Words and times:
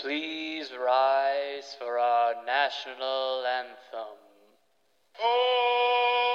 Please 0.00 0.72
rise 0.72 1.76
for 1.78 1.98
our 1.98 2.32
national 2.46 3.44
anthem. 3.44 4.16
Oh, 5.20 6.29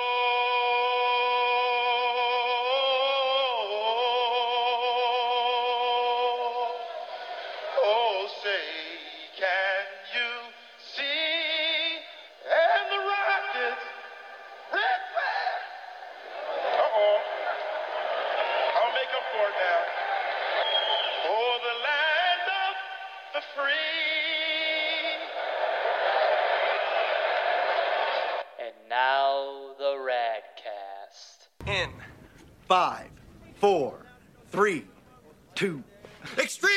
four, 33.66 33.96
three, 34.52 34.86
two. 35.56 35.84
Extreme 36.38 36.75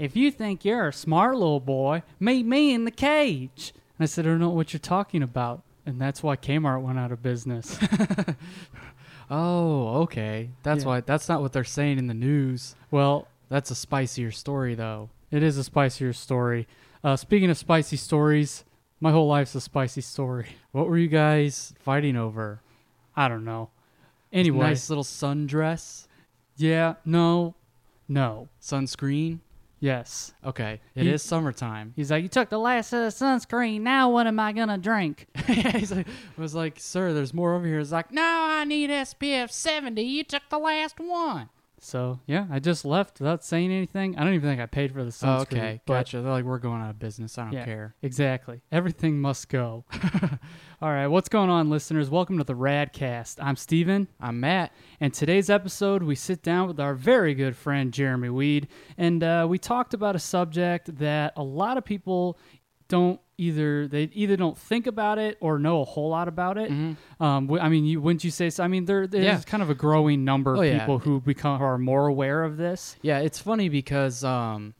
If 0.00 0.16
you 0.16 0.30
think 0.30 0.64
you're 0.64 0.88
a 0.88 0.92
smart 0.92 1.34
little 1.36 1.60
boy, 1.60 2.02
meet 2.18 2.44
me 2.46 2.72
in 2.74 2.84
the 2.86 2.90
cage. 2.90 3.72
And 3.98 4.04
I 4.04 4.06
said, 4.06 4.26
I 4.26 4.30
don't 4.30 4.40
know 4.40 4.48
what 4.50 4.72
you're 4.72 4.80
talking 4.80 5.22
about. 5.22 5.62
And 5.86 6.00
that's 6.00 6.22
why 6.22 6.36
Kmart 6.36 6.80
went 6.82 6.98
out 6.98 7.12
of 7.12 7.22
business. 7.22 7.78
Oh, 9.32 10.02
okay. 10.02 10.50
That's 10.64 10.82
Yeah. 10.82 10.88
why. 10.88 11.00
That's 11.02 11.28
not 11.28 11.40
what 11.40 11.52
they're 11.52 11.62
saying 11.62 11.98
in 11.98 12.08
the 12.08 12.14
news. 12.14 12.74
well, 12.90 13.28
That's 13.48 13.70
a 13.70 13.74
spicier 13.76 14.30
story, 14.32 14.74
though. 14.74 15.10
it 15.30 15.42
is 15.44 15.56
a 15.56 15.62
spicier 15.64 16.12
story. 16.12 16.66
Uh, 17.04 17.14
speaking 17.16 17.48
of 17.50 17.56
spicy 17.56 17.96
stories, 17.96 18.64
my 19.00 19.12
whole 19.12 19.28
life's 19.28 19.54
a 19.54 19.60
spicy 19.60 20.00
story. 20.00 20.46
What 20.72 20.88
were 20.88 20.98
you 20.98 21.06
guys 21.08 21.72
fighting 21.78 22.16
over? 22.16 22.60
I 23.16 23.28
don't 23.28 23.44
know. 23.44 23.70
Anyway, 24.32 24.66
nice 24.66 24.88
little 24.88 25.04
sundress, 25.04 26.06
yeah, 26.56 26.94
no, 27.04 27.54
no, 28.08 28.48
sunscreen. 28.62 29.38
Yes. 29.80 30.32
Okay, 30.44 30.80
it 30.94 31.06
is 31.06 31.22
He- 31.22 31.28
summertime. 31.28 31.92
He's 31.96 32.10
like, 32.10 32.22
you 32.22 32.28
took 32.28 32.48
the 32.48 32.58
last 32.58 32.92
of 32.92 33.00
the 33.00 33.24
sunscreen. 33.24 33.80
Now 33.80 34.10
what 34.10 34.26
am 34.26 34.38
I 34.38 34.52
gonna 34.52 34.78
drink? 34.78 35.26
he's 35.46 35.90
like, 35.92 36.06
was 36.36 36.54
like, 36.54 36.78
sir, 36.78 37.12
there's 37.12 37.34
more 37.34 37.54
over 37.54 37.66
here. 37.66 37.78
He's 37.78 37.92
like, 37.92 38.12
no, 38.12 38.22
I 38.22 38.64
need 38.64 38.90
SPF 38.90 39.50
70. 39.50 40.00
You 40.02 40.22
took 40.24 40.42
the 40.50 40.58
last 40.58 41.00
one. 41.00 41.48
So 41.82 42.20
yeah, 42.26 42.46
I 42.50 42.58
just 42.58 42.84
left 42.84 43.20
without 43.20 43.42
saying 43.42 43.72
anything. 43.72 44.16
I 44.18 44.22
don't 44.24 44.34
even 44.34 44.48
think 44.50 44.60
I 44.60 44.66
paid 44.66 44.92
for 44.92 45.02
the 45.02 45.10
sunscreen. 45.10 45.38
Oh, 45.38 45.40
okay, 45.42 45.80
but- 45.86 45.94
gotcha. 45.94 46.20
They're 46.20 46.30
like, 46.30 46.44
we're 46.44 46.58
going 46.58 46.82
out 46.82 46.90
of 46.90 46.98
business. 46.98 47.38
I 47.38 47.44
don't 47.44 47.52
Yeah, 47.54 47.64
care. 47.64 47.94
Exactly. 48.02 48.60
Everything 48.70 49.18
must 49.20 49.48
go. 49.48 49.84
All 50.82 50.90
right, 50.90 51.06
what's 51.08 51.28
going 51.28 51.50
on, 51.50 51.68
listeners? 51.70 52.08
Welcome 52.10 52.38
to 52.38 52.44
the 52.44 52.54
Radcast. 52.54 53.36
I'm 53.40 53.56
Steven, 53.56 54.08
I'm 54.20 54.40
Matt. 54.40 54.72
and 55.00 55.12
today's 55.12 55.48
episode, 55.50 56.02
we 56.02 56.14
sit 56.14 56.42
down 56.42 56.68
with 56.68 56.78
our 56.80 56.94
very 56.94 57.34
good 57.34 57.54
friend 57.56 57.92
Jeremy 57.92 58.30
Weed, 58.30 58.68
and 58.96 59.22
uh, 59.22 59.46
we 59.48 59.58
talked 59.58 59.92
about 59.94 60.16
a 60.16 60.18
subject 60.18 60.96
that 60.98 61.32
a 61.36 61.42
lot 61.42 61.76
of 61.76 61.84
people 61.84 62.38
don't 62.90 63.18
either 63.38 63.88
they 63.88 64.02
either 64.12 64.36
don't 64.36 64.58
think 64.58 64.86
about 64.86 65.18
it 65.18 65.38
or 65.40 65.58
know 65.58 65.80
a 65.80 65.84
whole 65.84 66.10
lot 66.10 66.28
about 66.28 66.58
it. 66.58 66.70
Um, 66.70 66.96
w- 67.46 67.58
I 67.58 67.70
mean, 67.70 67.86
you 67.86 67.98
wouldn't 68.02 68.22
you 68.22 68.30
say 68.30 68.50
so? 68.50 68.62
I 68.62 68.68
mean, 68.68 68.84
there's 68.84 69.08
Mm-hmm. 69.08 69.22
Yeah. 69.24 69.40
kind 69.46 69.62
of 69.62 69.70
a 69.70 69.74
growing 69.74 70.24
number 70.26 70.52
of 70.52 70.58
Oh, 70.60 70.62
yeah. 70.62 70.80
people 70.80 70.98
who 70.98 71.20
become 71.22 71.62
are 71.62 71.78
more 71.78 72.06
aware 72.06 72.44
of 72.44 72.58
this. 72.58 72.96
Yeah, 73.00 73.20
it's 73.20 73.38
funny 73.38 73.70
because 73.70 74.22
um, 74.24 74.74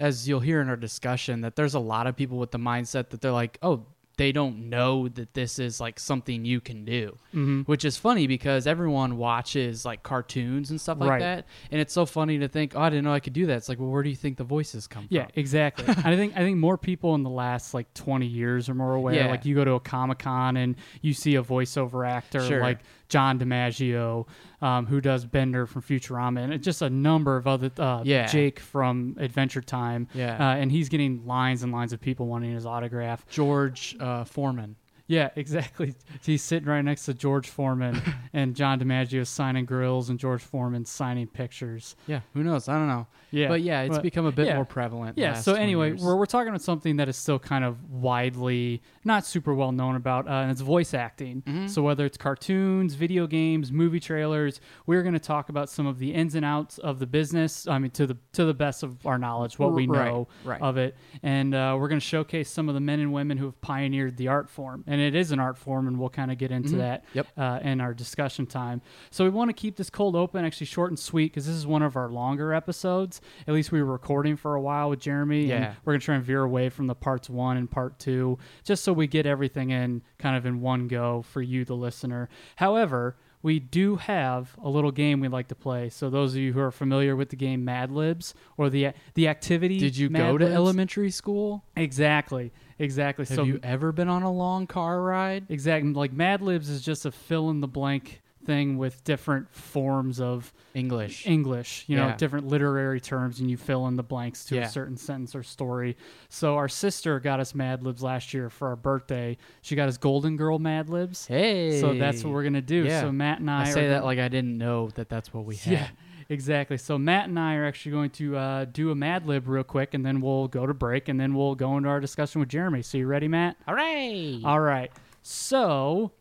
as 0.00 0.28
you'll 0.28 0.40
hear 0.40 0.60
in 0.60 0.68
our 0.68 0.76
discussion, 0.76 1.42
that 1.42 1.54
there's 1.54 1.74
a 1.74 1.78
lot 1.94 2.08
of 2.08 2.16
people 2.16 2.38
with 2.38 2.50
the 2.50 2.58
mindset 2.58 3.10
that 3.10 3.20
they're 3.20 3.30
like, 3.30 3.56
oh, 3.62 3.86
they 4.22 4.30
don't 4.30 4.70
know 4.70 5.08
that 5.08 5.34
this 5.34 5.58
is 5.58 5.80
like 5.80 5.98
something 5.98 6.44
you 6.44 6.60
can 6.60 6.84
do, 6.84 7.16
mm-hmm. 7.34 7.62
which 7.62 7.84
is 7.84 7.96
funny 7.96 8.28
because 8.28 8.68
everyone 8.68 9.16
watches 9.16 9.84
like 9.84 10.04
cartoons 10.04 10.70
and 10.70 10.80
stuff 10.80 10.98
like 11.00 11.10
Right. 11.10 11.18
that, 11.20 11.46
and 11.72 11.80
it's 11.80 11.92
so 11.92 12.06
funny 12.06 12.38
to 12.38 12.46
think, 12.46 12.74
oh, 12.76 12.80
I 12.82 12.88
didn't 12.88 13.04
know 13.04 13.12
I 13.12 13.18
could 13.18 13.32
do 13.32 13.46
that. 13.46 13.56
It's 13.56 13.68
like, 13.68 13.80
well, 13.80 13.88
where 13.88 14.04
do 14.04 14.10
you 14.10 14.14
think 14.14 14.36
the 14.36 14.44
voices 14.44 14.86
come 14.86 15.06
Yeah, 15.10 15.24
from? 15.24 15.32
exactly. 15.34 15.86
I 16.04 16.14
think 16.14 16.34
I 16.36 16.40
think 16.40 16.58
more 16.58 16.78
people 16.78 17.16
in 17.16 17.24
the 17.24 17.30
last 17.30 17.74
like 17.74 17.92
20 17.94 18.24
years 18.26 18.68
are 18.68 18.74
more 18.74 18.94
aware. 18.94 19.14
Yeah. 19.14 19.26
Like 19.28 19.44
you 19.44 19.56
go 19.56 19.64
to 19.64 19.72
a 19.72 19.80
Comic 19.80 20.20
Con 20.20 20.56
and 20.56 20.76
you 21.00 21.14
see 21.14 21.34
a 21.34 21.42
voiceover 21.42 22.08
actor 22.08 22.40
Sure. 22.46 22.60
like 22.60 22.78
John 23.12 23.38
DiMaggio, 23.38 24.26
um, 24.62 24.86
who 24.86 25.02
does 25.02 25.26
Bender 25.26 25.66
from 25.66 25.82
Futurama, 25.82 26.50
and 26.50 26.62
just 26.62 26.80
a 26.80 26.88
number 26.88 27.36
of 27.36 27.46
other 27.46 27.70
uh, 27.78 28.00
Yeah. 28.04 28.26
Jake 28.26 28.58
from 28.58 29.16
Adventure 29.20 29.60
Time. 29.60 30.08
Yeah. 30.14 30.34
uh, 30.36 30.54
and 30.56 30.72
he's 30.72 30.88
getting 30.88 31.26
lines 31.26 31.62
and 31.62 31.72
lines 31.72 31.92
of 31.92 32.00
people 32.00 32.26
wanting 32.26 32.54
his 32.54 32.64
autograph. 32.64 33.26
George 33.28 33.94
uh, 34.00 34.24
Foreman. 34.24 34.76
Yeah, 35.12 35.28
exactly. 35.36 35.94
He's 36.24 36.42
sitting 36.42 36.66
right 36.68 36.80
next 36.82 37.04
to 37.04 37.12
George 37.14 37.48
Foreman, 37.50 38.00
and 38.32 38.56
John 38.56 38.80
DiMaggio 38.80 39.26
signing 39.26 39.66
grills, 39.66 40.08
and 40.08 40.18
George 40.18 40.42
Foreman 40.42 40.86
signing 40.86 41.26
pictures. 41.26 41.96
Yeah, 42.06 42.20
who 42.32 42.42
knows? 42.42 42.66
I 42.66 42.74
don't 42.74 42.88
know. 42.88 43.06
Yeah, 43.30 43.48
but 43.48 43.60
yeah, 43.60 43.82
it's 43.82 43.96
but- 43.96 44.02
become 44.02 44.24
a 44.24 44.32
bit 44.32 44.46
yeah. 44.46 44.56
more 44.56 44.64
prevalent. 44.64 45.18
Yeah. 45.18 45.34
So 45.34 45.54
anyway, 45.54 45.92
we're, 45.92 46.16
we're 46.16 46.26
talking 46.26 46.48
about 46.48 46.62
something 46.62 46.96
that 46.96 47.08
is 47.08 47.16
still 47.16 47.38
kind 47.38 47.62
of 47.64 47.90
widely 47.90 48.82
not 49.04 49.26
super 49.26 49.54
well 49.54 49.72
known 49.72 49.96
about, 49.96 50.28
uh, 50.28 50.32
and 50.32 50.50
it's 50.50 50.60
voice 50.60 50.94
acting. 50.94 51.42
Mm-hmm. 51.42 51.66
So 51.66 51.82
whether 51.82 52.06
it's 52.06 52.16
cartoons, 52.16 52.94
video 52.94 53.26
games, 53.26 53.70
movie 53.70 54.00
trailers, 54.00 54.60
we're 54.86 55.02
going 55.02 55.14
to 55.14 55.20
talk 55.20 55.48
about 55.50 55.68
some 55.68 55.86
of 55.86 55.98
the 55.98 56.12
ins 56.14 56.34
and 56.34 56.44
outs 56.44 56.78
of 56.78 56.98
the 56.98 57.06
business. 57.06 57.68
I 57.68 57.78
mean, 57.78 57.90
to 57.92 58.06
the 58.06 58.16
to 58.32 58.44
the 58.46 58.54
best 58.54 58.82
of 58.82 59.06
our 59.06 59.18
knowledge, 59.18 59.58
what 59.58 59.72
we 59.72 59.86
Right, 59.86 60.06
know 60.06 60.28
right. 60.44 60.60
of 60.62 60.76
it, 60.78 60.96
and 61.22 61.54
uh, 61.54 61.76
we're 61.78 61.88
going 61.88 62.00
to 62.00 62.06
showcase 62.06 62.48
some 62.48 62.68
of 62.68 62.74
the 62.74 62.80
men 62.80 63.00
and 63.00 63.12
women 63.12 63.36
who 63.36 63.46
have 63.46 63.60
pioneered 63.60 64.16
the 64.16 64.28
art 64.28 64.48
form, 64.48 64.84
and 64.86 65.00
it 65.02 65.14
is 65.14 65.32
an 65.32 65.40
art 65.40 65.58
form, 65.58 65.86
and 65.88 65.98
we'll 65.98 66.08
kind 66.08 66.30
of 66.30 66.38
get 66.38 66.50
into 66.50 66.76
that 66.76 67.04
Mm-hmm. 67.06 67.18
Yep. 67.18 67.26
uh, 67.36 67.58
in 67.62 67.80
our 67.80 67.92
discussion 67.94 68.46
time. 68.46 68.80
So 69.10 69.24
we 69.24 69.30
want 69.30 69.48
to 69.48 69.52
keep 69.54 69.76
this 69.76 69.90
cold 69.90 70.14
open, 70.16 70.44
actually 70.44 70.66
short 70.66 70.90
and 70.90 70.98
sweet, 70.98 71.32
because 71.32 71.46
this 71.46 71.56
is 71.56 71.66
one 71.66 71.82
of 71.82 71.96
our 71.96 72.08
longer 72.08 72.52
episodes. 72.54 73.20
At 73.46 73.54
least 73.54 73.72
we 73.72 73.82
were 73.82 73.90
recording 73.92 74.36
for 74.36 74.54
a 74.54 74.60
while 74.60 74.90
with 74.90 75.00
Jeremy. 75.00 75.50
and 75.52 75.76
we're 75.84 75.92
gonna 75.94 76.00
try 76.00 76.14
and 76.14 76.24
veer 76.24 76.42
away 76.42 76.68
from 76.68 76.86
the 76.86 76.94
parts 76.94 77.28
one 77.28 77.56
and 77.56 77.70
part 77.70 77.98
two, 77.98 78.38
just 78.64 78.84
so 78.84 78.92
we 78.92 79.06
get 79.06 79.26
everything 79.26 79.70
in 79.70 80.02
kind 80.18 80.36
of 80.36 80.46
in 80.46 80.60
one 80.60 80.88
go 80.88 81.22
for 81.22 81.42
you, 81.42 81.64
the 81.64 81.76
listener. 81.76 82.28
However. 82.56 83.16
We 83.44 83.58
do 83.58 83.96
have 83.96 84.54
a 84.62 84.68
little 84.68 84.92
game 84.92 85.18
we 85.18 85.26
like 85.26 85.48
to 85.48 85.56
play. 85.56 85.88
So 85.88 86.08
those 86.08 86.34
of 86.34 86.38
you 86.38 86.52
who 86.52 86.60
are 86.60 86.70
familiar 86.70 87.16
with 87.16 87.30
the 87.30 87.34
game 87.34 87.64
Mad 87.64 87.90
Libs 87.90 88.34
or 88.56 88.70
the 88.70 88.92
the 89.14 89.26
activity, 89.26 89.80
Did 89.80 89.96
you 89.96 90.10
Mad 90.10 90.30
go 90.30 90.38
to 90.38 90.46
elementary 90.48 91.10
school? 91.10 91.64
Exactly, 91.74 92.52
exactly. 92.82 93.24
Have 93.26 93.36
so 93.36 93.44
you 93.44 93.60
ever 93.62 93.92
been 93.92 94.08
on 94.08 94.22
a 94.22 94.32
long 94.32 94.66
car 94.66 95.00
ride? 95.02 95.46
Exactly. 95.48 95.92
Like 95.92 96.12
Mad 96.12 96.42
Libs 96.42 96.68
is 96.68 96.82
just 96.82 97.06
a 97.06 97.10
fill 97.10 97.50
in 97.50 97.60
the 97.60 97.68
blank 97.68 98.20
thing 98.44 98.76
with 98.76 99.04
different 99.04 99.48
forms 99.54 100.20
of 100.20 100.52
English. 100.74 101.28
English, 101.28 101.84
you 101.86 101.94
know, 101.96 102.08
Yeah. 102.08 102.16
different 102.16 102.48
literary 102.48 103.00
terms, 103.00 103.38
and 103.38 103.48
you 103.48 103.56
fill 103.56 103.86
in 103.86 103.94
the 103.94 104.02
blanks 104.02 104.44
to 104.46 104.56
Yeah. 104.56 104.62
a 104.66 104.68
certain 104.68 104.96
sentence 104.96 105.36
or 105.36 105.44
story. 105.44 105.96
So 106.28 106.56
our 106.56 106.68
sister 106.68 107.20
got 107.20 107.38
us 107.38 107.54
Mad 107.54 107.84
Libs 107.84 108.02
last 108.02 108.34
year 108.34 108.50
for 108.50 108.66
our 108.66 108.74
birthday. 108.74 109.36
She 109.60 109.76
got 109.76 109.88
us 109.88 109.96
Golden 109.96 110.36
Girl 110.36 110.58
Mad 110.58 110.88
Libs. 110.90 111.26
Hey. 111.28 111.80
So 111.80 111.94
that's 111.94 112.24
what 112.24 112.32
we're 112.32 112.42
gonna 112.42 112.60
do. 112.60 112.82
Yeah. 112.84 113.02
So 113.02 113.12
Matt 113.12 113.38
and 113.38 113.48
I, 113.48 113.60
I 113.62 113.64
say 113.70 113.88
that 113.90 114.04
like 114.04 114.18
I 114.18 114.26
didn't 114.26 114.58
know 114.58 114.88
that 114.96 115.08
that's 115.08 115.32
what 115.32 115.44
we 115.44 115.54
had. 115.64 115.72
yeah, 115.72 115.86
exactly. 116.28 116.76
So 116.78 116.98
Matt 116.98 117.28
and 117.28 117.38
I 117.38 117.54
are 117.56 117.64
actually 117.66 117.92
going 117.92 118.10
to 118.10 118.36
uh, 118.36 118.64
do 118.66 118.90
a 118.90 118.94
Mad 118.94 119.26
Lib 119.26 119.46
real 119.48 119.64
quick, 119.64 119.94
and 119.94 120.04
then 120.04 120.20
we'll 120.20 120.48
go 120.48 120.66
to 120.66 120.74
break, 120.74 121.08
and 121.08 121.18
then 121.20 121.34
we'll 121.34 121.54
go 121.54 121.76
into 121.76 121.88
our 121.88 122.00
discussion 122.00 122.40
with 122.40 122.48
Jeremy. 122.48 122.82
So 122.82 122.98
you 122.98 123.06
ready, 123.06 123.28
Matt? 123.28 123.56
Hooray! 123.66 124.40
All 124.44 124.60
right. 124.60 124.90
So, 125.22 126.12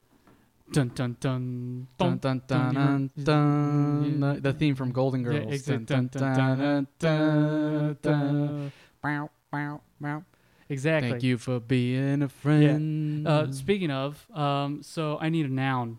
dun 0.71 0.89
dun 0.89 1.17
dun 1.19 1.87
Dun, 1.97 2.17
dun, 2.17 2.41
dun, 2.47 2.73
dun, 2.73 4.19
dun. 4.19 4.39
The 4.41 4.53
theme 4.53 4.75
from 4.75 4.91
Golden 4.91 5.21
Yeah, 5.23 5.31
Girls. 5.39 5.51
exa- 5.53 5.85
Dun, 5.85 6.07
dun, 6.07 6.35
dun, 6.37 6.87
dun, 6.99 7.97
dun. 8.01 8.71
Bow, 9.01 9.29
bow, 9.51 9.81
bow. 9.99 10.23
Exactly. 10.69 11.09
Thank 11.11 11.23
you 11.23 11.37
for 11.37 11.59
being 11.59 12.21
a 12.21 12.29
friend. 12.29 13.27
Uh, 13.27 13.51
speaking 13.51 13.91
of, 13.91 14.25
um, 14.33 14.81
so 14.83 15.17
I 15.19 15.29
need 15.29 15.45
a 15.45 15.49
noun. 15.53 15.97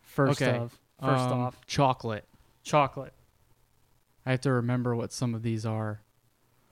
First 0.00 0.40
Okay. 0.40 0.56
of, 0.56 0.70
first 1.00 1.24
Um, 1.26 1.32
off, 1.40 1.66
chocolate. 1.66 2.24
chocolate. 2.62 3.12
I 4.26 4.32
have 4.32 4.40
to 4.42 4.52
remember 4.52 4.94
what 4.96 5.12
some 5.12 5.34
of 5.34 5.42
these 5.42 5.64
are. 5.64 6.00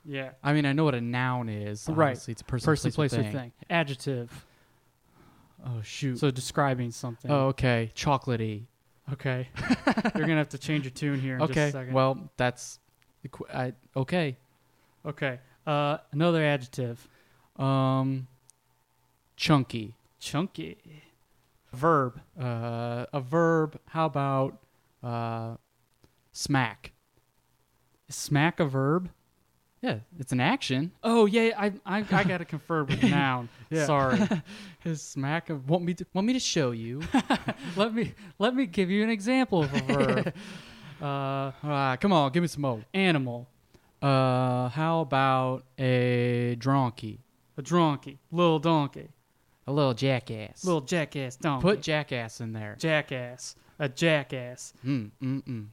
Yeah. 0.04 0.30
I 0.42 0.52
mean, 0.52 0.66
I 0.66 0.72
know 0.72 0.84
what 0.84 0.94
a 0.94 1.00
noun 1.00 1.48
is. 1.48 1.88
Right. 1.88 2.08
Obviously, 2.10 2.32
it's 2.32 2.42
a 2.42 2.44
person, 2.44 2.66
Person, 2.66 2.92
place, 2.92 3.10
place, 3.12 3.20
or 3.20 3.22
thing. 3.22 3.32
thing. 3.32 3.52
Adjective. 3.70 4.44
Oh 5.64 5.80
shoot. 5.82 6.18
So 6.18 6.30
describing 6.30 6.90
something. 6.90 7.30
oh, 7.30 7.46
okay. 7.48 7.90
Chocolatey. 7.94 8.64
Okay. 9.12 9.48
You're 10.14 10.26
gonna 10.26 10.36
have 10.36 10.50
to 10.50 10.58
change 10.58 10.84
your 10.84 10.90
tune 10.90 11.20
here 11.20 11.34
in 11.34 11.40
just 11.40 11.50
Okay. 11.52 11.68
a 11.68 11.72
second. 11.72 11.94
Well, 11.94 12.30
that's 12.36 12.80
I, 13.52 13.72
okay. 13.96 14.36
okay. 15.06 15.38
Uh, 15.66 15.98
another 16.12 16.44
adjective. 16.44 17.08
Um, 17.56 18.26
chunky. 19.36 19.94
Chunky. 20.18 20.76
Verb. 21.72 22.20
Uh, 22.38 23.06
a 23.12 23.20
verb. 23.20 23.78
How 23.86 24.04
about 24.06 24.58
uh, 25.02 25.56
smack? 26.32 26.92
Smack 28.14 28.60
a 28.60 28.64
verb? 28.64 29.10
Yeah, 29.82 29.98
it's 30.18 30.32
an 30.32 30.40
action. 30.40 30.92
Oh 31.02 31.26
yeah, 31.26 31.50
I 31.58 31.72
I, 31.84 32.04
I 32.10 32.24
gotta 32.24 32.44
confer 32.46 32.84
with 32.84 33.02
noun. 33.02 33.48
Yeah. 33.70 33.86
Sorry. 33.86 34.18
His 34.80 35.02
smack 35.02 35.50
of 35.50 35.68
want 35.68 35.84
me 35.84 35.94
to 35.94 36.06
want 36.14 36.26
me 36.26 36.32
to 36.32 36.38
show 36.40 36.70
you. 36.70 37.02
let 37.76 37.92
me 37.92 38.14
let 38.38 38.54
me 38.54 38.66
give 38.66 38.90
you 38.90 39.02
an 39.02 39.10
example 39.10 39.62
of 39.64 39.74
a 39.74 39.80
verb. 39.80 40.34
uh, 41.02 41.50
Ah, 41.62 41.96
come 42.00 42.12
on, 42.12 42.30
give 42.32 42.40
me 42.42 42.46
some 42.48 42.62
more. 42.62 42.80
animal. 42.94 43.46
Uh, 44.00 44.68
how 44.68 45.00
about 45.00 45.64
a 45.78 46.56
donkey? 46.60 47.20
A 47.56 47.62
donkey. 47.62 48.18
Little 48.30 48.58
donkey. 48.58 49.08
A 49.66 49.72
little 49.72 49.94
jackass. 49.94 50.64
Little 50.64 50.82
jackass 50.82 51.36
donkey. 51.36 51.62
Put 51.62 51.82
jackass 51.82 52.40
in 52.40 52.52
there. 52.52 52.76
jackass. 52.78 53.56
A 53.78 53.88
jackass. 53.88 54.72
Mm, 54.86 55.10
mm, 55.22 55.42
mm. 55.42 55.66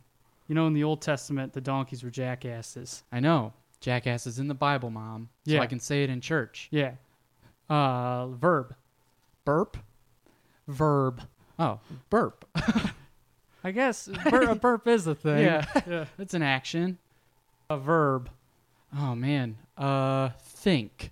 You 0.52 0.56
know, 0.56 0.68
in 0.68 0.74
the 0.74 0.84
Old 0.84 1.02
Testament, 1.02 1.54
the 1.54 1.62
donkeys 1.62 2.04
were 2.04 2.10
jackasses. 2.10 3.04
I 3.10 3.22
know. 3.22 3.54
Jackasses 3.80 4.38
in 4.38 4.50
the 4.50 4.54
Bible, 4.54 4.90
Mom. 4.90 5.30
So 5.48 5.54
Yeah. 5.54 5.62
I 5.62 5.66
can 5.66 5.80
say 5.80 6.04
it 6.04 6.10
in 6.10 6.20
church. 6.20 6.68
Yeah. 6.72 6.96
Uh, 7.70 8.28
verb. 8.28 8.76
Burp? 9.46 9.78
Verb. 10.68 11.22
Oh, 11.58 11.80
burp. 12.10 12.44
I 13.64 13.72
guess 13.72 14.08
bur- 14.30 14.50
a 14.50 14.56
burp 14.56 14.90
is 14.90 15.08
a 15.08 15.16
thing. 15.16 15.46
yeah. 15.46 15.66
yeah. 15.88 16.06
It's 16.20 16.34
an 16.34 16.44
action. 16.44 16.98
A 17.70 17.78
verb. 17.78 18.30
Oh, 18.94 19.16
man. 19.16 19.56
Uh, 19.78 20.32
think. 20.38 21.12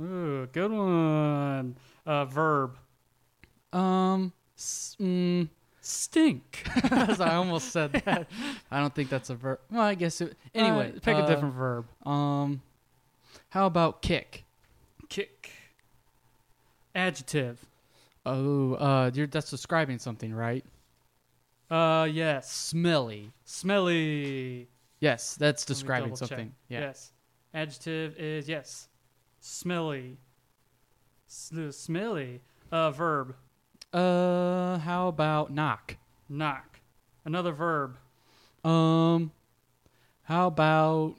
Ooh, 0.00 0.46
good 0.52 0.70
one. 0.70 1.74
A 2.06 2.24
verb. 2.24 2.78
Um, 3.72 4.32
s- 4.56 4.96
mm, 5.00 5.48
Stink. 5.84 6.66
As 6.90 7.20
I 7.20 7.34
almost 7.34 7.68
said 7.70 7.92
that. 8.06 8.26
I 8.70 8.80
don't 8.80 8.94
think 8.94 9.10
that's 9.10 9.28
a 9.28 9.34
verb. 9.34 9.60
Well, 9.70 9.82
I 9.82 9.94
guess 9.94 10.20
it. 10.22 10.34
Anyway, 10.54 10.94
Uh, 10.96 11.00
pick 11.00 11.14
uh, 11.16 11.24
a 11.24 11.26
different 11.26 11.54
verb. 11.54 11.86
Um, 12.06 12.62
how 13.50 13.66
about 13.66 14.00
kick? 14.00 14.44
Kick. 15.10 15.50
Adjective. 16.94 17.64
Oh, 18.24 18.74
uh, 18.74 19.10
you're, 19.12 19.26
that's 19.26 19.50
describing 19.50 19.98
something, 19.98 20.32
right? 20.32 20.64
Uh, 21.70 22.08
yes. 22.10 22.50
Smelly. 22.50 23.32
Smelly. 23.44 24.68
Yes, 25.00 25.34
that's 25.34 25.66
describing 25.66 26.16
something. 26.16 26.54
Yeah. 26.68 26.80
Yes. 26.80 27.12
Adjective 27.52 28.16
is 28.16 28.48
yes. 28.48 28.88
Smelly. 29.40 30.16
Sl- 31.26 31.70
smelly. 31.70 32.40
Uh, 32.72 32.90
verb. 32.90 33.34
Uh, 33.94 34.78
how 34.78 35.08
about 35.08 35.52
knock? 35.52 35.96
Knock. 36.28 36.80
Another 37.24 37.52
verb. 37.52 37.96
Um, 38.64 39.30
how 40.24 40.48
about 40.48 41.14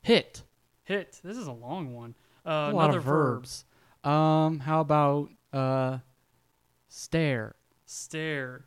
hit? 0.00 0.42
Hit. 0.84 1.20
This 1.22 1.36
is 1.36 1.46
a 1.46 1.52
long 1.52 1.94
one. 1.94 2.14
Uh, 2.46 2.50
a 2.50 2.52
another 2.70 2.74
lot 2.76 2.96
of 2.96 3.04
verb. 3.04 3.36
verbs. 3.40 3.64
Um, 4.04 4.60
how 4.60 4.80
about 4.80 5.28
uh, 5.52 5.98
stare? 6.88 7.54
Stare. 7.84 8.64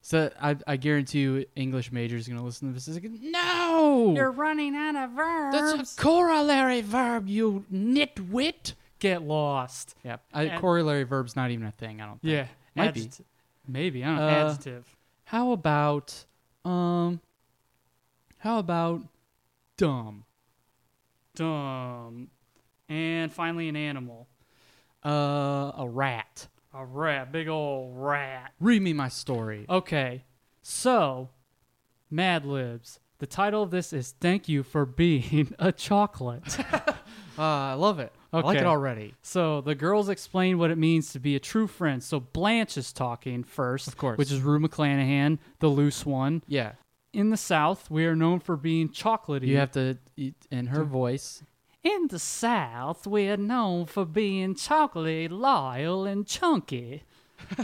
So 0.00 0.30
I, 0.40 0.56
I 0.66 0.76
guarantee 0.76 1.20
you, 1.20 1.44
English 1.54 1.92
majors 1.92 2.26
gonna 2.28 2.44
listen 2.44 2.68
to 2.68 2.74
this. 2.74 2.88
Is 2.88 2.96
like, 3.00 3.10
no, 3.20 4.12
You're 4.16 4.32
running 4.32 4.74
out 4.74 4.96
of 4.96 5.10
verbs. 5.10 5.76
that's 5.76 5.98
a 5.98 6.00
corollary 6.00 6.82
verb. 6.82 7.28
You 7.28 7.64
nitwit. 7.72 8.74
Get 9.02 9.22
lost. 9.22 9.96
Yeah, 10.04 10.18
I, 10.32 10.44
And- 10.44 10.60
corollary 10.60 11.02
verb's 11.02 11.34
not 11.34 11.50
even 11.50 11.66
a 11.66 11.72
thing. 11.72 12.00
I 12.00 12.06
don't. 12.06 12.22
Think. 12.22 12.32
Yeah. 12.32 12.46
Might 12.76 12.94
be. 12.94 13.10
Maybe. 13.66 14.04
I 14.04 14.06
don't 14.06 14.16
know. 14.16 14.28
Uh, 14.28 14.50
Adjective. 14.52 14.96
How 15.24 15.50
about 15.50 16.24
um? 16.64 17.20
How 18.38 18.60
about 18.60 19.02
dumb? 19.76 20.24
Dumb. 21.34 22.28
And 22.88 23.32
finally, 23.32 23.68
an 23.68 23.74
animal. 23.76 24.28
Uh, 25.04 25.72
a 25.78 25.86
rat. 25.88 26.46
A 26.72 26.84
rat. 26.84 27.32
Big 27.32 27.48
old 27.48 27.96
rat. 27.96 28.52
Read 28.60 28.82
me 28.82 28.92
my 28.92 29.08
story. 29.08 29.66
Okay, 29.68 30.24
so 30.62 31.30
Mad 32.08 32.44
Libs. 32.44 33.00
The 33.22 33.28
title 33.28 33.62
of 33.62 33.70
this 33.70 33.92
is 33.92 34.16
"Thank 34.20 34.48
You 34.48 34.64
for 34.64 34.84
Being 34.84 35.54
a 35.60 35.70
Chocolate." 35.70 36.58
Uh, 36.58 36.92
I 37.38 37.74
love 37.74 38.00
it. 38.00 38.12
I 38.32 38.40
like 38.40 38.58
it 38.58 38.64
already. 38.64 39.14
so 39.22 39.60
the 39.60 39.76
girls 39.76 40.08
explain 40.08 40.58
what 40.58 40.72
it 40.72 40.76
means 40.76 41.12
to 41.12 41.20
be 41.20 41.36
a 41.36 41.38
true 41.38 41.68
friend. 41.68 42.02
So 42.02 42.18
Blanche 42.18 42.76
is 42.76 42.92
talking 42.92 43.44
first, 43.44 43.86
Of 43.86 43.96
course. 43.96 44.18
which 44.18 44.32
is 44.32 44.40
Rue 44.40 44.58
McClanahan, 44.58 45.38
the 45.60 45.68
loose 45.68 46.04
one. 46.04 46.42
Yeah, 46.48 46.72
In 47.12 47.30
the 47.30 47.36
South, 47.36 47.88
we 47.92 48.06
are 48.06 48.16
known 48.16 48.40
for 48.40 48.56
being 48.56 48.88
chocolatey. 48.88 49.46
you 49.46 49.56
have 49.58 49.70
to 49.72 49.98
eat 50.16 50.34
in 50.50 50.66
her 50.66 50.82
voice. 50.82 51.44
In 51.84 52.08
the 52.08 52.18
South, 52.18 53.06
we 53.06 53.28
are 53.28 53.36
known 53.36 53.86
for 53.86 54.04
being 54.04 54.56
chocolatey, 54.56 55.30
loyal, 55.30 56.06
and 56.06 56.26
chunky. 56.26 57.04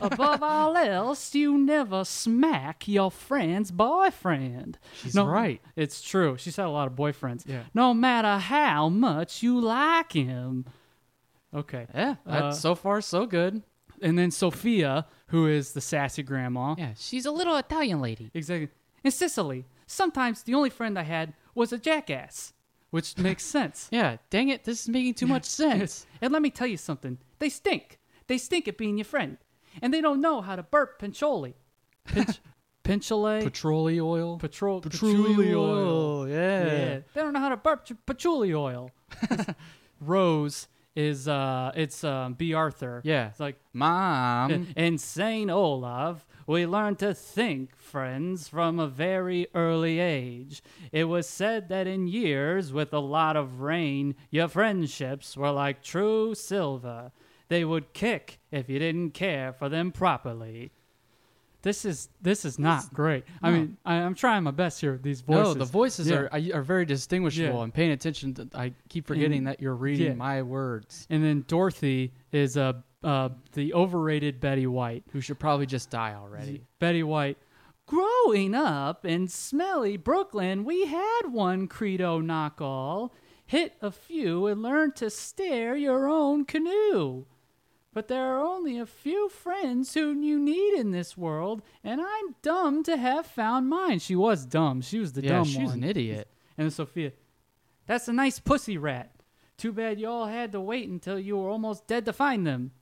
Above 0.00 0.42
all 0.42 0.76
else, 0.76 1.34
you 1.34 1.56
never 1.58 2.04
smack 2.04 2.86
your 2.88 3.10
friend's 3.10 3.70
boyfriend. 3.70 4.78
She's 5.02 5.14
No, 5.14 5.26
right. 5.26 5.60
It's 5.76 6.00
true. 6.02 6.36
She's 6.38 6.56
had 6.56 6.66
a 6.66 6.70
lot 6.70 6.86
of 6.86 6.94
boyfriends. 6.94 7.44
Yeah. 7.46 7.62
No 7.74 7.94
matter 7.94 8.38
how 8.38 8.88
much 8.88 9.42
you 9.42 9.60
like 9.60 10.12
him. 10.12 10.64
Okay. 11.54 11.86
Yeah, 11.94 12.16
Uh, 12.26 12.52
so 12.52 12.74
far 12.74 13.00
so 13.00 13.26
good. 13.26 13.62
And 14.00 14.18
then 14.18 14.30
Sophia, 14.30 15.06
who 15.28 15.46
is 15.46 15.72
the 15.72 15.80
sassy 15.80 16.22
grandma. 16.22 16.74
Yeah, 16.78 16.92
she's 16.96 17.26
a 17.26 17.30
little 17.32 17.56
Italian 17.56 18.00
lady. 18.00 18.30
Exactly. 18.34 18.68
In 19.02 19.10
Sicily, 19.10 19.64
sometimes 19.86 20.42
the 20.42 20.54
only 20.54 20.70
friend 20.70 20.98
I 20.98 21.02
had 21.02 21.34
was 21.54 21.72
a 21.72 21.78
jackass, 21.78 22.52
which 22.90 23.16
makes 23.18 23.44
sense. 23.44 23.88
Yeah, 23.90 24.18
dang 24.30 24.50
it, 24.50 24.64
this 24.64 24.82
is 24.82 24.88
making 24.88 25.14
too 25.14 25.26
much 25.26 25.44
sense. 25.62 26.06
And 26.20 26.32
let 26.32 26.42
me 26.42 26.50
tell 26.50 26.66
you 26.66 26.76
something. 26.76 27.18
They 27.38 27.48
stink. 27.48 27.98
They 28.28 28.38
stink 28.38 28.68
at 28.68 28.76
being 28.78 28.98
your 28.98 29.04
friend. 29.06 29.38
And 29.82 29.92
they 29.92 30.00
don't 30.00 30.20
know 30.20 30.40
how 30.40 30.56
to 30.56 30.62
burp 30.62 31.00
pincholi. 31.00 31.54
Pinch, 32.06 32.40
pinchole? 32.82 33.42
Petroleum 33.42 34.06
oil. 34.06 34.38
Patrol, 34.38 34.80
Patchouli 34.80 35.54
oil. 35.54 36.28
Yeah. 36.28 36.64
Yeah. 36.66 36.98
They 37.14 37.20
don't 37.22 37.32
know 37.32 37.40
how 37.40 37.50
to 37.50 37.56
burp 37.56 37.84
ch- 37.84 37.92
patchouli 38.06 38.54
oil. 38.54 38.90
Rose 40.00 40.68
is, 40.94 41.28
uh, 41.28 41.70
it's 41.74 42.02
um, 42.04 42.34
Bea 42.34 42.54
Arthur. 42.54 43.00
Yeah. 43.04 43.28
It's 43.28 43.40
like, 43.40 43.56
Mom. 43.72 44.68
in 44.76 44.98
St. 44.98 45.50
Olaf, 45.50 46.26
we 46.46 46.66
learn 46.66 46.96
to 46.96 47.14
think, 47.14 47.76
friends, 47.76 48.48
from 48.48 48.78
a 48.80 48.86
very 48.88 49.46
early 49.54 50.00
age. 50.00 50.62
It 50.92 51.04
was 51.04 51.28
said 51.28 51.68
that 51.68 51.86
in 51.86 52.08
years 52.08 52.72
with 52.72 52.92
a 52.92 52.98
lot 53.00 53.36
of 53.36 53.60
rain, 53.60 54.14
your 54.30 54.48
friendships 54.48 55.36
were 55.36 55.50
like 55.52 55.82
true 55.82 56.34
silver. 56.34 57.12
They 57.48 57.64
would 57.64 57.92
kick 57.92 58.38
if 58.50 58.68
you 58.68 58.78
didn't 58.78 59.10
care 59.12 59.52
for 59.52 59.68
them 59.68 59.90
properly. 59.92 60.70
This 61.62 61.84
is 61.84 62.08
this 62.22 62.44
is 62.44 62.58
not 62.58 62.92
great. 62.94 63.24
I 63.42 63.50
mean, 63.50 63.76
I, 63.84 63.96
I'm 63.96 64.14
trying 64.14 64.44
my 64.44 64.52
best 64.52 64.80
here 64.80 64.92
with 64.92 65.02
these 65.02 65.22
voices. 65.22 65.54
No, 65.56 65.64
the 65.64 65.64
voices 65.64 66.08
Yeah. 66.08 66.28
are 66.30 66.40
are 66.54 66.62
very 66.62 66.84
distinguishable. 66.84 67.56
Yeah. 67.58 67.62
I'm 67.64 67.72
paying 67.72 67.90
attention. 67.90 68.34
To, 68.34 68.48
I 68.54 68.72
keep 68.88 69.06
forgetting 69.06 69.38
And- 69.38 69.46
that 69.48 69.60
you're 69.60 69.74
reading 69.74 70.06
yeah. 70.06 70.14
my 70.14 70.42
words. 70.42 71.06
And 71.10 71.22
then 71.24 71.44
Dorothy 71.48 72.12
is 72.30 72.56
uh, 72.56 72.74
uh, 73.02 73.30
the 73.54 73.74
overrated 73.74 74.38
Betty 74.40 74.68
White. 74.68 75.02
Who 75.12 75.20
should 75.20 75.40
probably 75.40 75.66
just 75.66 75.90
die 75.90 76.14
already. 76.14 76.62
Betty 76.78 77.02
White. 77.02 77.38
Growing 77.86 78.54
up 78.54 79.04
in 79.04 79.26
smelly 79.28 79.96
Brooklyn, 79.96 80.64
we 80.64 80.86
had 80.86 81.22
one 81.30 81.66
credo 81.66 82.20
knock 82.20 82.60
all. 82.60 83.12
Hit 83.46 83.72
a 83.80 83.90
few 83.90 84.46
and 84.46 84.62
learn 84.62 84.92
to 84.92 85.08
steer 85.10 85.74
your 85.74 86.06
own 86.06 86.44
canoe. 86.44 87.24
But 87.94 88.08
there 88.08 88.26
are 88.36 88.40
only 88.40 88.78
a 88.78 88.86
few 88.86 89.28
friends 89.28 89.94
who 89.94 90.12
you 90.20 90.38
need 90.38 90.74
in 90.74 90.90
this 90.90 91.16
world, 91.16 91.62
and 91.82 92.00
I'm 92.00 92.34
dumb 92.42 92.82
to 92.84 92.96
have 92.96 93.26
found 93.26 93.68
mine. 93.68 93.98
She 93.98 94.14
was 94.14 94.44
dumb. 94.44 94.82
She 94.82 94.98
was 94.98 95.14
the 95.14 95.22
Yeah, 95.22 95.30
dumb 95.38 95.44
she 95.46 95.62
was 95.62 95.70
one. 95.70 95.82
an 95.82 95.88
idiot. 95.88 96.28
And 96.56 96.72
Sophia, 96.72 97.12
that's 97.86 98.06
a 98.08 98.12
nice 98.12 98.38
pussy 98.38 98.76
rat. 98.76 99.12
Too 99.56 99.72
bad 99.72 99.98
you 99.98 100.06
all 100.08 100.26
had 100.26 100.52
to 100.52 100.60
wait 100.60 100.88
until 100.88 101.18
you 101.18 101.36
were 101.38 101.48
almost 101.48 101.86
dead 101.86 102.04
to 102.04 102.12
find 102.12 102.46
them. 102.46 102.72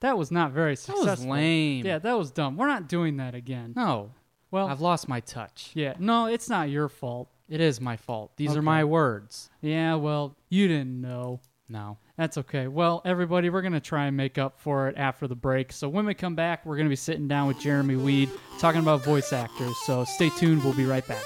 That 0.00 0.18
was 0.18 0.30
not 0.30 0.52
very 0.52 0.76
successful. 0.76 1.06
That 1.06 1.18
was 1.18 1.26
lame. 1.26 1.86
Yeah, 1.86 1.98
that 1.98 2.18
was 2.18 2.30
dumb. 2.30 2.56
We're 2.56 2.66
not 2.68 2.88
doing 2.88 3.16
that 3.16 3.34
again. 3.34 3.72
No, 3.74 4.12
Well, 4.50 4.68
I've 4.68 4.80
lost 4.80 5.08
my 5.08 5.20
touch. 5.20 5.70
yeah, 5.74 5.94
no, 5.98 6.26
it's 6.26 6.48
not 6.48 6.68
your 6.68 6.88
fault. 6.88 7.28
It 7.48 7.60
is 7.60 7.80
my 7.80 7.96
fault. 7.96 8.36
These 8.36 8.50
Okay. 8.50 8.58
are 8.58 8.62
my 8.62 8.84
words. 8.84 9.50
Yeah, 9.60 9.94
well, 9.94 10.36
you 10.48 10.68
didn't 10.68 11.00
know. 11.00 11.40
No. 11.68 11.98
That's 12.22 12.38
okay. 12.38 12.68
Well, 12.68 13.02
everybody, 13.04 13.50
we're 13.50 13.62
going 13.62 13.72
to 13.72 13.80
try 13.80 14.06
and 14.06 14.16
make 14.16 14.38
up 14.38 14.60
for 14.60 14.86
it 14.86 14.96
after 14.96 15.26
the 15.26 15.34
break. 15.34 15.72
So 15.72 15.88
when 15.88 16.06
we 16.06 16.14
come 16.14 16.36
back, 16.36 16.64
we're 16.64 16.76
going 16.76 16.86
to 16.86 16.88
be 16.88 16.94
sitting 16.94 17.26
down 17.26 17.48
with 17.48 17.58
Jeremy 17.58 17.96
Weed 17.96 18.30
talking 18.60 18.80
about 18.80 19.02
voice 19.02 19.32
actors. 19.32 19.74
So 19.86 20.04
stay 20.04 20.28
tuned. 20.38 20.62
We'll 20.62 20.72
be 20.72 20.84
right 20.84 21.04
back. 21.08 21.24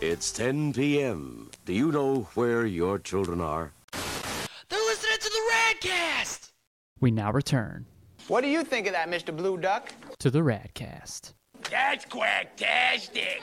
It's 0.00 0.32
10 0.32 0.72
p.m. 0.72 1.52
Do 1.66 1.72
you 1.72 1.92
know 1.92 2.22
where 2.34 2.66
your 2.66 2.98
children 2.98 3.40
are? 3.40 3.72
They're 3.92 4.80
listening 4.80 5.18
to 5.20 5.30
the 5.30 5.86
Radcast! 5.86 6.50
We 6.98 7.12
now 7.12 7.30
return 7.30 7.86
What 8.26 8.40
do 8.40 8.48
you 8.48 8.64
think 8.64 8.88
of 8.88 8.92
that, 8.94 9.08
Mr. 9.08 9.36
Blue 9.36 9.56
Duck? 9.56 9.92
to 10.18 10.30
the 10.32 10.40
Radcast. 10.40 11.34
That's 11.70 12.04
quacktastic. 12.06 13.42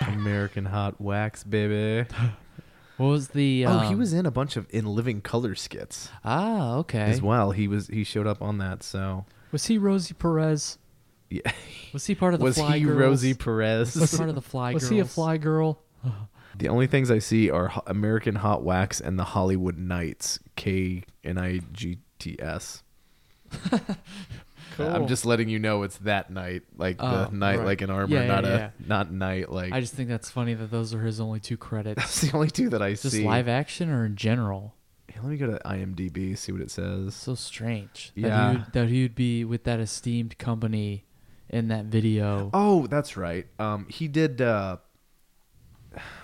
American 0.08 0.64
Hot 0.66 1.00
Wax, 1.00 1.44
baby. 1.44 2.08
What 2.98 3.06
was 3.08 3.28
the? 3.28 3.64
oh, 3.66 3.78
he 3.80 3.94
um, 3.94 3.98
was 3.98 4.12
in 4.12 4.26
a 4.26 4.30
bunch 4.30 4.54
of 4.56 4.66
in 4.70 4.84
living 4.84 5.22
color 5.22 5.54
skits 5.56 6.10
Ah, 6.24 6.74
okay. 6.76 7.00
as 7.00 7.20
well. 7.22 7.50
He 7.50 7.66
was 7.66 7.88
he 7.88 8.04
showed 8.04 8.26
up 8.28 8.40
on 8.42 8.58
that. 8.58 8.82
So 8.84 9.24
Was 9.50 9.64
he 9.66 9.76
Rosie 9.78 10.14
Perez? 10.14 10.78
yeah, 11.30 11.40
Was 11.92 12.06
he 12.06 12.14
part 12.14 12.34
of 12.34 12.38
the 12.40 12.44
was 12.44 12.58
Fly 12.58 12.78
he 12.78 12.84
Girls? 12.84 12.98
Rosie 13.00 13.34
Perez? 13.34 13.96
Was 13.96 14.10
he 14.12 14.16
part 14.18 14.28
of 14.28 14.34
the 14.36 14.42
Fly 14.42 14.72
Was 14.74 14.82
Girls? 14.84 14.90
he 14.90 14.98
a 15.00 15.04
fly 15.06 15.36
girl? 15.38 15.80
the 16.56 16.68
only 16.68 16.86
things 16.86 17.10
I 17.10 17.18
see 17.18 17.50
are 17.50 17.68
Ho- 17.68 17.82
American 17.86 18.36
Hot 18.36 18.62
Wax 18.62 19.00
and 19.00 19.18
the 19.18 19.24
Hollywood 19.24 19.78
Knights. 19.78 20.38
K 20.54 21.02
N 21.24 21.38
I 21.38 21.60
G 21.72 21.98
T 22.20 22.36
S. 22.38 22.82
I'm 24.78 25.06
just 25.06 25.24
letting 25.26 25.48
you 25.48 25.58
know 25.58 25.82
it's 25.82 25.96
that 25.98 26.30
night, 26.30 26.62
like 26.76 26.96
Oh, 27.00 27.26
the 27.30 27.36
knight, 27.36 27.58
right. 27.58 27.64
like 27.66 27.80
an 27.82 27.90
armor, 27.90 28.14
Yeah, 28.14 28.22
yeah, 28.22 28.26
not 28.28 28.44
yeah. 28.44 28.70
a 28.84 28.88
not 28.88 29.12
knight. 29.12 29.50
Like 29.50 29.72
I 29.72 29.80
just 29.80 29.94
think 29.94 30.08
that's 30.08 30.30
funny 30.30 30.54
that 30.54 30.70
those 30.70 30.92
are 30.94 31.02
his 31.02 31.20
only 31.20 31.40
two 31.40 31.56
credits. 31.56 31.96
that's 32.02 32.20
the 32.20 32.32
only 32.36 32.50
two 32.50 32.68
that 32.70 32.82
I 32.82 32.94
see. 32.94 33.02
Just 33.08 33.16
see. 33.16 33.24
live 33.24 33.48
action 33.48 33.90
or 33.90 34.04
in 34.04 34.16
general? 34.16 34.74
Hey, 35.08 35.20
let 35.22 35.30
me 35.30 35.36
go 35.36 35.46
to 35.46 35.58
IMDb 35.64 36.36
see 36.38 36.52
what 36.52 36.60
it 36.62 36.70
says. 36.70 37.14
So 37.14 37.34
strange. 37.34 38.12
Yeah. 38.14 38.28
That 38.28 38.50
he, 38.52 38.56
would, 38.56 38.72
that 38.72 38.88
he 38.88 39.02
would 39.02 39.14
be 39.14 39.44
with 39.44 39.64
that 39.64 39.78
esteemed 39.80 40.38
company 40.38 41.04
in 41.50 41.68
that 41.68 41.84
video. 41.86 42.50
Oh, 42.54 42.86
that's 42.86 43.16
right. 43.16 43.46
Um, 43.58 43.86
he 43.90 44.08
did. 44.08 44.40
uh 44.40 44.78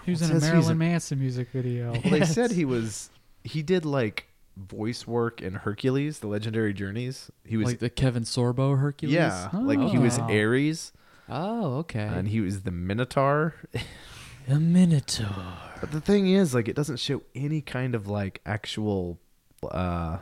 He 0.05 0.11
was 0.13 0.23
It 0.23 0.31
in 0.31 0.37
a 0.37 0.41
says 0.41 0.43
he's 0.45 0.51
Marilyn 0.53 0.73
a- 0.73 0.75
Manson 0.77 1.19
music 1.21 1.51
video. 1.53 1.93
Well, 1.93 2.03
they 2.11 2.25
said 2.25 2.51
he 2.53 2.65
was. 2.65 3.11
He 3.45 3.63
did 3.63 3.85
like 3.85 4.27
voice 4.59 5.07
work 5.07 5.41
in 5.41 5.55
Hercules: 5.55 6.19
The 6.21 6.27
Legendary 6.27 6.73
Journeys. 6.75 7.31
He 7.45 7.57
was. 7.57 7.67
like 7.67 7.79
the 7.79 7.91
Kevin 7.91 8.25
Sorbo 8.25 8.79
Hercules. 8.79 9.15
yeah, 9.15 9.49
like 9.53 9.81
he 9.91 9.99
was 9.99 10.19
Oh. 10.19 10.23
Ares, 10.25 10.93
Oh, 11.29 11.75
okay. 11.79 12.01
and 12.01 12.29
he 12.29 12.41
was 12.41 12.63
the 12.63 12.71
Minotaur. 12.71 13.55
a 14.49 14.59
Minotaur. 14.59 15.27
But 15.81 15.93
the 15.93 16.01
thing 16.01 16.29
is, 16.29 16.55
like, 16.55 16.69
it 16.69 16.75
doesn't 16.77 16.99
show 16.99 17.23
any 17.35 17.61
kind 17.61 17.95
of 17.95 18.09
like 18.09 18.41
actual 18.47 19.19
uh 19.71 20.19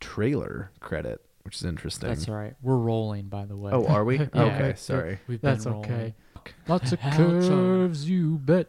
trailer 0.00 0.70
credit, 0.80 1.20
which 1.42 1.56
is 1.56 1.64
interesting. 1.64 2.08
That's 2.08 2.28
all 2.28 2.34
right. 2.36 2.54
We're 2.62 2.76
rolling, 2.78 3.28
by 3.28 3.44
the 3.46 3.56
way. 3.56 3.70
Oh, 3.72 3.86
are 3.86 4.04
we? 4.04 4.18
Yeah. 4.34 4.42
okay, 4.44 4.74
sorry. 4.76 5.18
We've 5.26 5.40
been 5.40 5.50
That's 5.54 5.66
rolling. 5.66 5.90
okay. 5.90 6.14
Lots 6.66 6.92
of 6.92 7.00
curves, 7.00 8.08
you 8.08 8.38
bet. 8.38 8.68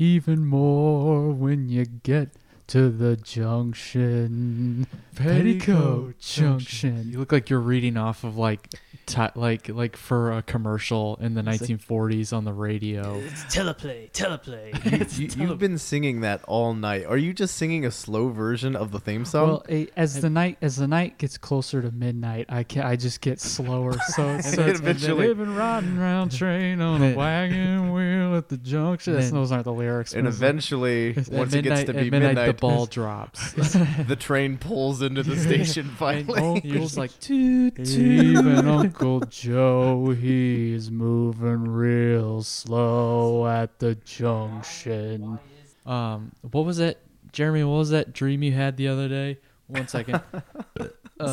Even 0.00 0.44
more 0.46 1.30
when 1.32 1.68
you 1.68 1.84
get 1.84 2.30
to 2.68 2.90
the 2.90 3.16
junction. 3.16 4.86
Petticoat 5.16 6.18
Junction. 6.18 7.10
You 7.10 7.18
look 7.18 7.32
like 7.32 7.50
you're 7.50 7.60
reading 7.60 7.96
off 7.96 8.24
of 8.24 8.36
like, 8.36 8.74
ti 9.08 9.26
like, 9.34 9.68
like 9.68 9.96
for 9.96 10.32
a 10.32 10.42
commercial 10.42 11.16
in 11.20 11.34
the 11.34 11.42
1940s 11.42 12.32
on 12.36 12.44
the 12.44 12.52
radio. 12.52 13.16
It's 13.16 13.42
teleplay, 13.44 14.10
teleplay. 14.12 14.68
You, 15.18 15.28
you've 15.48 15.58
been 15.58 15.78
singing 15.78 16.20
that 16.20 16.42
all 16.46 16.74
night. 16.74 17.04
Are 17.06 17.16
you 17.16 17.32
just 17.32 17.56
singing 17.56 17.84
a 17.86 17.90
slow 17.90 18.28
version 18.28 18.76
of 18.76 18.92
the 18.92 19.00
theme 19.00 19.24
song? 19.24 19.48
Well, 19.48 19.64
eh, 19.68 19.86
as 19.96 20.20
the 20.20 20.30
night 20.30 20.58
as 20.62 20.76
the 20.76 20.86
night 20.86 21.18
gets 21.18 21.38
closer 21.38 21.80
to 21.82 21.90
midnight, 21.90 22.46
I 22.48 22.62
can 22.62 22.82
I 22.82 22.96
just 22.96 23.20
get 23.20 23.40
slower. 23.40 23.94
So 24.08 24.26
it 24.28 24.42
starts 24.44 24.80
eventually- 24.80 25.26
They've 25.28 25.36
been 25.36 25.54
riding 25.56 25.98
round 25.98 26.32
train 26.36 26.80
on 26.80 27.02
a 27.02 27.14
wagon 27.14 27.92
wheel 27.92 28.36
at 28.36 28.48
the 28.48 28.56
junction. 28.56 29.14
Then- 29.14 29.32
those 29.32 29.50
aren't 29.52 29.64
the 29.64 29.72
lyrics. 29.72 30.14
and 30.14 30.26
eventually, 30.26 31.10
At 31.16 31.28
once 31.28 31.54
it 31.54 31.62
gets 31.62 31.84
to 31.84 31.92
be 31.92 31.98
at 31.98 32.04
midnight, 32.10 32.28
midnight, 32.34 32.46
the 32.46 32.52
ball 32.54 32.86
drops. 32.86 33.52
the 33.52 34.16
train 34.18 34.58
pulls 34.58 35.02
into 35.02 35.22
the 35.22 35.36
station 35.36 35.88
finally. 35.96 36.60
You're 36.64 36.78
just 36.80 36.96
like, 36.96 37.18
toot, 37.20 37.76
toot. 37.76 37.88
Even 37.88 38.66
Uncle 39.00 39.20
Joe, 39.30 40.10
he's 40.10 40.90
moving 40.90 41.68
real 41.68 42.42
slow 42.42 43.46
at 43.46 43.78
the 43.78 43.94
junction. 43.94 45.38
Um, 45.86 46.32
what 46.50 46.64
was 46.64 46.78
that, 46.78 46.98
Jeremy? 47.30 47.62
What 47.62 47.76
was 47.76 47.90
that 47.90 48.12
dream 48.12 48.42
you 48.42 48.50
had 48.50 48.76
the 48.76 48.88
other 48.88 49.08
day? 49.08 49.38
One 49.68 49.86
second. 49.86 50.16
uh, 50.34 50.88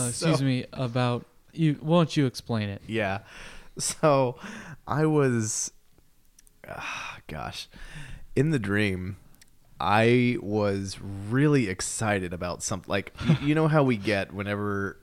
excuse 0.10 0.38
So- 0.38 0.44
me. 0.46 0.66
About 0.74 1.26
you. 1.54 1.80
Why 1.82 1.98
don't 2.02 2.16
you 2.16 2.28
explain 2.28 2.70
it? 2.70 2.84
Yeah. 2.86 3.20
So 3.80 4.38
I 4.88 5.08
was, 5.08 5.72
ah, 6.70 7.18
gosh, 7.26 7.68
in 8.36 8.52
the 8.52 8.60
dream, 8.60 9.18
I 9.80 10.38
was 10.40 11.00
really 11.02 11.68
excited 11.68 12.32
about 12.32 12.62
something. 12.62 12.92
Like, 12.92 13.12
y- 13.28 13.40
you 13.42 13.56
know 13.56 13.68
how 13.68 13.82
we 13.82 13.98
get 13.98 14.32
whenever, 14.36 15.00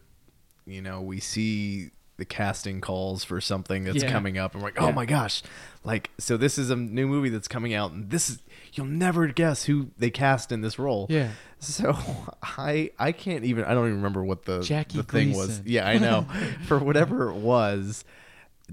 you 0.65 0.81
know, 0.81 1.01
we 1.03 1.19
see 1.19 1.91
the 2.19 2.25
casting 2.25 2.81
calls 2.81 3.25
for 3.25 3.41
something 3.41 3.85
that's 3.85 4.03
Yeah. 4.03 4.11
coming 4.13 4.39
up, 4.39 4.55
and 4.55 4.63
we're 4.63 4.69
like, 4.69 4.81
oh 4.81 4.93
my 4.93 5.07
gosh, 5.07 5.43
like, 5.85 6.11
so 6.19 6.37
this 6.37 6.59
is 6.59 6.71
a 6.71 6.77
new 6.77 7.07
movie 7.07 7.31
that's 7.31 7.49
coming 7.49 7.75
out, 7.75 7.93
and 7.93 8.11
this 8.11 8.29
is, 8.31 8.39
you'll 8.75 8.87
never 8.87 9.27
guess 9.29 9.65
who 9.65 9.91
they 9.99 10.11
cast 10.11 10.53
in 10.53 10.61
this 10.61 10.79
role. 10.79 11.07
Yeah. 11.09 11.31
So 11.59 11.97
I 12.43 12.91
I 12.99 13.13
can't 13.13 13.45
even 13.45 13.65
I 13.65 13.75
don't 13.75 13.87
even 13.87 13.97
remember 13.97 14.25
what 14.25 14.45
the 14.45 14.61
Jackie 14.63 14.99
the 14.99 15.05
thing 15.05 15.33
was. 15.35 15.63
Yeah, 15.65 15.87
I 15.89 15.99
know. 15.99 16.27
For 16.67 16.79
whatever 16.79 17.31
it 17.31 17.37
was, 17.37 18.05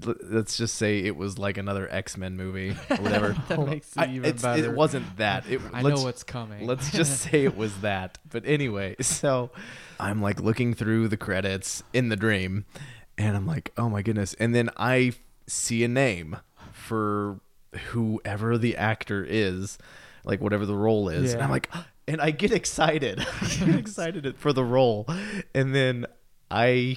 let's 0.04 0.56
just 0.56 0.76
say 0.76 1.00
it 1.00 1.16
was 1.16 1.38
like 1.38 1.56
another 1.58 1.88
X 1.90 2.16
Men 2.16 2.36
movie 2.36 2.70
or 2.90 2.96
whatever. 2.96 3.36
That 3.48 3.66
makes 3.66 3.92
it 3.96 4.00
I- 4.00 4.06
even 4.06 4.24
it's- 4.24 4.42
better. 4.42 4.64
It 4.64 4.74
wasn't 4.76 5.16
that. 5.18 5.48
It, 5.48 5.60
I 5.72 5.82
know 5.82 6.02
what's 6.02 6.22
coming. 6.24 6.66
Let's 6.66 6.90
just 6.90 7.20
say 7.20 7.44
it 7.44 7.56
was 7.56 7.80
that. 7.80 8.18
But 8.30 8.44
anyway, 8.46 8.96
so 9.00 9.50
I'm 9.98 10.20
like 10.22 10.40
looking 10.40 10.74
through 10.74 11.08
the 11.08 11.16
credits 11.16 11.82
in 11.92 12.08
the 12.08 12.16
dream, 12.16 12.64
and 13.26 13.36
I'm 13.36 13.46
like, 13.46 13.72
oh 13.76 13.88
my 13.88 14.02
goodness. 14.02 14.34
And 14.40 14.54
then 14.54 14.70
I 14.76 15.12
see 15.46 15.84
a 15.84 15.88
name 15.88 16.36
for 16.72 17.40
whoever 17.90 18.56
the 18.58 18.76
actor 18.76 19.24
is, 19.28 19.78
like 20.24 20.40
whatever 20.40 20.66
the 20.66 20.74
role 20.76 21.08
is, 21.08 21.28
Yeah. 21.30 21.34
and 21.34 21.42
I'm 21.44 21.50
like, 21.50 21.68
and 22.08 22.20
I 22.20 22.30
get 22.30 22.50
excited. 22.50 23.20
I 23.42 23.46
get 23.64 23.74
excited 23.76 24.36
for 24.36 24.52
the 24.52 24.64
role, 24.64 25.06
and 25.54 25.74
then 25.74 26.06
I 26.50 26.96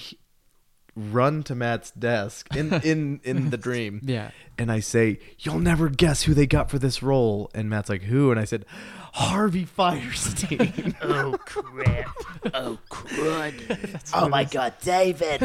run 0.95 1.43
to 1.43 1.55
Matt's 1.55 1.91
desk 1.91 2.55
in 2.55 2.73
in 2.83 3.19
in 3.23 3.49
the 3.49 3.57
dream. 3.57 4.01
Yeah. 4.03 4.31
And 4.57 4.71
I 4.71 4.81
say, 4.81 5.19
"You'll 5.39 5.59
never 5.59 5.89
guess 5.89 6.23
who 6.23 6.33
they 6.33 6.45
got 6.45 6.69
for 6.69 6.77
this 6.77 7.01
role." 7.01 7.49
And 7.55 7.69
Matt's 7.69 7.89
like, 7.89 8.03
"Who?" 8.03 8.29
And 8.29 8.39
I 8.39 8.45
said, 8.45 8.65
"Harvey 9.13 9.65
Fierstein." 9.65 10.95
oh 11.01 11.37
crap. 11.45 12.15
Oh 12.53 12.77
crud. 12.89 14.01
oh 14.13 14.29
my 14.29 14.43
god, 14.43 14.73
David. 14.81 15.41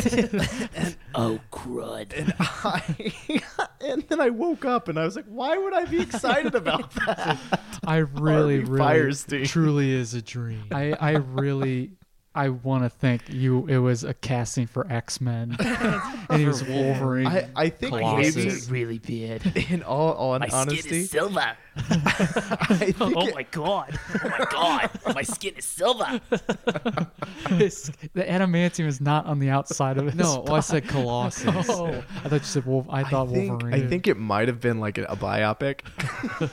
and, 0.74 0.96
oh 1.14 1.40
crud. 1.50 2.12
and 2.14 2.34
I 2.38 3.42
and 3.80 4.02
then 4.08 4.20
I 4.20 4.28
woke 4.28 4.66
up 4.66 4.88
and 4.88 4.98
I 4.98 5.04
was 5.04 5.16
like, 5.16 5.26
"Why 5.26 5.56
would 5.56 5.72
I 5.72 5.86
be 5.86 6.00
excited 6.00 6.54
about 6.54 6.90
that?" 7.06 7.38
I 7.86 7.98
really, 7.98 8.58
Harvey 8.58 8.70
really, 8.70 8.84
Fierstein. 8.84 9.48
Truly 9.48 9.90
is 9.92 10.12
a 10.12 10.20
dream. 10.20 10.66
I, 10.70 10.92
I 10.92 11.10
really, 11.12 11.92
I 12.38 12.50
want 12.50 12.84
to 12.84 12.88
think 12.88 13.22
you. 13.30 13.66
It 13.66 13.78
was 13.78 14.04
a 14.04 14.14
casting 14.14 14.68
for 14.68 14.86
X 14.88 15.20
Men, 15.20 15.56
and 16.30 16.38
he 16.40 16.46
was 16.46 16.62
Wolverine. 16.62 17.26
I, 17.26 17.48
I 17.56 17.68
think 17.68 17.92
Colossus. 17.92 18.36
maybe 18.36 18.48
It's 18.48 18.70
really 18.70 18.98
bad. 18.98 19.56
in 19.70 19.82
all, 19.82 20.12
all 20.12 20.38
My 20.38 20.48
honesty, 20.52 20.80
skin 20.82 20.98
is 20.98 21.10
silver. 21.10 21.56
I 21.90 22.74
think 22.76 22.96
Oh 23.00 23.26
it- 23.28 23.34
my 23.34 23.42
god. 23.50 23.98
Oh 24.24 24.28
my 24.28 24.44
god. 24.50 24.90
My 25.14 25.22
skin 25.22 25.54
is 25.56 25.64
silver. 25.64 26.20
His- 27.48 27.90
the 28.14 28.22
adamantium 28.24 28.86
is 28.86 29.00
not 29.00 29.26
on 29.26 29.38
the 29.38 29.50
outside 29.50 29.96
of 29.98 30.08
it. 30.08 30.14
no, 30.14 30.40
well, 30.46 30.56
I 30.56 30.60
said 30.60 30.86
Colossus. 30.88 31.68
Oh, 31.70 31.86
I 32.24 32.28
thought 32.28 32.32
you 32.32 32.38
said 32.40 32.66
Wolf. 32.66 32.86
I 32.88 33.00
I 33.00 33.04
thought 33.04 33.30
think, 33.30 33.50
Wolverine. 33.50 33.74
I 33.74 33.86
think 33.86 34.06
it 34.06 34.16
might 34.18 34.48
have 34.48 34.60
been 34.60 34.80
like 34.80 34.98
a, 34.98 35.04
a 35.04 35.16
biopic, 35.16 35.82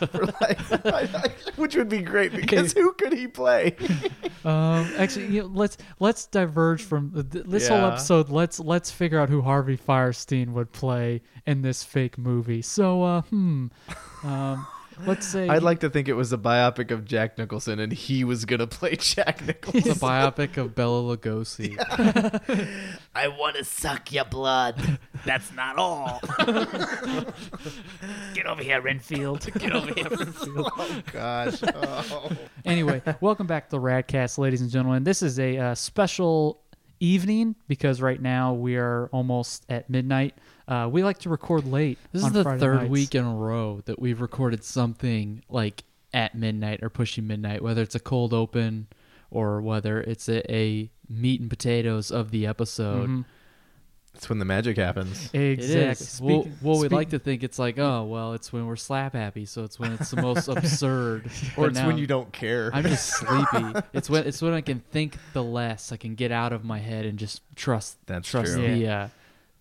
For 0.10 0.26
like- 0.42 1.32
which 1.58 1.76
would 1.76 1.90
be 1.90 2.02
great 2.02 2.32
because 2.34 2.74
who 2.74 2.94
could 2.94 3.14
he 3.14 3.28
play? 3.28 3.76
Um, 4.44 4.92
actually, 4.98 5.28
you 5.28 5.42
know, 5.42 5.48
let's 5.54 5.78
let's 6.00 6.28
diverge 6.28 6.84
from 6.84 7.12
th- 7.12 7.30
th- 7.32 7.46
this 7.48 7.68
whole 7.68 7.80
Yeah. 7.80 7.88
episode. 7.88 8.30
Let's 8.30 8.60
let's 8.60 8.92
figure 8.92 9.20
out 9.20 9.30
who 9.30 9.42
Harvey 9.42 9.78
Fierstein 9.78 10.50
would 10.54 10.72
play 10.72 11.22
in 11.48 11.62
this 11.62 11.84
fake 11.84 12.18
movie. 12.18 12.62
So, 12.62 13.04
uh, 13.04 13.22
hmm, 13.24 13.68
um, 14.24 14.68
let's 15.06 15.28
say 15.28 15.48
I'd 15.48 15.64
like 15.64 15.80
to 15.82 15.90
think 15.90 16.08
it 16.08 16.14
was 16.14 16.32
a 16.34 16.38
biopic 16.38 16.92
of 16.92 17.06
Jack 17.06 17.38
Nicholson 17.38 17.80
and 17.80 17.92
he 17.92 18.24
was 18.24 18.46
gonna 18.46 18.68
play 18.68 18.96
Jack 19.00 19.46
Nicholson. 19.46 19.78
It's 19.80 19.88
Nicholson. 19.88 20.08
a 20.08 20.12
biopic 20.12 20.58
of 20.58 20.76
Bela 20.76 21.18
Lugosi. 21.18 21.76
I 23.16 23.28
want 23.28 23.56
to 23.58 23.64
suck 23.64 24.12
your 24.12 24.26
blood. 24.26 25.00
That's 25.26 25.52
not 25.54 25.78
all. 25.78 26.22
Get 28.34 28.46
over 28.46 28.62
here, 28.62 28.82
Renfield. 28.82 29.48
Get 29.58 29.72
over 29.72 29.94
here, 29.94 30.10
Renfield. 30.10 30.72
Gosh. 31.12 31.60
Oh. 31.64 32.30
anyway, 32.66 33.02
welcome 33.22 33.48
back 33.48 33.70
to 33.70 33.78
the 33.78 33.82
Radcast, 33.82 34.38
ladies 34.38 34.62
and 34.62 34.70
gentlemen. 34.70 35.04
This 35.04 35.22
is 35.22 35.40
a 35.40 35.58
uh, 35.58 35.76
special 35.76 36.62
evening 37.00 37.56
because 37.68 38.02
right 38.02 38.22
now 38.22 38.54
we 38.54 38.78
are 38.78 39.08
almost 39.12 39.66
at 39.70 39.90
midnight. 39.90 40.36
Uh, 40.68 40.90
we 40.92 41.04
like 41.04 41.20
to 41.20 41.30
record 41.30 41.66
late. 41.66 41.98
This 42.12 42.24
is 42.24 42.32
the 42.32 42.44
Friday 42.44 42.60
third 42.60 42.82
nights. 42.82 42.90
week 42.90 43.16
in 43.16 43.26
a 43.26 43.36
row 43.36 43.82
that 43.86 44.00
we've 44.00 44.22
recorded 44.22 44.64
something 44.64 45.44
like 45.50 45.84
at 46.14 46.36
midnight 46.36 46.82
or 46.82 46.90
pushing 46.90 47.28
midnight, 47.28 47.62
whether 47.62 47.82
it's 47.82 47.96
a 47.96 48.00
cold 48.00 48.34
open 48.34 48.88
or 49.30 49.62
whether 49.62 50.02
it's 50.02 50.30
a, 50.30 50.52
a 50.54 50.90
meat 51.10 51.42
and 51.42 51.50
potatoes 51.50 52.10
of 52.12 52.32
the 52.32 52.48
episode. 52.48 53.26
That's 54.16 54.30
when 54.30 54.40
the 54.40 54.46
magic 54.46 54.78
happens. 54.78 55.30
Exactly. 55.34 55.76
is. 55.92 56.22
well, 56.22 56.42
Speak- 56.44 56.54
well 56.62 56.80
we'd 56.80 56.92
like 56.94 57.10
to 57.10 57.20
think 57.20 57.44
it's 57.44 57.60
like, 57.60 57.78
oh, 57.78 58.06
well, 58.06 58.34
it's 58.34 58.52
when 58.54 58.66
we're 58.66 58.78
slap 58.78 59.14
happy, 59.14 59.46
so 59.46 59.64
it's 59.66 59.78
when 59.78 59.92
it's 59.92 60.10
the 60.10 60.22
most 60.22 60.48
absurd. 60.50 61.26
Or 61.58 61.64
But 61.66 61.70
it's 61.72 61.80
now 61.80 61.88
when 61.88 61.98
you 61.98 62.08
don't 62.08 62.32
care. 62.32 62.72
I'm 62.74 62.84
just 62.84 63.08
sleepy. 63.10 63.74
It's 63.94 64.10
when 64.10 64.26
it's 64.26 64.42
when 64.42 64.54
I 64.54 64.62
can 64.62 64.80
think 64.92 65.18
the 65.34 65.44
less. 65.44 65.92
I 65.92 65.98
can 65.98 66.16
get 66.16 66.32
out 66.32 66.54
of 66.54 66.64
my 66.64 66.80
head 66.80 67.06
and 67.06 67.20
just 67.20 67.42
trust. 67.56 67.98
That's 68.08 68.28
trust 68.28 68.54
true. 68.54 68.62
the 68.68 68.88
uh, 68.88 69.08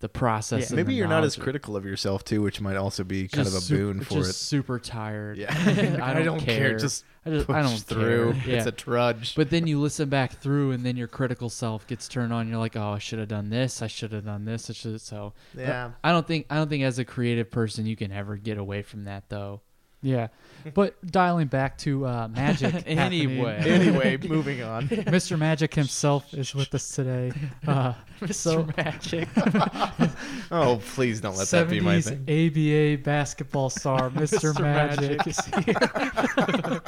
the 0.05 0.09
process. 0.11 0.61
Yeah. 0.61 0.67
and 0.67 0.77
Maybe 0.77 0.93
the 0.93 0.97
you're 0.99 1.09
not 1.09 1.25
as 1.25 1.35
critical 1.35 1.77
of 1.79 1.87
yourself 1.87 2.25
too, 2.25 2.43
which 2.43 2.61
might 2.61 2.77
also 2.77 3.05
be 3.05 3.27
kind 3.27 3.49
of 3.49 3.55
a 3.55 3.57
just 3.57 3.71
boon 3.71 4.01
for 4.03 4.17
just 4.17 4.31
it. 4.31 4.35
super 4.35 4.79
tired. 4.79 5.39
Yeah. 5.39 5.51
I 6.03 6.23
don't, 6.23 6.39
care. 6.41 6.77
Just 6.77 7.07
I 7.25 7.31
just 7.31 7.47
push 7.47 7.57
I 7.57 7.63
don't 7.63 7.79
through. 7.79 8.35
care. 8.35 8.57
It's 8.57 8.67
a 8.67 8.71
trudge. 8.73 9.35
But 9.35 9.49
then 9.49 9.67
you 9.67 9.81
listen 9.81 10.11
back 10.11 10.33
through, 10.43 10.73
and 10.73 10.85
then 10.85 10.99
your 10.99 11.09
critical 11.09 11.49
self 11.49 11.87
gets 11.87 12.07
turned 12.07 12.35
on. 12.35 12.49
You're 12.49 12.59
like, 12.59 12.77
"Oh, 12.77 12.91
I 12.91 12.99
should 12.99 13.19
have 13.19 13.29
done 13.29 13.49
this. 13.49 13.81
I 13.81 13.87
should 13.87 14.13
have 14.13 14.27
done 14.27 14.45
this. 14.45 14.69
I 14.69 14.75
should." 14.75 15.01
So, 15.01 15.33
Yeah. 15.57 15.93
I 16.05 16.13
don't 16.13 16.27
think 16.27 16.45
I 16.51 16.57
don't 16.57 16.69
think 16.69 16.85
as 16.85 16.99
a 16.99 17.05
creative 17.07 17.51
person 17.51 17.87
you 17.87 17.97
can 17.97 18.13
ever 18.13 18.37
get 18.37 18.59
away 18.59 18.83
from 18.83 19.05
that, 19.05 19.31
though. 19.31 19.63
Yeah, 20.05 20.29
but 20.75 20.95
dialing 21.11 21.47
back 21.47 21.79
to 21.79 22.07
uh, 22.07 22.29
magic. 22.29 22.85
Anyway. 22.95 23.57
anyway, 23.57 24.17
moving 24.29 24.63
on. 24.63 24.89
Mr. 24.89 25.39
Magic 25.39 25.75
himself 25.83 26.33
is 26.35 26.55
with 26.55 26.75
us 26.75 26.91
today. 26.91 27.33
Uh, 27.67 27.95
so, 28.31 28.67
Magic. 28.77 29.29
Oh, 30.51 30.81
please 30.95 31.21
don't 31.21 31.37
let 31.37 31.49
that 31.49 31.69
be 31.71 31.81
my 31.81 31.97
70s 31.97 32.27
thing. 32.27 32.97
ABA 32.97 33.03
basketball 33.03 33.71
star 33.71 34.11
Mr. 34.11 34.53
Mr. 34.53 34.61
Magic 34.61 35.19
Magic. 35.19 35.27
is 35.27 35.45
here. 35.47 36.83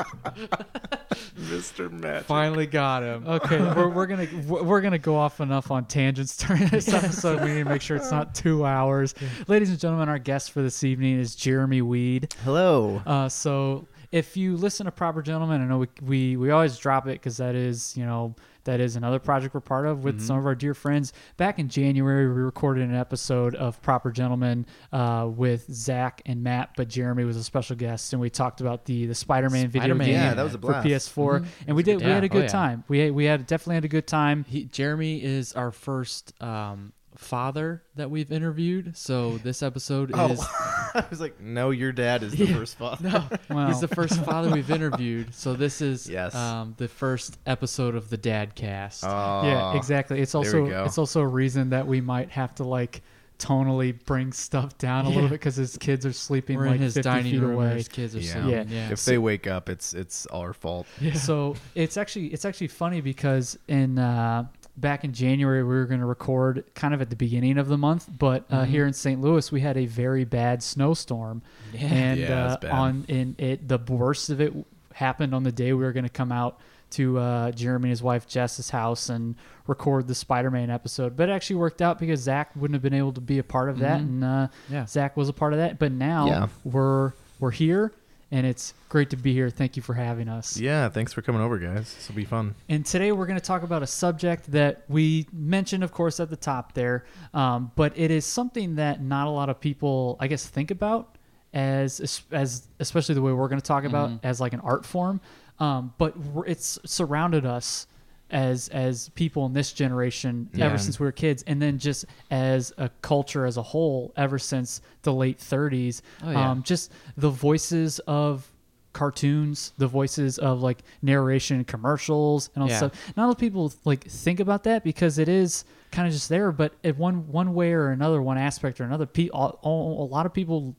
Mr. 1.39 1.91
Magic. 1.91 2.27
Finally 2.27 2.67
got 2.67 3.03
him. 3.03 3.27
Okay, 3.27 3.59
we're, 3.61 3.89
we're 3.89 4.07
gonna 4.07 4.29
we're 4.47 4.81
gonna 4.81 4.99
go 4.99 5.17
off 5.17 5.41
enough 5.41 5.71
on 5.71 5.85
tangents 5.87 6.37
during 6.37 6.67
this 6.69 6.89
episode. 6.93 7.43
We 7.43 7.55
need 7.55 7.65
to 7.65 7.69
make 7.71 7.83
sure 7.83 7.97
it's 7.97 8.11
not 8.11 8.35
two 8.35 8.65
hours. 8.65 9.15
Ladies 9.49 9.71
and 9.71 9.79
gentlemen, 9.79 10.09
our 10.09 10.19
guest 10.19 10.51
for 10.53 10.63
this 10.63 10.85
evening 10.85 11.19
is 11.19 11.35
Jeremy 11.35 11.83
Weed. 11.83 12.35
Hello. 12.45 13.03
Uh, 13.07 13.29
so 13.29 13.87
if 14.13 14.37
you 14.37 14.57
listen 14.57 14.87
to 14.87 14.93
Proper 14.93 15.23
Gentlemen, 15.23 15.61
I 15.61 15.65
know 15.65 15.79
we 15.79 15.89
we, 16.03 16.37
we 16.37 16.51
always 16.51 16.77
drop 16.79 17.07
it 17.07 17.13
because 17.13 17.37
that 17.39 17.55
is 17.55 17.97
you 17.97 18.05
know 18.05 18.35
that 18.65 18.81
is 18.81 18.97
another 18.97 19.19
project 19.19 19.55
we're 19.55 19.61
part 19.61 19.87
of 19.87 20.05
with 20.05 20.21
some 20.21 20.37
of 20.37 20.45
our 20.45 20.55
dear 20.55 20.75
friends. 20.75 21.13
Back 21.37 21.59
in 21.59 21.69
January, 21.69 22.27
we 22.27 22.35
recorded 22.41 22.89
an 22.89 22.95
episode 22.95 23.55
of 23.55 23.81
Proper 23.81 24.11
Gentlemen 24.11 24.67
uh, 24.93 25.29
with 25.33 25.73
Zach 25.73 26.21
and 26.27 26.43
Matt, 26.43 26.71
but 26.77 26.89
Jeremy 26.89 27.25
was 27.25 27.37
a 27.37 27.45
special 27.45 27.77
guest, 27.77 28.13
and 28.13 28.21
we 28.21 28.29
talked 28.29 28.61
about 28.61 28.85
the 28.85 29.07
the 29.07 29.15
Spider-Man, 29.15 29.69
video 29.69 29.97
game 29.97 30.09
Yeah, 30.09 30.35
that 30.35 30.43
was 30.43 30.55
a 30.55 30.59
blast. 30.59 31.11
for. 31.11 31.41
PS4, 31.41 31.47
and 31.69 31.77
we 31.77 31.83
did 31.83 31.99
we 31.99 32.11
had 32.11 32.25
a 32.25 32.27
oh 32.27 32.29
good 32.29 32.45
yeah. 32.45 32.49
time. 32.49 32.85
We 32.89 33.11
we 33.11 33.25
had 33.25 33.47
definitely 33.47 33.77
had 33.77 33.85
a 33.85 33.89
good 33.89 34.07
time. 34.07 34.45
He, 34.49 34.65
Jeremy 34.65 35.23
is 35.23 35.53
our 35.53 35.71
first 35.71 36.35
um, 36.43 36.93
father 37.17 37.83
that 37.97 38.11
we've 38.11 38.31
interviewed. 38.31 38.97
So 38.97 39.39
this 39.39 39.63
episode 39.63 40.11
Oh, 40.15 40.29
is 40.33 40.41
I 40.95 41.05
was 41.11 41.21
like, 41.21 41.41
no, 41.41 41.71
your 41.71 41.93
dad 41.93 42.23
is 42.23 42.33
the 42.35 42.47
first 42.47 42.79
father. 42.79 43.29
Wow. 43.51 43.67
he's 43.69 43.81
the 43.81 43.89
first 43.89 44.23
father 44.25 44.51
we've 44.51 44.71
interviewed. 44.81 45.35
So 45.35 45.55
this 45.55 45.81
is 45.81 46.09
Yes. 46.09 46.35
um, 46.35 46.75
the 46.79 46.89
first 46.89 47.39
episode 47.47 47.95
of 47.95 48.09
the 48.11 48.17
Dad 48.17 48.55
Cast. 48.55 49.03
yeah, 49.03 49.75
exactly. 49.77 50.21
It's 50.21 50.35
also 50.35 50.67
it's 50.67 50.99
also 50.99 51.21
a 51.21 51.27
reason 51.27 51.71
that 51.71 51.87
we 51.87 52.01
might 52.01 52.31
have 52.31 52.55
to 52.57 52.65
like 52.65 53.03
tonally 53.39 54.03
bring 54.07 54.33
stuff 54.33 54.79
down 54.79 55.05
a 55.05 55.09
little 55.11 55.25
bit 55.29 55.33
because 55.33 55.57
his 55.57 55.77
kids 55.77 56.07
are 56.07 56.13
sleeping 56.13 56.57
We're 56.57 56.69
like 56.69 56.77
in 56.77 56.83
his 56.83 56.95
50 56.95 57.03
dining 57.09 57.33
feet 57.33 57.41
room 57.43 57.53
away. 57.57 57.75
his 57.75 57.87
kids 57.89 58.17
are 58.17 58.21
Yeah. 58.21 58.33
sleeping. 58.33 58.51
Yeah. 58.51 58.65
Yeah. 58.69 58.91
If 58.93 59.05
they 59.05 59.19
wake 59.19 59.47
up, 59.47 59.69
it's 59.69 59.93
it's 59.93 60.25
our 60.29 60.55
fault. 60.55 60.87
So 61.15 61.55
it's 61.75 61.97
actually 61.99 62.29
it's 62.29 62.45
actually 62.47 62.69
funny 62.69 63.03
because 63.03 63.59
in 63.69 63.99
uh, 63.99 64.47
back 64.77 65.05
in 65.05 65.13
January 65.13 65.63
we 65.63 65.75
were 65.75 65.87
going 65.87 66.01
to 66.01 66.07
record 66.07 66.65
kind 66.75 66.93
of 66.95 67.01
at 67.01 67.11
the 67.11 67.17
beginning 67.17 67.59
of 67.59 67.69
the 67.69 67.79
month, 67.79 68.09
but 68.19 68.45
uh, 68.51 68.57
Mm-hmm. 68.63 68.71
here 68.71 68.87
in 68.87 68.93
St. 68.93 69.21
Louis 69.21 69.51
we 69.51 69.61
had 69.61 69.77
a 69.77 69.87
very 69.87 70.25
bad 70.25 70.63
snowstorm, 70.63 71.43
and 71.77 72.21
Yeah, 72.29 72.45
uh, 72.47 72.57
bad. 72.59 72.71
on 72.71 73.05
in 73.09 73.35
it 73.39 73.67
the 73.69 73.79
worst 73.79 74.31
of 74.31 74.41
it 74.41 74.53
happened 74.95 75.35
on 75.35 75.43
the 75.43 75.53
day 75.53 75.73
we 75.73 75.85
were 75.85 75.93
going 75.93 76.05
to 76.05 76.11
come 76.11 76.33
out 76.33 76.59
to 76.89 77.19
uh, 77.19 77.51
Jeremy 77.51 77.87
and 77.87 77.91
his 77.91 78.03
wife 78.03 78.29
Jess's 78.29 78.71
house 78.71 79.09
and 79.09 79.35
record 79.67 80.07
the 80.07 80.15
Spider-Man 80.15 80.71
episode. 80.71 81.17
But 81.17 81.29
it 81.29 81.33
actually 81.33 81.57
worked 81.57 81.83
out 81.83 81.99
because 81.99 82.21
Zach 82.21 82.55
wouldn't 82.55 82.75
have 82.77 82.83
been 82.83 82.95
able 82.95 83.13
to 83.15 83.21
be 83.21 83.39
a 83.41 83.45
part 83.45 83.69
of 83.71 83.81
that, 83.81 84.01
and 84.01 84.23
uh, 84.23 84.27
Mm-hmm. 84.27 84.75
Yeah. 84.75 84.87
Zach 84.87 85.17
was 85.17 85.29
a 85.29 85.33
part 85.33 85.53
of 85.53 85.59
that. 85.59 85.79
But 85.81 85.91
now 85.93 86.27
Yeah. 86.29 86.49
we're 86.65 87.13
we're 87.41 87.51
here, 87.51 87.93
and 88.31 88.47
it's 88.47 88.75
great 88.89 89.11
to 89.11 89.17
be 89.17 89.33
here. 89.33 89.51
Thank 89.51 89.77
you 89.77 89.83
for 89.83 89.95
having 89.95 90.29
us. 90.29 90.57
Yeah, 90.57 90.89
thanks 90.89 91.13
for 91.13 91.23
coming 91.23 91.41
over, 91.41 91.59
guys. 91.59 91.95
This 91.95 92.09
will 92.09 92.17
be 92.17 92.25
fun. 92.25 92.55
And 92.69 92.85
today 92.85 93.13
we're 93.13 93.27
going 93.27 93.39
to 93.39 93.45
talk 93.45 93.63
about 93.63 93.83
a 93.83 93.87
subject 93.87 94.51
that 94.53 94.85
we 94.89 95.27
mentioned, 95.33 95.85
of 95.85 95.93
course, 95.93 96.19
at 96.21 96.31
the 96.31 96.37
top 96.37 96.73
there, 96.73 97.05
um, 97.35 97.71
but 97.77 97.97
it 97.97 98.11
is 98.11 98.25
something 98.25 98.77
that 98.77 99.03
not 99.03 99.27
a 99.27 99.31
lot 99.31 99.49
of 99.49 99.61
people, 99.61 100.17
I 100.21 100.27
guess, 100.27 100.47
think 100.47 100.71
about 100.71 101.17
as 101.55 102.23
as 102.33 102.69
especially 102.81 103.15
the 103.15 103.23
way 103.23 103.33
we're 103.33 103.49
going 103.49 103.61
to 103.61 103.67
talk 103.67 103.85
about 103.85 104.11
as 104.23 104.41
like 104.41 104.53
an 104.53 104.61
art 104.61 104.85
form. 104.85 105.21
Um, 105.59 105.95
but 105.97 106.15
it's 106.47 106.79
surrounded 106.85 107.47
us 107.47 107.87
as 108.31 108.69
as 108.71 109.09
people 109.11 109.47
in 109.47 109.53
this 109.53 109.73
generation 109.73 110.49
Yeah. 110.53 110.67
ever 110.67 110.79
since 110.79 110.99
we 110.99 111.07
were 111.07 111.13
kids, 111.13 111.45
and 111.47 111.61
then 111.63 111.79
just 111.79 112.05
as 112.31 112.73
a 112.77 112.89
culture 113.03 113.47
as 113.47 113.57
a 113.57 113.63
whole 113.63 114.13
ever 114.17 114.39
since 114.39 114.81
the 115.03 115.13
late 115.13 115.39
30s. 115.39 116.03
Oh, 116.25 116.31
yeah. 116.31 116.51
um, 116.51 116.63
just 116.63 116.91
the 117.17 117.31
voices 117.31 117.99
of 118.01 118.51
cartoons, 118.93 119.73
the 119.77 119.87
voices 119.87 120.39
of 120.39 120.63
like 120.63 120.79
narration 121.03 121.63
commercials 121.65 122.49
and 122.55 122.63
all 122.65 122.69
Yeah. 122.71 122.77
stuff. 122.79 122.93
Not 123.17 123.25
a 123.25 123.27
lot 123.27 123.33
of 123.33 123.39
people 123.39 123.73
like 123.85 124.05
think 124.05 124.41
about 124.41 124.65
that 124.65 124.83
because 124.85 125.19
it 125.19 125.29
is 125.29 125.65
kind 125.93 126.09
of 126.09 126.15
just 126.15 126.29
there, 126.31 126.51
but 126.51 126.73
in 126.83 126.97
one 126.97 127.29
one 127.31 127.53
way 127.55 127.73
or 127.73 127.91
another, 127.91 128.23
one 128.23 128.39
aspect 128.39 128.81
or 128.81 128.85
another, 128.85 129.07
pe- 129.07 129.29
all, 129.29 129.59
all, 129.63 130.03
a 130.03 130.09
lot 130.09 130.25
of 130.27 130.33
people, 130.33 130.75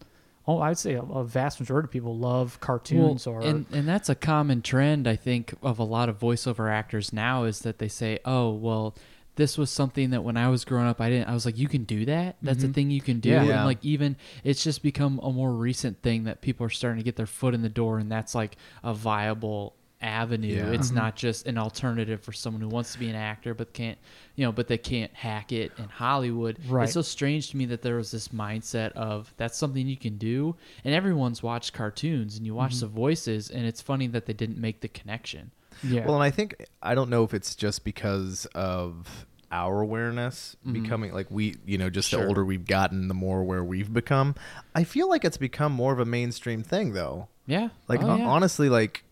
oh, 0.48 0.62
I'd 0.62 0.78
say 0.78 0.94
a, 0.94 1.02
a 1.02 1.24
vast 1.24 1.60
majority 1.60 1.88
of 1.88 1.92
people 1.92 2.18
love 2.18 2.60
cartoons 2.60 3.28
Well, 3.28 3.36
or 3.36 3.42
and 3.42 3.66
and 3.72 3.88
that's 3.88 4.10
a 4.10 4.16
common 4.16 4.62
trend 4.62 5.08
I 5.08 5.16
think 5.16 5.54
of 5.62 5.80
a 5.80 5.84
lot 5.84 6.10
of 6.10 6.18
voiceover 6.20 6.72
actors 6.72 7.12
now 7.12 7.44
is 7.44 7.60
that 7.60 7.80
they 7.80 7.88
say, 7.88 8.20
"Oh, 8.26 8.52
well, 8.52 8.96
this 9.36 9.58
was 9.58 9.70
something 9.70 10.12
that 10.12 10.24
when 10.24 10.38
I 10.38 10.50
was 10.50 10.66
growing 10.66 10.88
up, 10.88 11.02
I 11.02 11.10
didn't." 11.10 11.30
I 11.30 11.34
was 11.34 11.46
like, 11.46 11.58
"You 11.58 11.68
can 11.68 11.84
do 11.84 12.06
that? 12.06 12.38
That's 12.42 12.64
a 12.64 12.68
mm-hmm. 12.68 12.74
thing 12.74 12.92
you 12.92 13.02
can 13.02 13.20
do." 13.20 13.30
Yeah. 13.30 13.42
And 13.42 13.66
like 13.66 13.84
even 13.84 14.16
it's 14.44 14.64
just 14.64 14.82
become 14.82 15.20
a 15.22 15.32
more 15.32 15.52
recent 15.52 16.02
thing 16.02 16.24
that 16.24 16.42
people 16.42 16.66
are 16.66 16.70
starting 16.70 17.00
to 17.00 17.04
get 17.04 17.16
their 17.16 17.26
foot 17.26 17.54
in 17.54 17.62
the 17.62 17.70
door, 17.70 18.00
and 18.00 18.12
that's 18.12 18.34
like 18.34 18.58
a 18.84 18.94
viable 18.94 19.76
avenue. 20.02 20.56
Yeah. 20.56 20.72
It's 20.72 20.88
mm-hmm. 20.88 20.98
not 20.98 21.16
just 21.16 21.48
an 21.48 21.58
alternative 21.58 22.22
for 22.22 22.32
someone 22.32 22.62
who 22.62 22.68
wants 22.68 22.94
to 22.94 23.00
be 23.00 23.10
an 23.10 23.16
actor 23.16 23.54
but 23.54 23.74
can't, 23.74 23.98
you 24.36 24.46
know, 24.46 24.52
but 24.52 24.68
they 24.68 24.78
can't 24.78 25.14
hack 25.14 25.52
it 25.52 25.72
in 25.78 25.86
Hollywood. 25.86 26.60
Right. 26.68 26.84
It's 26.84 26.94
so 26.94 27.02
strange 27.02 27.50
to 27.52 27.58
me 27.58 27.66
that 27.66 27.82
there 27.82 27.96
was 27.96 28.12
this 28.12 28.30
mindset 28.30 28.92
of 28.94 29.34
that's 29.38 29.58
something 29.58 29.88
you 29.88 29.98
can 29.98 30.18
do, 30.18 30.56
and 30.84 30.94
everyone's 30.94 31.42
watched 31.42 31.74
cartoons 31.74 32.38
and 32.38 32.46
you 32.46 32.54
watch 32.54 32.76
mm-hmm. 32.76 32.82
the 32.82 32.88
voices, 32.88 33.50
and 33.50 33.66
it's 33.66 33.82
funny 33.82 34.08
that 34.08 34.26
they 34.26 34.34
didn't 34.34 34.60
make 34.60 34.82
the 34.82 34.88
connection. 34.88 35.52
yeah. 35.84 36.06
Well, 36.06 36.16
and 36.16 36.24
I 36.24 36.32
think 36.32 36.66
I 36.82 36.96
don't 36.96 37.10
know 37.10 37.24
if 37.24 37.34
it's 37.34 37.56
just 37.56 37.84
because 37.84 38.46
of 38.54 39.26
our 39.52 39.82
awareness 39.82 40.58
mm-hmm. 40.60 40.82
becoming 40.82 41.14
like 41.14 41.28
we, 41.30 41.56
you 41.66 41.78
know, 41.78 41.90
just 41.90 42.12
the 42.12 42.26
older 42.26 42.44
we've 42.44 42.68
gotten, 42.68 43.08
the 43.08 43.14
more 43.14 43.40
aware 43.40 43.64
we've 43.64 43.92
become. 43.92 44.36
I 44.76 44.84
feel 44.84 45.10
like 45.10 45.24
it's 45.24 45.38
become 45.38 45.72
more 45.72 45.94
of 45.94 46.00
a 46.00 46.06
mainstream 46.06 46.64
thing, 46.64 46.94
though. 46.94 47.30
Yeah, 47.46 47.70
Like 47.88 48.04
Oh, 48.04 48.18
yeah. 48.18 48.26
honestly, 48.26 48.68
like 48.68 49.04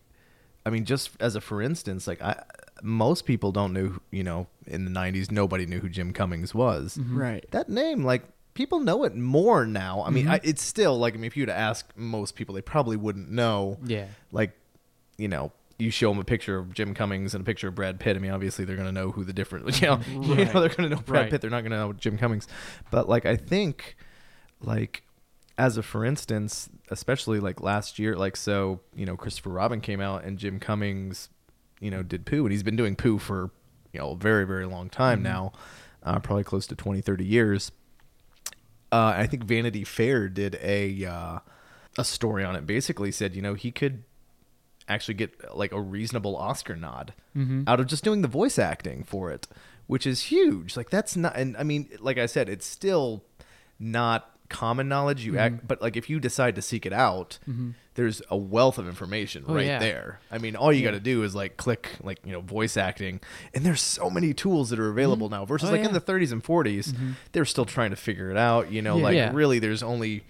I 0.66 0.70
mean, 0.70 0.84
just 0.84 1.10
as 1.20 1.36
a 1.36 1.40
for 1.40 1.62
instance, 1.62 2.06
like 2.06 2.20
I 2.20 2.42
most 2.82 3.24
people 3.24 3.52
don't 3.52 3.72
know, 3.72 3.98
you 4.10 4.24
know, 4.24 4.48
in 4.66 4.84
the 4.84 4.90
'90s, 4.90 5.30
nobody 5.30 5.64
knew 5.64 5.78
who 5.78 5.88
Jim 5.88 6.12
Cummings 6.12 6.54
was. 6.54 6.98
Mm-hmm. 6.98 7.18
right. 7.18 7.46
That 7.52 7.68
name, 7.68 8.04
like 8.04 8.24
people 8.54 8.80
know 8.80 9.04
it 9.04 9.14
more 9.14 9.64
now. 9.64 10.02
I 10.02 10.10
mean, 10.10 10.24
mm-hmm. 10.24 10.34
I, 10.34 10.40
it's 10.42 10.62
still 10.62 10.98
like 10.98 11.14
I 11.14 11.18
mean, 11.18 11.26
if 11.26 11.36
you 11.36 11.44
were 11.44 11.48
to 11.48 11.56
ask 11.56 11.88
most 11.94 12.34
people, 12.34 12.54
they 12.54 12.62
probably 12.62 12.96
wouldn't 12.96 13.30
know. 13.30 13.78
Yeah. 13.84 14.06
Like, 14.32 14.52
you 15.16 15.28
know, 15.28 15.52
you 15.78 15.90
show 15.90 16.08
them 16.08 16.18
a 16.18 16.24
picture 16.24 16.58
of 16.58 16.74
Jim 16.74 16.94
Cummings 16.94 17.34
and 17.34 17.42
a 17.42 17.44
picture 17.44 17.68
of 17.68 17.76
Brad 17.76 18.00
Pitt. 18.00 18.16
I 18.16 18.18
mean, 18.18 18.32
obviously 18.32 18.64
they're 18.64 18.76
gonna 18.76 18.90
know 18.92 19.12
who 19.12 19.22
the 19.24 19.32
different. 19.32 19.66
You 19.80 19.86
know, 19.86 20.00
you 20.08 20.44
know 20.46 20.60
they're 20.60 20.68
gonna 20.68 20.88
know 20.88 20.96
Brad 20.96 21.22
Right. 21.22 21.30
Pitt. 21.30 21.42
They're 21.42 21.50
not 21.50 21.62
gonna 21.62 21.76
know 21.76 21.92
Jim 21.92 22.18
Cummings. 22.18 22.48
But 22.90 23.08
like, 23.08 23.24
I 23.24 23.36
think, 23.36 23.96
like. 24.60 25.04
As 25.58 25.76
a 25.76 25.82
for 25.82 26.04
instance, 26.04 26.68
especially 26.90 27.40
like 27.40 27.60
last 27.60 27.98
year, 27.98 28.16
like 28.16 28.36
so, 28.36 28.80
you 28.94 29.06
know, 29.06 29.16
Christopher 29.16 29.50
Robin 29.50 29.80
came 29.80 30.00
out 30.00 30.24
and 30.24 30.38
Jim 30.38 30.60
Cummings, 30.60 31.28
you 31.80 31.90
know, 31.90 32.02
did 32.02 32.26
Pooh, 32.26 32.44
and 32.44 32.52
he's 32.52 32.62
been 32.62 32.76
doing 32.76 32.96
Pooh 32.96 33.18
for 33.18 33.50
you 33.92 34.00
know 34.00 34.10
a 34.10 34.16
very 34.16 34.46
very 34.46 34.66
long 34.66 34.90
time 34.90 35.22
now, 35.22 35.52
uh, 36.02 36.18
probably 36.18 36.44
close 36.44 36.66
to 36.66 36.76
20, 36.76 37.00
30 37.00 37.24
years. 37.24 37.72
Uh, 38.92 39.14
I 39.16 39.26
think 39.26 39.44
Vanity 39.44 39.84
Fair 39.84 40.28
did 40.28 40.58
a 40.62 41.04
uh, 41.04 41.38
a 41.98 42.04
story 42.04 42.44
on 42.44 42.54
it. 42.54 42.66
Basically, 42.66 43.10
said 43.10 43.34
you 43.34 43.42
know 43.42 43.54
he 43.54 43.70
could 43.72 44.04
actually 44.88 45.14
get 45.14 45.56
like 45.56 45.72
a 45.72 45.80
reasonable 45.80 46.36
Oscar 46.36 46.76
nod 46.76 47.12
out 47.66 47.80
of 47.80 47.86
just 47.86 48.04
doing 48.04 48.22
the 48.22 48.28
voice 48.28 48.58
acting 48.58 49.02
for 49.04 49.30
it, 49.30 49.46
which 49.86 50.06
is 50.06 50.24
huge. 50.24 50.76
Like 50.76 50.90
that's 50.90 51.16
not, 51.16 51.36
and 51.36 51.56
I 51.56 51.64
mean, 51.64 51.88
like 52.00 52.18
I 52.18 52.26
said, 52.26 52.48
it's 52.48 52.64
still 52.66 53.24
not 53.78 54.35
common 54.48 54.88
knowledge. 54.88 55.24
You 55.24 55.32
mm-hmm. 55.32 55.38
act, 55.40 55.68
but 55.68 55.80
like 55.82 55.96
if 55.96 56.08
you 56.10 56.20
decide 56.20 56.54
to 56.56 56.62
seek 56.62 56.86
it 56.86 56.92
out, 56.92 57.38
mm-hmm. 57.48 57.70
there's 57.94 58.22
a 58.30 58.36
wealth 58.36 58.78
of 58.78 58.88
information 58.88 59.44
Oh, 59.46 59.54
right 59.54 59.66
yeah. 59.66 59.78
there. 59.78 60.20
I 60.30 60.38
mean, 60.38 60.56
all 60.56 60.72
you 60.72 60.82
got 60.82 60.92
to 60.92 61.00
do 61.00 61.22
is 61.22 61.34
like 61.34 61.56
click 61.56 61.90
like 62.02 62.18
you 62.24 62.32
know 62.32 62.40
voice 62.40 62.76
acting, 62.76 63.20
and 63.54 63.64
there's 63.64 63.80
so 63.80 64.10
many 64.10 64.32
tools 64.34 64.70
that 64.70 64.78
are 64.78 64.84
mm-hmm. 64.84 64.92
available 64.98 65.28
now. 65.28 65.44
Versus 65.44 65.68
Oh, 65.68 65.72
like 65.72 65.84
in 65.84 65.92
the 65.92 66.00
30s 66.00 66.32
and 66.32 66.42
40s, 66.42 66.94
they're 67.32 67.44
still 67.44 67.64
trying 67.66 67.90
to 67.90 67.96
figure 67.96 68.30
it 68.30 68.36
out. 68.36 68.70
You 68.72 68.82
know, 68.82 68.96
Yeah. 68.98 69.04
like 69.04 69.14
Yeah. 69.14 69.30
really, 69.34 69.58
there's 69.58 69.82
only 69.82 70.24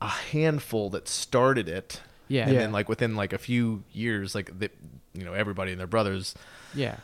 a 0.00 0.08
handful 0.08 0.90
that 0.90 1.08
started 1.08 1.68
it. 1.68 2.00
Yeah. 2.28 2.44
and 2.44 2.54
Yeah. 2.54 2.60
then 2.60 2.72
like 2.72 2.88
within 2.88 3.16
like 3.16 3.32
a 3.32 3.38
few 3.38 3.84
years, 3.92 4.34
like 4.34 4.58
the, 4.58 4.70
you 5.12 5.24
know 5.24 5.34
everybody 5.34 5.70
and 5.72 5.80
their 5.80 5.86
brothers 5.86 6.34
Yeah. 6.74 6.96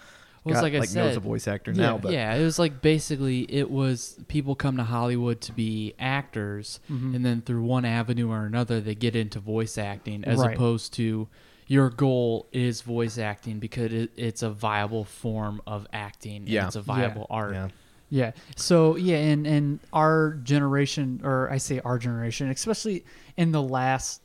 Well, 0.44 0.54
got, 0.54 0.62
like 0.62 0.74
I 0.74 0.78
like 0.78 0.88
said, 0.88 1.04
knows 1.04 1.16
a 1.16 1.20
voice 1.20 1.46
actor 1.46 1.70
yeah, 1.72 1.82
now. 1.82 1.98
But 1.98 2.12
yeah, 2.12 2.34
it 2.34 2.42
was 2.42 2.58
like 2.58 2.80
basically 2.80 3.40
it 3.42 3.70
was 3.70 4.18
people 4.28 4.54
come 4.54 4.76
to 4.78 4.84
Hollywood 4.84 5.40
to 5.42 5.52
be 5.52 5.94
actors, 5.98 6.80
Mm-hmm. 6.90 7.14
and 7.14 7.24
then 7.26 7.42
through 7.42 7.62
one 7.62 7.84
avenue 7.84 8.30
or 8.30 8.46
another 8.46 8.80
they 8.80 8.94
get 8.94 9.14
into 9.16 9.38
voice 9.40 9.76
acting, 9.78 10.24
as 10.24 10.38
Right. 10.38 10.54
opposed 10.54 10.94
to 10.94 11.28
your 11.66 11.90
goal 11.90 12.48
is 12.52 12.80
voice 12.80 13.16
acting 13.18 13.58
because 13.60 13.92
it, 13.92 14.10
it's 14.16 14.42
a 14.42 14.50
viable 14.50 15.04
form 15.04 15.60
of 15.66 15.86
acting. 15.92 16.44
Yeah. 16.46 16.66
it's 16.66 16.74
a 16.76 16.82
viable 16.82 17.26
art. 17.30 17.52
yeah, 17.54 17.68
Yeah. 18.08 18.30
So 18.56 18.96
yeah, 18.96 19.18
and 19.18 19.46
and 19.46 19.78
our 19.92 20.32
generation, 20.42 21.20
or 21.22 21.50
I 21.50 21.58
say 21.58 21.80
our 21.84 21.98
generation, 21.98 22.48
especially 22.50 23.04
in 23.36 23.52
the 23.52 23.62
last 23.62 24.20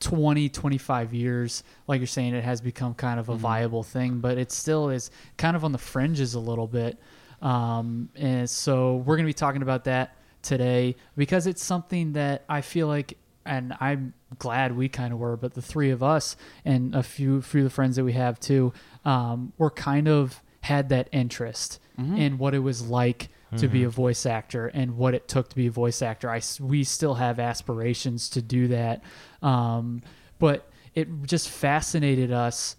20, 0.00 0.48
25 0.48 1.14
years, 1.14 1.64
like 1.86 2.00
you're 2.00 2.06
saying, 2.06 2.34
it 2.34 2.44
has 2.44 2.60
become 2.60 2.94
kind 2.94 3.18
of 3.18 3.28
a 3.28 3.34
viable 3.34 3.82
thing, 3.82 4.18
but 4.18 4.38
it 4.38 4.52
still 4.52 4.90
is 4.90 5.10
kind 5.36 5.56
of 5.56 5.64
on 5.64 5.72
the 5.72 5.78
fringes 5.78 6.34
a 6.34 6.40
little 6.40 6.66
bit. 6.66 6.98
Um, 7.42 8.08
and 8.14 8.48
so 8.48 8.96
we're 8.96 9.16
going 9.16 9.24
to 9.26 9.30
be 9.30 9.34
talking 9.34 9.62
about 9.62 9.84
that 9.84 10.16
today 10.42 10.96
because 11.16 11.46
it's 11.46 11.62
something 11.64 12.12
that 12.12 12.44
I 12.48 12.60
feel 12.60 12.88
like, 12.88 13.16
and 13.44 13.74
I'm 13.80 14.12
glad 14.38 14.76
we 14.76 14.88
kind 14.88 15.12
of 15.12 15.18
were, 15.18 15.36
but 15.36 15.54
the 15.54 15.62
three 15.62 15.90
of 15.90 16.02
us 16.02 16.36
and 16.64 16.94
a 16.94 17.02
few 17.02 17.40
few 17.42 17.60
of 17.60 17.64
the 17.64 17.70
friends 17.70 17.96
that 17.96 18.04
we 18.04 18.12
have 18.14 18.40
too, 18.40 18.72
um, 19.04 19.52
were 19.56 19.70
kind 19.70 20.08
of 20.08 20.42
had 20.62 20.88
that 20.90 21.08
interest 21.12 21.80
in 22.16 22.36
what 22.36 22.54
it 22.54 22.58
was 22.58 22.82
like 22.86 23.28
to 23.56 23.68
be 23.68 23.84
a 23.84 23.88
voice 23.88 24.26
actor 24.26 24.66
and 24.68 24.96
what 24.96 25.14
it 25.14 25.28
took 25.28 25.48
to 25.50 25.56
be 25.56 25.66
a 25.68 25.70
voice 25.70 26.02
actor. 26.02 26.28
I 26.30 26.40
we 26.60 26.82
still 26.84 27.14
have 27.14 27.38
aspirations 27.38 28.28
to 28.30 28.42
do 28.42 28.68
that, 28.68 29.02
um, 29.42 30.02
but 30.38 30.68
it 30.94 31.08
just 31.26 31.48
fascinated 31.48 32.32
us 32.32 32.76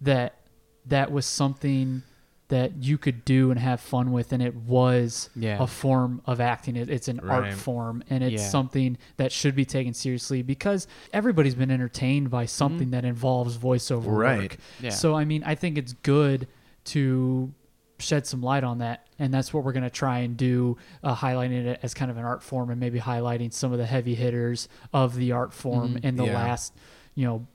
that 0.00 0.34
that 0.86 1.12
was 1.12 1.26
something 1.26 2.02
that 2.48 2.82
you 2.82 2.96
could 2.96 3.26
do 3.26 3.50
and 3.50 3.60
have 3.60 3.78
fun 3.78 4.10
with, 4.10 4.32
and 4.32 4.42
it 4.42 4.54
was 4.54 5.28
Yeah. 5.36 5.62
a 5.62 5.66
form 5.66 6.22
of 6.24 6.40
acting. 6.40 6.76
It, 6.76 6.88
it's 6.88 7.06
an 7.08 7.20
art 7.20 7.52
form, 7.52 8.02
and 8.08 8.24
it's 8.24 8.42
Yeah. 8.42 8.48
something 8.48 8.96
that 9.18 9.32
should 9.32 9.54
be 9.54 9.66
taken 9.66 9.92
seriously 9.92 10.40
because 10.40 10.86
everybody's 11.12 11.54
been 11.54 11.70
entertained 11.70 12.30
by 12.30 12.46
something 12.46 12.90
that 12.92 13.04
involves 13.04 13.58
voiceover 13.58 14.06
Right. 14.16 14.38
work. 14.52 14.56
Yeah. 14.80 14.88
So 14.90 15.14
I 15.14 15.26
mean, 15.26 15.42
I 15.44 15.54
think 15.56 15.76
it's 15.76 15.92
good 15.92 16.48
to 16.86 17.52
shed 17.98 18.26
some 18.26 18.40
light 18.42 18.64
on 18.64 18.78
that, 18.78 19.06
and 19.18 19.32
that's 19.34 19.52
what 19.52 19.64
we're 19.64 19.72
going 19.72 19.82
to 19.82 19.90
try 19.90 20.18
and 20.20 20.36
do, 20.36 20.76
uh, 21.02 21.14
highlighting 21.14 21.66
it 21.66 21.80
as 21.82 21.94
kind 21.94 22.10
of 22.10 22.16
an 22.16 22.24
art 22.24 22.42
form, 22.42 22.70
and 22.70 22.78
maybe 22.80 23.00
highlighting 23.00 23.52
some 23.52 23.72
of 23.72 23.78
the 23.78 23.86
heavy 23.86 24.14
hitters 24.14 24.68
of 24.92 25.16
the 25.16 25.32
art 25.32 25.52
form 25.52 25.98
in 26.02 26.16
the 26.16 26.24
Yeah. 26.26 26.34
last, 26.34 26.74
you 27.14 27.26
know, 27.26 27.46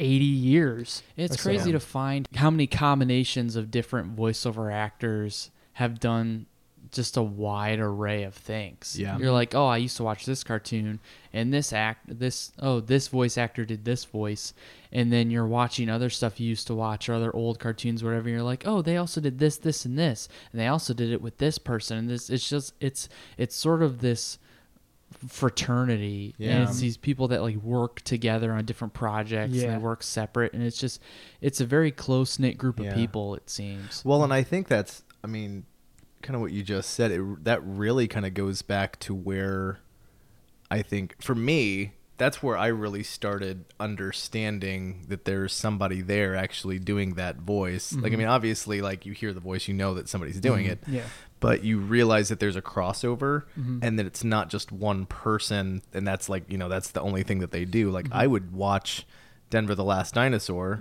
eighty 0.00 0.24
years. 0.24 1.02
It's 1.16 1.34
or 1.34 1.38
so. 1.38 1.42
crazy 1.42 1.72
to 1.72 1.80
find 1.80 2.28
how 2.36 2.50
many 2.50 2.66
combinations 2.66 3.56
of 3.56 3.70
different 3.70 4.14
voiceover 4.14 4.72
actors 4.72 5.50
have 5.74 5.98
done 5.98 6.46
just 6.92 7.16
a 7.16 7.22
wide 7.22 7.78
array 7.80 8.22
of 8.24 8.34
things. 8.34 8.98
Yeah. 8.98 9.18
You're 9.18 9.32
like, 9.32 9.54
"Oh, 9.54 9.66
I 9.66 9.76
used 9.76 9.96
to 9.98 10.04
watch 10.04 10.24
this 10.26 10.42
cartoon 10.44 11.00
and 11.32 11.52
this 11.52 11.72
act 11.72 12.18
this 12.18 12.52
oh, 12.58 12.80
this 12.80 13.08
voice 13.08 13.36
actor 13.38 13.64
did 13.64 13.84
this 13.84 14.04
voice." 14.04 14.54
And 14.90 15.12
then 15.12 15.30
you're 15.30 15.46
watching 15.46 15.90
other 15.90 16.08
stuff 16.10 16.40
you 16.40 16.48
used 16.48 16.66
to 16.68 16.74
watch 16.74 17.08
or 17.08 17.14
other 17.14 17.34
old 17.34 17.58
cartoons 17.58 18.02
whatever. 18.02 18.28
You're 18.28 18.42
like, 18.42 18.66
"Oh, 18.66 18.82
they 18.82 18.96
also 18.96 19.20
did 19.20 19.38
this 19.38 19.56
this 19.58 19.84
and 19.84 19.98
this." 19.98 20.28
And 20.52 20.60
they 20.60 20.66
also 20.66 20.94
did 20.94 21.10
it 21.12 21.20
with 21.22 21.38
this 21.38 21.58
person 21.58 21.98
and 21.98 22.08
this 22.10 22.30
it's 22.30 22.48
just 22.48 22.74
it's 22.80 23.08
it's 23.36 23.54
sort 23.54 23.82
of 23.82 24.00
this 24.00 24.38
fraternity 25.26 26.34
and 26.38 26.46
Yeah. 26.48 26.62
it's 26.64 26.80
these 26.80 26.96
people 26.96 27.28
that 27.28 27.42
like 27.42 27.56
work 27.56 28.00
together 28.02 28.52
on 28.52 28.64
different 28.64 28.92
projects 28.94 29.54
and 29.54 29.72
they 29.72 29.78
work 29.78 30.02
separate 30.02 30.52
and 30.52 30.62
it's 30.62 30.78
just 30.78 31.00
it's 31.40 31.60
a 31.60 31.66
very 31.66 31.90
close 31.90 32.38
knit 32.38 32.58
group 32.58 32.78
of 32.78 32.94
people 32.94 33.34
it 33.34 33.48
seems 33.48 34.04
Well, 34.04 34.22
and 34.22 34.32
I 34.32 34.42
think 34.42 34.68
that's, 34.68 35.02
I 35.24 35.26
mean, 35.26 35.64
kind 36.22 36.34
of 36.34 36.40
what 36.40 36.52
you 36.52 36.62
just 36.62 36.90
said. 36.90 37.10
It, 37.10 37.44
that 37.44 37.62
really 37.64 38.08
kind 38.08 38.26
of 38.26 38.34
goes 38.34 38.62
back 38.62 38.98
to 39.00 39.14
where 39.14 39.80
I 40.70 40.82
think, 40.82 41.20
for 41.22 41.34
me, 41.34 41.92
that's 42.16 42.42
where 42.42 42.56
I 42.56 42.66
really 42.66 43.04
started 43.04 43.64
understanding 43.78 45.04
that 45.08 45.24
there's 45.24 45.52
somebody 45.52 46.00
there 46.00 46.34
actually 46.34 46.78
doing 46.78 47.14
that 47.14 47.36
voice. 47.36 47.92
Like, 47.92 48.04
I 48.04 48.08
mm-hmm. 48.08 48.18
mean, 48.18 48.28
obviously, 48.28 48.80
like 48.80 49.06
you 49.06 49.12
hear 49.12 49.32
the 49.32 49.40
voice, 49.40 49.68
you 49.68 49.74
know 49.74 49.94
that 49.94 50.08
somebody's 50.08 50.40
doing 50.40 50.64
mm-hmm. 50.64 50.92
it. 50.92 51.00
Yeah. 51.00 51.04
But 51.40 51.62
you 51.62 51.78
realize 51.78 52.28
that 52.30 52.40
there's 52.40 52.56
a 52.56 52.62
crossover 52.62 53.44
mm-hmm. 53.56 53.78
and 53.82 53.98
that 53.98 54.06
it's 54.06 54.24
not 54.24 54.50
just 54.50 54.72
one 54.72 55.06
person. 55.06 55.82
And 55.94 56.06
that's 56.06 56.28
like, 56.28 56.50
you 56.50 56.58
know, 56.58 56.68
that's 56.68 56.90
the 56.90 57.00
only 57.00 57.22
thing 57.22 57.38
that 57.38 57.52
they 57.52 57.64
do. 57.64 57.90
Like, 57.90 58.08
I 58.10 58.26
would 58.26 58.52
watch 58.52 59.06
Denver 59.50 59.76
the 59.76 59.84
Last 59.84 60.14
Dinosaur 60.14 60.80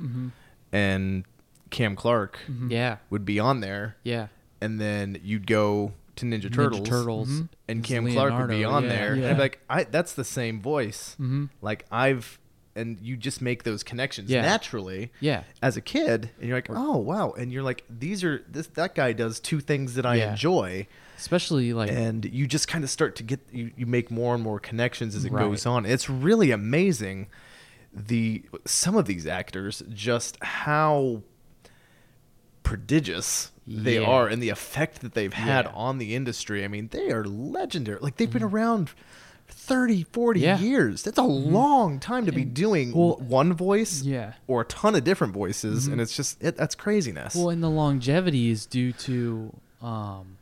and 0.71 1.23
Cam 1.69 1.95
Clarke 1.95 2.39
yeah 2.69 2.97
would 3.10 3.26
be 3.26 3.39
on 3.39 3.60
there, 3.60 3.97
yeah 4.04 4.28
and 4.61 4.79
then 4.79 5.19
you'd 5.23 5.47
go 5.47 5.93
to 6.17 6.25
Ninja 6.25 6.51
Turtles, 6.53 6.81
Ninja 6.81 6.85
Turtles 6.85 7.29
mm-hmm. 7.29 7.45
and 7.67 7.79
It's 7.79 7.87
Cam 7.87 8.11
Clarke 8.11 8.33
would 8.39 8.49
be 8.49 8.63
on 8.63 8.83
yeah. 8.83 8.89
there, 8.89 9.13
and 9.13 9.25
I'd 9.25 9.33
be 9.33 9.39
like, 9.39 9.61
I, 9.69 9.83
"That's 9.83 10.13
the 10.13 10.23
same 10.23 10.61
voice." 10.61 11.11
Mm-hmm. 11.19 11.45
Like 11.61 11.85
I've, 11.91 12.39
and 12.75 12.99
you 13.01 13.17
just 13.17 13.41
make 13.41 13.63
those 13.63 13.83
connections 13.83 14.29
Yeah. 14.29 14.41
naturally, 14.41 15.11
Yeah. 15.19 15.43
as 15.61 15.77
a 15.77 15.81
kid, 15.81 16.31
and 16.39 16.47
you're 16.47 16.57
like, 16.57 16.69
"Oh 16.69 16.97
wow," 16.97 17.31
and 17.31 17.51
you're 17.51 17.63
like, 17.63 17.83
"These 17.89 18.23
are 18.23 18.43
this 18.49 18.67
that 18.67 18.95
guy 18.95 19.13
does 19.13 19.39
two 19.39 19.59
things 19.59 19.93
that 19.95 20.05
I 20.05 20.15
Yeah. 20.15 20.31
enjoy." 20.31 20.87
especially 21.19 21.73
like 21.73 21.89
and 21.89 22.25
you 22.25 22.45
just 22.45 22.67
kind 22.67 22.83
of 22.83 22.91
start 22.91 23.15
to 23.15 23.23
get 23.23 23.39
you, 23.51 23.71
you 23.75 23.87
make 23.87 24.11
more 24.11 24.35
and 24.35 24.43
more 24.43 24.59
connections 24.59 25.15
as 25.15 25.25
it 25.25 25.31
Right. 25.31 25.41
goes 25.41 25.65
on 25.65 25.83
it's 25.83 26.07
really 26.11 26.51
amazing 26.51 27.25
the 27.91 28.43
some 28.65 28.95
of 28.95 29.05
these 29.07 29.25
actors 29.25 29.81
just 29.89 30.37
how 30.43 31.23
prodigious 32.63 33.51
they 33.67 33.99
Yeah. 33.99 34.08
are 34.08 34.27
and 34.27 34.41
the 34.41 34.49
effect 34.49 35.01
that 35.01 35.13
they've 35.13 35.34
had 35.34 35.65
Yeah. 35.65 35.71
on 35.73 35.97
the 35.97 36.15
industry 36.15 36.63
i 36.63 36.67
mean 36.69 36.88
they 36.91 37.12
are 37.12 37.25
legendary 37.25 37.99
like 38.01 38.15
they've 38.15 38.32
been 38.32 38.41
around 38.43 38.91
30 39.49 40.03
40 40.03 40.39
Mm-hmm. 40.39 40.45
Yeah. 40.45 40.56
Mm-hmm. 40.56 40.65
years 40.65 41.03
that's 41.03 41.17
a 41.17 41.23
long 41.23 41.99
time 41.99 42.25
to 42.25 42.32
be 42.32 42.43
doing 42.45 42.93
well, 42.93 43.17
one 43.17 43.53
voice 43.53 44.01
Yeah. 44.03 44.34
or 44.47 44.62
a 44.62 44.65
ton 44.65 44.95
of 44.95 45.03
different 45.03 45.34
voices 45.34 45.88
and 45.88 45.99
it's 46.01 46.15
just 46.15 46.41
it, 46.43 46.56
that's 46.56 46.75
craziness 46.75 47.36
well 47.36 47.49
and 47.49 47.62
the 47.63 47.69
longevity 47.69 48.49
is 48.49 48.65
due 48.65 48.93
to 48.93 49.53
um 49.82 50.38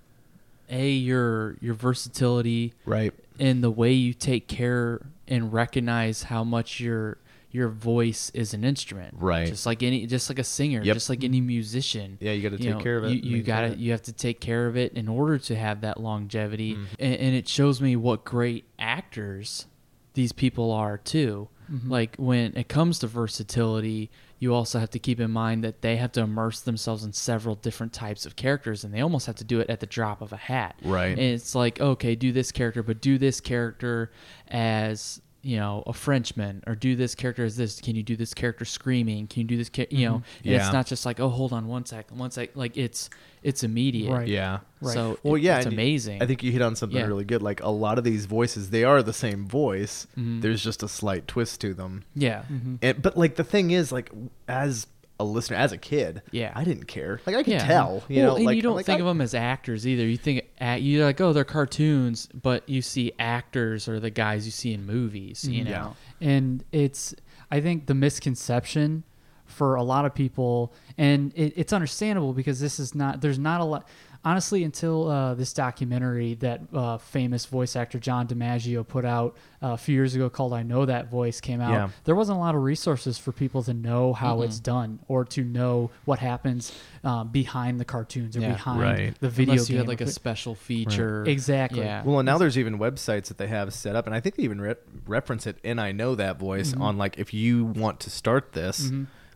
a 0.70 0.90
your 0.90 1.58
your 1.62 1.74
versatility 1.76 2.74
right 2.86 3.14
and 3.40 3.64
the 3.64 3.70
way 3.72 3.92
you 3.92 4.14
take 4.14 4.48
care 4.48 5.02
and 5.28 5.52
recognize 5.54 6.24
how 6.24 6.44
much 6.44 6.80
your 6.80 7.18
your 7.56 7.70
voice 7.70 8.32
is 8.34 8.54
an 8.54 8.64
instrument 8.64 9.14
Right. 9.18 9.48
just 9.48 9.66
like 9.66 9.82
any 9.82 10.06
just 10.08 10.30
like 10.30 10.40
a 10.40 10.44
singer 10.44 10.82
Yep. 10.84 10.94
just 10.96 11.10
like 11.10 11.24
any 11.24 11.40
musician 11.42 12.18
Yeah, 12.20 12.34
you 12.34 12.42
gotta 12.50 12.62
you 12.62 12.74
take 12.74 12.84
care 12.84 12.98
of 12.98 13.06
it, 13.06 13.12
you, 13.24 13.38
you 13.38 13.44
gotta 13.44 13.68
it. 13.68 13.78
you 13.78 13.92
have 13.92 14.02
to 14.04 14.14
take 14.14 14.40
care 14.42 14.68
of 14.68 14.76
it 14.76 14.94
in 14.94 15.08
order 15.08 15.38
to 15.40 15.56
have 15.56 15.82
that 15.82 16.00
longevity 16.00 16.74
Mm-hmm. 16.74 16.86
and, 17.00 17.16
and 17.16 17.36
it 17.36 17.48
shows 17.48 17.80
me 17.82 17.96
what 17.96 18.26
great 18.26 18.66
actors 18.78 19.68
these 20.14 20.32
people 20.34 20.72
are 20.72 20.98
too 20.98 21.48
Mm-hmm. 21.72 21.90
like 21.92 22.16
when 22.18 22.56
it 22.56 22.68
comes 22.70 23.00
to 23.00 23.08
versatility 23.08 24.12
you 24.38 24.54
also 24.54 24.78
have 24.78 24.92
to 24.92 25.00
keep 25.00 25.20
in 25.20 25.32
mind 25.32 25.64
that 25.64 25.82
they 25.82 25.96
have 25.96 26.12
to 26.12 26.22
immerse 26.22 26.60
themselves 26.60 27.04
in 27.04 27.12
several 27.12 27.56
different 27.56 27.92
types 27.92 28.28
of 28.28 28.36
characters 28.36 28.84
and 28.84 28.94
they 28.94 29.02
almost 29.02 29.26
have 29.26 29.38
to 29.38 29.44
do 29.44 29.60
it 29.62 29.68
at 29.68 29.80
the 29.80 29.88
drop 29.88 30.22
of 30.22 30.32
a 30.32 30.38
hat 30.38 30.76
Right. 30.84 31.08
and 31.18 31.20
it's 31.20 31.56
like 31.56 31.82
okay 31.82 32.14
do 32.14 32.32
this 32.32 32.52
character 32.52 32.84
but 32.84 33.02
do 33.02 33.18
this 33.18 33.42
character 33.42 34.12
as 34.50 35.22
you 35.46 35.58
know 35.58 35.84
a 35.86 35.94
Frenchman 35.94 36.64
or 36.66 36.74
do 36.76 36.96
this 36.96 37.14
character 37.16 37.46
as 37.46 37.56
this. 37.56 37.80
Can 37.80 37.96
you 37.96 38.04
do 38.04 38.16
this 38.16 38.34
character 38.34 38.66
screaming? 38.66 39.28
Can 39.28 39.42
you 39.44 39.48
do 39.48 39.58
this? 39.58 39.70
Ca-? 39.70 39.88
You 39.92 40.10
know, 40.10 40.16
and 40.16 40.24
Yeah. 40.44 40.58
it's 40.66 40.74
not 40.74 40.88
just 40.88 41.06
like 41.06 41.20
oh 41.20 41.30
hold 41.30 41.54
on 41.54 41.68
one 41.68 41.86
second, 41.86 42.18
one 42.18 42.32
sec. 42.32 42.56
Like 42.56 42.76
it's 42.78 43.10
it's 43.44 43.64
immediate. 43.64 44.12
Right. 44.12 44.28
Yeah. 44.28 44.60
So 44.82 45.20
Well, 45.22 45.36
it- 45.36 45.44
yeah, 45.44 45.58
it's 45.58 45.68
amazing. 45.68 46.22
I 46.24 46.26
think 46.26 46.42
you 46.42 46.52
hit 46.52 46.64
on 46.64 46.76
something 46.76 46.98
Yeah. 46.98 47.06
really 47.06 47.26
good. 47.26 47.44
Like 47.44 47.62
a 47.62 47.70
lot 47.70 48.00
of 48.00 48.04
these 48.04 48.26
voices, 48.26 48.72
they 48.72 48.84
are 48.84 49.04
the 49.04 49.14
same 49.14 49.48
voice. 49.48 50.08
Mm-hmm. 50.18 50.40
There's 50.42 50.64
just 50.64 50.82
a 50.82 50.88
slight 50.88 51.28
twist 51.28 51.62
to 51.62 51.74
them. 51.76 52.04
yeah. 52.16 52.44
And, 52.82 53.02
but 53.02 53.16
like 53.16 53.36
the 53.36 53.44
thing 53.44 53.70
is, 53.70 53.92
like 53.92 54.12
as 54.48 54.88
a 55.20 55.24
listener, 55.24 55.56
as 55.58 55.72
a 55.72 55.78
kid, 55.78 56.24
Yeah. 56.32 56.52
I 56.56 56.64
didn't 56.64 56.86
care. 56.88 57.22
Like 57.26 57.36
I 57.36 57.44
could 57.44 57.54
Yeah. 57.54 57.66
tell, 57.68 58.04
you 58.10 58.18
well, 58.24 58.32
know, 58.32 58.36
and 58.38 58.46
like 58.46 58.56
you 58.58 58.62
don't 58.64 58.76
like, 58.76 58.86
think 58.88 58.98
I- 58.98 59.02
of 59.02 59.06
them 59.06 59.22
as 59.22 59.34
actors 59.36 59.86
either. 59.88 60.06
You 60.06 60.18
think 60.18 60.45
at 60.58 60.82
you're 60.82 61.06
like, 61.06 61.20
oh, 61.20 61.34
they're 61.34 61.44
cartoons, 61.44 62.28
but 62.28 62.68
you 62.70 62.82
see 62.82 63.12
actors 63.20 63.88
or 63.88 64.00
the 64.00 64.10
guys 64.10 64.46
you 64.46 64.52
see 64.52 64.74
in 64.74 64.86
movies. 64.86 65.48
You 65.48 65.64
mm, 65.64 65.70
know, 65.70 65.96
Yeah. 66.20 66.28
and 66.30 66.64
it's 66.72 67.14
i 67.52 67.62
think 67.62 67.86
the 67.86 67.94
misconception 67.94 69.04
for 69.46 69.76
a 69.76 69.84
lot 69.84 70.06
of 70.06 70.16
people 70.16 70.74
and 70.98 71.32
it, 71.36 71.54
it's 71.56 71.72
understandable 71.72 72.34
because 72.34 72.60
this 72.60 72.80
is 72.80 72.96
not 72.96 73.22
there's 73.22 73.38
not 73.38 73.62
a 73.62 73.64
lot 73.64 73.88
honestly 74.26 74.64
until 74.64 75.08
uh, 75.08 75.34
this 75.36 75.54
documentary 75.54 76.34
that 76.36 76.60
uh, 76.74 76.98
famous 76.98 77.46
voice 77.46 77.76
actor 77.76 78.00
john 78.00 78.28
dimaggio 78.28 78.86
put 78.86 79.06
out 79.06 79.36
uh, 79.64 79.68
a 79.74 79.78
few 79.78 79.94
years 79.96 80.16
ago 80.16 80.30
called 80.30 80.52
i 80.52 80.64
know 80.64 80.86
that 80.86 81.10
voice 81.12 81.40
came 81.40 81.62
out 81.62 81.72
Yeah. 81.72 81.90
there 82.06 82.16
wasn't 82.16 82.38
a 82.38 82.42
lot 82.42 82.56
of 82.56 82.64
resources 82.64 83.18
for 83.18 83.32
people 83.32 83.62
to 83.64 83.74
know 83.74 84.14
how 84.14 84.42
it's 84.42 84.60
done 84.60 85.00
or 85.08 85.24
to 85.26 85.44
know 85.44 85.92
what 86.06 86.20
happens 86.20 86.74
um, 87.04 87.28
behind 87.30 87.80
the 87.80 87.86
cartoons 87.86 88.36
or 88.36 88.42
Yeah. 88.42 88.54
behind 88.54 88.82
Right. 88.82 89.20
the 89.22 89.30
video 89.30 89.54
unless 89.54 89.70
you 89.70 89.76
game 89.76 89.82
had 89.82 89.88
like 89.88 90.02
a 90.02 90.08
special 90.08 90.56
feature. 90.56 91.24
Exactly. 91.26 91.82
Yeah. 91.82 92.02
Well, 92.04 92.18
and 92.20 92.26
now 92.26 92.40
there's 92.40 92.58
even 92.58 92.80
websites 92.80 93.28
that 93.28 93.38
they 93.38 93.46
have 93.48 93.72
set 93.76 93.96
up, 93.96 94.08
and 94.08 94.16
I 94.16 94.20
think 94.20 94.36
they 94.38 94.44
even 94.44 94.60
re- 94.60 94.76
reference 95.06 95.46
it. 95.46 95.58
And 95.64 95.80
I 95.80 95.92
know 95.92 96.16
that 96.16 96.40
voice 96.40 96.72
Mm-hmm. 96.72 96.82
on 96.82 96.98
like 96.98 97.20
if 97.20 97.32
you 97.34 97.66
want 97.66 98.00
to 98.02 98.10
start 98.10 98.54
this, 98.54 98.90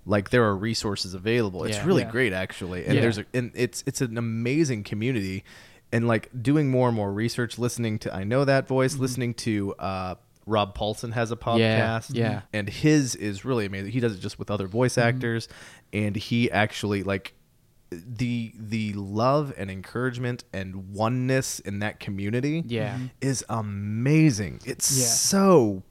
like 0.05 0.29
there 0.29 0.43
are 0.45 0.55
resources 0.55 1.13
available. 1.13 1.63
It's 1.65 1.77
Yeah. 1.77 1.85
really 1.85 2.01
Yeah. 2.03 2.11
great 2.11 2.33
actually, 2.33 2.85
and 2.85 2.95
Yeah. 2.95 3.01
there's 3.01 3.17
a, 3.19 3.25
and 3.33 3.51
it's 3.55 3.83
it's 3.85 4.01
an 4.01 4.17
amazing 4.17 4.83
community, 4.83 5.43
and 5.91 6.07
like 6.07 6.29
doing 6.41 6.69
more 6.69 6.87
and 6.87 6.95
more 6.95 7.11
research, 7.11 7.57
listening 7.59 7.99
to 7.99 8.13
I 8.15 8.23
know 8.23 8.45
that 8.45 8.67
voice, 8.67 8.95
listening 8.97 9.33
to. 9.35 9.73
uh 9.75 10.15
Rob 10.45 10.75
Paulsen 10.75 11.13
has 11.13 11.31
a 11.31 11.35
podcast, 11.35 12.09
yeah. 12.15 12.41
and 12.51 12.67
his 12.67 13.13
is 13.13 13.45
really 13.45 13.67
amazing. 13.67 13.91
He 13.91 13.99
does 13.99 14.15
it 14.15 14.19
just 14.19 14.39
with 14.39 14.49
other 14.49 14.65
voice 14.67 14.97
actors, 14.97 15.47
and 15.93 16.15
he 16.15 16.49
actually 16.49 17.03
like 17.03 17.33
the 17.91 18.53
the 18.57 18.93
love 18.93 19.53
and 19.57 19.69
encouragement 19.69 20.43
and 20.51 20.91
oneness 20.91 21.59
in 21.59 21.79
that 21.79 21.99
community 21.99 22.63
Yeah. 22.65 22.97
Is 23.21 23.45
amazing. 23.49 24.61
It's 24.65 24.97
Yeah. 24.97 25.05
so 25.05 25.83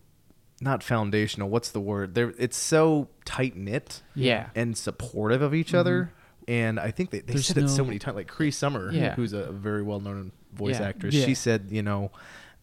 not 0.61 0.83
foundational. 0.83 1.49
What's 1.49 1.71
the 1.71 1.81
word? 1.81 2.14
There 2.14 2.33
it's 2.38 2.57
so 2.57 3.09
tight 3.25 3.57
knit 3.57 4.03
Yeah. 4.14 4.49
and 4.55 4.77
supportive 4.77 5.42
of 5.42 5.55
each 5.55 5.75
other. 5.75 6.12
And 6.49 6.81
I 6.81 6.90
think 6.90 7.11
they, 7.11 7.21
they 7.21 7.35
There's 7.35 7.47
said 7.47 7.59
it 7.59 7.68
so 7.68 7.85
many 7.85 7.99
times. 7.99 8.16
Like 8.16 8.27
Cree 8.29 8.51
Summer, 8.51 8.90
Yeah. 8.90 9.14
who's 9.14 9.33
a 9.35 9.53
very 9.53 9.83
well 9.83 10.01
known 10.01 10.33
voice 10.55 10.81
Yeah. 10.81 10.88
actress, 10.88 11.14
Yeah. 11.14 11.27
she 11.27 11.35
said, 11.35 11.68
you 11.71 11.83
know, 11.83 12.11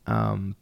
um, 0.08 0.56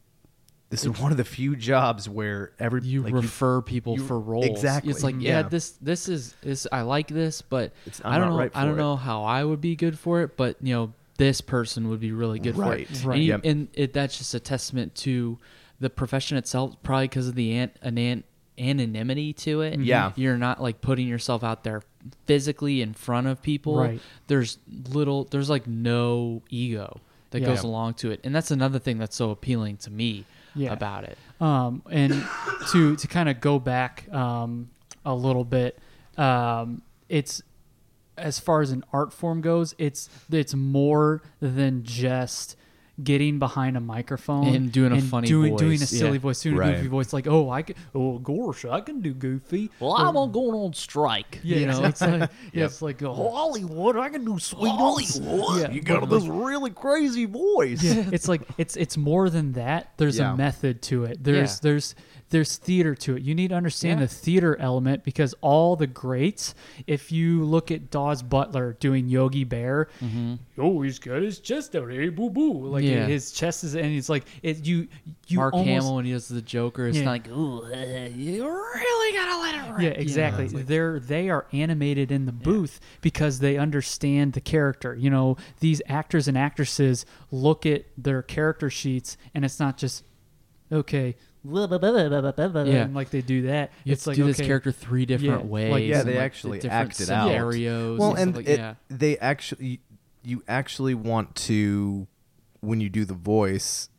this 0.69 0.83
is 0.85 0.99
one 0.99 1.11
of 1.11 1.17
the 1.17 1.23
few 1.23 1.55
jobs 1.55 2.09
where 2.09 2.51
every 2.59 2.81
you 2.81 3.03
like, 3.03 3.13
refer 3.13 3.61
people 3.61 3.95
you- 3.97 4.05
for 4.05 4.19
roles. 4.19 4.45
exactly. 4.45 4.91
It's 4.91 5.03
like, 5.03 5.15
yeah, 5.19 5.41
Yeah. 5.41 5.41
this 5.43 5.71
this 5.81 6.09
is 6.09 6.35
is 6.43 6.67
I 6.71 6.81
like 6.81 7.07
this, 7.07 7.41
but 7.43 7.73
It's- 7.85 8.01
I 8.03 8.17
don't 8.17 8.29
know 8.29 8.37
right 8.37 8.51
I 8.55 8.65
don't 8.65 8.73
it. 8.73 8.77
know 8.77 8.95
how 8.95 9.23
I 9.23 9.43
would 9.43 9.61
be 9.61 9.75
good 9.75 9.97
for 9.99 10.21
it, 10.21 10.35
but 10.35 10.57
you 10.61 10.73
know, 10.73 10.93
this 11.17 11.41
person 11.41 11.89
would 11.89 11.99
be 11.99 12.11
really 12.11 12.39
good 12.39 12.57
Right. 12.57 12.87
for 12.87 12.93
it. 12.93 13.05
Right. 13.05 13.15
And, 13.15 13.23
you- 13.23 13.29
Yep. 13.31 13.41
and 13.45 13.67
it, 13.73 13.93
that's 13.93 14.17
just 14.17 14.33
a 14.33 14.39
testament 14.39 14.95
to 14.95 15.37
the 15.83 15.89
profession 15.89 16.37
itself, 16.37 16.75
probably 16.83 17.05
because 17.07 17.27
of 17.27 17.35
the 17.35 17.55
an, 17.57 17.71
an, 17.83 18.23
anonymity 18.57 19.33
to 19.33 19.61
it. 19.61 19.79
Yeah. 19.79 20.11
You're 20.15 20.37
not 20.37 20.61
like 20.61 20.81
putting 20.81 21.07
yourself 21.07 21.43
out 21.43 21.63
there 21.63 21.81
physically 22.25 22.81
in 22.81 22.93
front 22.93 23.27
of 23.27 23.41
people. 23.41 23.77
Right. 23.77 24.01
There's 24.27 24.57
little 24.89 25.25
there's 25.25 25.49
like 25.49 25.67
no 25.67 26.41
ego 26.49 26.99
that 27.31 27.41
Yeah. 27.41 27.47
goes 27.47 27.63
along 27.63 27.95
to 27.95 28.11
it. 28.11 28.19
And 28.23 28.33
that's 28.33 28.51
another 28.51 28.79
thing 28.79 28.97
that's 28.97 29.15
so 29.15 29.31
appealing 29.31 29.77
to 29.77 29.91
me 29.91 30.25
Yeah. 30.55 30.71
about 30.73 31.03
it. 31.05 31.17
um, 31.41 31.81
and 31.89 32.13
to 32.71 32.95
to 32.95 33.07
kind 33.07 33.27
of 33.29 33.41
go 33.41 33.59
back 33.59 34.11
um, 34.13 34.69
a 35.05 35.13
little 35.15 35.43
bit, 35.45 35.79
um, 36.17 36.81
it's 37.09 37.41
as 38.17 38.39
far 38.39 38.61
as 38.61 38.69
an 38.71 38.83
art 38.93 39.11
form 39.11 39.41
goes, 39.41 39.73
it's 39.79 40.09
it's 40.31 40.53
more 40.53 41.21
than 41.39 41.83
just 41.83 42.55
getting 43.03 43.39
behind 43.39 43.75
a 43.75 43.79
microphone 43.79 44.47
And 44.53 44.71
doing 44.71 44.91
a 44.91 45.01
funny 45.01 45.27
doing, 45.27 45.55
doing 45.55 45.81
a 45.81 45.85
silly 45.85 46.13
yeah. 46.13 46.17
voice, 46.19 46.41
doing 46.41 46.55
a 46.55 46.59
Right. 46.59 46.75
goofy 46.75 46.87
voice, 46.89 47.11
like 47.13 47.25
oh 47.27 47.49
I 47.49 47.63
can, 47.63 47.75
oh 47.95 48.19
gosh 48.19 48.65
I 48.65 48.81
can 48.81 49.01
do 49.01 49.13
goofy. 49.13 49.71
Well, 49.79 49.93
I'm 49.93 50.15
on 50.15 50.31
going 50.31 50.53
on 50.53 50.73
strike. 50.73 51.39
Yeah, 51.43 51.57
you 51.57 51.65
know? 51.67 51.83
it's 51.85 52.01
like 52.01 52.29
yeah, 52.53 52.65
it's 52.65 52.81
like 52.83 53.01
oh, 53.01 53.13
Hollywood, 53.15 53.97
I 53.97 54.09
can 54.09 54.23
do 54.25 54.37
sweet 54.37 54.69
Hollywood. 54.69 55.61
yeah, 55.61 55.71
you 55.71 55.81
got 55.81 56.07
this 56.07 56.25
really 56.25 56.69
crazy 56.69 57.25
voice. 57.25 57.81
yeah, 57.83 58.09
it's 58.11 58.27
like 58.27 58.41
it's 58.59 58.75
it's 58.75 58.95
more 58.95 59.29
than 59.31 59.53
that. 59.53 59.93
There's 59.97 60.19
Yeah. 60.19 60.33
a 60.33 60.37
method 60.37 60.81
to 60.83 61.05
it. 61.05 61.23
There's 61.23 61.53
Yeah. 61.55 61.59
there's 61.63 61.95
there's 62.33 62.57
theater 62.57 62.93
to 62.95 63.15
it. 63.15 63.21
You 63.23 63.33
need 63.33 63.49
to 63.49 63.55
understand 63.55 63.99
Yeah. 64.01 64.07
the 64.07 64.13
theater 64.13 64.57
element 64.59 65.03
because 65.05 65.33
all 65.39 65.75
the 65.77 65.87
greats. 65.87 66.53
If 66.87 67.11
you 67.11 67.45
look 67.45 67.71
at 67.71 67.89
Daws 67.91 68.21
Butler 68.21 68.75
doing 68.79 69.07
Yogi 69.07 69.43
Bear, 69.45 69.87
oh, 70.57 70.81
he's 70.81 70.99
got 70.99 71.21
his 71.21 71.39
chest 71.39 71.75
out, 71.75 71.89
hey, 71.89 72.09
boo 72.09 72.29
boo, 72.29 72.67
like 72.67 72.83
Mm-hmm. 72.83 72.93
Yeah. 72.93 73.05
his 73.07 73.31
chest 73.31 73.63
is, 73.63 73.75
and 73.75 73.85
he's 73.85 74.09
like 74.09 74.25
it. 74.41 74.65
You 74.65 74.87
you 75.27 75.37
Mark 75.37 75.53
almost, 75.53 75.69
Hamill 75.69 75.95
when 75.95 76.05
he 76.05 76.11
does 76.11 76.27
the 76.27 76.41
Joker, 76.41 76.87
it's 76.87 76.97
Yeah. 76.97 77.05
like, 77.05 77.27
ooh, 77.29 77.63
uh, 77.63 78.09
you 78.15 78.43
really 78.45 79.17
gotta 79.17 79.39
let 79.39 79.55
it 79.55 79.71
rip. 79.71 79.81
Yeah, 79.81 80.01
exactly. 80.01 80.47
They're 80.47 80.99
they 80.99 81.29
are 81.29 81.45
animated 81.53 82.11
in 82.11 82.25
the 82.25 82.31
booth 82.31 82.79
because 83.01 83.39
they 83.39 83.57
understand 83.57 84.33
the 84.33 84.41
character. 84.41 84.95
You 84.95 85.09
know, 85.09 85.37
these 85.59 85.81
actors 85.87 86.27
and 86.27 86.37
actresses 86.37 87.05
look 87.31 87.65
at 87.65 87.85
their 87.97 88.21
character 88.23 88.69
sheets, 88.69 89.17
and 89.35 89.45
it's 89.45 89.59
not 89.59 89.77
just 89.77 90.03
okay. 90.71 91.15
Yeah. 92.67 92.83
and 92.83 92.93
like 92.93 93.09
they 93.09 93.21
do 93.21 93.43
that. 93.43 93.71
You 93.83 93.93
it's 93.93 94.05
have 94.05 94.15
to 94.15 94.21
like 94.21 94.25
do 94.25 94.25
this 94.25 94.39
okay, 94.39 94.47
character 94.47 94.71
three 94.71 95.05
different 95.05 95.43
Yeah, 95.43 95.49
ways. 95.49 95.71
like- 95.71 95.83
yeah, 95.85 96.03
they 96.03 96.15
like, 96.15 96.23
actually 96.23 96.59
the 96.59 96.71
act 96.71 96.99
it 97.01 97.09
out. 97.09 97.27
scenarios. 97.27 97.99
Well, 97.99 98.11
and, 98.11 98.19
and 98.19 98.35
like, 98.37 98.47
it, 98.47 98.59
yeah, 98.59 98.75
they 98.89 99.17
actually, 99.17 99.81
you 100.23 100.43
actually 100.47 100.93
want 100.95 101.35
to, 101.35 102.07
when 102.61 102.79
you 102.81 102.89
do 102.89 103.03
the 103.05 103.13
voice, 103.13 103.89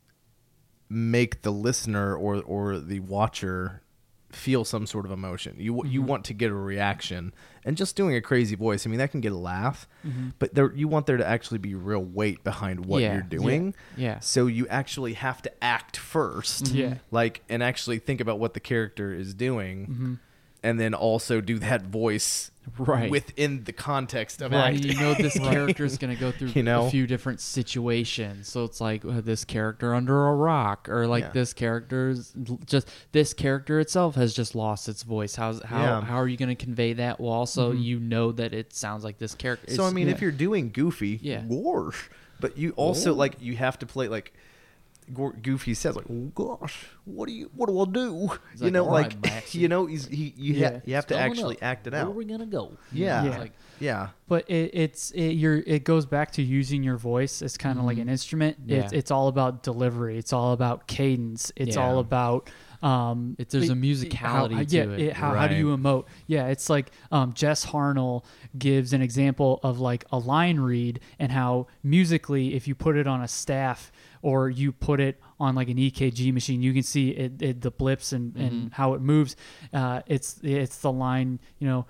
make 0.89 1.41
the 1.41 1.51
listener 1.51 2.15
or 2.15 2.41
or 2.43 2.77
the 2.79 2.99
watcher 2.99 3.81
feel 4.35 4.65
some 4.65 4.85
sort 4.85 5.05
of 5.05 5.11
emotion. 5.11 5.55
You 5.57 5.83
you 5.85 6.01
Mm-hmm. 6.01 6.09
want 6.09 6.25
to 6.25 6.33
get 6.33 6.51
a 6.51 6.53
reaction, 6.53 7.33
and 7.63 7.75
just 7.77 7.95
doing 7.95 8.15
a 8.15 8.21
crazy 8.21 8.55
voice. 8.55 8.85
I 8.85 8.89
mean, 8.89 8.99
that 8.99 9.11
can 9.11 9.21
get 9.21 9.31
a 9.31 9.37
laugh, 9.37 9.87
Mm-hmm. 10.05 10.29
but 10.39 10.53
there 10.53 10.71
you 10.73 10.87
want 10.87 11.05
there 11.07 11.17
to 11.17 11.25
actually 11.27 11.57
be 11.59 11.73
real 11.75 12.03
weight 12.03 12.43
behind 12.43 12.85
what 12.85 13.01
Yeah, 13.01 13.13
you're 13.13 13.21
doing. 13.23 13.73
yeah. 13.97 14.19
So 14.19 14.47
you 14.47 14.67
actually 14.67 15.13
have 15.13 15.41
to 15.43 15.63
act 15.63 15.97
first, 15.97 16.67
Yeah. 16.67 16.95
like 17.11 17.43
and 17.49 17.63
actually 17.63 17.99
think 17.99 18.21
about 18.21 18.39
what 18.39 18.53
the 18.53 18.59
character 18.59 19.13
is 19.13 19.33
doing. 19.33 20.19
Mm-hmm. 20.65 20.69
And 20.71 20.79
then 20.79 20.93
also 20.95 21.41
do 21.41 21.59
that 21.59 21.83
voice 21.83 22.51
Right. 22.79 23.11
within 23.11 23.63
the 23.65 23.71
context 23.73 24.41
of 24.41 24.51
Right, 24.51 24.73
acting. 24.73 24.91
you 24.93 24.99
know 24.99 25.13
this 25.13 25.37
character 25.51 25.85
is 25.85 25.99
going 25.99 26.11
to 26.15 26.19
go 26.19 26.31
through 26.31 26.47
You 26.55 26.63
know? 26.63 26.87
a 26.87 26.89
few 26.89 27.05
different 27.05 27.39
situations. 27.39 28.49
So 28.49 28.63
it's 28.63 28.81
like 28.81 29.05
uh, 29.05 29.21
this 29.21 29.45
character 29.45 29.93
under 29.93 30.25
a 30.27 30.33
rock, 30.33 30.89
or 30.89 31.05
like 31.05 31.25
Yeah. 31.25 31.29
this 31.31 31.53
character's 31.53 32.33
l- 32.49 32.59
just 32.65 32.89
this 33.11 33.35
character 33.35 33.79
itself 33.79 34.15
has 34.15 34.33
just 34.33 34.55
lost 34.55 34.89
its 34.89 35.03
voice. 35.03 35.35
How's 35.35 35.61
how 35.63 35.83
Yeah. 35.83 36.01
how 36.01 36.15
are 36.15 36.27
you 36.27 36.37
going 36.37 36.49
to 36.49 36.55
convey 36.65 36.93
that? 36.93 37.19
Well, 37.19 37.31
also 37.31 37.71
you 37.71 37.99
know 37.99 38.31
that 38.31 38.51
it 38.51 38.73
sounds 38.73 39.03
like 39.03 39.19
this 39.19 39.35
character. 39.35 39.71
So 39.71 39.83
I 39.85 39.91
mean, 39.91 40.07
yeah. 40.07 40.13
if 40.13 40.21
you're 40.21 40.31
doing 40.31 40.71
Goofy, 40.71 41.19
Yeah. 41.21 41.41
gosh, 41.47 42.09
but 42.39 42.57
you 42.57 42.71
also 42.71 43.13
like 43.13 43.35
you 43.41 43.55
have 43.57 43.77
to 43.79 43.85
play 43.85 44.07
like 44.07 44.33
Go- 44.33 44.39
Goofy 45.13 45.73
says 45.73 45.95
like, 45.95 46.05
oh, 46.09 46.31
gosh, 46.35 46.87
what 47.05 47.27
do 47.27 47.33
you, 47.33 47.51
what 47.55 47.67
do 47.69 47.79
I 47.79 47.85
do? 47.85 48.11
you 48.13 48.29
like, 48.59 48.73
know, 48.73 48.85
like 48.85 49.15
right, 49.25 49.55
you 49.55 49.67
know, 49.67 49.85
he's 49.85 50.07
he 50.07 50.33
you 50.37 50.53
Yeah. 50.55 50.71
ha- 50.73 50.81
you 50.85 50.95
have 50.95 51.07
to 51.07 51.17
actually 51.17 51.57
up. 51.57 51.63
act 51.63 51.87
it 51.87 51.93
out. 51.93 52.07
Where 52.07 52.13
are 52.13 52.17
we 52.17 52.25
gonna 52.25 52.45
go? 52.45 52.71
yeah, 52.91 53.23
Yeah. 53.23 53.29
yeah, 53.31 53.37
Like- 53.37 53.53
yeah, 53.79 54.07
But 54.29 54.49
it, 54.49 54.71
it's 54.73 55.11
it, 55.11 55.31
you're 55.31 55.57
it 55.57 55.83
goes 55.83 56.05
back 56.05 56.31
to 56.33 56.41
using 56.41 56.81
your 56.81 56.95
voice 56.97 57.41
as 57.41 57.57
kind 57.57 57.77
of 57.77 57.83
like 57.85 57.97
an 57.97 58.07
instrument. 58.09 58.57
It's 58.67 58.85
Mm-hmm. 58.85 58.93
Yeah. 58.93 58.97
it's 58.99 59.11
all 59.11 59.27
about 59.27 59.63
delivery. 59.63 60.17
It's 60.17 60.31
all 60.33 60.53
about 60.53 60.87
cadence. 60.87 61.51
It's 61.57 61.75
all 61.77 61.99
about 61.99 62.49
um. 62.81 63.35
It- 63.37 63.49
there's 63.49 63.69
a 63.69 63.73
how- 63.75 63.79
musicality 63.81 64.71
yeah, 64.71 64.85
to 64.85 64.91
it. 64.93 65.13
how, 65.13 65.33
how 65.33 65.47
do 65.47 65.55
you 65.55 65.75
emote? 65.75 66.05
Yeah, 66.27 66.47
it's 66.47 66.69
like 66.69 66.91
um, 67.11 67.33
Jess 67.33 67.65
Harnell 67.65 68.23
gives 68.57 68.93
an 68.93 69.01
example 69.01 69.59
of 69.61 69.79
like 69.79 70.05
a 70.11 70.17
line 70.17 70.59
read 70.59 70.99
and 71.19 71.31
how 71.31 71.67
musically, 71.83 72.53
if 72.55 72.67
you 72.67 72.75
put 72.75 72.95
it 72.95 73.07
on 73.07 73.21
a 73.21 73.27
staff 73.27 73.91
or 74.25 74.49
you 74.49 74.71
put 74.71 74.99
it 74.99 75.21
on 75.39 75.53
like 75.53 75.69
an 75.69 75.77
EKG 75.77 76.33
machine, 76.33 76.61
you 76.63 76.73
can 76.73 76.81
see 76.83 77.09
it, 77.11 77.39
it 77.41 77.61
the 77.61 77.69
blips 77.71 78.11
and, 78.11 78.33
Mm-hmm. 78.33 78.45
and 78.47 78.73
how 78.73 78.93
it 78.95 79.01
moves. 79.01 79.35
Uh, 79.71 80.01
it's 80.07 80.39
it's 80.41 80.77
the 80.79 80.91
line, 80.91 81.39
you 81.59 81.67
know, 81.67 81.85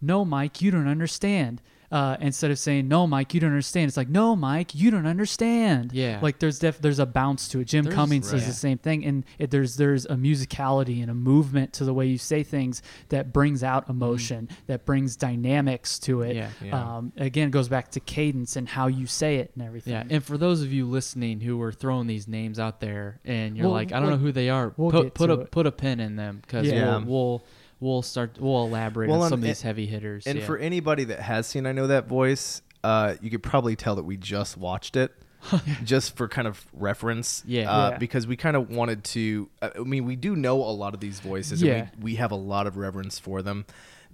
no, 0.00 0.24
Mike, 0.24 0.60
you 0.60 0.70
don't 0.72 0.88
understand. 0.88 1.62
Uh, 1.92 2.16
instead 2.20 2.50
of 2.50 2.58
saying 2.58 2.88
no 2.88 3.06
mike 3.06 3.32
you 3.34 3.40
don't 3.40 3.50
understand 3.50 3.88
it's 3.88 3.96
like 3.96 4.08
no 4.08 4.34
mike 4.34 4.74
you 4.74 4.90
don't 4.90 5.06
understand 5.06 5.92
Yeah. 5.92 6.18
like 6.22 6.38
there's 6.38 6.58
def- 6.58 6.80
there's 6.80 6.98
a 6.98 7.06
bounce 7.06 7.48
to 7.48 7.60
it 7.60 7.66
jim 7.66 7.84
There's- 7.84 7.94
cummings 7.94 8.28
says 8.28 8.46
the 8.46 8.52
same 8.52 8.78
thing 8.78 9.04
and 9.04 9.24
it, 9.38 9.50
there's 9.50 9.76
there's 9.76 10.04
a 10.06 10.14
musicality 10.16 11.00
and 11.02 11.10
a 11.10 11.14
movement 11.14 11.72
to 11.74 11.84
the 11.84 11.94
way 11.94 12.06
you 12.06 12.18
say 12.18 12.42
things 12.42 12.82
that 13.10 13.32
brings 13.32 13.62
out 13.62 13.88
emotion 13.88 14.48
that 14.66 14.84
brings 14.84 15.16
dynamics 15.16 15.98
to 16.00 16.22
it 16.22 16.36
Yeah. 16.36 16.48
Yeah. 16.62 16.96
Um, 16.96 17.12
again 17.16 17.48
it 17.48 17.52
goes 17.52 17.68
back 17.68 17.90
to 17.92 18.00
cadence 18.00 18.56
and 18.56 18.68
how 18.68 18.86
you 18.88 19.06
say 19.06 19.36
it 19.36 19.52
and 19.54 19.64
everything 19.64 19.92
Yeah, 19.92 20.04
and 20.08 20.24
for 20.24 20.36
those 20.38 20.62
of 20.62 20.72
you 20.72 20.86
listening 20.86 21.40
who 21.40 21.60
are 21.62 21.72
throwing 21.72 22.06
these 22.06 22.26
names 22.28 22.58
out 22.58 22.80
there 22.80 23.20
and 23.24 23.56
you're 23.56 23.66
We'll- 23.66 23.72
like, 23.74 23.92
I 23.92 23.96
don't 24.00 24.08
we'll- 24.08 24.16
know 24.18 24.22
who 24.22 24.32
they 24.32 24.50
are, 24.50 24.72
we'll 24.76 24.90
put 24.90 25.02
get 25.04 25.14
put 25.14 25.30
a 25.30 25.40
it. 25.40 25.50
put 25.50 25.66
a 25.66 25.72
pin 25.72 26.00
in 26.00 26.16
them 26.16 26.38
because 26.42 26.66
Yeah. 26.66 26.98
we'll, 26.98 27.44
we'll 27.80 27.92
we'll 27.94 28.02
start 28.02 28.38
we'll 28.40 28.64
elaborate 28.64 29.08
Well, 29.10 29.20
on 29.20 29.26
and- 29.26 29.30
some 29.30 29.38
of 29.40 29.44
these 29.44 29.62
heavy 29.62 29.86
hitters. 29.86 30.26
And 30.26 30.38
yeah. 30.38 30.46
for 30.46 30.58
anybody 30.58 31.04
that 31.04 31.20
has 31.20 31.46
seen 31.46 31.66
I 31.66 31.72
Know 31.72 31.86
That 31.86 32.06
Voice, 32.08 32.62
uh, 32.84 33.14
you 33.20 33.30
could 33.30 33.42
probably 33.42 33.76
tell 33.76 33.96
that 33.96 34.04
we 34.04 34.16
just 34.16 34.56
watched 34.56 34.96
it. 34.96 35.12
just 35.84 36.16
for 36.16 36.26
kind 36.26 36.48
of 36.48 36.66
reference, 36.72 37.44
Yeah. 37.46 37.70
uh, 37.70 37.90
Yeah. 37.90 37.98
because 37.98 38.26
we 38.26 38.36
kind 38.36 38.56
of 38.56 38.68
wanted 38.70 39.04
to. 39.04 39.48
uh, 39.62 39.68
I 39.76 39.80
mean, 39.80 40.04
we 40.04 40.16
do 40.16 40.34
know 40.34 40.56
a 40.56 40.72
lot 40.74 40.92
of 40.92 40.98
these 40.98 41.20
voices, 41.20 41.62
and 41.62 41.68
Yeah. 41.70 41.88
we, 41.98 42.02
we 42.12 42.14
have 42.16 42.32
a 42.32 42.36
lot 42.36 42.66
of 42.66 42.76
reverence 42.76 43.18
for 43.20 43.42
them, 43.42 43.64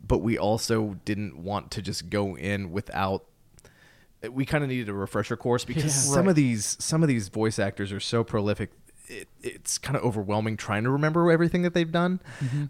but 0.07 0.18
we 0.18 0.37
also 0.37 0.98
didn't 1.07 1.38
want 1.38 1.70
to 1.70 1.81
just 1.81 2.11
go 2.11 2.37
in 2.37 2.70
without. 2.70 3.25
We 4.31 4.44
kind 4.44 4.62
of 4.62 4.68
needed 4.68 4.88
a 4.90 4.92
refresher 4.94 5.37
course 5.37 5.64
because 5.64 5.85
Yeah. 5.85 6.12
some 6.14 6.25
Right. 6.25 6.31
of 6.31 6.37
these 6.37 6.77
some 6.81 7.03
of 7.03 7.09
these 7.09 7.29
voice 7.29 7.59
actors 7.59 7.92
are 7.92 8.01
so 8.01 8.22
prolific. 8.25 8.70
It, 9.12 9.29
it's 9.42 9.77
kind 9.77 9.94
of 9.96 10.03
overwhelming 10.05 10.57
trying 10.57 10.85
to 10.85 10.90
remember 10.90 11.31
everything 11.31 11.62
that 11.62 11.75
they've 11.75 11.90
done, 11.92 12.20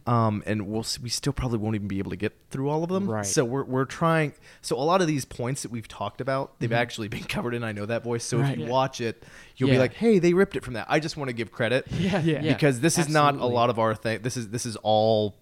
um, 0.06 0.42
and 0.44 0.66
we'll 0.66 0.80
s- 0.80 0.98
we 0.98 1.08
still 1.08 1.32
probably 1.32 1.58
won't 1.58 1.74
even 1.76 1.86
be 1.88 1.98
able 1.98 2.10
to 2.10 2.16
get 2.16 2.32
through 2.50 2.68
all 2.68 2.82
of 2.82 2.90
them. 2.90 3.08
Right. 3.08 3.24
So 3.24 3.44
we're 3.44 3.64
we're 3.64 3.84
trying. 3.84 4.32
So 4.60 4.76
a 4.76 4.82
lot 4.82 5.00
of 5.00 5.06
these 5.06 5.24
points 5.24 5.62
that 5.62 5.70
we've 5.70 5.86
talked 5.86 6.20
about, 6.20 6.58
they've 6.58 6.72
actually 6.72 7.08
been 7.08 7.24
covered 7.28 7.54
in 7.54 7.62
I 7.62 7.72
know 7.72 7.86
that 7.86 8.02
voice. 8.02 8.24
So 8.24 8.38
Right. 8.38 8.52
if 8.52 8.58
you 8.58 8.64
Yeah. 8.64 8.70
watch 8.70 9.00
it, 9.00 9.22
you'll 9.56 9.70
be 9.70 9.78
like, 9.78 9.94
hey, 9.94 10.18
they 10.18 10.34
ripped 10.34 10.56
it 10.56 10.64
from 10.64 10.74
that. 10.74 10.86
I 10.88 10.98
just 10.98 11.16
want 11.16 11.28
to 11.28 11.32
give 11.34 11.52
credit. 11.52 11.86
yeah, 11.90 12.20
Yeah. 12.20 12.42
yeah, 12.42 12.52
Because 12.52 12.80
this 12.80 12.98
is 12.98 13.08
not 13.08 13.36
a 13.36 13.46
lot 13.46 13.70
of 13.70 13.78
our 13.78 13.94
thing. 13.94 14.22
This 14.22 14.36
is 14.36 14.48
this 14.48 14.66
is 14.66 14.76
all 14.76 15.36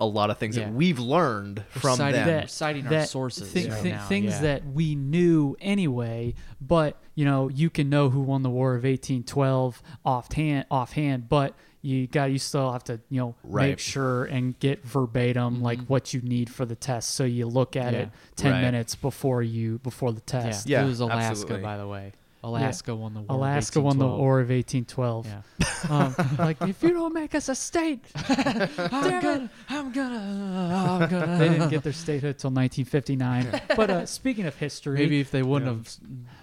a 0.00 0.06
lot 0.06 0.30
of 0.30 0.38
things 0.38 0.56
Yeah. 0.56 0.64
that 0.64 0.72
we've 0.74 0.98
learned 0.98 1.62
from 1.68 1.96
citing 1.96 2.24
them. 2.24 2.42
We're 2.42 2.46
citing 2.48 2.86
our 2.86 3.04
sources 3.06 3.52
thi- 3.52 3.68
right 3.68 3.78
thi- 3.82 3.90
now, 3.92 4.06
things 4.06 4.32
yeah. 4.32 4.40
that 4.40 4.66
we 4.66 4.94
knew 4.94 5.56
anyway 5.60 6.34
but 6.60 6.98
you 7.14 7.24
know 7.24 7.48
you 7.50 7.68
can 7.70 7.88
know 7.90 8.08
who 8.08 8.20
won 8.20 8.42
the 8.42 8.50
war 8.50 8.74
of 8.74 8.84
1812 8.84 9.82
offhand 10.04 10.64
offhand 10.70 11.28
but 11.28 11.54
you 11.82 12.06
got 12.06 12.30
you 12.30 12.38
still 12.38 12.72
have 12.72 12.84
to 12.84 13.00
you 13.10 13.20
know 13.20 13.34
make 13.44 13.78
sure 13.78 14.24
and 14.24 14.58
get 14.58 14.84
verbatim 14.84 15.62
like 15.62 15.80
what 15.86 16.12
you 16.14 16.20
need 16.22 16.50
for 16.50 16.64
the 16.64 16.76
test 16.76 17.10
so 17.14 17.24
you 17.24 17.46
look 17.46 17.76
at 17.76 17.92
Mm-hmm. 17.92 17.94
Yeah. 17.94 18.02
it 18.02 18.10
10 18.36 18.52
Right. 18.52 18.60
minutes 18.62 18.94
before 18.94 19.42
you 19.42 19.78
before 19.80 20.12
the 20.12 20.22
Yeah, 20.28 20.42
test 20.42 20.68
Yeah, 20.68 20.82
it 20.84 20.86
was 20.86 21.00
Alaska, 21.00 21.30
absolutely. 21.30 21.62
by 21.62 21.76
the 21.76 21.86
way. 21.88 22.12
Alaska 22.42 22.94
won 22.94 23.14
the 23.14 23.20
war. 23.20 23.26
of 23.30 23.36
Alaska 23.36 23.80
won 23.80 23.98
the 23.98 24.06
1812. 24.06 24.20
war 24.20 24.40
of 24.40 24.48
1812 24.50 25.26
Yeah. 25.26 25.42
um, 25.90 26.36
like 26.38 26.60
if 26.62 26.82
you 26.82 26.92
don't 26.92 27.12
make 27.14 27.34
us 27.34 27.48
a 27.48 27.54
state 27.54 28.04
I'm 28.14 29.20
gonna, 29.20 29.50
I'm 29.68 29.92
gonna, 29.92 30.98
I'm 31.00 31.08
gonna. 31.10 31.38
they 31.38 31.48
didn't 31.48 31.68
get 31.70 31.82
their 31.82 31.92
statehood 31.92 32.38
till 32.38 32.50
1959 32.50 33.60
but 33.76 33.90
uh, 33.90 34.06
speaking 34.06 34.46
of 34.46 34.56
history 34.56 34.98
Maybe 34.98 35.20
if 35.20 35.30
they 35.30 35.42
wouldn't 35.42 35.70
have 35.70 35.96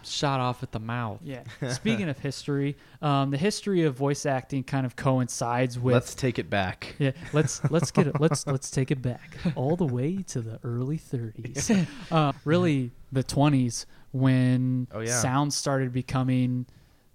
shot 0.03 0.39
off 0.39 0.63
at 0.63 0.71
the 0.71 0.79
mouth. 0.79 1.19
Yeah. 1.23 1.43
Speaking 1.69 2.07
of 2.10 2.17
history, 2.17 2.77
um, 3.01 3.31
the 3.31 3.38
history 3.38 3.83
of 3.83 3.95
voice 3.95 4.25
acting 4.25 4.63
kind 4.63 4.86
of 4.86 4.95
coincides 4.95 5.77
with. 5.77 5.93
Let's 5.93 6.15
take 6.15 6.39
it 6.39 6.49
back. 6.49 6.95
yeah, 6.97 7.12
let's 7.33 7.62
let's 7.69 7.91
get 7.91 8.07
it. 8.07 8.19
Let's 8.19 8.47
let's 8.47 8.71
take 8.71 8.89
it 8.91 9.01
back 9.01 9.38
all 9.55 9.75
the 9.75 9.86
way 9.86 10.23
to 10.29 10.41
the 10.41 10.60
early 10.63 10.97
30s. 10.97 11.88
Uh, 12.12 12.31
really, 12.45 12.91
the 13.12 13.23
20s 13.23 13.86
when 14.19 14.88
Oh, 14.91 14.99
yeah. 14.99 15.19
sound 15.19 15.53
started 15.53 15.91
becoming 15.93 16.65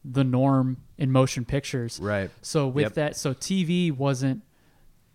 the 0.05 0.25
norm 0.25 0.79
in 0.99 1.11
motion 1.13 1.45
pictures. 1.45 1.99
Right. 2.01 2.31
So 2.43 2.67
with 2.69 2.83
Yep. 2.85 2.95
that, 2.95 3.17
so 3.17 3.35
TV 3.35 3.91
wasn't 3.93 4.43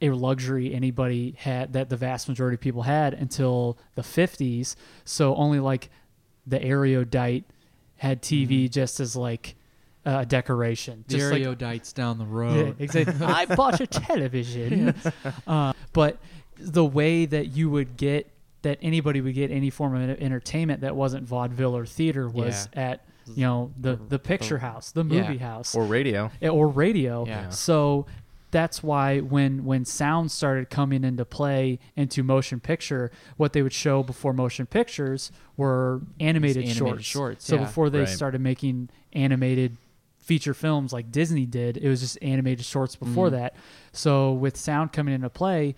a 0.01 0.11
luxury 0.11 0.73
anybody 0.73 1.35
had 1.39 1.73
that 1.73 1.89
the 1.89 1.97
vast 1.97 2.27
majority 2.29 2.53
of 2.55 2.61
people 2.61 2.83
had 2.83 3.13
until 3.13 3.77
the 3.95 4.03
50s. 4.03 4.75
So 5.05 5.35
only 5.35 5.59
like 5.59 5.89
the 6.45 6.61
erudite 6.61 7.45
had 7.97 8.21
TV 8.21 8.69
just 8.69 8.99
as 8.99 9.15
like 9.15 9.55
a 10.05 10.25
decoration. 10.25 11.03
The 11.07 11.17
Just 11.17 11.31
like 11.31 11.93
down 11.93 12.17
the 12.17 12.23
yeah, 12.25 12.31
road. 12.31 12.75
exactly. 12.79 13.25
I 13.25 13.45
bought 13.45 13.81
a 13.81 13.87
television. 13.87 14.93
uh, 15.47 15.73
but 15.93 16.17
the 16.57 16.85
way 16.85 17.25
that 17.25 17.47
you 17.47 17.69
would 17.69 17.97
get 17.97 18.31
that 18.63 18.77
anybody 18.81 19.21
would 19.21 19.35
get 19.35 19.51
any 19.51 19.69
form 19.69 19.95
of 19.95 20.09
entertainment 20.19 20.81
that 20.81 20.95
wasn't 20.95 21.25
vaudeville 21.27 21.75
or 21.75 21.85
theater 21.85 22.27
was 22.29 22.67
at 22.73 23.05
you 23.35 23.43
know 23.45 23.71
the 23.79 23.95
the 24.09 24.19
picture 24.19 24.57
house, 24.59 24.91
the 24.91 25.03
Yeah. 25.03 25.21
movie 25.21 25.37
house, 25.37 25.75
Or 25.75 25.83
radio. 25.83 26.31
eh, 26.41 26.47
or 26.47 26.67
radio. 26.67 27.25
Yeah. 27.25 27.49
So 27.49 28.05
that's 28.51 28.81
why 28.81 29.19
when 29.19 29.65
when 29.65 29.83
sound 29.83 30.31
started 30.31 30.69
coming 30.69 31.03
into 31.03 31.25
play 31.25 31.79
into 31.97 32.23
motion 32.23 32.59
picture, 32.61 33.11
what 33.35 33.51
they 33.51 33.61
would 33.61 33.73
show 33.73 34.01
before 34.03 34.31
motion 34.33 34.65
pictures 34.65 35.31
were 35.57 36.01
animated, 36.21 36.63
animated 36.63 36.77
shorts. 36.77 37.03
shorts, 37.05 37.45
So 37.45 37.55
yeah. 37.55 37.65
before 37.65 37.89
they 37.89 37.99
Right. 37.99 38.09
started 38.09 38.39
making 38.39 38.89
animated 39.11 39.75
feature 40.17 40.53
films 40.53 40.93
like 40.93 41.11
Disney 41.11 41.45
did, 41.45 41.75
it 41.77 41.89
was 41.89 41.99
just 41.99 42.17
animated 42.21 42.63
shorts 42.65 42.95
before 42.95 43.29
that. 43.31 43.55
So 43.91 44.31
with 44.33 44.55
sound 44.57 44.93
coming 44.93 45.13
into 45.13 45.29
play, 45.29 45.75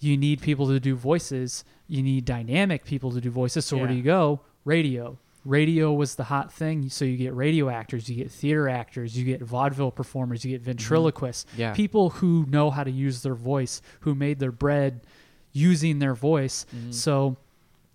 you 0.00 0.16
need 0.16 0.40
people 0.40 0.66
to 0.68 0.80
do 0.80 0.94
voices. 0.94 1.64
You 1.88 2.02
need 2.02 2.24
dynamic 2.24 2.84
people 2.84 3.12
to 3.12 3.20
do 3.20 3.30
voices. 3.30 3.64
So 3.64 3.76
where 3.76 3.88
do 3.88 3.94
you 3.94 4.02
go? 4.02 4.40
Radio. 4.64 5.18
Radio 5.44 5.92
was 5.92 6.16
the 6.16 6.24
hot 6.24 6.52
thing. 6.52 6.88
So 6.88 7.04
you 7.04 7.16
get 7.16 7.34
radio 7.34 7.68
actors, 7.68 8.08
you 8.08 8.16
get 8.16 8.30
theater 8.30 8.68
actors, 8.68 9.16
you 9.16 9.24
get 9.24 9.40
vaudeville 9.40 9.92
performers, 9.92 10.44
you 10.44 10.50
get 10.50 10.62
mm-hmm. 10.62 10.70
ventriloquists. 10.70 11.46
Yeah. 11.56 11.72
People 11.72 12.10
who 12.10 12.44
know 12.48 12.70
how 12.70 12.82
to 12.82 12.90
use 12.90 13.22
their 13.22 13.36
voice, 13.36 13.80
who 14.00 14.14
made 14.14 14.40
their 14.40 14.52
bread 14.52 15.02
using 15.52 16.00
their 16.00 16.14
voice. 16.14 16.66
Mm-hmm. 16.74 16.90
So 16.90 17.36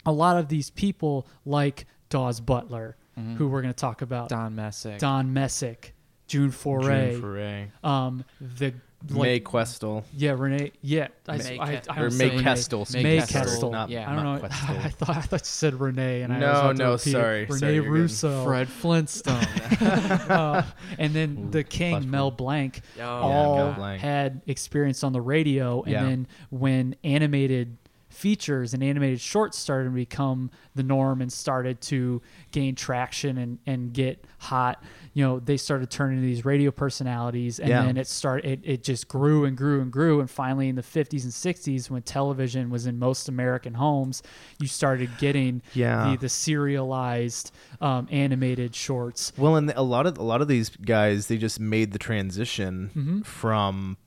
a 0.05 0.11
lot 0.11 0.37
of 0.37 0.47
these 0.47 0.69
people 0.69 1.27
like 1.45 1.85
Daws 2.09 2.39
Butler, 2.39 2.95
mm-hmm. 3.19 3.35
who 3.35 3.49
we're 3.49 3.61
going 3.61 3.73
to 3.73 3.79
talk 3.79 4.01
about, 4.01 4.29
Don 4.29 4.55
Messick. 4.55 4.99
Don 4.99 5.33
Messick, 5.33 5.93
June 6.27 6.51
Foray, 6.51 7.11
June 7.11 7.21
Foray. 7.21 7.67
um, 7.83 8.23
the 8.39 8.73
Mae 9.09 9.39
Questel. 9.39 10.03
yeah, 10.15 10.35
Renee. 10.37 10.71
Yeah, 10.81 11.07
I, 11.27 11.37
May 11.37 11.59
I, 11.59 11.75
Ke- 11.77 11.89
I 11.89 11.99
Or 12.01 12.03
May 12.05 12.09
say 12.11 12.29
Renee. 12.29 12.43
Kestel. 12.43 12.93
May 12.93 13.03
May 13.03 13.17
Kestel, 13.19 13.41
Kestel. 13.45 13.71
Not, 13.71 13.89
yeah. 13.89 14.09
I 14.11 14.15
don't 14.15 14.23
know. 14.23 14.47
I 14.51 14.89
thought 14.89 15.17
I 15.17 15.21
thought 15.21 15.41
you 15.41 15.45
said 15.45 15.79
Renee, 15.79 16.21
and 16.21 16.31
I 16.33 16.39
No, 16.39 16.47
was 16.51 16.59
about 16.59 16.77
to 16.77 16.83
no, 16.83 16.97
sorry, 16.97 17.45
Renee 17.45 17.57
sorry. 17.59 17.79
Russo. 17.81 18.45
Fred 18.45 18.69
Flintstone. 18.69 19.35
uh, 19.81 20.63
and 20.99 21.13
then 21.13 21.51
the 21.51 21.63
King 21.63 22.09
Mel 22.11 22.31
Blanc 22.31 22.81
Oh, 22.99 23.03
all 23.03 23.55
Mel 23.55 23.73
Blanc. 23.73 24.01
had 24.01 24.41
experience 24.47 25.03
on 25.03 25.13
the 25.13 25.21
radio, 25.21 25.81
and 25.83 25.91
Yeah. 25.91 26.03
then 26.03 26.27
when 26.49 26.95
animated 27.03 27.77
features 28.09 28.73
and 28.73 28.83
animated 28.83 29.21
shorts 29.21 29.57
started 29.57 29.85
to 29.85 29.95
become 29.95 30.51
the 30.75 30.83
norm 30.83 31.21
and 31.21 31.31
started 31.31 31.79
to 31.79 32.21
gain 32.51 32.75
traction 32.75 33.37
and, 33.37 33.57
and 33.65 33.93
get 33.93 34.25
hot 34.37 34.83
you 35.13 35.23
know 35.25 35.39
they 35.39 35.57
started 35.57 35.89
turning 35.89 36.17
into 36.19 36.27
these 36.27 36.45
radio 36.45 36.71
personalities 36.71 37.59
and 37.59 37.69
Yeah. 37.69 37.83
then 37.83 37.97
it 37.97 38.07
started 38.07 38.45
it, 38.45 38.59
it 38.63 38.83
just 38.83 39.07
grew 39.07 39.43
and 39.45 39.57
grew 39.57 39.81
and 39.81 39.91
grew 39.91 40.19
and 40.21 40.29
finally 40.29 40.69
in 40.69 40.75
the 40.75 40.81
50s 40.81 41.23
and 41.23 41.33
60s 41.33 41.89
when 41.89 42.01
television 42.01 42.69
was 42.69 42.85
in 42.85 42.97
most 42.97 43.27
american 43.27 43.73
homes 43.73 44.23
you 44.59 44.67
started 44.67 45.09
getting 45.17 45.61
Yeah. 45.73 46.11
the, 46.11 46.17
the 46.17 46.29
serialized 46.29 47.51
um, 47.81 48.07
animated 48.11 48.73
shorts 48.75 49.33
Well, 49.37 49.55
and 49.57 49.71
a 49.75 49.81
lot 49.81 50.05
of 50.05 50.17
a 50.17 50.23
lot 50.23 50.41
of 50.41 50.47
these 50.47 50.69
guys, 50.69 51.27
they 51.27 51.37
just 51.37 51.59
made 51.59 51.91
the 51.91 51.99
transition 51.99 52.91
Mm-hmm. 52.95 53.21
from 53.21 53.97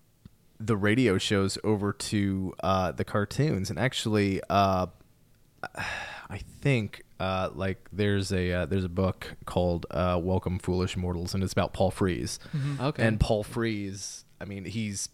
the 0.61 0.77
radio 0.77 1.19
shows 1.19 1.59
over 1.65 1.93
to 1.93 2.55
uh, 2.63 2.93
the 2.93 3.05
cartoons. 3.05 3.69
And 3.71 3.79
actually, 3.79 4.41
uh, 4.49 4.87
I 6.31 6.39
think 6.61 7.04
uh, 7.21 7.51
like 7.55 7.89
there's 7.93 8.33
a 8.33 8.53
uh, 8.53 8.67
there's 8.67 8.85
a 8.85 8.89
book 8.89 9.35
called 9.47 9.87
uh, 9.91 10.19
"Welcome, 10.23 10.59
Foolish 10.59 10.97
Mortals," 10.97 11.35
and 11.35 11.43
it's 11.43 11.53
about 11.53 11.73
Paul 11.73 11.91
Frees. 11.91 12.39
Okay. 12.81 13.07
And 13.07 13.21
Paul 13.21 13.45
Frees, 13.45 14.25
I 14.41 14.45
mean, 14.45 14.65
he's 14.65 15.09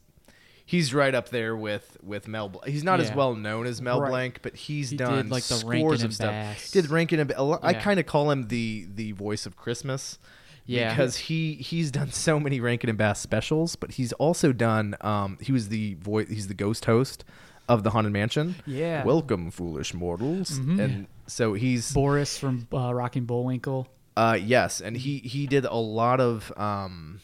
he's 0.65 0.95
right 0.95 1.15
up 1.15 1.29
there 1.31 1.57
with 1.57 1.97
with 2.03 2.27
Mel. 2.29 2.49
Bl- 2.49 2.61
he's 2.67 2.85
not 2.85 3.01
as 3.01 3.13
well 3.13 3.35
known 3.35 3.67
as 3.67 3.83
Mel 3.83 4.01
Right. 4.01 4.09
Blanc, 4.11 4.39
but 4.43 4.57
he's 4.57 4.91
He 4.91 4.97
done 4.97 5.17
did, 5.25 5.31
like, 5.31 5.43
the 5.45 5.55
scores 5.55 5.69
Rankin 5.73 5.95
of 5.95 6.01
and 6.03 6.15
stuff. 6.15 6.31
Bass. 6.31 6.71
Did 6.71 6.91
Rankin 6.91 7.21
and 7.21 7.29
Ba- 7.29 7.41
a 7.41 7.43
lo- 7.43 7.59
I 7.63 7.75
kind 7.75 8.01
of 8.01 8.07
call 8.07 8.31
him 8.31 8.49
the 8.49 8.87
the 8.95 9.13
voice 9.13 9.47
of 9.47 9.57
Christmas. 9.57 10.19
Yeah. 10.67 10.91
because 10.91 11.17
he 11.17 11.55
he's 11.55 11.91
done 11.91 12.13
so 12.13 12.39
many 12.39 12.61
Rankin 12.61 12.89
and 12.89 12.97
Bass 12.99 13.19
specials, 13.19 13.75
but 13.75 13.93
he's 13.93 14.13
also 14.15 14.53
done. 14.53 14.95
Um, 15.01 15.37
he 15.41 15.51
was 15.51 15.69
the 15.69 15.95
voice. 15.95 16.29
He's 16.29 16.47
the 16.47 16.55
ghost 16.55 16.85
host 16.85 17.25
of 17.71 17.83
the 17.85 17.91
Haunted 17.91 18.13
Mansion. 18.13 18.55
Yeah. 18.67 19.05
welcome, 19.05 19.51
foolish 19.51 19.95
mortals. 19.95 20.59
And 20.59 21.07
so 21.27 21.55
he's 21.55 21.93
boris 21.93 22.37
from 22.39 22.67
uh, 22.73 22.93
Rocky 22.93 23.21
and 23.21 23.27
Bullwinkle 23.27 23.87
uh 24.17 24.37
yes, 24.41 24.81
and 24.81 24.97
he 24.97 25.19
he 25.19 25.47
did 25.47 25.65
a 25.65 25.75
lot 26.01 26.21
of 26.21 26.53
um. 26.59 27.21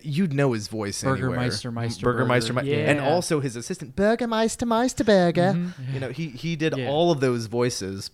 You'd 0.00 0.32
know 0.32 0.52
his 0.52 0.68
voice 0.68 1.02
anywhere. 1.04 1.20
Burgermeister, 1.30 1.70
Meister 1.70 2.04
Burgermeister, 2.04 2.52
Burger. 2.54 2.66
Me- 2.66 2.82
and 2.82 2.98
also 3.00 3.40
his 3.40 3.56
assistant 3.56 3.94
Burgermeister 3.96 4.64
Meisterberger. 4.66 5.72
You 5.92 6.00
know, 6.00 6.10
he 6.10 6.28
he 6.28 6.56
did 6.56 6.76
Yeah. 6.76 6.88
all 6.88 7.10
of 7.10 7.20
those 7.20 7.46
voices, 7.46 8.10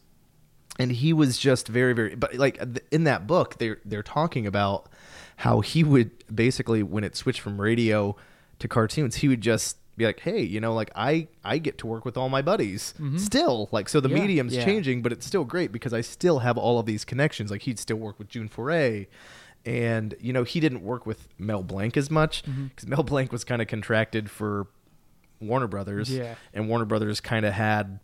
and 0.79 0.91
he 0.93 1.13
was 1.13 1.39
just 1.39 1.69
very 1.69 1.93
very 1.93 2.15
but 2.17 2.35
like 2.35 2.61
in 2.91 3.05
that 3.05 3.27
book 3.27 3.59
they're 3.59 3.79
they're 3.85 4.03
talking 4.03 4.47
about 4.47 4.89
how 5.37 5.61
he 5.61 5.85
would 5.85 6.11
basically 6.35 6.83
when 6.83 7.05
it 7.05 7.15
switched 7.17 7.41
from 7.41 7.61
radio 7.61 8.17
to 8.59 8.67
cartoons 8.69 9.17
he 9.17 9.29
would 9.29 9.41
just 9.41 9.77
be 9.99 10.07
like 10.07 10.21
hey 10.21 10.41
you 10.41 10.61
know 10.61 10.73
like 10.73 10.91
i 10.95 11.27
i 11.45 11.59
get 11.59 11.77
to 11.79 11.87
work 11.87 12.05
with 12.05 12.17
all 12.17 12.29
my 12.29 12.41
buddies 12.41 12.95
mm-hmm. 12.99 13.19
still 13.19 13.69
like 13.73 13.89
so 13.89 14.01
the 14.01 14.09
Yeah. 14.09 14.15
medium's 14.21 14.55
Yeah. 14.55 14.65
changing 14.65 15.03
but 15.03 15.13
it's 15.13 15.27
still 15.27 15.45
great 15.45 15.73
because 15.73 15.93
i 15.93 16.01
still 16.01 16.39
have 16.41 16.57
all 16.57 16.79
of 16.79 16.87
these 16.87 17.05
connections 17.05 17.51
like 17.51 17.63
he'd 17.63 17.79
still 17.79 17.97
work 17.99 18.19
with 18.19 18.29
june 18.29 18.49
foray 18.49 19.07
and 19.67 20.15
you 20.21 20.33
know 20.33 20.45
he 20.45 20.61
didn't 20.61 20.83
work 20.83 21.05
with 21.05 21.29
mel 21.39 21.63
blanc 21.63 21.97
as 21.97 22.11
much 22.11 22.43
mm-hmm. 22.45 22.67
because 22.67 22.87
mel 22.87 23.03
blanc 23.03 23.33
was 23.33 23.45
kind 23.45 23.61
of 23.61 23.69
contracted 23.69 24.31
for 24.31 24.67
warner 25.41 25.67
brothers 25.69 26.11
Yeah. 26.11 26.35
and 26.55 26.69
warner 26.69 26.85
brothers 26.85 27.21
kind 27.21 27.45
of 27.45 27.53
had 27.53 28.01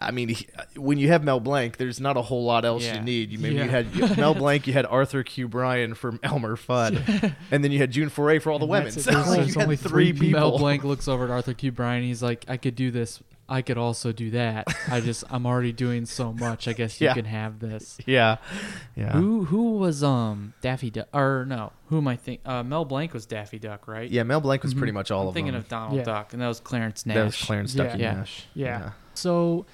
I 0.00 0.10
mean, 0.10 0.28
he, 0.30 0.46
when 0.76 0.98
you 0.98 1.08
have 1.08 1.22
Mel 1.22 1.38
Blanc, 1.40 1.76
there's 1.76 2.00
not 2.00 2.16
a 2.16 2.22
whole 2.22 2.44
lot 2.44 2.64
else 2.64 2.82
Yeah. 2.84 2.96
you 2.96 3.00
need. 3.02 3.30
You 3.30 3.38
maybe 3.38 3.54
Yeah. 3.56 3.64
you 3.64 3.70
had 3.70 3.94
you- 3.94 4.16
Mel 4.16 4.34
Blanc, 4.44 4.66
you 4.66 4.72
had 4.72 4.86
Arthur 4.86 5.22
Q. 5.22 5.46
Bryan 5.48 5.94
from 5.94 6.18
Elmer 6.22 6.56
Fudd, 6.56 7.32
and 7.50 7.62
then 7.64 7.70
you 7.70 7.78
had 7.78 7.92
June 7.92 8.08
Foray 8.08 8.38
for 8.40 8.50
all 8.50 8.58
the 8.58 8.64
And 8.64 8.70
women. 8.70 8.90
So 8.92 9.10
There's- 9.10 9.26
you 9.28 9.34
there's 9.36 9.56
only 9.56 9.76
three 9.76 10.12
three 10.12 10.12
people. 10.12 10.40
Mel 10.40 10.58
Blanc 10.58 10.82
looks 10.84 11.06
over 11.08 11.24
at 11.24 11.30
Arthur 11.30 11.54
Q. 11.54 11.70
Bryan. 11.72 12.02
He's 12.02 12.22
like, 12.22 12.44
I 12.48 12.56
could 12.56 12.74
do 12.74 12.90
this. 12.90 13.22
I 13.48 13.60
could 13.60 13.76
also 13.76 14.10
do 14.10 14.30
that. 14.30 14.66
I 14.90 15.00
just, 15.02 15.22
I'm 15.30 15.44
already 15.44 15.70
doing 15.72 16.06
so 16.06 16.32
much. 16.32 16.66
I 16.66 16.72
guess 16.72 16.98
you 16.98 17.04
Yeah. 17.08 17.12
can 17.14 17.26
have 17.26 17.58
this. 17.60 17.98
Yeah, 18.06 18.38
yeah. 18.96 19.12
Who 19.12 19.44
who 19.44 19.72
was 19.78 20.02
um 20.02 20.54
Daffy 20.62 20.90
Duck 20.90 21.08
or 21.12 21.44
no? 21.46 21.70
Who 21.88 21.98
am 21.98 22.08
I 22.08 22.16
think? 22.16 22.40
Uh, 22.46 22.62
Mel 22.62 22.84
Blanc 22.86 23.12
was 23.12 23.26
Daffy 23.26 23.58
Duck, 23.58 23.86
right? 23.86 24.10
Yeah, 24.10 24.22
Mel 24.22 24.40
Blanc 24.40 24.62
was 24.62 24.72
pretty 24.74 24.92
much 24.92 25.10
all 25.10 25.28
of 25.28 25.34
them. 25.34 25.44
I'm 25.44 25.48
of 25.48 25.52
thinking 25.52 25.52
them. 25.52 25.60
of 25.62 25.68
Donald 25.68 25.98
Yeah. 25.98 26.04
Duck, 26.04 26.32
and 26.32 26.40
that 26.42 26.48
was 26.48 26.58
Clarence 26.60 27.04
Nash. 27.06 27.14
that 27.16 27.24
was 27.24 27.36
Clarence 27.42 27.74
Yeah. 27.74 27.84
Ducky 27.84 27.98
Yeah. 28.00 28.14
Nash. 28.14 28.46
Yeah. 28.54 28.90
So 29.12 29.66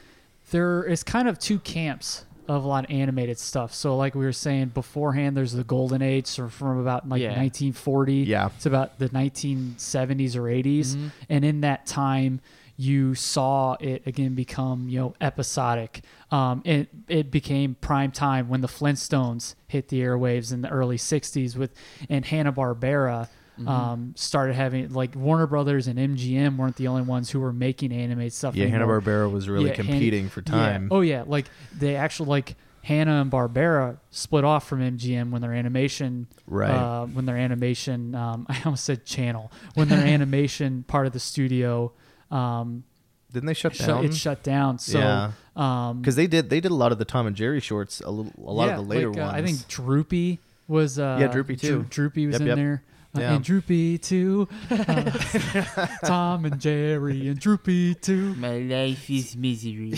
there 0.51 0.83
is 0.85 1.03
kind 1.03 1.29
of 1.29 1.39
two 1.39 1.59
camps 1.59 2.25
of 2.49 2.65
a 2.65 2.67
lot 2.67 2.85
of 2.85 2.91
animated 2.91 3.39
stuff. 3.39 3.73
So 3.73 3.97
like 3.97 4.15
we 4.17 4.25
were 4.25 4.33
saying 4.33 4.69
beforehand, 4.69 5.37
there's 5.37 5.53
the 5.53 5.63
golden 5.65 6.03
age, 6.03 6.27
so 6.27 6.49
from 6.49 6.79
about 6.79 7.09
like 7.09 7.21
Yeah. 7.23 7.29
1940 7.37 8.15
Yeah. 8.25 8.49
to 8.61 8.69
about 8.69 8.99
the 8.99 9.09
1970s 9.11 10.35
or 10.37 10.43
80s, 10.49 10.95
Mm-hmm. 10.97 11.09
and 11.29 11.45
in 11.45 11.61
that 11.63 11.87
time. 11.87 12.41
You 12.77 13.15
saw 13.15 13.77
it 13.79 14.05
again 14.07 14.35
become, 14.35 14.89
you 14.89 14.99
know, 15.01 15.15
episodic. 15.21 16.03
Um, 16.31 16.63
it 16.65 16.89
it 17.09 17.31
became 17.31 17.75
prime 17.83 18.11
time 18.11 18.49
when 18.49 18.63
the 18.63 18.69
Flintstones 18.69 19.55
hit 19.69 19.89
the 19.89 20.01
airwaves 20.01 20.51
in 20.51 20.63
the 20.63 20.71
early 20.71 20.97
'60s 20.97 21.57
with, 21.59 21.75
and 22.09 22.25
Hanna 22.25 22.55
Barbera 22.55 23.29
Mm-hmm. 23.61 23.69
um, 23.69 24.13
started 24.17 24.55
having 24.55 24.93
like 24.93 25.15
Warner 25.15 25.47
Brothers 25.47 25.87
and 25.87 25.99
MGM 25.99 26.57
weren't 26.57 26.77
the 26.77 26.89
only 26.89 27.03
ones 27.03 27.31
who 27.31 27.41
were 27.41 27.53
making 27.53 27.93
animated 27.93 28.33
stuff. 28.33 28.57
Yeah, 28.57 28.67
Hanna 28.67 28.87
Barbera 28.87 29.31
was 29.31 29.49
really 29.49 29.69
Yeah, 29.71 29.77
Han- 29.77 29.87
competing 29.87 30.29
for 30.29 30.41
yeah. 30.47 30.53
time. 30.53 30.89
Oh 30.91 31.01
yeah, 31.03 31.25
like 31.27 31.47
they 31.77 31.97
actually 31.97 32.29
like 32.31 32.57
Hanna 32.83 33.21
and 33.21 33.31
Barbera 33.31 33.99
split 34.11 34.43
off 34.45 34.67
from 34.67 34.81
MGM 34.81 35.31
when 35.31 35.43
their 35.43 35.53
animation, 35.53 36.27
Right. 36.47 36.71
Uh, 36.71 37.05
when 37.07 37.27
their 37.27 37.37
animation, 37.37 38.15
um, 38.15 38.47
I 38.49 38.61
almost 38.65 38.85
said 38.85 39.05
channel. 39.05 39.53
When 39.75 39.89
their 39.89 39.99
animation 40.07 40.85
part 40.89 41.07
of 41.07 41.13
the 41.13 41.21
studio, 41.21 41.93
um, 42.31 42.85
Didn't 43.33 43.47
they 43.47 43.55
shut 43.55 43.75
down? 43.75 44.05
it 44.07 44.15
shut 44.15 44.43
down. 44.43 44.79
So, 44.79 44.99
Yeah. 44.99 45.33
um, 45.57 46.01
because 46.01 46.17
they 46.17 46.27
did 46.27 46.49
they 46.49 46.61
did 46.61 46.71
a 46.71 46.75
lot 46.75 46.93
of 46.93 46.99
the 46.99 47.05
Tom 47.05 47.27
and 47.27 47.37
Jerry 47.37 47.61
shorts. 47.61 48.01
A 48.01 48.11
little, 48.11 48.33
a 48.43 48.53
lot 48.53 48.67
yeah, 48.69 48.79
of 48.79 48.85
the 48.89 48.95
later 48.95 49.11
like, 49.11 49.19
uh, 49.19 49.23
ones. 49.25 49.35
I 49.35 49.43
think 49.43 49.69
Droopy 49.69 50.39
was. 50.67 50.99
Uh, 50.99 51.19
Yeah, 51.21 51.27
Droopy 51.29 51.57
too. 51.57 51.85
Droopy 51.91 52.27
was 52.29 52.35
Yep, 52.35 52.41
in 52.41 52.47
yep. 52.47 52.57
there. 52.57 52.83
Uh, 53.17 53.21
Yeah. 53.21 53.35
and 53.35 53.45
Droopy 53.45 53.99
too. 53.99 54.47
Uh, 54.71 55.11
Tom 56.05 56.45
and 56.45 56.61
Jerry 56.61 57.27
and 57.29 57.41
Droopy 57.41 57.97
too. 57.97 58.35
My 58.37 58.59
life 58.59 59.11
is 59.11 59.37
misery. 59.37 59.95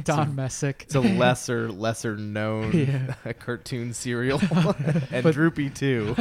Don 0.04 0.34
Messick. 0.34 0.82
it's 0.84 0.94
a 0.94 1.00
lesser 1.00 1.70
lesser 1.72 2.16
known 2.16 2.72
Yeah. 3.24 3.32
cartoon 3.34 3.94
serial, 3.94 4.40
and 5.10 5.32
Droopy 5.32 5.70
too, 5.70 6.14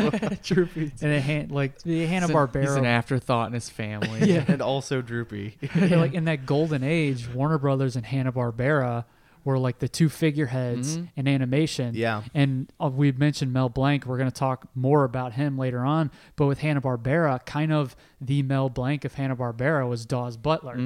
Droopy. 0.43 0.91
And 1.01 1.11
it 1.11 1.21
han- 1.23 1.49
like 1.49 1.81
the 1.81 2.05
Hanna 2.05 2.29
Barbera. 2.29 2.55
an- 2.55 2.61
He's 2.61 2.75
an 2.75 2.85
afterthought 2.85 3.47
in 3.47 3.53
his 3.53 3.69
family. 3.69 4.31
Yeah. 4.31 4.45
and 4.47 4.61
also 4.61 5.01
Droopy. 5.01 5.57
yeah, 5.75 5.97
like 5.97 6.13
in 6.13 6.25
that 6.25 6.45
golden 6.45 6.83
age, 6.83 7.27
Warner 7.27 7.57
Brothers 7.57 7.95
and 7.97 8.05
Hanna 8.05 8.31
Barbera 8.31 9.03
were 9.45 9.57
like 9.57 9.79
the 9.79 9.89
two 9.89 10.07
figureheads 10.09 10.99
in 11.15 11.27
animation. 11.27 11.95
Yeah. 11.95 12.23
and 12.33 12.71
uh, 12.81 12.87
we 12.89 13.11
mentioned 13.11 13.51
Mel 13.51 13.69
Blanc. 13.69 14.05
We're 14.05 14.17
going 14.17 14.29
to 14.31 14.35
talk 14.35 14.67
more 14.75 15.03
about 15.03 15.33
him 15.33 15.57
later 15.57 15.79
on. 15.85 16.11
But 16.35 16.45
with 16.47 16.59
Hanna 16.59 16.81
Barbera, 16.81 17.45
kind 17.45 17.73
of 17.73 17.95
the 18.21 18.41
Mel 18.43 18.69
Blanc 18.69 19.03
of 19.05 19.15
Hanna 19.15 19.35
Barbera 19.35 19.87
was 19.87 20.05
Daws 20.05 20.37
Butler. 20.37 20.77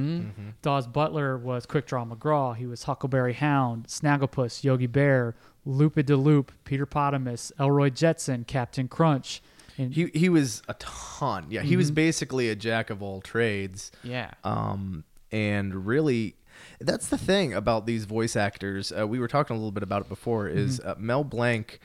Daws 0.62 0.88
Butler 0.88 1.38
was 1.38 1.66
Quick 1.66 1.86
Draw 1.86 2.06
McGraw. 2.06 2.56
He 2.56 2.66
was 2.66 2.84
Huckleberry 2.84 3.34
Hound, 3.34 3.88
Snagglepuss, 3.88 4.64
Yogi 4.64 4.88
Bear, 4.88 5.36
Loopy 5.66 6.04
de 6.04 6.16
Loop, 6.16 6.52
Peter 6.64 6.86
Potamus, 6.86 7.52
Elroy 7.60 7.90
Jetson, 7.90 8.44
Captain 8.46 8.88
Crunch. 8.88 9.42
And 9.78 9.94
He 9.94 10.08
he 10.16 10.30
was 10.30 10.64
a 10.68 10.74
ton. 10.80 11.46
Yeah, 11.50 11.62
he 11.62 11.78
was 11.78 11.92
basically 11.92 12.50
a 12.50 12.56
jack 12.56 12.90
of 12.90 13.04
all 13.04 13.22
trades. 13.22 13.92
Yeah. 14.04 14.32
Um, 14.44 15.04
and 15.32 15.86
really, 15.86 16.36
that's 16.80 17.08
the 17.08 17.18
thing 17.18 17.54
about 17.54 17.86
these 17.86 18.06
voice 18.06 18.36
actors. 18.36 18.92
Uh, 18.98 19.08
we 19.08 19.20
were 19.20 19.28
talking 19.28 19.56
a 19.56 19.60
little 19.60 19.72
bit 19.72 19.84
about 19.84 20.02
it 20.04 20.10
before. 20.10 20.48
Is 20.48 20.80
uh, 20.80 20.96
Mel 20.98 21.24
Blanc 21.24 21.80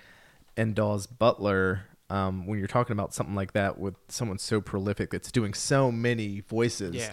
and 0.56 0.74
Daws 0.74 1.06
Butler? 1.06 1.82
Um, 2.10 2.46
when 2.46 2.58
you're 2.58 2.68
talking 2.68 2.92
about 2.92 3.14
something 3.14 3.34
like 3.34 3.52
that 3.54 3.78
with 3.78 3.94
someone 4.08 4.38
so 4.38 4.60
prolific 4.60 5.10
that's 5.10 5.32
doing 5.32 5.54
so 5.54 5.90
many 5.90 6.40
voices, 6.40 6.94
Yeah. 6.94 7.12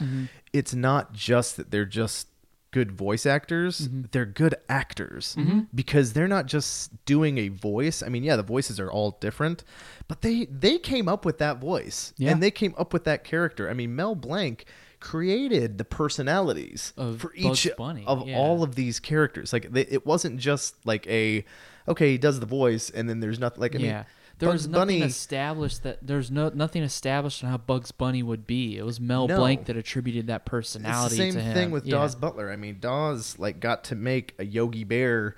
it's 0.52 0.74
not 0.76 1.14
just 1.14 1.56
that 1.56 1.72
they're 1.72 1.86
just 1.86 2.28
good 2.72 2.92
voice 2.92 3.26
actors 3.26 3.90
they're 4.12 4.28
good 4.28 4.54
actors 4.70 5.36
because 5.74 6.14
they're 6.14 6.28
not 6.28 6.46
just 6.46 7.04
doing 7.06 7.40
a 7.40 7.48
voice 7.48 8.04
i 8.04 8.10
mean 8.10 8.24
yeah 8.24 8.36
the 8.36 8.44
voices 8.44 8.80
are 8.80 8.92
all 8.92 9.18
different 9.20 9.64
but 10.08 10.22
they 10.22 10.46
they 10.52 10.78
came 10.78 11.08
up 11.10 11.26
with 11.26 11.40
that 11.40 11.58
voice 11.58 12.14
Yeah. 12.18 12.30
and 12.32 12.44
they 12.44 12.52
came 12.52 12.76
up 12.78 12.94
with 12.94 13.06
that 13.06 13.24
character 13.24 13.68
i 13.72 13.74
mean 13.74 13.96
mel 13.96 14.14
blanc 14.14 14.66
created 15.00 15.78
the 15.78 15.86
personalities 15.86 16.94
Of 16.98 17.22
for 17.22 17.34
Bugs 17.42 17.66
each 17.66 17.76
Bunny, 17.78 18.04
of 18.06 18.28
yeah. 18.28 18.38
all 18.38 18.64
of 18.64 18.76
these 18.76 19.00
characters 19.00 19.54
like 19.54 19.72
they, 19.72 19.82
it 19.82 20.06
wasn't 20.06 20.40
just 20.40 20.76
like 20.86 21.08
a 21.08 21.46
okay 21.88 22.12
he 22.12 22.18
does 22.18 22.40
the 22.40 22.46
voice 22.46 22.90
and 22.90 23.10
then 23.10 23.20
there's 23.20 23.40
nothing 23.40 23.62
like 23.62 23.76
i 23.76 23.80
yeah. 23.80 23.96
mean 23.98 24.06
there 24.40 24.48
Bugs 24.50 24.62
was 24.62 24.68
nothing 24.70 25.00
Bunny, 25.00 25.02
established 25.02 25.84
that 25.84 26.00
there's 26.02 26.32
no 26.32 26.50
nothing 26.50 26.82
established 26.82 27.44
on 27.44 27.50
how 27.50 27.58
Bugs 27.58 27.92
Bunny 27.92 28.24
would 28.24 28.48
be. 28.48 28.78
It 28.78 28.86
was 28.86 28.98
Mel 28.98 29.28
No. 29.28 29.36
Blanc 29.36 29.66
that 29.66 29.76
attributed 29.76 30.28
that 30.28 30.44
It's 30.44 30.50
personality 30.50 31.18
the 31.18 31.24
same 31.24 31.34
to 31.34 31.42
him. 31.42 31.54
thing 31.54 31.72
with 31.72 31.86
yeah. 31.86 31.96
Daws 31.96 32.16
Butler. 32.16 32.50
I 32.50 32.56
mean, 32.56 32.78
Daws 32.80 33.38
like 33.38 33.60
got 33.60 33.84
to 33.86 33.96
make 33.96 34.36
a 34.40 34.46
Yogi 34.46 34.86
Bear 34.86 35.36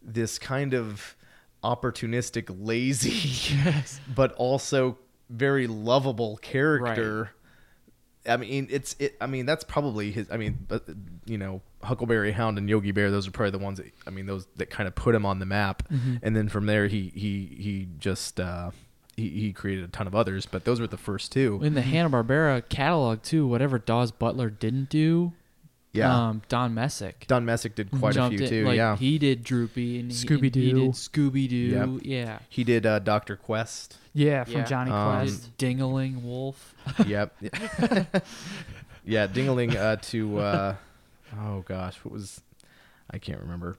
this 0.00 0.38
kind 0.38 0.72
of 0.72 1.16
opportunistic, 1.64 2.54
lazy, 2.56 3.56
but 4.14 4.32
also 4.34 4.98
very 5.28 5.66
lovable 5.66 6.36
character. 6.36 7.30
I 8.26 8.36
mean, 8.36 8.68
it's 8.70 8.96
it. 8.98 9.16
I 9.20 9.26
mean, 9.26 9.46
that's 9.46 9.64
probably 9.64 10.10
his. 10.10 10.30
I 10.30 10.36
mean, 10.36 10.58
but 10.66 10.84
you 11.26 11.36
know, 11.38 11.60
Huckleberry 11.82 12.32
Hound 12.32 12.56
and 12.58 12.68
Yogi 12.68 12.90
Bear. 12.92 13.10
Those 13.10 13.28
are 13.28 13.30
probably 13.30 13.50
the 13.50 13.58
ones 13.58 13.78
that 13.78 13.92
I 14.06 14.10
mean, 14.10 14.26
those 14.26 14.46
that 14.56 14.70
kind 14.70 14.86
of 14.86 14.94
put 14.94 15.14
him 15.14 15.26
on 15.26 15.38
the 15.38 15.46
map. 15.46 15.82
And 16.22 16.34
then 16.34 16.48
from 16.48 16.66
there, 16.66 16.86
he 16.86 17.12
he 17.14 17.54
he 17.58 17.88
just 17.98 18.40
uh, 18.40 18.70
he 19.16 19.28
he 19.28 19.52
created 19.52 19.84
a 19.84 19.88
ton 19.88 20.06
of 20.06 20.14
others. 20.14 20.46
But 20.46 20.64
those 20.64 20.80
were 20.80 20.86
the 20.86 20.96
first 20.96 21.32
two. 21.32 21.60
in 21.62 21.74
the 21.74 21.82
Hanna 21.82 22.08
Barbera 22.10 22.66
catalog 22.68 23.22
too. 23.22 23.46
Whatever 23.46 23.78
Daws 23.78 24.10
Butler 24.10 24.48
didn't 24.50 24.88
do, 24.88 25.32
Yeah. 25.94 26.28
um, 26.28 26.42
Don 26.48 26.74
Messick 26.74 27.24
Don 27.28 27.44
Messick 27.44 27.74
did 27.76 27.90
quite 27.90 28.10
a 28.10 28.14
jumped 28.14 28.36
few 28.36 28.44
in- 28.44 28.50
too. 28.50 28.64
Like, 28.66 28.76
yeah. 28.76 28.96
he 28.96 29.16
did 29.18 29.42
Droopy 29.44 30.00
and 30.00 30.10
he- 30.12 30.18
and 30.28 30.28
Scooby-Doo. 30.42 30.60
He 30.60 30.72
did 30.72 30.90
Scooby 30.90 31.48
Doo. 31.48 31.56
Yep. 31.56 31.88
Yeah. 32.02 32.38
He 32.48 32.64
did 32.64 32.84
uh, 32.84 32.98
Doctor 32.98 33.36
Quest. 33.36 33.96
yeah, 34.12 34.44
from 34.44 34.54
Yeah. 34.54 34.64
Johnny 34.64 34.90
Um, 34.90 35.20
Quest. 35.20 35.56
Dingaling 35.56 36.22
Wolf. 36.22 36.74
yep. 37.06 37.34
yeah, 39.04 39.26
Dingaling 39.26 39.76
uh, 39.76 39.96
to 39.96 40.38
uh, 40.38 40.76
oh 41.38 41.60
gosh, 41.66 41.96
what 42.02 42.12
was 42.12 42.40
I 43.10 43.18
can't 43.18 43.40
remember. 43.40 43.76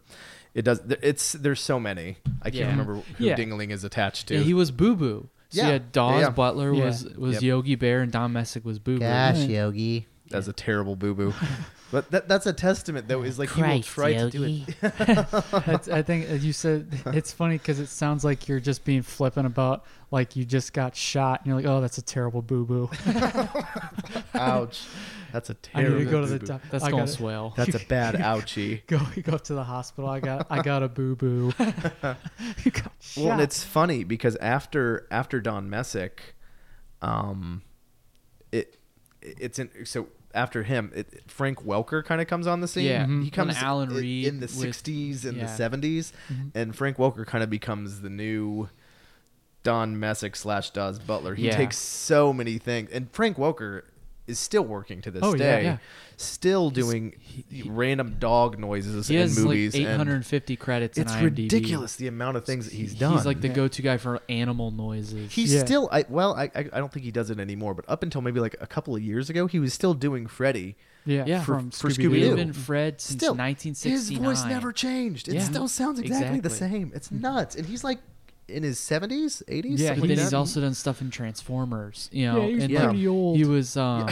It 0.53 0.63
does. 0.63 0.79
It's 1.01 1.33
there's 1.33 1.59
so 1.59 1.79
many. 1.79 2.17
I 2.41 2.45
can't 2.45 2.55
Yeah. 2.55 2.69
remember 2.71 2.95
who 3.17 3.25
Yeah. 3.25 3.35
Dingaling 3.35 3.71
is 3.71 3.83
attached 3.83 4.27
to. 4.27 4.35
Yeah, 4.35 4.41
he 4.41 4.53
was 4.53 4.71
Boo 4.71 4.95
Boo. 4.95 5.29
So 5.49 5.61
Yeah. 5.61 5.69
yeah, 5.71 5.79
Daws 5.91 6.21
Yeah. 6.21 6.29
Butler 6.29 6.73
Yeah. 6.73 6.85
was 6.85 7.03
was 7.17 7.33
Yep. 7.35 7.43
Yogi 7.43 7.75
Bear 7.75 8.01
and 8.01 8.11
Don 8.11 8.31
Messick 8.33 8.63
was 8.63 8.79
Boo 8.79 8.99
Boo. 8.99 9.05
Yogi. 9.05 10.07
That's 10.29 10.47
a 10.47 10.53
terrible 10.53 10.95
boo 10.95 11.13
boo. 11.13 11.33
but 11.91 12.09
that 12.11 12.27
that's 12.27 12.45
a 12.45 12.53
testament 12.53 13.07
though. 13.07 13.21
Is 13.23 13.37
like 13.39 13.49
he 13.51 13.61
will 13.61 13.67
Christ, 13.67 13.89
try 13.89 14.13
to 14.13 14.29
do 14.29 14.43
it. 14.43 14.75
That's, 15.65 15.87
I 15.87 16.01
think 16.01 16.41
you 16.43 16.51
said 16.53 16.87
it's 17.07 17.31
funny 17.31 17.57
because 17.57 17.79
it 17.79 17.87
sounds 17.87 18.23
like 18.25 18.47
you're 18.47 18.59
just 18.59 18.83
being 18.85 19.01
flippant 19.01 19.45
about 19.47 19.85
like 20.11 20.35
you 20.35 20.45
just 20.45 20.73
got 20.73 20.95
shot 20.95 21.41
and 21.41 21.47
you're 21.47 21.55
like, 21.55 21.65
oh, 21.65 21.81
that's 21.81 21.97
a 21.97 22.01
terrible 22.01 22.41
boo 22.41 22.65
boo. 22.65 22.89
Ouch. 24.33 24.81
That's 25.31 25.49
a 25.49 25.55
I 25.73 25.81
need 25.81 25.87
terrible. 25.89 26.05
to 26.05 26.11
go 26.11 26.21
to 26.21 26.27
the 26.27 26.39
boo-boo. 26.39 26.47
doc- 26.47 26.61
That's 26.71 26.83
I 26.83 26.91
gonna 26.91 27.07
swell. 27.07 27.53
That's 27.57 27.75
a 27.75 27.85
bad 27.85 28.15
ouchie. 28.31 28.85
Go, 28.87 28.99
you 29.15 29.21
go 29.21 29.37
to 29.37 29.53
the 29.53 29.63
hospital. 29.63 30.09
I 30.09 30.19
got, 30.21 30.47
I 30.49 30.61
got 30.61 30.81
a 30.83 30.87
boo 30.87 31.15
boo. 31.15 31.51
you 31.59 32.71
got 32.71 32.91
shot. 33.01 33.17
Well, 33.17 33.31
and 33.33 33.41
it's 33.41 33.63
funny 33.63 34.03
because 34.05 34.35
after 34.37 35.07
after 35.11 35.41
Don 35.41 35.69
Messick, 35.69 36.35
um, 37.01 37.63
it 38.53 38.77
it's 39.21 39.59
in 39.59 39.69
so 39.85 40.07
after 40.35 40.63
him, 40.63 40.91
it, 40.93 41.23
Frank 41.27 41.63
Welker 41.63 42.03
kind 42.05 42.21
of 42.21 42.27
comes 42.27 42.45
on 42.45 42.61
the 42.61 42.67
scene. 42.67 42.85
Yeah, 42.85 43.05
Mhm. 43.05 43.23
he 43.23 43.29
comes 43.31 43.55
And 43.55 43.63
Alan 43.65 43.91
i- 43.91 43.95
Reed 43.95 44.27
in 44.27 44.35
the 44.39 44.45
with- 44.45 44.51
'60s 44.51 45.25
and 45.25 45.37
yeah. 45.37 45.45
the 45.45 45.51
'70s, 45.51 46.11
and 46.53 46.75
Frank 46.75 46.97
Welker 46.97 47.25
kind 47.25 47.43
of 47.43 47.49
becomes 47.49 48.01
the 48.01 48.09
new 48.09 48.69
Don 49.63 49.99
Messick 49.99 50.35
slash 50.35 50.69
Daws 50.69 50.99
Butler. 50.99 51.33
He 51.35 51.47
Yeah. 51.47 51.55
takes 51.57 51.77
so 51.77 52.31
many 52.33 52.57
things, 52.59 52.91
and 52.91 53.09
Frank 53.11 53.37
Welker 53.37 53.83
is 54.27 54.39
still 54.39 54.63
working 54.63 55.01
to 55.01 55.11
this 55.11 55.21
Oh, 55.23 55.35
day. 55.35 55.63
yeah. 55.63 55.77
Still 56.17 56.69
doing 56.69 57.15
random 57.65 58.15
dog 58.19 58.57
noises 58.57 59.07
He 59.07 59.15
in 59.15 59.21
has 59.21 59.37
movies. 59.37 59.73
like 59.73 59.83
and 59.83 59.91
850 60.01 60.55
credits. 60.55 60.97
it's 60.97 61.11
in 61.11 61.17
IMDb. 61.19 61.23
ridiculous 61.23 61.95
the 61.97 62.07
amount 62.07 62.37
of 62.37 62.45
things 62.45 62.65
that 62.65 62.73
he's 62.73 62.95
done. 62.95 63.13
He's 63.13 63.25
like 63.25 63.41
the 63.41 63.49
go-to 63.49 63.81
guy 63.81 63.97
for 63.97 64.21
animal 64.29 64.71
noises. 64.71 65.31
He's 65.31 65.53
Yeah. 65.53 65.63
still 65.65 65.89
I 65.91 66.05
well 66.09 66.33
I, 66.35 66.45
I 66.55 66.59
I 66.73 66.79
don't 66.79 66.91
think 66.91 67.05
he 67.05 67.11
does 67.11 67.29
it 67.29 67.39
anymore, 67.39 67.73
but 67.73 67.85
up 67.87 68.01
until 68.03 68.21
maybe 68.21 68.39
like 68.39 68.55
a 68.61 68.67
couple 68.67 68.95
of 68.95 69.01
years 69.01 69.29
ago, 69.29 69.47
he 69.47 69.59
was 69.59 69.73
still 69.73 69.93
doing 69.93 70.25
Freddy. 70.27 70.75
Yeah, 71.07 71.25
Yeah, 71.27 71.43
from 71.43 71.69
for 71.69 71.89
Scooby-Doo. 71.89 72.09
Scooby-Doo. 72.09 72.25
He's 72.25 72.35
been 72.35 72.53
Fred 72.53 72.99
since 72.99 73.19
Still, 73.19 73.35
1969. 73.35 73.91
His 73.93 74.09
voice 74.41 74.43
never 74.49 74.71
changed. 74.71 75.27
It 75.27 75.35
Yeah. 75.35 75.43
still 75.43 75.67
sounds 75.67 75.99
exactly, 75.99 76.39
the 76.39 76.49
same. 76.49 76.91
It's 76.95 77.09
mm-hmm. 77.09 77.21
nuts, 77.21 77.55
and 77.55 77.65
he's 77.67 77.83
like 77.83 77.99
in 78.47 78.63
his 78.63 78.79
seventies, 78.79 79.41
eighties. 79.47 79.81
Yeah, 79.81 79.93
he 79.95 80.01
then 80.01 80.17
he's 80.17 80.33
also 80.33 80.61
done 80.61 80.73
stuff 80.73 81.01
in 81.01 81.09
Transformers. 81.11 82.09
You 82.11 82.27
know, 82.27 82.41
Yeah, 82.47 82.53
he's 82.53 82.63
and 82.65 82.75
pretty 82.77 83.07
old. 83.07 83.37
He 83.37 83.45
was 83.45 83.75
um, 83.77 84.09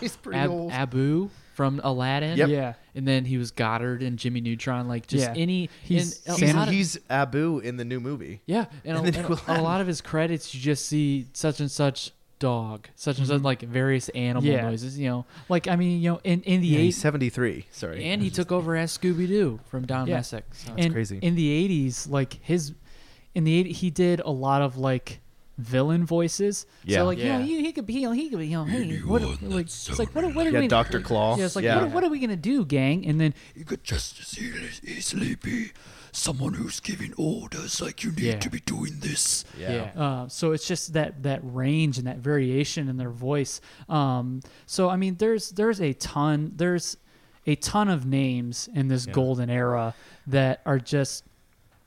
he's 0.00 0.16
pretty 0.16 0.38
Ab- 0.38 0.50
old. 0.50 0.72
Abu 0.72 1.30
from 1.54 1.80
Aladdin. 1.84 2.38
Yep. 2.38 2.48
Yeah. 2.48 2.74
And 2.94 3.06
then 3.06 3.24
he 3.24 3.36
was 3.38 3.50
Goddard 3.50 4.02
and 4.02 4.18
Jimmy 4.18 4.40
Neutron. 4.40 4.88
Like 4.88 5.06
just 5.06 5.24
Yeah. 5.26 5.34
any. 5.36 5.68
He's 5.82 6.22
and 6.26 6.36
a 6.36 6.40
he's, 6.40 6.54
of- 6.56 6.68
he's 6.68 6.98
Abu 7.10 7.58
in 7.58 7.76
the 7.76 7.84
new 7.84 8.00
movie. 8.00 8.40
Yeah, 8.46 8.66
and, 8.84 8.98
And 8.98 9.14
a, 9.16 9.18
and 9.18 9.38
a- 9.48 9.60
a 9.60 9.62
lot 9.62 9.80
of 9.80 9.86
his 9.86 10.00
credits, 10.00 10.54
you 10.54 10.60
just 10.60 10.86
see 10.86 11.26
such 11.32 11.60
and 11.60 11.70
such 11.70 12.12
dog, 12.38 12.88
such 12.96 13.18
and 13.18 13.26
such 13.28 13.40
like 13.42 13.62
various 13.62 14.08
animal 14.10 14.44
Yeah. 14.50 14.62
noises. 14.62 14.98
You 14.98 15.08
know, 15.08 15.26
Like 15.48 15.68
I 15.68 15.76
mean, 15.76 16.00
you 16.02 16.10
know, 16.12 16.20
in 16.24 16.42
in 16.42 16.60
the 16.60 16.66
Yeah, 16.68 16.78
eight, 16.78 16.84
he's 16.86 16.96
seventy 17.00 17.28
three. 17.30 17.66
Sorry, 17.70 18.02
and 18.04 18.20
he 18.22 18.30
took 18.30 18.50
over 18.50 18.74
as 18.76 18.96
Scooby 18.96 19.28
Doo 19.28 19.60
from 19.66 19.86
Don 19.86 20.06
Yeah. 20.08 20.16
Messick. 20.16 20.44
So. 20.52 20.72
and 20.78 20.92
crazy. 20.92 21.18
in 21.22 21.34
the 21.36 21.50
eighties, 21.50 22.06
like 22.08 22.38
his 22.42 22.72
in 23.34 23.44
the 23.44 23.64
80s, 23.64 23.76
he 23.76 23.90
did 23.90 24.20
a 24.20 24.30
lot 24.30 24.62
of 24.62 24.76
like 24.76 25.20
villain 25.58 26.04
voices. 26.04 26.66
Yeah. 26.84 26.98
So 26.98 27.04
like 27.06 27.18
Yeah. 27.18 27.24
you 27.24 27.32
know, 27.38 27.44
he, 27.44 27.62
he 27.66 27.72
could 27.72 27.86
be 27.86 27.94
you 27.94 28.08
know, 28.08 28.12
he 28.12 28.28
could 28.30 28.38
be 28.38 28.46
you 28.48 28.56
know, 28.56 28.64
hey, 28.64 28.98
what 28.98 29.22
like 29.42 29.66
it's 29.66 29.98
like 29.98 30.14
what, 30.14 30.24
what 30.34 30.46
are 30.46 30.50
yeah, 30.50 30.60
we 30.60 30.68
Doctor 30.68 31.00
Claw. 31.00 31.36
Yeah, 31.36 31.44
it's 31.44 31.56
like 31.56 31.64
yeah. 31.64 31.82
what, 31.82 31.90
what 31.92 32.04
are 32.04 32.08
we 32.10 32.18
gonna 32.18 32.36
do, 32.36 32.64
gang? 32.64 33.06
And 33.06 33.20
then 33.20 33.34
You 33.54 33.64
could 33.64 33.84
just 33.84 34.18
as 34.20 34.38
easily 34.84 35.34
be 35.36 35.72
someone 36.14 36.52
who's 36.54 36.78
giving 36.80 37.14
orders 37.16 37.80
like 37.80 38.04
you 38.04 38.10
need 38.12 38.20
Yeah. 38.20 38.38
to 38.38 38.50
be 38.50 38.60
doing 38.60 38.98
this. 39.00 39.44
yeah. 39.58 39.90
Uh, 39.96 40.28
so 40.28 40.52
it's 40.52 40.66
just 40.66 40.92
that 40.94 41.22
that 41.22 41.40
range 41.42 41.98
and 41.98 42.06
that 42.06 42.18
variation 42.18 42.88
in 42.88 42.96
their 42.96 43.10
voice. 43.10 43.60
Um, 43.88 44.40
so 44.66 44.88
I 44.88 44.96
mean, 44.96 45.16
there's 45.16 45.50
there's 45.50 45.80
a 45.80 45.92
ton 45.94 46.52
there's 46.56 46.96
a 47.46 47.56
ton 47.56 47.88
of 47.88 48.06
names 48.06 48.68
in 48.74 48.88
this 48.88 49.04
golden 49.06 49.50
era 49.50 49.94
that 50.26 50.60
are 50.64 50.78
just 50.78 51.24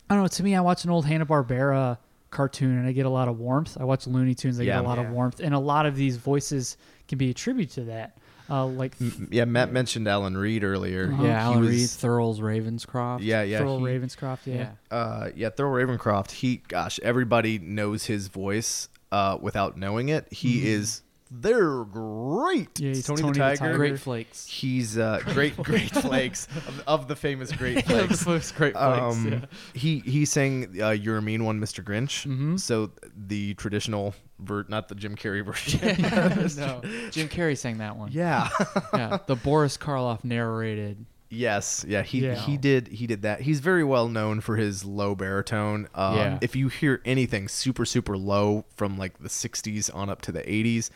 I 0.10 0.14
don't 0.16 0.24
know. 0.24 0.28
To 0.28 0.44
me, 0.44 0.56
I 0.56 0.62
watch 0.62 0.84
an 0.84 0.90
old 0.92 1.06
Hanna 1.06 1.26
Barbera 1.26 1.98
cartoon 2.30 2.78
and 2.78 2.88
I 2.88 2.92
get 2.92 3.06
a 3.06 3.10
lot 3.10 3.28
of 3.28 3.40
warmth. 3.40 3.78
I 3.80 3.84
watch 3.86 4.08
Looney 4.08 4.36
Tunes, 4.36 4.60
I 4.60 4.64
Yeah. 4.64 4.76
get 4.76 4.86
a 4.86 4.88
lot 4.88 4.98
Yeah. 4.98 5.06
of 5.06 5.12
warmth, 5.12 5.40
and 5.40 5.54
a 5.56 5.60
lot 5.60 5.86
of 5.86 5.96
these 5.96 6.18
voices 6.18 6.78
can 7.08 7.18
be 7.18 7.30
attributed 7.30 7.74
to 7.76 7.84
that. 7.86 8.18
Uh, 8.48 8.66
like 8.68 8.94
Yeah, 9.32 9.46
Matt 9.46 9.72
mentioned 9.72 10.08
Alan 10.08 10.38
Reed 10.38 10.64
earlier. 10.64 11.10
yeah, 11.10 11.18
He 11.18 11.28
Alan 11.30 11.60
was- 11.62 11.70
Reed, 11.70 11.80
Thurles 11.88 12.40
Ravenscroft. 12.40 13.20
Yeah, 13.24 13.42
yeah. 13.42 13.62
Thurl 13.62 13.80
he- 13.80 13.86
Ravenscroft, 13.86 14.40
yeah. 14.46 14.56
yeah. 14.92 14.96
uh, 14.96 15.30
yeah, 15.36 15.50
Thurl 15.50 15.72
Ravenscroft. 15.72 16.30
He, 16.32 16.58
gosh, 16.68 17.00
everybody 17.02 17.58
knows 17.58 18.06
his 18.06 18.28
voice 18.28 18.90
uh, 19.12 19.38
without 19.42 19.78
knowing 19.78 20.10
it. 20.10 20.32
He 20.32 20.68
is. 20.68 21.02
They're 21.42 21.84
great. 21.86 22.80
Yeah, 22.80 22.90
he's 22.90 23.06
Tony, 23.06 23.22
Tony 23.22 23.34
the 23.34 23.40
the 23.40 23.50
Tiger. 23.50 23.58
Tiger. 23.58 23.78
Great 23.78 24.00
Flakes. 24.00 24.48
He's 24.48 24.98
uh, 24.98 25.20
great, 25.34 25.58
great 25.58 25.92
flakes 25.92 26.48
of, 26.68 26.84
of 26.88 27.08
the 27.08 27.16
famous 27.16 27.52
Great 27.58 27.86
Flakes. 27.86 28.24
Flakes. 28.24 28.52
Great 28.52 28.74
Flakes. 28.74 29.16
Um, 29.18 29.32
yeah. 29.32 29.46
He 29.74 30.00
he 30.00 30.26
sang 30.26 30.78
uh, 30.82 30.92
"You're 30.92 31.18
a 31.18 31.22
Mean 31.22 31.44
One, 31.44 31.60
Mr. 31.60 31.84
Grinch." 31.84 32.26
Mm-hmm. 32.26 32.58
So 32.58 32.92
the 33.16 33.54
traditional, 33.56 34.16
ver- 34.40 34.66
not 34.70 34.88
the 34.88 34.96
Jim 34.96 35.16
Carrey 35.16 35.44
version. 35.44 35.80
no, 36.58 36.82
Jim 37.12 37.28
Carrey 37.30 37.58
sang 37.58 37.78
that 37.80 37.98
one. 37.98 38.12
yeah. 38.12 38.50
yeah, 38.94 39.18
the 39.28 39.36
Boris 39.36 39.78
Karloff 39.78 40.24
narrated. 40.24 41.06
Yes, 41.32 41.84
yeah, 41.88 42.04
he 42.04 42.20
Yeah. 42.20 42.36
he 42.36 42.56
did 42.56 42.88
he 42.88 43.08
did 43.08 43.24
that. 43.24 43.42
He's 43.42 43.60
very 43.60 43.84
well 43.84 44.08
known 44.08 44.42
for 44.42 44.56
his 44.56 44.86
low 44.86 45.16
baritone. 45.16 45.88
Um, 45.96 46.16
Yeah. 46.16 46.38
If 46.40 46.56
you 46.56 46.70
hear 46.70 47.02
anything 47.04 47.48
super 47.48 47.84
super 47.84 48.16
low 48.16 48.64
from 48.78 48.98
like 48.98 49.18
the 49.18 49.28
'60s 49.28 49.94
on 49.94 50.10
up 50.10 50.22
to 50.22 50.32
the 50.32 50.42
'80s, 50.44 50.92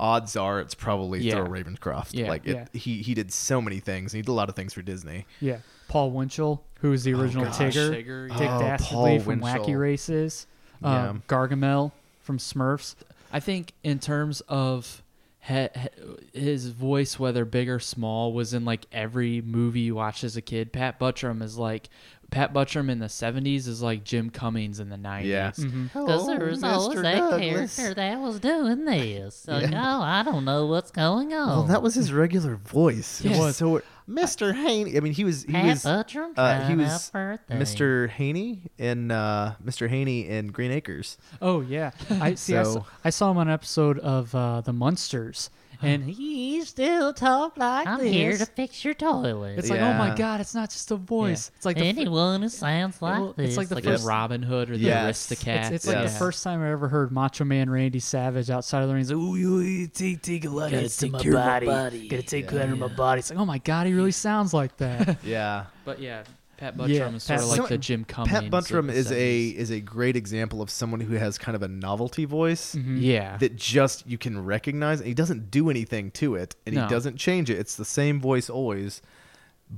odds 0.00 0.34
are 0.36 0.60
it's 0.60 0.74
probably 0.74 1.20
Yeah. 1.20 1.34
Thurl 1.36 1.48
Ravenscroft. 1.48 2.08
Yeah. 2.12 2.28
Like 2.28 2.46
it, 2.46 2.54
Yeah. 2.54 2.64
he 2.72 3.02
he 3.02 3.14
did 3.14 3.32
so 3.32 3.60
many 3.60 3.78
things. 3.80 4.12
He 4.12 4.22
did 4.22 4.28
a 4.28 4.32
lot 4.32 4.48
of 4.48 4.56
things 4.56 4.72
for 4.72 4.82
Disney. 4.82 5.26
Yeah. 5.40 5.58
Paul 5.88 6.10
Winchell, 6.12 6.64
who 6.80 6.90
was 6.90 7.04
the 7.04 7.14
oh, 7.14 7.20
original 7.20 7.44
gosh. 7.44 7.58
Tigger, 7.58 7.90
Tigger, 7.90 8.28
Dick 8.38 8.48
Oh, 8.50 8.58
Dastardly 8.60 8.94
Paul 9.16 9.20
from 9.20 9.40
Winchell. 9.40 9.64
Wacky 9.66 9.78
Races, 9.78 10.46
uh, 10.82 10.88
Yeah. 10.88 11.14
Gargamel 11.28 11.92
from 12.22 12.38
Smurfs. 12.38 12.94
I 13.32 13.40
think 13.40 13.72
in 13.84 13.98
terms 13.98 14.40
of 14.48 15.02
he, 15.40 15.68
he- 16.34 16.40
his 16.40 16.68
voice, 16.68 17.18
whether 17.18 17.44
big 17.44 17.68
or 17.68 17.78
small, 17.80 18.32
was 18.32 18.52
in 18.54 18.64
like 18.64 18.86
every 18.92 19.40
movie 19.40 19.80
you 19.80 19.94
watched 19.94 20.22
as 20.24 20.36
a 20.36 20.42
kid. 20.42 20.72
Pat 20.72 20.98
Buttram 21.00 21.42
is 21.42 21.56
like 21.58 21.88
Pat 22.30 22.52
Buttram 22.52 22.90
in 22.90 22.98
the 22.98 23.06
'70s 23.06 23.66
is 23.66 23.82
like 23.82 24.04
Jim 24.04 24.30
Cummings 24.30 24.80
in 24.80 24.88
the 24.88 24.96
'90s. 24.96 25.24
Yeah. 25.24 25.50
Because 25.56 26.26
there 26.26 26.44
was 26.46 26.62
always 26.62 27.02
that 27.02 27.40
character 27.40 27.94
that 27.94 28.20
was 28.20 28.40
doing 28.40 28.84
this. 28.84 29.46
Like, 29.48 29.72
oh, 29.72 30.00
I 30.02 30.22
don't 30.22 30.44
know 30.44 30.66
what's 30.66 30.90
going 30.90 31.32
on. 31.34 31.48
Well, 31.48 31.62
that 31.64 31.82
was 31.82 31.94
his 31.94 32.12
regular 32.12 32.56
voice. 32.56 33.20
Yeah. 33.22 33.32
It 33.32 33.38
was 33.38 33.56
so 33.56 33.82
Mr. 34.10 34.54
Haney. 34.54 34.96
I 34.96 35.00
mean, 35.00 35.12
he 35.12 35.24
was 35.24 35.44
he 35.44 35.52
Pat 35.52 35.64
was 35.66 35.84
Buttram 35.84 36.32
uh, 36.36 36.66
he 36.66 36.74
was 36.74 36.88
out 36.90 37.02
for 37.12 37.32
a 37.32 37.36
thing. 37.38 37.58
Mr. 37.58 38.08
Haney 38.08 38.62
in 38.78 39.10
uh, 39.10 39.54
Mr. 39.64 39.88
Haney 39.88 40.28
in 40.28 40.48
Green 40.48 40.72
Acres. 40.72 41.16
Oh 41.40 41.60
yeah, 41.60 41.92
I 42.10 42.34
see. 42.34 42.56
I, 42.56 42.64
saw, 42.64 42.84
I 43.04 43.10
saw 43.10 43.30
him 43.30 43.38
on 43.38 43.48
an 43.48 43.54
episode 43.54 43.98
of 44.00 44.34
uh, 44.34 44.60
the 44.62 44.72
Munsters, 44.72 45.50
and 45.88 46.04
he 46.04 46.62
still 46.64 47.12
talk 47.12 47.56
like 47.56 47.86
I'm 47.86 47.98
this. 48.00 48.12
here 48.12 48.36
to 48.36 48.46
fix 48.46 48.84
your 48.84 48.94
toilet. 48.94 49.58
It's 49.58 49.70
like, 49.70 49.80
oh 49.80 49.94
my 49.94 50.08
Yeah. 50.08 50.16
god, 50.16 50.40
it's 50.40 50.54
not 50.54 50.70
just 50.70 50.90
a 50.90 50.96
voice. 50.96 51.50
It's 51.56 51.64
like 51.66 51.76
the 51.76 51.82
fir- 51.92 52.00
Anyone 52.00 52.42
who 52.42 52.48
sounds 52.48 53.00
like 53.00 53.18
Well, 53.18 53.32
this. 53.36 53.48
it's 53.48 53.56
like 53.56 53.68
the 53.68 53.74
like 53.76 53.84
first- 53.84 54.06
Robin 54.06 54.42
Hood 54.42 54.70
or 54.70 54.76
the 54.76 54.84
Yes. 54.84 55.26
Aristocat. 55.28 55.60
it's, 55.66 55.70
it's 55.70 55.86
like 55.86 55.96
the 55.98 56.02
Yeah. 56.12 56.18
first 56.18 56.44
time 56.44 56.62
I 56.62 56.70
ever 56.70 56.88
heard 56.88 57.10
Macho 57.12 57.44
Man 57.44 57.70
Randy 57.70 57.98
Savage 58.00 58.50
outside 58.50 58.82
of 58.82 58.88
the 58.88 58.94
ring. 58.94 59.00
He's 59.02 59.10
like, 59.10 59.18
"Ooh, 59.18 59.36
you, 59.36 59.58
you 59.60 59.86
take 59.86 60.22
take 60.22 60.44
a 60.44 60.48
lot, 60.50 60.70
Gotta 60.70 60.82
gotta 60.82 60.88
take 60.88 60.98
take 60.98 61.10
care 61.12 61.18
of 61.18 61.22
care 61.22 61.32
my 61.32 61.38
body, 61.48 61.66
body." 61.66 62.08
gotta 62.08 62.22
take 62.22 62.48
care 62.48 62.60
of 62.72 62.78
my 62.78 62.88
body." 62.88 63.18
It's 63.20 63.30
like, 63.30 63.38
oh 63.38 63.46
my 63.46 63.58
god, 63.58 63.86
he 63.86 63.92
really 63.94 64.12
sounds 64.12 64.52
like 64.54 64.76
that. 64.78 65.18
Yeah. 65.24 65.64
But 65.84 65.98
yeah, 65.98 66.22
Pat 66.60 66.76
Buttram 66.76 66.88
Yeah, 66.88 67.08
is 67.14 67.22
sort 67.22 67.38
Pat- 67.38 67.42
of 67.44 67.48
like 67.50 67.56
Some- 67.56 67.66
the 67.68 67.78
Jim 67.78 68.04
Cummings. 68.04 68.30
Pat 68.38 68.44
Buttram 68.50 68.86
the 68.88 68.92
is 68.92 69.10
a 69.10 69.46
is 69.48 69.70
a 69.70 69.80
great 69.80 70.14
example 70.14 70.60
of 70.60 70.68
someone 70.68 71.00
who 71.00 71.14
has 71.14 71.38
kind 71.38 71.56
of 71.56 71.62
a 71.62 71.68
novelty 71.68 72.26
voice 72.26 72.74
mm-hmm. 72.74 72.98
yeah. 72.98 73.38
that 73.38 73.56
just 73.56 74.06
you 74.06 74.18
can 74.18 74.44
recognize. 74.44 75.00
And 75.00 75.08
he 75.08 75.14
doesn't 75.14 75.50
do 75.50 75.70
anything 75.70 76.10
to 76.12 76.34
it, 76.34 76.54
and 76.66 76.74
No. 76.74 76.82
he 76.84 76.88
doesn't 76.90 77.16
change 77.16 77.48
it. 77.48 77.58
It's 77.58 77.76
the 77.76 77.84
same 77.86 78.20
voice 78.20 78.50
always, 78.50 79.00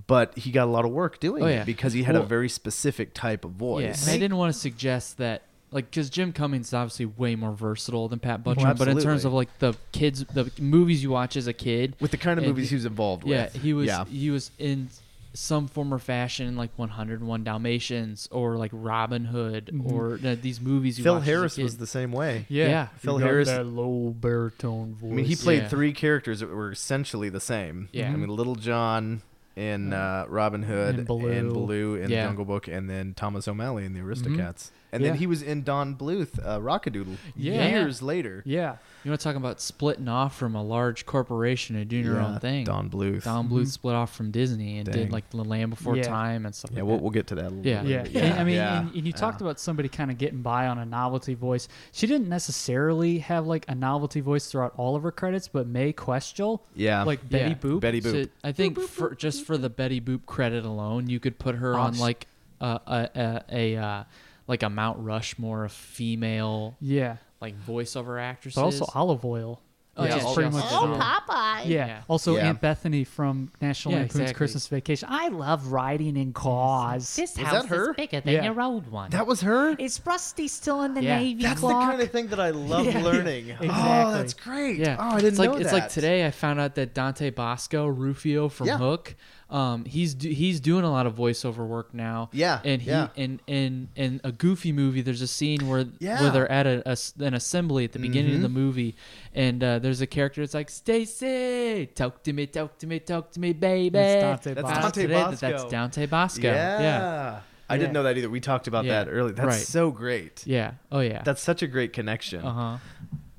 but 0.08 0.36
he 0.36 0.50
got 0.50 0.64
a 0.66 0.70
lot 0.70 0.84
of 0.84 0.90
work 0.90 1.20
doing 1.20 1.42
Oh, 1.44 1.46
yeah. 1.46 1.62
it 1.62 1.66
because 1.66 1.92
he 1.92 2.02
had 2.02 2.16
a 2.16 2.22
very 2.22 2.48
specific 2.48 3.14
type 3.14 3.44
of 3.44 3.52
Yeah, 3.52 3.58
voice. 3.58 4.02
and 4.06 4.14
I 4.14 4.18
didn't 4.18 4.36
want 4.36 4.52
to 4.52 4.58
suggest 4.58 5.18
that, 5.18 5.42
like, 5.70 5.88
because 5.90 6.10
Jim 6.10 6.32
Cummings 6.32 6.68
is 6.68 6.74
obviously 6.74 7.06
way 7.06 7.36
more 7.36 7.52
versatile 7.52 8.08
than 8.08 8.18
Pat 8.18 8.42
Buttram. 8.42 8.64
Well, 8.64 8.74
but 8.74 8.88
in 8.88 8.98
terms 9.00 9.24
of 9.24 9.32
like 9.32 9.56
the 9.60 9.74
kids, 9.92 10.24
the 10.24 10.50
movies 10.58 11.02
you 11.02 11.10
watch 11.10 11.36
as 11.36 11.46
a 11.46 11.52
kid, 11.52 11.94
With 12.00 12.10
the 12.10 12.16
kind 12.16 12.40
of 12.40 12.44
movies 12.44 12.70
he 12.70 12.74
was 12.76 12.86
involved 12.86 13.24
yeah, 13.24 13.44
with. 13.44 13.54
Yeah, 13.56 13.62
he 13.62 13.72
was 13.72 13.86
Yeah. 13.86 14.04
he 14.06 14.30
was 14.30 14.50
in 14.58 14.88
some 15.34 15.66
form 15.68 15.92
or 15.94 15.98
fashion 15.98 16.56
like 16.56 16.70
101 16.76 17.44
Dalmatians 17.44 18.28
or 18.30 18.56
like 18.56 18.70
Robin 18.74 19.24
Hood 19.24 19.70
or 19.86 20.18
uh, 20.24 20.36
these 20.40 20.60
movies. 20.60 20.98
You 20.98 21.04
Phil 21.04 21.14
watched 21.14 21.22
as 21.22 21.28
a 21.28 21.30
Harris 21.30 21.58
was 21.58 21.76
the 21.78 21.86
same 21.86 22.12
way. 22.12 22.44
Yeah. 22.48 22.88
Phil 22.98 23.14
You 23.14 23.20
got 23.20 23.26
Harris- 23.26 23.48
that 23.48 23.64
low 23.66 24.10
baritone 24.10 24.94
voice. 24.94 25.10
I 25.10 25.14
mean, 25.14 25.24
he 25.24 25.36
played 25.36 25.62
Yeah. 25.62 25.68
three 25.68 25.92
characters 25.92 26.40
that 26.40 26.48
were 26.50 26.70
essentially 26.72 27.28
the 27.30 27.40
same. 27.40 27.88
Yeah. 27.92 28.10
I 28.12 28.16
mean, 28.16 28.28
Little 28.28 28.56
John 28.56 29.22
in 29.56 29.92
uh, 29.92 30.24
Robin 30.28 30.62
Hood 30.62 30.96
And 30.98 31.06
Baloo. 31.06 31.28
and 31.30 31.52
Baloo 31.52 31.94
in 31.96 32.10
Yeah. 32.10 32.26
Jungle 32.26 32.44
Book, 32.44 32.68
and 32.68 32.88
then 32.88 33.14
Thomas 33.14 33.46
O'Malley 33.48 33.84
in 33.84 33.92
the 33.94 34.00
Aristocats. 34.00 34.70
And 34.94 35.02
Yeah. 35.02 35.10
then 35.10 35.18
he 35.18 35.26
was 35.26 35.40
in 35.42 35.62
Don 35.62 35.94
Bluth, 35.96 36.38
uh, 36.46 36.60
Rock-a-Doodle, 36.60 37.14
Yeah. 37.34 37.66
years 37.70 38.02
later. 38.02 38.42
yeah, 38.44 38.76
You 39.04 39.10
want 39.10 39.20
to 39.20 39.24
talk 39.24 39.36
about 39.36 39.60
splitting 39.60 40.06
off 40.06 40.36
from 40.36 40.54
a 40.54 40.62
large 40.62 41.06
corporation 41.06 41.74
and 41.76 41.88
doing 41.88 42.04
your 42.04 42.20
own 42.20 42.38
thing? 42.40 42.64
Don 42.64 42.88
Bluth. 42.90 43.24
Don 43.24 43.48
Bluth 43.48 43.68
split 43.68 43.94
off 43.96 44.14
from 44.14 44.30
Disney 44.30 44.76
and 44.78 44.86
Dang. 44.86 44.94
did 45.04 45.12
like 45.12 45.28
The 45.30 45.42
Land 45.42 45.70
Before 45.70 45.96
Yeah. 45.96 46.02
Time 46.02 46.44
and 46.46 46.54
stuff. 46.54 46.70
yeah, 46.72 46.80
like 46.82 46.86
we'll, 46.86 46.96
that. 46.98 47.02
we'll 47.02 47.10
get 47.10 47.26
to 47.28 47.34
that 47.36 47.46
a 47.46 47.48
little 47.48 47.66
Yeah. 47.66 47.82
bit 47.82 47.90
yeah. 47.90 48.02
later. 48.02 48.18
And, 48.20 48.34
I 48.40 48.44
mean, 48.44 48.54
yeah, 48.56 48.80
and, 48.80 48.94
and 48.94 49.06
you 49.06 49.12
talked 49.12 49.40
yeah. 49.40 49.46
about 49.46 49.58
somebody 49.58 49.88
kind 49.88 50.10
of 50.10 50.18
getting 50.18 50.42
by 50.42 50.66
on 50.68 50.78
a 50.78 50.84
novelty 50.84 51.34
voice. 51.34 51.68
She 51.90 52.06
didn't 52.06 52.28
necessarily 52.28 53.18
have 53.18 53.46
like 53.46 53.64
a 53.68 53.74
novelty 53.74 54.20
voice 54.20 54.46
throughout 54.46 54.74
all 54.76 54.94
of 54.94 55.02
her 55.04 55.10
credits, 55.10 55.48
but 55.48 55.66
Mae 55.66 55.92
Questel, 55.94 56.60
Yeah. 56.76 57.02
like 57.02 57.28
Betty 57.28 57.50
Yeah. 57.50 57.54
Boop, 57.56 57.80
Betty 57.80 58.00
Boop. 58.02 58.24
So 58.24 58.30
I 58.44 58.52
think 58.52 58.78
for 58.78 59.14
just 59.14 59.46
for 59.46 59.56
the 59.56 59.70
Betty 59.70 60.00
Boop 60.02 60.26
credit 60.26 60.64
alone, 60.66 61.08
you 61.08 61.18
could 61.18 61.38
put 61.38 61.54
her 61.56 61.74
Oh, 61.76 61.80
on 61.80 61.94
sh- 61.94 61.98
like 62.00 62.26
a 62.60 62.78
a, 62.86 63.08
a, 63.16 63.42
a 63.50 63.76
uh, 63.76 64.04
like 64.46 64.62
a 64.62 64.68
Mount 64.70 64.98
Rushmore 65.00 65.64
of 65.64 65.72
female 65.72 66.76
yeah, 66.80 67.16
like 67.40 67.58
voiceover 67.64 68.20
actresses. 68.20 68.56
but 68.56 68.64
also 68.64 68.84
Olive 68.94 69.24
Oyl. 69.24 69.60
Oh, 69.94 70.04
which 70.04 70.12
yeah, 70.12 70.26
is 70.26 70.34
pretty 70.34 70.48
much 70.48 70.64
Oh, 70.70 70.98
Popeye. 70.98 71.66
yeah. 71.66 71.86
Yeah. 71.86 72.02
Also, 72.08 72.34
Yeah. 72.36 72.48
Aunt 72.48 72.62
Bethany 72.62 73.04
from 73.04 73.50
National 73.60 73.92
Yeah, 73.92 73.98
Lampoon's 73.98 74.20
exactly. 74.22 74.34
Christmas 74.38 74.66
Vacation. 74.68 75.08
I 75.12 75.28
love 75.28 75.66
riding 75.66 76.16
in 76.16 76.32
cars. 76.32 77.14
This 77.14 77.36
Was 77.36 77.46
house 77.46 77.66
her? 77.66 77.90
is 77.90 77.96
bigger 77.96 78.22
than 78.22 78.32
Yeah. 78.32 78.44
your 78.44 78.58
old 78.62 78.88
one. 78.90 79.10
That 79.10 79.26
was 79.26 79.42
her. 79.42 79.76
is 79.78 80.00
Rusty 80.06 80.48
still 80.48 80.80
in 80.80 80.94
the 80.94 81.02
Yeah. 81.04 81.18
Navy, 81.18 81.42
That's 81.42 81.60
Clark? 81.60 81.78
the 81.78 81.90
kind 81.90 82.00
of 82.00 82.10
thing 82.10 82.28
that 82.28 82.40
I 82.40 82.50
love 82.52 82.86
Yeah, 82.86 82.98
yeah, 83.00 83.04
learning. 83.04 83.44
Oh, 83.50 83.64
exactly. 83.64 83.68
Oh, 83.70 84.10
that's 84.12 84.32
great. 84.32 84.78
Yeah. 84.78 84.96
Oh, 84.98 85.02
I 85.10 85.14
didn't 85.16 85.28
it's 85.28 85.38
like 85.38 85.50
know 85.50 85.56
it's 85.58 85.72
like 85.72 85.88
today 85.90 86.24
I 86.26 86.30
found 86.30 86.58
out 86.58 86.74
that 86.76 86.94
Dante 86.94 87.28
Basco, 87.28 87.86
Rufio 87.86 88.48
from 88.48 88.68
Yeah. 88.68 88.78
Hook, 88.78 89.14
um, 89.52 89.84
he's 89.84 90.14
do, 90.14 90.28
he's 90.30 90.60
doing 90.60 90.82
a 90.84 90.90
lot 90.90 91.06
of 91.06 91.14
voiceover 91.14 91.66
work 91.66 91.92
now. 91.94 92.30
Yeah, 92.32 92.60
and 92.64 92.80
he 92.82 92.90
yeah. 92.90 93.08
in 93.14 93.38
in 93.46 93.88
in 93.94 94.20
a 94.24 94.32
Goofy 94.32 94.72
movie, 94.72 95.02
there's 95.02 95.20
a 95.22 95.26
scene 95.26 95.68
where 95.68 95.84
Yeah. 95.98 96.14
Mm-hmm. 96.14 96.22
where 96.24 96.32
they're 96.32 96.50
at 96.50 96.66
a, 96.66 96.88
a 96.88 96.92
s- 96.92 97.12
an 97.20 97.34
assembly 97.34 97.84
at 97.84 97.92
the 97.92 97.98
beginning 97.98 98.34
of 98.36 98.42
the 98.42 98.48
movie, 98.48 98.96
and 99.34 99.62
uh, 99.62 99.78
there's 99.78 100.00
a 100.00 100.06
character 100.06 100.40
that's 100.40 100.54
like 100.54 100.70
Stacy, 100.70 101.86
talk 101.94 102.22
to 102.24 102.32
me, 102.32 102.46
talk 102.46 102.78
to 102.78 102.86
me, 102.86 102.98
talk 102.98 103.30
to 103.32 103.40
me, 103.40 103.52
baby. 103.52 103.98
It's 103.98 104.22
Dante 104.22 104.54
That's 104.54 104.62
Basco. 104.66 104.80
Dante 104.82 105.02
Today 105.02 105.14
that 105.14 105.30
Basco. 105.30 105.48
That's 105.50 105.64
Dante 105.64 106.06
Basco. 106.06 106.42
Yeah. 106.48 106.80
yeah, 106.80 107.40
I 107.68 107.78
didn't 107.78 107.92
know 107.92 108.02
that 108.04 108.16
either. 108.16 108.30
We 108.30 108.40
talked 108.40 108.66
about 108.66 108.84
Yeah. 108.84 109.04
that 109.04 109.10
earlier. 109.10 109.34
That's 109.34 109.46
Right. 109.46 109.66
so 109.66 109.90
great. 109.90 110.46
yeah. 110.46 110.72
Oh 110.90 111.00
yeah. 111.00 111.22
That's 111.22 111.42
such 111.42 111.62
a 111.62 111.66
great 111.66 111.92
connection. 111.92 112.44
uh 112.44 112.52
huh. 112.52 112.76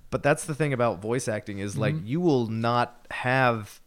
But 0.10 0.22
that's 0.22 0.46
the 0.46 0.54
thing 0.54 0.74
about 0.74 1.02
voice 1.02 1.28
acting 1.28 1.58
is 1.60 1.76
like 1.76 1.96
Mm-hmm. 1.96 2.06
you 2.06 2.22
will 2.22 2.48
not 2.48 3.08
have 3.10 3.80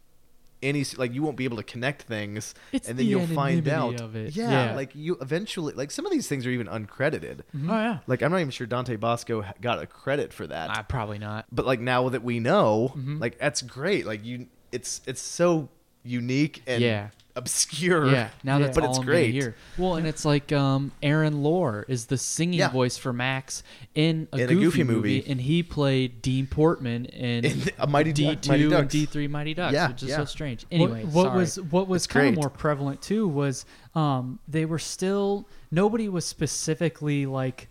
any 0.63 0.83
like 0.97 1.13
you 1.13 1.21
won't 1.21 1.37
be 1.37 1.43
able 1.43 1.57
to 1.57 1.63
connect 1.63 2.01
things 2.03 2.55
It's 2.71 2.87
and 2.89 2.97
then 2.97 3.05
the 3.05 3.11
you'll 3.11 3.27
find 3.27 3.67
out 3.67 4.01
of 4.01 4.15
it. 4.15 4.35
Yeah, 4.35 4.69
Yeah. 4.69 4.75
like 4.75 4.95
you 4.95 5.17
eventually 5.21 5.73
like 5.73 5.91
some 5.91 6.05
of 6.05 6.11
these 6.11 6.27
things 6.27 6.45
are 6.45 6.49
even 6.49 6.67
uncredited 6.67 7.41
Oh 7.55 7.59
yeah. 7.67 7.99
like 8.07 8.21
i'm 8.23 8.31
not 8.31 8.37
even 8.39 8.49
sure 8.51 8.65
dante 8.67 8.95
basco 8.95 9.43
got 9.61 9.79
a 9.81 9.85
credit 9.85 10.33
for 10.33 10.47
that 10.47 10.69
Uh, 10.71 10.83
probably 10.83 11.19
not. 11.19 11.45
but 11.51 11.65
like 11.65 11.79
now 11.79 12.09
that 12.09 12.23
we 12.23 12.39
know 12.39 12.91
Mm-hmm. 12.95 13.19
like 13.19 13.37
that's 13.37 13.61
great 13.61 14.05
like 14.05 14.25
you 14.25 14.47
it's 14.71 15.01
it's 15.05 15.21
so 15.21 15.69
unique 16.03 16.63
and 16.67 16.81
Yeah. 16.81 17.09
Obscure 17.37 18.07
Yeah, 18.11 18.29
now 18.43 18.57
that's 18.59 18.75
but 18.75 18.83
all 18.83 18.89
it's 18.89 18.99
I'm 18.99 19.05
gonna 19.05 19.17
great 19.17 19.33
hear. 19.33 19.55
Well, 19.77 19.95
and 19.95 20.05
it's 20.07 20.25
like 20.25 20.51
um, 20.51 20.91
Aaron 21.03 21.43
Lohr 21.43 21.85
is 21.87 22.07
the 22.07 22.17
singing 22.17 22.59
Yeah. 22.59 22.69
voice 22.69 22.97
for 22.97 23.13
Max 23.13 23.63
in 23.95 24.27
a, 24.33 24.37
In 24.37 24.43
a 24.43 24.47
Goofy, 24.47 24.59
Goofy 24.63 24.83
movie, 24.83 25.17
movie. 25.19 25.31
and 25.31 25.39
he 25.39 25.61
played 25.63 26.21
Dean 26.21 26.47
Portman 26.47 27.05
in, 27.05 27.45
In 27.45 27.61
a 27.77 27.87
Mighty 27.87 28.11
D 28.13 28.25
Duck- 28.33 28.47
Mighty 28.47 28.63
two 28.63 28.75
and 28.75 28.81
Ducks. 28.83 28.91
D 28.91 29.05
three 29.05 29.27
Mighty 29.27 29.53
Ducks, 29.53 29.73
Yeah, 29.73 29.87
which 29.89 30.03
is 30.03 30.09
yeah. 30.09 30.17
so 30.17 30.25
strange. 30.25 30.63
What- 30.65 30.73
Anyway, 30.73 31.03
what, 31.05 31.23
sorry. 31.25 31.37
was 31.37 31.61
what 31.61 31.87
was 31.87 32.03
It's 32.05 32.07
kind 32.13 32.27
of 32.29 32.33
great. 32.35 32.41
more 32.43 32.49
prevalent 32.49 33.01
too 33.01 33.27
was 33.27 33.65
um, 33.95 34.39
they 34.47 34.65
were 34.65 34.79
still 34.79 35.47
nobody 35.71 36.09
was 36.09 36.25
specifically 36.25 37.25
like 37.25 37.69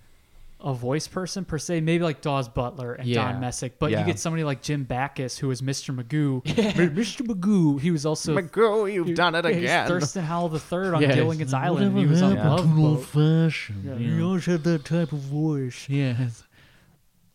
a 0.58 0.72
voice 0.72 1.06
person 1.06 1.44
per 1.44 1.58
se. 1.58 1.80
Maybe 1.82 2.02
like 2.02 2.20
Daws 2.22 2.48
Butler 2.48 2.94
and 2.94 3.06
Yeah. 3.06 3.30
Don 3.30 3.40
Messick, 3.40 3.78
but 3.78 3.90
you 3.90 4.02
get 4.04 4.18
somebody 4.18 4.42
like 4.42 4.62
Jim 4.62 4.84
Backus 4.84 5.36
who 5.38 5.48
was 5.48 5.60
Mr. 5.62 5.94
Magoo. 5.94 6.42
Mr. 6.94 7.26
Magoo. 7.26 7.78
He 7.80 7.90
was 7.90 8.06
also 8.06 8.34
Magoo, 8.34 8.92
you've 8.92 9.14
done 9.14 9.34
it 9.34 9.44
he's 9.44 9.56
again. 9.58 9.86
Thurston 9.86 10.24
Howell 10.24 10.48
the 10.48 10.58
third 10.58 10.94
on 10.94 11.02
Yeah. 11.02 11.14
Gilligan's 11.14 11.52
Island. 11.54 11.98
He 11.98 12.06
was 12.06 12.22
on 12.22 12.36
Love 12.36 12.74
Boat. 12.74 13.04
fashioned. 13.04 13.84
Yeah, 13.84 13.96
he 14.16 14.22
always 14.22 14.46
had 14.46 14.64
that 14.64 14.84
type 14.84 15.12
of 15.12 15.18
voice. 15.18 15.86
Yes. 15.88 16.42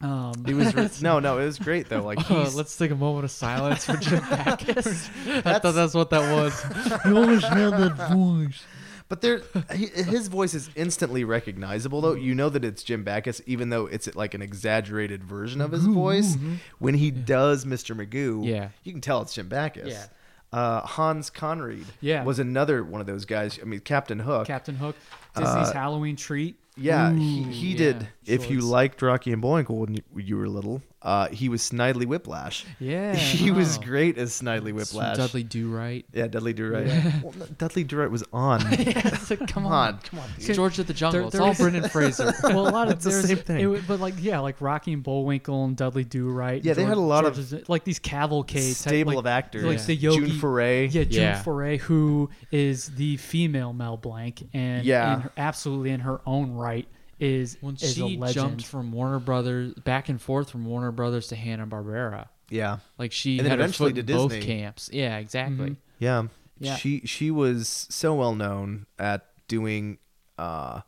Um, 0.02 0.34
It 0.48 0.56
was 0.56 0.74
re- 0.74 0.90
no, 1.04 1.20
no, 1.20 1.38
it 1.38 1.46
was 1.46 1.60
great 1.60 1.88
though. 1.88 2.02
Like 2.04 2.20
he's, 2.26 2.56
let's 2.56 2.76
take 2.76 2.90
a 2.90 2.96
moment 2.96 3.26
of 3.26 3.30
silence 3.32 3.86
for 3.86 3.98
Jim 3.98 4.20
Backus. 4.32 5.10
I 5.28 5.60
thought 5.60 5.76
that's 5.76 5.94
what 5.94 6.10
that 6.10 6.34
was. 6.34 7.06
You 7.06 7.18
always 7.18 7.44
had 7.44 7.70
that 7.78 8.10
voice. 8.12 8.64
But 9.12 9.20
there, 9.22 9.42
his 9.72 10.30
voice 10.30 10.54
is 10.54 10.70
instantly 10.76 11.26
recognizable 11.26 12.00
though. 12.00 12.14
You 12.16 12.34
know 12.34 12.48
that 12.48 12.64
it's 12.64 12.82
Jim 12.82 13.04
Backus, 13.04 13.42
even 13.46 13.70
though 13.70 13.86
it's 13.88 14.16
like 14.16 14.34
an 14.34 14.42
exaggerated 14.42 15.22
version 15.24 15.60
of 15.60 15.74
his 15.74 15.86
voice. 15.86 16.38
When 16.80 16.94
he 16.94 17.12
does 17.12 17.66
Mr. 17.66 17.94
Magoo, 17.94 18.46
Yeah. 18.48 18.70
you 18.84 18.94
can 18.94 19.02
tell 19.02 19.22
it's 19.22 19.34
Jim 19.34 19.50
Backus. 19.50 19.90
Yeah. 19.90 20.06
Uh, 20.54 20.82
Hans 20.82 21.30
Conried 21.30 21.86
Yeah. 22.00 22.24
was 22.24 22.40
another 22.40 22.84
one 22.84 23.02
of 23.02 23.08
those 23.08 23.26
guys. 23.26 23.60
I 23.62 23.66
mean, 23.66 23.82
Captain 23.82 24.20
Hook. 24.20 24.48
Captain 24.48 24.76
Hook, 24.76 24.96
Disney's 25.36 25.70
Uh, 25.70 25.74
Halloween 25.74 26.16
treat. 26.16 26.56
Yeah, 26.82 27.14
he, 27.14 27.44
he 27.44 27.72
yeah, 27.72 27.78
did. 27.78 28.08
If 28.26 28.50
you 28.52 28.58
shorts. 28.60 28.66
liked 28.72 29.02
Rocky 29.02 29.32
and 29.34 29.42
Bullwinkle 29.42 29.78
when 29.78 29.96
you, 29.96 30.02
when 30.12 30.26
you 30.28 30.38
were 30.38 30.48
little, 30.48 30.82
uh, 31.02 31.28
he 31.30 31.50
was 31.50 31.62
Snidely 31.68 32.06
Whiplash. 32.06 32.66
Yeah. 32.80 33.16
he 33.16 33.50
was 33.50 33.80
great 33.80 34.20
as 34.20 34.32
Snidely 34.40 34.72
Whiplash. 34.74 35.18
Dudley 35.18 35.42
Do 35.44 35.72
Right. 35.72 36.06
Yeah, 36.14 36.28
Dudley 36.28 36.54
Do 36.54 36.70
Right. 36.72 36.86
Well, 37.24 37.34
no, 37.40 37.46
Dudley 37.58 37.84
Do 37.84 37.98
Right 37.98 38.12
was 38.12 38.24
on. 38.32 38.60
come 38.76 39.48
Come 39.48 39.66
on, 39.66 39.98
come 40.00 40.20
on. 40.20 40.30
dude. 40.38 40.56
George 40.56 40.78
of 40.78 40.86
the 40.86 40.94
Jungle. 40.94 41.20
There- 41.22 41.28
it's 41.28 41.34
there 41.34 41.42
all 41.42 41.52
is- 41.52 41.58
Brendan 41.58 41.90
Fraser. 41.90 42.32
well, 42.44 42.68
a 42.68 42.70
lot 42.70 42.88
of 42.88 42.94
It's 42.94 43.06
the 43.06 43.10
there's- 43.10 43.28
same 43.28 43.38
thing. 43.38 43.60
it 43.60 43.66
wa- 43.66 43.80
but 43.88 44.00
like 44.00 44.14
yeah, 44.20 44.40
like 44.40 44.62
Rocky 44.62 44.94
and 44.94 45.02
Bullwinkle 45.02 45.66
and 45.66 45.76
Dudley 45.76 46.04
Do 46.04 46.30
Right. 46.30 46.64
Yeah, 46.64 46.74
they 46.74 46.84
had 46.84 46.98
a 46.98 47.00
lot 47.02 47.26
of 47.26 47.38
of 47.40 47.68
like 47.70 47.84
these 47.86 47.98
cavalcade 48.00 48.62
type, 48.76 48.76
Stable 48.92 49.14
like, 49.14 49.18
of 49.20 49.26
actors. 49.26 49.64
like 49.64 49.80
Yeah. 49.80 49.86
the 49.86 49.96
Yogi. 49.96 50.20
June 50.28 50.40
Foray. 50.40 50.88
Yeah, 50.88 51.04
June 51.06 51.22
Yeah. 51.24 51.42
Foray, 51.42 51.78
who 51.78 52.30
is 52.52 52.88
the 52.96 53.18
female 53.18 53.74
Mel 53.74 53.98
Blanc, 53.98 54.48
and 54.54 54.86
Yeah. 54.86 55.16
in 55.16 55.22
her- 55.22 55.32
absolutely 55.38 55.90
in 55.90 56.02
her 56.02 56.22
own 56.28 56.52
right 56.52 56.71
is 57.20 57.58
when 57.62 57.76
is 57.76 57.84
a 57.84 57.88
she 57.94 58.18
legend. 58.18 58.34
jumped 58.34 58.66
from 58.66 58.92
Warner 58.92 59.20
Brothers 59.20 59.74
back 59.76 60.10
and 60.10 60.20
forth 60.22 60.50
from 60.50 60.66
Warner 60.66 60.92
Brothers 60.92 61.28
to 61.28 61.36
Hanna 61.36 61.68
Barbera. 61.68 62.28
Yeah, 62.50 62.80
Like 62.98 63.12
she 63.14 63.38
And 63.38 63.46
then 63.46 63.52
had 63.52 63.60
her 63.60 63.66
eventually 63.66 63.94
foot 63.94 64.08
to 64.08 64.14
both 64.14 64.32
Disney. 64.32 64.46
camps. 64.46 64.90
Yeah, 64.92 65.18
exactly. 65.20 65.70
Mm-hmm. 65.72 65.74
yeah, 66.00 66.24
Yeah. 66.60 66.76
She 66.76 67.02
she 67.06 67.32
was 67.32 67.88
so 67.90 68.14
well 68.16 68.36
known 68.36 68.88
at 69.00 69.26
doing, 69.48 70.00
uh, 70.38 70.82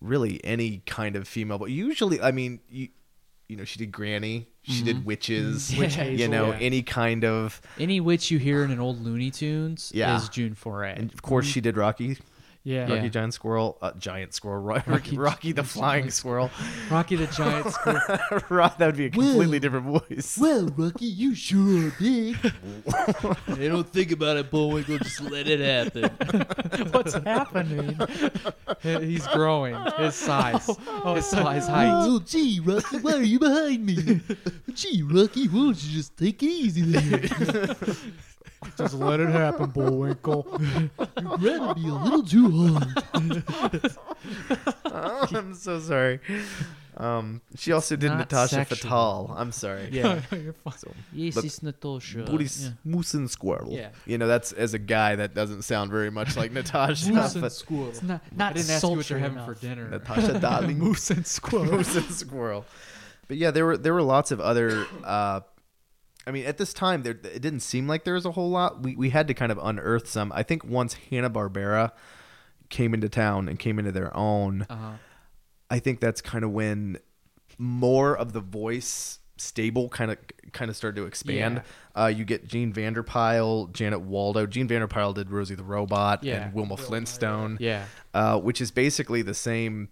really 0.00 0.42
any 0.44 0.82
kind 0.86 1.16
of 1.16 1.26
female. 1.28 1.58
But 1.58 1.70
usually, 1.70 2.20
I 2.20 2.30
mean, 2.30 2.60
you, 2.68 2.88
you 3.48 3.56
know, 3.56 3.64
she 3.64 3.78
did 3.78 3.92
Granny. 3.92 4.48
She 4.62 4.82
did 4.82 4.96
mm-hmm. 4.96 5.04
witches. 5.06 5.70
Mm-hmm. 5.70 5.80
Witch 5.80 5.96
you 6.20 6.28
know, 6.28 6.48
Yeah. 6.52 6.58
any 6.60 6.82
kind 6.82 7.24
of. 7.24 7.60
Any 7.78 8.00
witch 8.00 8.30
you 8.30 8.38
hear 8.38 8.64
in 8.64 8.70
an 8.70 8.80
old 8.80 9.00
Looney 9.04 9.30
Tunes 9.30 9.92
Yeah. 9.94 10.16
is 10.16 10.28
June 10.28 10.54
Foray. 10.54 10.94
And 10.96 11.12
of 11.12 11.22
course, 11.22 11.46
she 11.46 11.60
did 11.60 11.76
Rocky. 11.76 12.18
Yeah. 12.66 12.82
Rocky 12.82 12.94
Yeah. 13.04 13.08
Giant 13.08 13.32
Squirrel, 13.34 13.78
uh, 13.80 13.92
Giant 13.96 14.34
Squirrel, 14.34 14.60
Ro- 14.60 14.82
Rocky, 14.86 15.16
Rocky 15.28 15.52
the 15.52 15.62
Flying 15.62 16.10
Squirrel. 16.10 16.50
Rocky 16.90 17.14
the 17.14 17.28
Giant 17.28 17.70
Squirrel. 17.72 18.00
Ro- 18.50 18.68
that 18.76 18.86
would 18.86 18.96
be 18.96 19.04
a 19.06 19.10
completely 19.10 19.60
different 19.60 19.86
voice. 19.86 20.36
Well, 20.40 20.66
Rocky, 20.76 21.06
you 21.06 21.34
sure 21.36 21.86
are 21.88 21.92
big. 22.00 22.36
they 23.56 23.68
don't 23.68 23.88
think 23.88 24.10
about 24.10 24.36
it, 24.36 24.50
Bullwinkle. 24.50 24.98
Just 24.98 25.20
let 25.20 25.46
it 25.46 25.60
happen. 25.60 26.10
What's 26.90 27.14
happening? 27.14 27.96
He's 28.82 29.26
growing. 29.28 29.76
His 29.98 30.16
size. 30.16 30.66
his 30.66 31.26
size 31.26 31.68
height. 31.68 31.92
Oh, 31.92 32.18
gee, 32.26 32.60
Rocky, 32.64 32.98
why 32.98 33.12
are 33.12 33.22
you 33.22 33.38
behind 33.38 33.86
me? 33.86 34.20
Gee, 34.74 35.02
Rocky, 35.02 35.46
why 35.46 35.54
don't 35.60 35.84
you 35.84 35.92
just 35.98 36.16
take 36.16 36.42
it 36.42 36.46
easy 36.46 36.82
there? 36.82 37.94
Just 38.78 38.94
let 38.94 39.20
it 39.20 39.28
happen, 39.28 39.70
Bullwinkle. 39.70 40.46
You're 41.40 41.58
grabbing 41.58 41.82
me 41.82 41.90
a 41.90 41.94
little 41.94 42.22
too 42.22 42.74
hard. 42.74 43.92
Oh, 44.84 45.26
I'm 45.32 45.54
so 45.54 45.78
sorry. 45.78 46.20
Um, 46.96 47.42
she 47.56 47.72
also 47.72 47.96
did 47.96 48.08
not 48.08 48.18
Natasha 48.18 48.54
sexual. 48.56 48.76
Fatal. 48.78 49.34
I'm 49.36 49.52
sorry. 49.52 49.88
Yeah. 49.92 50.20
You're 50.32 50.54
fine. 50.54 50.74
Yes, 51.12 51.34
But- 51.34 51.44
it's 51.44 51.62
Natasha. 51.62 52.22
Booty 52.22 52.46
Yeah. 52.46 52.70
Moose 52.84 53.14
and 53.14 53.30
Squirrel. 53.30 53.72
Yeah. 53.72 53.90
You 54.06 54.16
know, 54.18 54.26
that's 54.26 54.52
as 54.52 54.72
a 54.74 54.78
guy 54.78 55.16
that 55.16 55.34
doesn't 55.34 55.62
sound 55.62 55.90
very 55.90 56.10
much 56.10 56.36
like 56.36 56.50
Natasha. 56.52 57.12
Moose 57.12 57.34
and 57.34 57.42
but 57.42 57.52
squirrel. 57.52 57.88
It's 57.90 58.02
not 58.02 58.22
I 58.32 58.36
not 58.36 58.54
didn't 58.54 58.70
ask 58.70 58.82
you 58.82 58.96
what 58.96 59.10
you're 59.10 59.18
having 59.18 59.36
enough. 59.36 59.46
for 59.46 59.54
dinner. 59.60 59.88
Natasha 59.90 60.38
Darling. 60.40 60.78
Moose 60.78 61.10
and 61.10 61.26
squirrel. 61.26 61.66
Moose 61.72 61.94
and 61.96 62.10
Squirrel. 62.10 62.64
But 63.28 63.36
yeah, 63.36 63.50
there 63.50 63.66
were 63.66 63.76
there 63.76 63.92
were 63.94 64.02
lots 64.02 64.30
of 64.30 64.40
other. 64.40 64.86
Uh, 65.04 65.40
I 66.26 66.32
mean, 66.32 66.44
at 66.46 66.58
this 66.58 66.72
time, 66.72 67.02
there 67.02 67.12
it 67.12 67.40
didn't 67.40 67.60
seem 67.60 67.86
like 67.86 68.04
there 68.04 68.14
was 68.14 68.24
a 68.26 68.32
whole 68.32 68.50
lot. 68.50 68.82
We 68.82 68.96
we 68.96 69.10
had 69.10 69.28
to 69.28 69.34
kind 69.34 69.52
of 69.52 69.58
unearth 69.62 70.08
some. 70.08 70.32
I 70.34 70.42
think 70.42 70.64
once 70.64 70.94
Hanna 71.10 71.30
Barbera 71.30 71.92
came 72.68 72.94
into 72.94 73.08
town 73.08 73.48
and 73.48 73.58
came 73.58 73.78
into 73.78 73.92
their 73.92 74.14
own, 74.16 74.66
Uh-huh. 74.68 74.92
I 75.70 75.78
think 75.78 76.00
that's 76.00 76.20
kind 76.20 76.44
of 76.44 76.50
when 76.50 76.98
more 77.58 78.16
of 78.16 78.32
the 78.32 78.40
voice 78.40 79.18
stable 79.38 79.88
kind 79.88 80.10
of 80.10 80.18
kind 80.52 80.70
of 80.70 80.76
started 80.76 80.96
to 81.00 81.06
expand. 81.06 81.62
Uh, 81.96 82.06
you 82.06 82.24
get 82.24 82.46
Jean 82.48 82.72
Vander 82.72 83.02
Pyl, 83.02 83.66
Janet 83.66 84.00
Waldo. 84.00 84.46
Jean 84.46 84.66
Vander 84.66 84.88
Pyl 84.88 85.12
did 85.12 85.30
Rosie 85.30 85.54
the 85.54 85.64
Robot 85.64 86.24
Yeah. 86.24 86.44
and 86.46 86.54
Wilma 86.54 86.76
Flintstone. 86.76 87.58
Yeah. 87.60 87.84
uh, 88.14 88.38
which 88.40 88.60
is 88.60 88.70
basically 88.70 89.22
the 89.22 89.34
same 89.34 89.88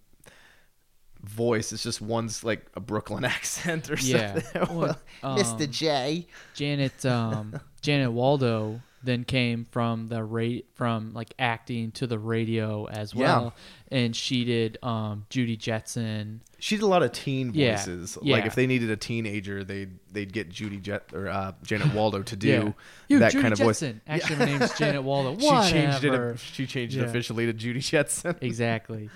voice. 1.24 1.72
It's 1.72 1.82
just 1.82 2.00
one's 2.00 2.44
like 2.44 2.66
a 2.74 2.80
Brooklyn 2.80 3.24
accent 3.36 3.90
or 3.90 3.96
Yeah. 3.96 4.40
something. 4.40 4.76
Well, 4.76 4.98
Mr. 5.22 5.64
um, 5.64 5.70
J. 5.70 6.26
Janet 6.54 7.04
um, 7.06 7.58
Janet 7.80 8.12
Waldo 8.12 8.80
then 9.02 9.24
came 9.24 9.66
from 9.70 10.08
the 10.08 10.24
rate 10.24 10.66
from 10.76 11.12
like 11.12 11.34
acting 11.38 11.90
to 11.92 12.06
the 12.06 12.18
radio 12.18 12.86
as 12.86 13.14
well, 13.14 13.52
Yeah. 13.90 13.98
and 13.98 14.16
she 14.16 14.44
did 14.46 14.78
um, 14.82 15.26
Judy 15.28 15.58
Jetson. 15.58 16.40
She 16.58 16.76
did 16.76 16.84
a 16.84 16.86
lot 16.86 17.02
of 17.02 17.12
teen 17.12 17.52
voices. 17.52 18.16
Yeah. 18.22 18.36
Like 18.36 18.46
if 18.46 18.54
they 18.54 18.66
needed 18.66 18.88
a 18.88 18.96
teenager, 18.96 19.62
they'd 19.62 19.98
they'd 20.10 20.32
get 20.32 20.48
Judy 20.48 20.78
Jet 20.78 21.10
or 21.12 21.28
uh, 21.28 21.52
Janet 21.64 21.92
Waldo 21.92 22.22
to 22.22 22.36
do. 22.36 22.74
You, 23.08 23.18
that 23.18 23.32
Judy 23.32 23.42
kind 23.42 23.52
of 23.52 23.58
voice. 23.58 23.80
Jetson. 23.80 24.00
Actually, 24.06 24.36
my 24.38 24.44
name's 24.46 24.78
Janet 24.78 25.02
Waldo. 25.02 25.38
She 25.38 25.70
changed 25.70 26.04
it. 26.04 26.38
She 26.38 26.66
changed 26.66 26.96
it 26.96 27.04
officially 27.04 27.44
to 27.44 27.52
Judy 27.52 27.80
Jetson. 27.80 28.36
Exactly. 28.40 29.10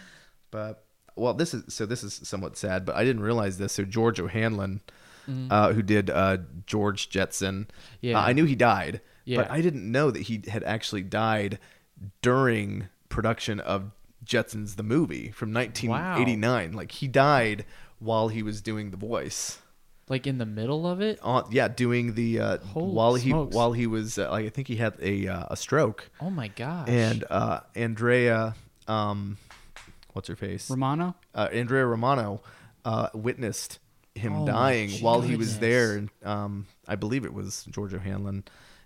But 0.51 0.85
well, 1.19 1.35
this 1.35 1.53
is 1.55 1.73
so 1.75 1.85
this 1.87 2.03
is 2.03 2.21
somewhat 2.23 2.57
sad, 2.57 2.85
but 2.85 2.95
I 2.97 3.05
didn't 3.05 3.23
realize 3.23 3.59
this. 3.59 3.73
So 3.75 3.85
George 3.85 4.19
O'Hanlon 4.21 4.81
uh, 5.51 5.75
who 5.75 5.83
did 5.83 6.09
uh, 6.09 6.39
George 6.67 7.11
Jetson. 7.11 7.69
Yeah. 8.01 8.19
Uh, 8.19 8.23
I 8.23 8.33
knew 8.33 8.45
he 8.47 8.55
died, 8.55 9.03
Yeah. 9.27 9.43
but 9.43 9.51
I 9.51 9.61
didn't 9.61 9.91
know 9.93 10.11
that 10.11 10.23
he 10.23 10.43
had 10.49 10.65
actually 10.65 11.03
died 11.03 11.59
during 12.23 12.89
production 13.11 13.61
of 13.61 13.91
Jetsons 14.25 14.77
the 14.77 14.83
movie 14.83 15.31
from 15.31 15.53
1989. 15.53 16.73
Like 16.73 16.93
he 16.93 17.09
died 17.09 17.65
while 17.99 18.29
he 18.29 18.43
was 18.43 18.61
doing 18.63 18.91
the 18.91 18.97
voice. 18.97 19.59
Like 20.09 20.27
in 20.27 20.39
the 20.39 20.47
middle 20.47 20.87
of 20.87 21.03
it. 21.03 21.19
Uh, 21.23 21.43
yeah, 21.51 21.69
doing 21.69 22.15
the 22.15 22.41
uh, 22.41 22.57
while 22.73 23.15
he 23.15 23.29
smokes. 23.29 23.55
while 23.55 23.73
he 23.73 23.87
was 23.87 24.19
uh, 24.19 24.31
like 24.31 24.47
I 24.47 24.49
think 24.49 24.67
he 24.69 24.77
had 24.77 24.95
a 25.03 25.29
uh, 25.29 25.45
a 25.51 25.57
stroke 25.57 26.09
Oh 26.23 26.31
my 26.31 26.49
gosh. 26.49 26.89
and 26.89 27.25
uh, 27.29 27.61
Andrea 27.75 28.55
um, 28.87 29.37
what's 30.19 30.29
her 30.29 30.37
face 30.37 30.69
Romano. 30.69 31.15
uh, 31.35 31.49
Andrea 31.53 31.87
Romano 31.87 32.41
uh, 32.85 33.09
witnessed 33.15 33.79
him 34.17 34.33
Oh, 34.35 34.47
dying 34.47 34.91
while 35.01 35.21
he 35.21 35.37
was 35.37 35.61
there, 35.61 35.95
and 35.97 36.11
um, 36.25 36.67
I 36.89 36.97
believe 36.97 37.25
it 37.25 37.33
was 37.33 37.65
George 37.71 37.93
Hanlon, 37.93 38.43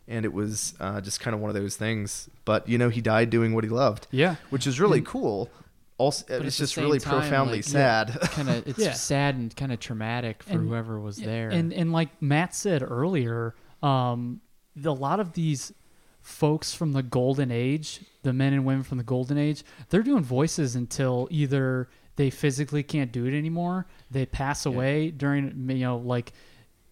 and 0.07 0.27
it 0.27 0.33
was 0.35 0.75
uh, 0.79 1.01
just 1.01 1.21
kind 1.21 1.35
of 1.35 1.41
one 1.41 1.49
of 1.49 1.55
those 1.57 1.77
things. 1.77 2.29
But 2.45 2.69
you 2.69 2.77
know, 2.77 2.91
he 2.91 3.01
died 3.01 3.31
doing 3.31 3.55
what 3.55 3.65
he 3.65 3.71
loved, 3.71 4.09
Yeah. 4.11 4.37
which 4.51 4.67
is 4.67 4.79
really 4.79 5.01
cool. 5.01 5.49
Also, 5.97 6.25
But 6.29 6.45
it's 6.47 6.59
just 6.59 6.77
really 6.77 6.99
time, 6.99 7.21
profoundly 7.21 7.59
like, 7.59 7.65
sad. 7.65 8.11
kind 8.33 8.51
of 8.51 8.67
it's 8.69 8.79
Yeah. 8.79 8.93
sad 8.93 9.37
and 9.37 9.55
kind 9.57 9.73
of 9.73 9.81
traumatic 9.81 10.43
for 10.43 10.53
And- 10.53 10.69
whoever 10.69 11.01
was 11.01 11.17
there. 11.17 11.49
And 11.49 11.73
and 11.73 11.93
like 11.93 12.21
Matt 12.21 12.55
said 12.55 12.83
earlier, 12.83 13.55
um, 13.83 14.41
the, 14.77 14.91
a 14.91 14.93
lot 14.93 15.19
of 15.21 15.33
these 15.33 15.73
folks 16.21 16.75
from 16.75 16.93
the 16.93 17.03
golden 17.03 17.51
age, 17.51 18.01
the 18.23 18.33
men 18.33 18.53
and 18.53 18.65
women 18.65 18.83
from 18.83 18.99
the 18.99 19.05
golden 19.05 19.39
age, 19.39 19.65
they're 19.89 20.03
doing 20.03 20.23
voices 20.23 20.77
until 20.77 21.29
either 21.31 21.89
they 22.17 22.31
physically 22.31 22.83
can't 22.83 23.11
do 23.13 23.25
it 23.27 23.37
anymore, 23.37 23.87
they 24.11 24.27
pass 24.27 24.67
away 24.67 25.11
during 25.11 25.69
you 25.71 25.79
know 25.79 25.97
like 25.99 26.33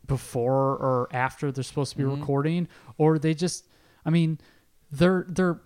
before 0.06 0.72
or 0.76 1.08
after 1.12 1.52
they're 1.52 1.64
supposed 1.64 1.92
to 1.92 1.98
be 1.98 2.04
Mm-hmm. 2.04 2.20
recording, 2.20 2.68
or 2.98 3.18
they 3.18 3.34
just, 3.34 3.66
I 4.04 4.10
mean, 4.10 4.38
they're 4.90 5.24
they're 5.28 5.60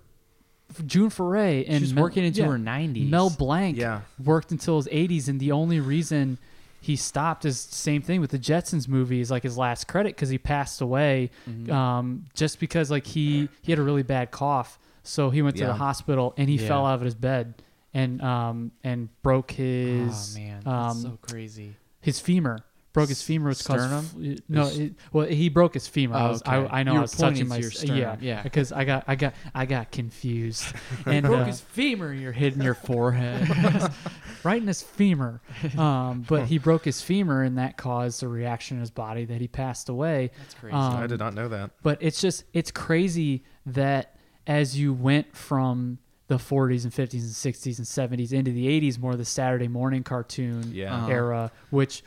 June 0.86 1.08
Foray 1.10 1.64
and 1.66 1.80
She's 1.80 1.94
Mel- 1.94 2.04
working 2.04 2.24
into 2.24 2.44
her 2.44 2.58
90s. 2.58 3.08
Mel 3.08 3.30
Blanc 3.30 3.76
Yeah. 3.76 4.00
worked 4.22 4.50
until 4.50 4.76
his 4.76 4.88
80s, 4.88 5.28
and 5.28 5.38
the 5.38 5.52
only 5.52 5.78
reason 5.80 6.38
he 6.80 6.96
stopped 6.96 7.44
is 7.44 7.58
same 7.58 8.02
thing 8.02 8.20
with 8.20 8.30
the 8.30 8.38
Jetsons 8.38 8.88
movie 8.88 9.20
is 9.20 9.30
like 9.30 9.42
his 9.44 9.56
last 9.56 9.86
credit 9.88 10.14
because 10.16 10.28
he 10.30 10.36
passed 10.38 10.80
away, 10.80 11.30
Mm-hmm. 11.48 11.72
um, 11.72 12.24
just 12.34 12.58
because 12.60 12.90
like 12.90 13.06
he 13.06 13.48
he 13.62 13.72
had 13.72 13.78
a 13.78 13.82
really 13.82 14.02
bad 14.02 14.30
cough, 14.30 14.78
so 15.04 15.30
he 15.30 15.40
went 15.42 15.54
to 15.56 15.62
Yeah. 15.62 15.68
the 15.68 15.74
hospital 15.74 16.34
and 16.36 16.48
he 16.48 16.56
Yeah. 16.56 16.66
fell 16.68 16.86
out 16.86 16.96
of 16.96 17.02
his 17.02 17.14
bed 17.14 17.62
and 17.92 18.20
um 18.22 18.72
and 18.82 19.08
broke 19.22 19.52
his 19.52 20.34
oh 20.36 20.40
man, 20.40 20.62
um 20.66 20.88
that's 20.88 21.02
so 21.02 21.18
crazy. 21.22 21.76
his 22.00 22.18
femur. 22.18 22.58
Broke 22.92 23.08
his 23.08 23.22
femur. 23.22 23.50
It's 23.50 23.58
Sternum? 23.58 24.04
f- 24.04 24.38
no, 24.48 24.68
it, 24.68 24.94
well, 25.12 25.26
he 25.26 25.48
broke 25.48 25.74
his 25.74 25.88
femur. 25.88 26.14
I, 26.14 26.26
Oh, 26.26 26.28
was, 26.28 26.42
okay. 26.42 26.52
I, 26.52 26.78
I 26.78 26.82
know 26.84 26.92
You 26.92 26.98
I 26.98 27.02
was 27.02 27.10
touching 27.10 27.48
my 27.48 27.56
to 27.56 27.62
your 27.62 27.70
sternum, 27.72 27.98
yeah, 27.98 28.16
yeah. 28.20 28.42
because 28.44 28.70
I 28.70 28.84
got 28.84 29.02
I 29.08 29.16
got 29.16 29.34
I 29.52 29.66
got 29.66 29.90
confused 29.90 30.64
and 31.06 31.26
broke 31.26 31.40
uh, 31.40 31.44
his 31.46 31.60
femur. 31.60 32.12
You're 32.12 32.30
hitting 32.30 32.62
your 32.62 32.74
forehead. 32.74 33.48
right 34.44 34.60
in 34.62 34.68
his 34.68 34.80
femur. 34.82 35.40
Um, 35.76 36.24
but 36.28 36.44
he 36.46 36.58
broke 36.58 36.84
his 36.84 37.00
femur, 37.02 37.42
and 37.42 37.58
that 37.58 37.76
caused 37.76 38.22
a 38.22 38.28
reaction 38.28 38.76
in 38.76 38.80
his 38.82 38.92
body 38.92 39.24
that 39.24 39.40
he 39.40 39.48
passed 39.48 39.88
away. 39.88 40.30
That's 40.38 40.54
crazy. 40.54 40.74
Um, 40.76 40.94
I 40.94 41.06
did 41.08 41.18
not 41.18 41.34
know 41.34 41.48
that. 41.48 41.72
But 41.82 41.98
it's 42.00 42.20
just 42.20 42.44
it's 42.52 42.70
crazy 42.70 43.42
that 43.66 44.13
as 44.46 44.78
you 44.78 44.92
went 44.92 45.34
from 45.36 45.98
the 46.26 46.36
40s 46.36 46.84
and 46.84 46.92
50s 46.92 47.12
and 47.12 47.22
60s 47.22 47.78
and 47.78 47.86
70s 48.20 48.32
into 48.32 48.50
the 48.50 48.66
80s, 48.80 48.98
more 48.98 49.12
of 49.12 49.18
the 49.18 49.24
Saturday 49.24 49.68
morning 49.68 50.02
cartoon 50.02 50.70
Yeah. 50.72 50.94
Uh-huh. 50.96 51.08
era, 51.10 51.52
which 51.70 52.02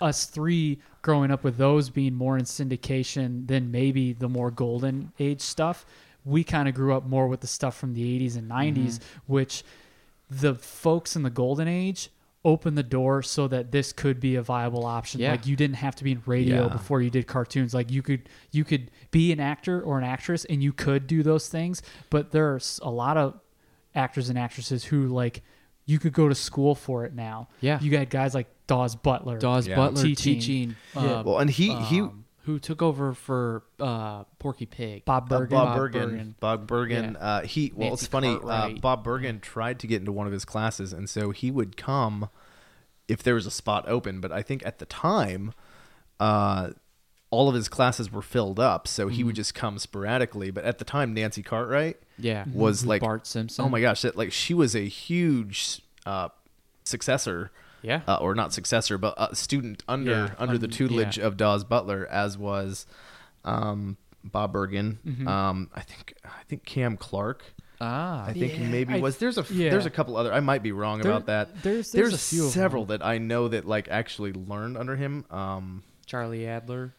us 0.00 0.24
three 0.24 0.78
growing 1.02 1.30
up 1.30 1.44
with 1.44 1.58
those 1.58 1.90
being 1.90 2.14
more 2.14 2.38
in 2.38 2.44
syndication 2.44 3.46
than 3.46 3.70
maybe 3.70 4.14
the 4.14 4.28
more 4.28 4.50
golden 4.50 5.12
age 5.18 5.40
stuff, 5.42 5.84
we 6.24 6.44
kind 6.44 6.66
of 6.68 6.74
grew 6.74 6.94
up 6.94 7.06
more 7.06 7.28
with 7.28 7.40
the 7.40 7.46
stuff 7.46 7.76
from 7.76 7.92
the 7.94 8.02
80s 8.20 8.36
and 8.36 8.50
90s, 8.50 8.74
Mm-hmm. 8.98 9.32
which 9.32 9.64
the 10.30 10.54
folks 10.54 11.14
in 11.16 11.22
the 11.22 11.30
golden 11.30 11.68
age 11.68 12.10
opened 12.44 12.78
the 12.78 12.82
door 12.84 13.22
so 13.22 13.48
that 13.48 13.72
this 13.72 13.92
could 13.92 14.20
be 14.20 14.36
a 14.36 14.42
viable 14.42 14.86
option 14.86 15.20
Yeah. 15.20 15.32
like 15.32 15.46
you 15.46 15.56
didn't 15.56 15.76
have 15.76 15.96
to 15.96 16.04
be 16.04 16.12
in 16.12 16.22
radio 16.24 16.62
Yeah. 16.66 16.72
before 16.72 17.02
you 17.02 17.10
did 17.10 17.26
cartoons 17.26 17.74
like 17.74 17.90
you 17.90 18.00
could 18.00 18.28
you 18.52 18.64
could 18.64 18.90
be 19.10 19.32
an 19.32 19.40
actor 19.40 19.82
or 19.82 19.98
an 19.98 20.04
actress 20.04 20.44
and 20.44 20.62
you 20.62 20.72
could 20.72 21.06
do 21.08 21.22
those 21.24 21.48
things 21.48 21.82
but 22.10 22.30
there's 22.30 22.78
a 22.82 22.90
lot 22.90 23.16
of 23.16 23.40
actors 23.94 24.28
and 24.28 24.38
actresses 24.38 24.84
who 24.84 25.08
like 25.08 25.42
you 25.84 25.98
could 25.98 26.12
go 26.12 26.28
to 26.28 26.34
school 26.34 26.74
for 26.76 27.04
it 27.04 27.12
now 27.14 27.48
Yeah. 27.60 27.80
you 27.80 27.90
got 27.90 28.08
guys 28.08 28.34
like 28.34 28.46
Daws 28.68 28.94
Butler 28.94 29.38
Daws 29.38 29.66
Yeah. 29.66 29.74
Butler 29.76 30.02
Teaching. 30.02 30.34
teaching. 30.34 30.76
Yeah. 30.94 31.02
uh, 31.02 31.22
Well, 31.24 31.38
and 31.38 31.50
he 31.50 31.74
he 31.74 32.02
um, 32.02 32.24
who 32.48 32.58
took 32.58 32.80
over 32.80 33.12
for 33.12 33.62
uh, 33.78 34.24
Porky 34.38 34.64
Pig. 34.64 35.04
Bob 35.04 35.24
Uh, 35.30 35.38
Bergen 35.38 35.50
Bob, 35.58 35.66
Bob 35.68 35.76
Bergen. 35.76 36.00
Bergen. 36.08 36.34
Bob 36.40 36.66
Bergen. 36.66 37.12
Yeah. 37.20 37.26
Uh, 37.26 37.40
he 37.42 37.72
well, 37.76 37.90
Nancy 37.90 38.04
it's 38.04 38.06
funny. 38.10 38.38
Uh, 38.42 38.70
Bob 38.80 39.04
Bergen 39.04 39.38
tried 39.40 39.78
to 39.80 39.86
get 39.86 40.00
into 40.00 40.12
one 40.12 40.26
of 40.26 40.32
his 40.32 40.46
classes, 40.46 40.94
and 40.94 41.10
so 41.10 41.30
he 41.30 41.50
would 41.50 41.76
come 41.76 42.30
if 43.06 43.22
there 43.22 43.34
was 43.34 43.44
a 43.44 43.50
spot 43.50 43.84
open. 43.86 44.22
But 44.22 44.32
I 44.32 44.40
think 44.40 44.64
at 44.64 44.78
the 44.78 44.86
time, 44.86 45.52
uh, 46.18 46.70
all 47.30 47.50
of 47.50 47.54
his 47.54 47.68
classes 47.68 48.10
were 48.10 48.22
filled 48.22 48.58
up, 48.58 48.88
so 48.88 49.08
he 49.08 49.22
would 49.22 49.36
just 49.36 49.54
come 49.54 49.78
sporadically. 49.78 50.50
But 50.50 50.64
at 50.64 50.78
the 50.78 50.86
time, 50.86 51.12
Nancy 51.12 51.42
Cartwright 51.42 51.98
Yeah. 52.16 52.46
was 52.50 52.80
With 52.80 52.88
like 52.88 53.02
Bart 53.02 53.26
Simpson. 53.26 53.62
Oh 53.62 53.68
my 53.68 53.82
gosh, 53.82 54.00
that 54.00 54.16
like 54.16 54.32
she 54.32 54.54
was 54.54 54.74
a 54.74 54.88
huge 54.88 55.82
uh, 56.06 56.30
successor. 56.84 57.50
Yeah. 57.82 58.00
uh, 58.08 58.16
or 58.16 58.34
not 58.34 58.52
successor, 58.52 58.98
but 58.98 59.14
a 59.16 59.34
student 59.36 59.82
under 59.88 60.10
Yeah, 60.10 60.34
under 60.38 60.58
the 60.58 60.68
tutelage 60.68 61.18
yeah. 61.18 61.26
of 61.26 61.36
Daws 61.36 61.64
Butler, 61.64 62.06
as 62.10 62.36
was 62.36 62.86
um, 63.44 63.96
Bob 64.24 64.52
Bergen. 64.52 64.98
Mm-hmm. 65.06 65.28
Um, 65.28 65.70
I 65.74 65.80
think 65.82 66.14
I 66.24 66.42
think 66.48 66.64
Cam 66.64 66.96
Clarke. 66.96 67.44
Ah. 67.80 68.24
I 68.26 68.32
think 68.32 68.58
Yeah, 68.58 68.66
maybe 68.66 68.94
I- 68.94 68.98
was 69.00 69.18
there's 69.18 69.38
a 69.38 69.42
f- 69.42 69.50
yeah. 69.52 69.70
there's 69.70 69.86
a 69.86 69.90
couple 69.90 70.16
other 70.16 70.32
I 70.32 70.40
might 70.40 70.64
be 70.64 70.72
wrong 70.72 71.00
There- 71.00 71.12
about 71.12 71.26
that. 71.26 71.62
there's- 71.62 71.90
there's 71.92 72.12
a 72.12 72.18
few 72.18 72.48
several 72.48 72.86
that 72.86 73.04
I 73.04 73.18
know 73.18 73.46
that 73.48 73.66
like 73.66 73.86
actually 73.88 74.32
learned 74.32 74.76
under 74.76 74.96
him. 74.96 75.24
Um, 75.30 75.84
Charlie 76.04 76.46
Adler. 76.48 76.92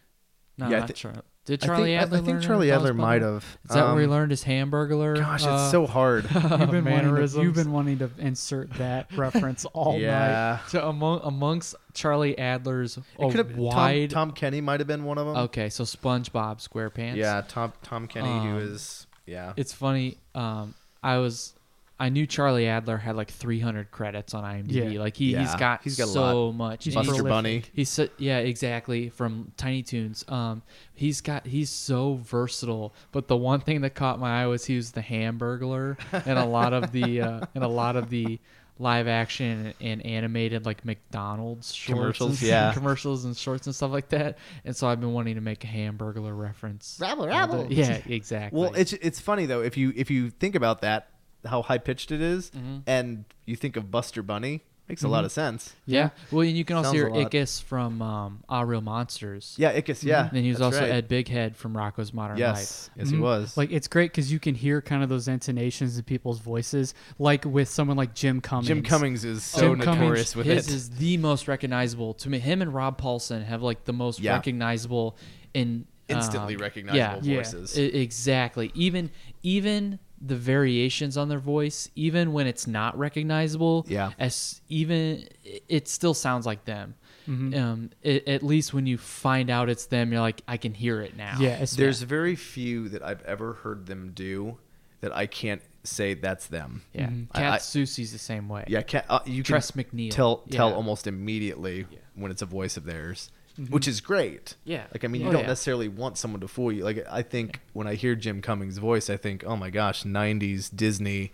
No, 0.57 0.69
Yeah, 0.69 0.79
not 0.79 0.87
thi- 0.87 0.93
Char- 0.93 1.13
Did 1.49 1.63
I 1.63 1.65
Charlie 1.65 1.83
think, 1.91 2.01
Adler? 2.03 2.17
I, 2.17 2.21
think 2.21 2.41
Charlie 2.43 2.71
Adler 2.71 2.93
might 2.93 3.23
have. 3.23 3.43
Is 3.67 3.75
that 3.75 3.87
where 3.87 3.97
he 3.99 4.05
Um, 4.05 4.11
learned 4.11 4.29
his 4.29 4.43
hamburger? 4.43 5.15
Gosh, 5.15 5.43
uh, 5.45 5.49
it's 5.63 5.71
so 5.71 5.87
hard. 5.87 6.25
you've 6.33 6.41
been, 6.71 6.85
wanting 6.85 7.15
to, 7.27 7.41
you've 7.41 7.55
been 7.55 7.71
wanting 7.71 7.97
to 7.99 8.11
insert 8.19 8.69
that 8.75 9.11
reference 9.17 9.65
all 9.65 9.93
night 9.93 10.01
yeah. 10.01 10.59
So 10.67 10.87
among 10.87 11.21
amongst 11.23 11.73
Charlie 11.95 12.37
Adler's 12.37 12.97
It 12.97 13.31
could 13.31 13.37
have 13.37 13.57
wide. 13.57 14.11
Tom, 14.11 14.29
Tom 14.29 14.35
Kenny 14.35 14.61
might 14.61 14.79
have 14.79 14.87
been 14.87 15.05
one 15.05 15.17
of 15.17 15.25
them. 15.25 15.35
okay, 15.45 15.69
so 15.69 15.83
SpongeBob 15.85 16.65
SquarePants. 16.67 17.15
Yeah, 17.15 17.41
Tom 17.47 17.73
Tom 17.81 18.07
Kenny, 18.07 18.27
who 18.27 18.57
Um, 18.57 18.57
is 18.59 19.07
yeah. 19.25 19.53
It's 19.57 19.73
funny. 19.73 20.17
Um, 20.35 20.75
I 21.01 21.17
was, 21.17 21.53
I 21.99 22.09
knew 22.09 22.25
Charlie 22.25 22.67
Adler 22.67 22.97
had 22.97 23.15
like 23.17 23.29
300 23.29 23.91
credits 23.91 24.33
on 24.33 24.43
IMDb. 24.43 24.93
Yeah. 24.93 24.99
Like 25.01 25.17
he, 25.17 25.25
he's 25.27 25.33
Yeah, 25.33 25.57
got 25.59 25.83
he's 25.83 25.97
got 25.97 26.05
a 26.05 26.11
so 26.11 26.47
lot. 26.47 26.55
much. 26.55 26.85
He's 26.85 26.95
Buster. 26.95 27.23
Bunny. 27.23 27.63
He's 27.73 27.89
so, 27.89 28.07
yeah, 28.17 28.37
exactly 28.37 29.09
from 29.09 29.51
Tiny 29.57 29.83
Toons. 29.83 30.23
Um, 30.29 30.61
he's 30.93 31.19
got 31.21 31.45
he's 31.45 31.69
so 31.69 32.15
versatile. 32.23 32.93
But 33.11 33.27
the 33.27 33.35
one 33.35 33.59
thing 33.59 33.81
that 33.81 33.95
caught 33.95 34.17
my 34.19 34.43
eye 34.43 34.47
was 34.47 34.63
he 34.65 34.77
was 34.77 34.91
the 34.93 35.01
Hamburglar 35.01 35.97
and 36.25 36.39
a 36.39 36.45
lot 36.45 36.71
of 36.73 36.91
the 36.93 37.21
uh, 37.21 37.41
and 37.55 37.63
a 37.63 37.67
lot 37.67 37.95
of 37.97 38.09
the 38.09 38.39
live 38.81 39.09
action 39.09 39.73
and 39.81 40.05
animated 40.05 40.65
like 40.65 40.85
McDonald's 40.85 41.73
shorts 41.75 41.99
Commercials, 41.99 42.41
and, 42.41 42.49
yeah. 42.49 42.71
commercials 42.73 43.25
and 43.25 43.35
shorts 43.35 43.67
and 43.67 43.75
stuff 43.75 43.91
like 43.91 44.07
that. 44.09 44.37
And 44.63 44.73
so 44.73 44.87
I've 44.87 45.01
been 45.01 45.11
wanting 45.11 45.35
to 45.35 45.41
make 45.41 45.65
a 45.65 45.67
Hamburglar 45.67 46.37
reference. 46.37 46.97
Rabble, 47.01 47.27
rabble. 47.27 47.67
Yeah, 47.69 47.99
exactly. 48.07 48.57
Well, 48.57 48.73
it's 48.73 48.93
it's 48.93 49.19
funny 49.19 49.45
though 49.47 49.61
if 49.61 49.75
you 49.75 49.91
if 49.97 50.09
you 50.09 50.29
think 50.29 50.55
about 50.55 50.79
that, 50.81 51.09
how 51.45 51.61
high 51.61 51.77
pitched 51.77 52.11
it 52.11 52.21
is, 52.21 52.49
Mm-hmm. 52.51 52.77
and 52.87 53.25
you 53.45 53.55
think 53.55 53.75
of 53.77 53.89
Buster 53.91 54.21
Bunny, 54.21 54.61
makes 54.87 55.03
a 55.03 55.07
lot 55.07 55.23
of 55.23 55.31
sense. 55.31 55.75
yeah. 55.85 56.09
Well, 56.31 56.41
and 56.47 56.57
you 56.57 56.65
can 56.65 56.75
also 56.77 56.87
Sounds 56.87 56.95
hear 56.95 57.07
a. 57.07 57.25
Ickis 57.25 57.61
from 57.61 58.01
um, 58.01 58.43
Ah 58.49 58.61
Real 58.61 58.81
Monsters. 58.81 59.53
Yeah, 59.57 59.71
Ickis. 59.79 60.03
Yeah, 60.03 60.27
And 60.33 60.37
he 60.43 60.49
was 60.49 60.57
that's 60.57 60.75
also 60.77 60.81
right. 60.81 60.95
Ed 60.95 61.07
Bighead 61.07 61.55
from 61.55 61.73
Rocko's 61.75 62.11
Modern 62.11 62.39
Life. 62.39 62.57
Yes, 62.57 62.89
yes, 62.97 63.09
he 63.11 63.17
was. 63.17 63.55
Like 63.55 63.71
it's 63.71 63.87
great 63.87 64.11
because 64.11 64.31
you 64.31 64.39
can 64.39 64.55
hear 64.55 64.81
kind 64.81 65.03
of 65.03 65.09
those 65.09 65.27
intonations 65.27 65.95
in 65.97 66.03
people's 66.05 66.39
voices, 66.39 66.95
like 67.19 67.45
with 67.45 67.69
someone 67.69 67.97
like 67.97 68.15
Jim 68.15 68.41
Cummings. 68.41 68.67
Jim 68.67 68.81
Cummings 68.83 69.23
is 69.23 69.43
so 69.43 69.59
Jim 69.75 69.79
Cummings- 69.79 70.01
notorious 70.01 70.35
with 70.35 70.47
His 70.47 70.67
it. 70.67 70.73
is 70.73 70.89
the 70.89 71.17
most 71.17 71.47
recognizable 71.47 72.15
to 72.15 72.29
me. 72.29 72.39
Him 72.39 72.61
and 72.63 72.73
Rob 72.73 72.99
Paulsen 72.99 73.45
have 73.45 73.61
like 73.61 73.85
the 73.85 73.93
most 73.93 74.19
Yeah. 74.19 74.33
recognizable 74.33 75.17
in 75.53 75.85
Instantly 76.07 76.55
um, 76.55 76.61
recognizable 76.61 76.97
yeah, 76.97 77.19
Yeah. 77.21 77.35
voices. 77.37 77.77
I- 77.77 77.81
exactly. 77.81 78.71
Even 78.73 79.11
even 79.43 79.99
the 80.21 80.35
variations 80.35 81.15
on 81.17 81.29
their 81.29 81.39
voice, 81.39 81.89
even 81.95 82.33
when 82.33 82.45
it's 82.47 82.67
not 82.67 82.97
recognizable, 82.97 83.85
Yeah. 83.87 84.11
as 84.19 84.61
even 84.69 85.27
it 85.43 85.87
still 85.87 86.13
sounds 86.13 86.45
like 86.45 86.65
them. 86.65 86.95
Mm-hmm. 87.27 87.53
Um, 87.57 87.89
it, 88.01 88.27
at 88.27 88.43
least 88.43 88.73
when 88.73 88.85
you 88.87 88.97
find 88.97 89.49
out 89.49 89.69
it's 89.69 89.85
them, 89.85 90.11
you're 90.11 90.21
like, 90.21 90.41
I 90.47 90.57
can 90.57 90.73
hear 90.73 91.01
it 91.01 91.15
now. 91.15 91.37
Yeah, 91.39 91.57
it's, 91.61 91.75
There's 91.75 92.01
very 92.01 92.35
few 92.35 92.89
that 92.89 93.03
I've 93.03 93.21
ever 93.23 93.53
heard 93.53 93.85
them 93.85 94.11
do 94.13 94.57
that 95.01 95.15
I 95.15 95.27
can't 95.27 95.61
say 95.83 96.13
that's 96.15 96.47
them. 96.47 96.81
yeah. 96.93 97.09
I- 97.31 97.39
Cat 97.39 97.53
I- 97.53 97.57
Susie's 97.59 98.11
the 98.11 98.17
same 98.19 98.49
way. 98.49 98.65
Yeah, 98.67 98.81
can, 98.81 99.03
uh, 99.09 99.19
you 99.25 99.43
can 99.43 99.53
Tress 99.53 99.71
MacNeille. 99.71 100.11
tell 100.11 100.37
tell 100.49 100.69
Yeah. 100.69 100.75
almost 100.75 101.07
immediately 101.07 101.85
when 102.15 102.31
it's 102.31 102.41
a 102.41 102.45
voice 102.47 102.75
of 102.77 102.83
theirs. 102.83 103.31
Which 103.69 103.87
is 103.87 103.99
great. 104.01 104.55
Yeah. 104.63 104.85
Like 104.91 105.03
I 105.03 105.07
mean, 105.07 105.21
you 105.21 105.27
Oh, 105.29 105.31
don't 105.31 105.41
yeah. 105.41 105.47
necessarily 105.47 105.87
want 105.87 106.17
someone 106.17 106.41
to 106.41 106.47
fool 106.47 106.71
you. 106.71 106.83
Like 106.83 107.05
I 107.09 107.21
think 107.21 107.59
when 107.73 107.87
I 107.87 107.95
hear 107.95 108.15
Jim 108.15 108.41
Cummings' 108.41 108.77
voice, 108.77 109.09
I 109.09 109.17
think, 109.17 109.43
oh 109.45 109.55
my 109.57 109.69
gosh, 109.69 110.03
'90s 110.03 110.69
Disney 110.75 111.31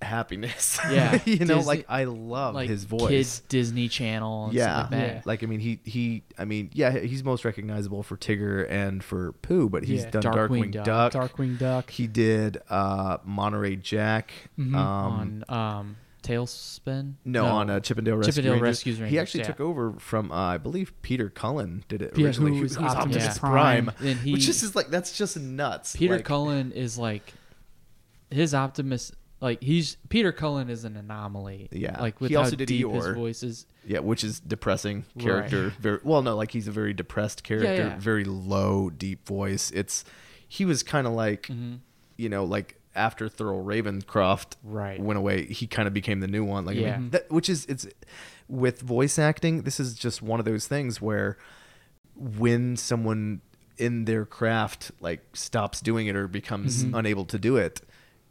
happiness. 0.00 0.78
Yeah. 0.90 1.20
you 1.24 1.44
know, 1.46 1.60
like 1.60 1.86
I 1.88 2.04
love 2.04 2.54
like 2.54 2.68
his 2.68 2.84
voice. 2.84 3.08
Kids 3.08 3.40
Disney 3.48 3.88
Channel. 3.88 4.46
And 4.46 4.54
yeah. 4.54 4.64
stuff 4.80 4.90
like 4.92 5.00
that. 5.00 5.26
Like 5.26 5.42
I 5.42 5.46
mean, 5.46 5.60
he 5.60 5.78
he. 5.84 6.22
I 6.38 6.44
mean, 6.44 6.70
yeah, 6.74 6.98
he's 6.98 7.22
most 7.24 7.44
recognizable 7.44 8.02
for 8.02 8.16
Tigger 8.16 8.68
and 8.68 9.02
for 9.02 9.32
Pooh, 9.42 9.68
but 9.68 9.84
he's 9.84 10.02
Yeah. 10.04 10.10
done 10.10 10.22
Darkwing 10.22 10.72
Darkwing, 10.72 10.72
Duck. 10.72 11.12
Duck. 11.12 11.12
Darkwing 11.32 11.58
Duck. 11.58 11.90
He 11.90 12.06
did 12.06 12.58
uh, 12.68 13.18
Monterey 13.24 13.76
Jack. 13.76 14.32
Um, 14.58 14.74
on 14.74 15.44
um, 15.48 15.96
TaleSpin. 16.22 17.14
no, 17.24 17.44
on 17.46 17.68
uh, 17.70 17.80
Chip 17.80 17.98
'n 17.98 18.04
Dale 18.04 18.16
Rescue 18.16 18.32
Chip 18.32 18.38
'n 18.38 18.44
Dale 18.44 18.52
Rangers. 18.62 18.86
Rescue 18.86 19.06
He 19.06 19.18
actually 19.18 19.40
yeah. 19.40 19.46
took 19.48 19.60
over 19.60 19.92
from, 19.98 20.30
uh, 20.32 20.34
I 20.34 20.58
believe, 20.58 20.92
Peter 21.02 21.28
Cullen 21.28 21.84
did 21.88 22.02
it 22.02 22.16
Yeah, 22.16 22.26
originally. 22.26 22.56
who 22.56 22.62
was 22.62 22.76
who's 22.76 22.86
Optimus 22.92 23.38
Prime, 23.38 23.86
Prime. 23.86 24.08
And 24.08 24.18
he- 24.20 24.32
which 24.32 24.48
is 24.48 24.74
like 24.76 24.88
that's 24.88 25.16
just 25.16 25.38
nuts. 25.38 25.96
Peter 25.96 26.16
like, 26.16 26.24
Cullen 26.24 26.72
is 26.72 26.96
like 26.98 27.32
his 28.30 28.54
Optimus. 28.54 29.12
Like 29.40 29.60
he's 29.60 29.96
Peter 30.08 30.30
Cullen 30.30 30.70
is 30.70 30.84
an 30.84 30.96
anomaly. 30.96 31.68
Yeah. 31.72 32.00
Like 32.00 32.20
with 32.20 32.30
He 32.30 32.36
also 32.36 32.52
how 32.52 32.56
did 32.58 32.68
deep 32.68 32.86
his 32.88 33.04
Eeyore. 33.04 33.14
voice 33.14 33.42
is. 33.42 33.66
Yeah, 33.84 33.98
which 33.98 34.22
is 34.22 34.38
depressing 34.38 35.04
Right. 35.16 35.24
character. 35.24 35.72
Very 35.80 35.98
well, 36.04 36.22
no, 36.22 36.36
like 36.36 36.52
he's 36.52 36.68
a 36.68 36.70
very 36.70 36.94
depressed 36.94 37.42
character, 37.42 37.74
yeah. 37.74 37.98
very 37.98 38.24
low, 38.24 38.88
deep 38.90 39.26
voice. 39.26 39.72
It's 39.72 40.04
he 40.46 40.64
was 40.64 40.84
kind 40.84 41.06
of 41.08 41.14
like, 41.14 41.48
Mm-hmm. 41.48 41.74
you 42.16 42.28
know, 42.28 42.44
like 42.44 42.76
after 42.94 43.28
Thurl 43.28 43.64
Ravenscroft 43.64 44.56
Right. 44.62 45.00
went 45.00 45.18
away, 45.18 45.46
he 45.46 45.66
kind 45.66 45.86
of 45.88 45.94
became 45.94 46.20
the 46.20 46.28
new 46.28 46.44
one. 46.44 46.64
Like, 46.64 46.76
I 46.76 46.80
mean, 46.98 47.10
that, 47.10 47.30
which 47.30 47.48
is 47.48 47.64
it's 47.66 47.86
with 48.48 48.80
voice 48.82 49.18
acting. 49.18 49.62
This 49.62 49.80
is 49.80 49.94
just 49.94 50.20
one 50.22 50.38
of 50.40 50.44
those 50.46 50.66
things 50.66 51.00
where 51.00 51.38
when 52.14 52.76
someone 52.76 53.40
in 53.78 54.04
their 54.04 54.24
craft 54.26 54.90
like 55.00 55.20
stops 55.34 55.80
doing 55.80 56.06
it 56.06 56.16
or 56.16 56.28
becomes 56.28 56.84
Mm-hmm. 56.84 56.94
unable 56.94 57.24
to 57.26 57.38
do 57.38 57.56
it, 57.56 57.80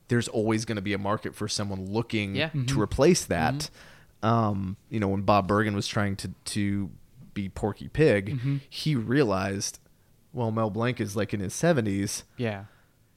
there's 0.08 0.28
always 0.28 0.66
going 0.66 0.76
to 0.76 0.82
be 0.82 0.94
a 0.94 0.98
market 0.98 1.34
for 1.36 1.48
someone 1.48 1.86
looking 1.92 2.36
Yeah. 2.36 2.50
Mm-hmm. 2.50 2.66
to 2.66 2.82
replace 2.82 3.26
that. 3.26 3.70
Um, 4.24 4.78
you 4.90 5.00
know, 5.00 5.08
when 5.08 5.22
Bob 5.24 5.48
Bergen 5.48 5.74
was 5.76 5.88
trying 5.88 6.16
to 6.18 6.32
to 6.46 6.92
be 7.34 7.50
Porky 7.50 7.88
Pig, 7.88 8.36
Mm-hmm. 8.36 8.58
he 8.70 8.96
realized, 8.96 9.80
well, 10.34 10.52
Mel 10.52 10.70
Blanc 10.70 11.00
is 11.02 11.16
like 11.16 11.34
in 11.34 11.40
his 11.40 11.54
70s 11.54 12.24
Yeah. 12.38 12.66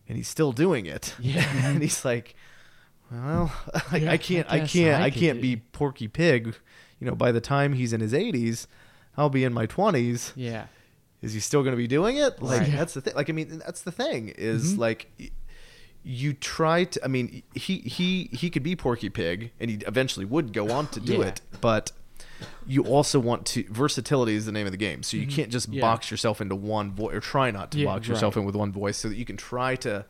And 0.09 0.17
he's 0.17 0.29
still 0.29 0.53
doing 0.53 0.87
it. 0.87 1.15
Yeah. 1.21 1.45
and 1.67 1.83
he's 1.83 2.05
like, 2.05 2.35
well, 3.11 3.53
I, 3.93 3.97
Yeah, 3.99 4.11
I 4.13 4.17
can't, 4.17 4.47
I 4.51 4.57
I, 4.63 4.67
can't, 4.67 5.01
I 5.03 5.07
I, 5.07 5.11
can't 5.11 5.41
be 5.43 5.57
Porky 5.57 6.09
Pig. 6.09 6.55
You 7.01 7.07
know, 7.09 7.15
by 7.15 7.33
the 7.33 7.41
time 7.41 7.73
he's 7.75 7.93
in 7.93 8.01
his 8.01 8.13
80s, 8.13 8.67
I'll 9.17 9.29
be 9.31 9.45
in 9.45 9.53
my 9.53 9.67
20s. 9.67 10.33
Yeah. 10.37 10.67
Is 11.23 11.33
he 11.35 11.41
still 11.41 11.63
going 11.63 11.73
to 11.73 11.77
be 11.79 11.87
doing 11.87 12.17
it? 12.17 12.41
Like 12.43 12.61
Right. 12.63 12.73
that's 12.73 12.95
the 12.95 13.01
thing. 13.01 13.15
Like 13.15 13.31
I 13.31 13.33
mean, 13.33 13.59
that's 13.65 13.83
the 13.83 13.93
thing 13.93 14.29
is 14.37 14.73
Mm-hmm. 14.73 14.81
like. 14.81 15.33
You 16.07 16.35
try 16.35 16.85
to. 16.85 17.03
I 17.03 17.09
mean, 17.09 17.43
he 17.55 17.79
he 17.79 18.29
he 18.31 18.51
could 18.51 18.63
be 18.63 18.77
Porky 18.77 19.09
Pig, 19.09 19.53
and 19.59 19.71
he 19.71 19.79
eventually 19.87 20.27
would 20.27 20.53
go 20.53 20.71
on 20.71 20.87
to 20.89 21.01
do 21.01 21.15
Yeah. 21.15 21.29
it. 21.29 21.41
But 21.63 21.93
you 22.67 22.85
also 22.85 23.19
want 23.19 23.47
to 23.47 23.65
versatility 23.71 24.35
is 24.35 24.47
the 24.47 24.53
name 24.53 24.67
of 24.67 24.73
the 24.73 24.79
game. 24.79 25.03
So 25.03 25.17
you 25.17 25.27
can't 25.27 25.51
just 25.51 25.67
Mm-hmm. 25.67 25.75
Yeah. 25.75 25.81
box 25.83 26.11
yourself 26.11 26.41
into 26.41 26.55
one 26.55 26.93
voice, 26.93 27.15
or 27.15 27.21
try 27.21 27.51
not 27.51 27.71
to 27.73 27.79
Yeah, 27.79 27.87
box 27.87 28.09
yourself 28.09 28.37
right. 28.37 28.41
in 28.43 28.47
with 28.47 28.55
one 28.57 28.73
voice, 28.73 28.97
so 28.97 29.09
that 29.09 29.17
you 29.17 29.25
can 29.25 29.37
try 29.37 29.77
to 29.77 30.05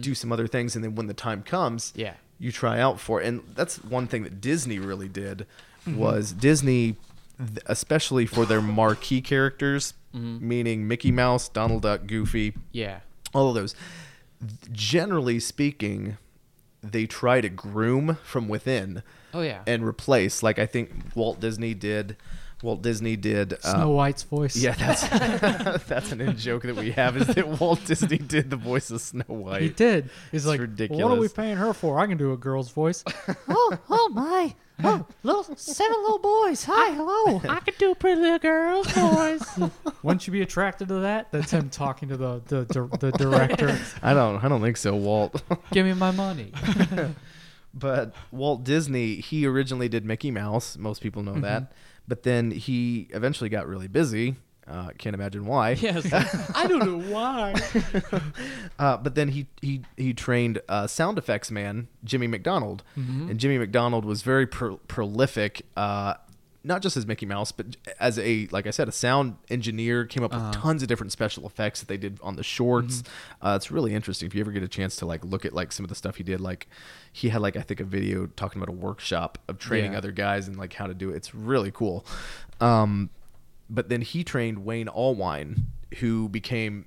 do 0.00 0.14
some 0.14 0.32
other 0.32 0.46
things, 0.46 0.74
and 0.76 0.84
then 0.84 0.94
when 0.94 1.06
the 1.06 1.14
time 1.14 1.42
comes, 1.42 1.92
Yeah. 1.96 2.14
you 2.38 2.52
try 2.52 2.80
out 2.80 2.98
for. 3.00 3.20
it. 3.20 3.26
And 3.28 3.42
that's 3.54 3.76
one 3.84 4.06
thing 4.06 4.22
that 4.24 4.40
Disney 4.40 4.78
really 4.78 5.08
did 5.08 5.46
Mm-hmm. 5.86 5.98
was 5.98 6.32
Disney, 6.32 6.96
especially 7.66 8.26
for 8.26 8.44
their 8.46 8.60
marquee 8.60 9.20
characters, 9.22 9.94
Mm-hmm. 10.14 10.48
meaning 10.48 10.88
Mickey 10.88 11.12
Mouse, 11.12 11.48
Donald 11.48 11.82
Duck, 11.82 12.06
Goofy, 12.06 12.54
Yeah. 12.72 13.00
all 13.32 13.48
of 13.48 13.54
those. 13.54 13.74
Generally 14.72 15.40
speaking, 15.40 16.16
they 16.82 17.06
try 17.06 17.40
to 17.40 17.48
groom 17.48 18.16
from 18.24 18.48
within 18.48 19.02
Oh 19.34 19.42
yeah. 19.42 19.62
and 19.66 19.84
replace. 19.86 20.42
Like 20.42 20.58
I 20.58 20.66
think 20.66 20.90
Walt 21.14 21.40
Disney 21.40 21.74
did. 21.74 22.16
Walt 22.62 22.82
Disney 22.82 23.16
did. 23.16 23.54
Uh, 23.54 23.56
Snow 23.74 23.90
White's 23.92 24.22
voice. 24.24 24.54
yeah, 24.54 24.74
that's 24.78 25.84
that's 25.86 26.12
an 26.12 26.20
in 26.20 26.36
joke 26.36 26.64
that 26.64 26.76
we 26.76 26.90
have 26.92 27.16
is 27.16 27.26
that 27.28 27.48
Walt 27.48 27.82
Disney 27.86 28.18
did 28.18 28.50
the 28.50 28.56
voice 28.56 28.90
of 28.90 29.00
Snow 29.00 29.24
White. 29.28 29.62
He 29.62 29.68
did. 29.70 30.10
He's 30.30 30.42
It's 30.42 30.46
like, 30.46 30.60
ridiculous. 30.60 31.02
what 31.02 31.12
are 31.12 31.18
we 31.20 31.28
paying 31.28 31.56
her 31.56 31.72
for? 31.72 31.98
I 31.98 32.06
can 32.06 32.18
do 32.18 32.32
a 32.32 32.36
girl's 32.36 32.70
voice. 32.70 33.02
oh, 33.48 33.78
oh 33.88 34.08
my. 34.12 34.54
Oh, 34.82 35.06
little 35.22 35.44
seven 35.56 35.96
little 36.02 36.18
boys. 36.18 36.64
Hi, 36.64 36.92
hello. 36.94 37.40
I 37.50 37.60
can 37.60 37.74
do 37.78 37.92
a 37.92 37.94
pretty 37.94 38.18
little 38.18 38.38
girl's 38.38 38.86
voice. 38.92 39.58
Wouldn't 40.02 40.26
you 40.26 40.32
be 40.32 40.40
attracted 40.40 40.88
to 40.88 40.94
that? 41.00 41.30
That's 41.32 41.50
him 41.50 41.68
talking 41.70 42.08
to 42.08 42.16
the 42.16 42.40
the, 42.46 42.64
the, 42.64 42.96
the 42.98 43.12
director. 43.12 43.78
I 44.02 44.12
don't. 44.14 44.42
I 44.42 44.48
don't 44.48 44.62
think 44.62 44.78
so, 44.78 44.94
Walt. 44.96 45.42
Give 45.70 45.84
me 45.84 45.92
my 45.92 46.10
money. 46.12 46.52
But 47.72 48.14
Walt 48.30 48.64
Disney, 48.64 49.16
he 49.16 49.46
originally 49.46 49.88
did 49.88 50.04
Mickey 50.04 50.30
Mouse. 50.30 50.76
Most 50.76 51.02
people 51.02 51.22
know 51.22 51.38
that. 51.40 51.72
But 52.08 52.24
then 52.24 52.50
he 52.50 53.08
eventually 53.10 53.48
got 53.50 53.68
really 53.68 53.86
busy. 53.88 54.34
Uh, 54.66 54.90
can't 54.98 55.14
imagine 55.14 55.46
why. 55.46 55.70
yes. 55.80 56.12
I 56.54 56.66
don't 56.66 56.84
know 56.84 57.12
why. 57.12 57.54
Uh, 58.78 58.96
but 58.96 59.14
then 59.14 59.28
he 59.28 59.46
he 59.60 59.82
he 59.98 60.14
trained 60.14 60.58
uh, 60.66 60.86
sound 60.86 61.18
effects 61.18 61.50
man 61.50 61.86
Jimmy 62.02 62.26
McDonald, 62.26 62.82
and 62.96 63.38
Jimmy 63.38 63.58
McDonald 63.58 64.06
was 64.06 64.22
very 64.22 64.46
pro- 64.46 64.78
prolific. 64.88 65.66
Not 66.62 66.82
just 66.82 66.94
as 66.96 67.06
Mickey 67.06 67.24
Mouse, 67.24 67.52
but 67.52 67.76
as 67.98 68.18
a 68.18 68.46
like 68.50 68.66
I 68.66 68.70
said, 68.70 68.86
a 68.86 68.92
sound 68.92 69.36
engineer. 69.48 70.04
Came 70.04 70.22
up 70.22 70.34
with 70.34 70.52
tons 70.52 70.82
of 70.82 70.88
different 70.88 71.10
special 71.10 71.46
effects 71.46 71.80
that 71.80 71.86
they 71.88 71.96
did 71.96 72.18
on 72.22 72.36
the 72.36 72.42
shorts. 72.42 73.02
Uh, 73.40 73.54
it's 73.56 73.70
really 73.70 73.94
interesting 73.94 74.26
if 74.26 74.34
you 74.34 74.42
ever 74.42 74.52
get 74.52 74.62
a 74.62 74.68
chance 74.68 74.96
to 74.96 75.06
like 75.06 75.24
look 75.24 75.46
at 75.46 75.54
like 75.54 75.72
some 75.72 75.84
of 75.84 75.88
the 75.88 75.94
stuff 75.94 76.16
he 76.16 76.22
did. 76.22 76.38
Like 76.38 76.68
he 77.12 77.30
had 77.30 77.40
like 77.40 77.56
I 77.56 77.62
think 77.62 77.80
a 77.80 77.84
video 77.84 78.26
talking 78.26 78.60
about 78.62 78.68
a 78.74 78.76
workshop 78.76 79.38
of 79.48 79.58
training 79.58 79.92
Yeah. 79.92 79.98
other 79.98 80.12
guys 80.12 80.48
and 80.48 80.58
like 80.58 80.74
how 80.74 80.86
to 80.86 80.92
do 80.92 81.08
it. 81.10 81.16
It's 81.16 81.34
really 81.34 81.70
cool. 81.70 82.04
Um, 82.60 83.08
but 83.70 83.88
then 83.88 84.02
he 84.02 84.22
trained 84.22 84.64
Wayne 84.66 84.88
Allwine, 84.88 85.62
who 86.00 86.28
became 86.28 86.84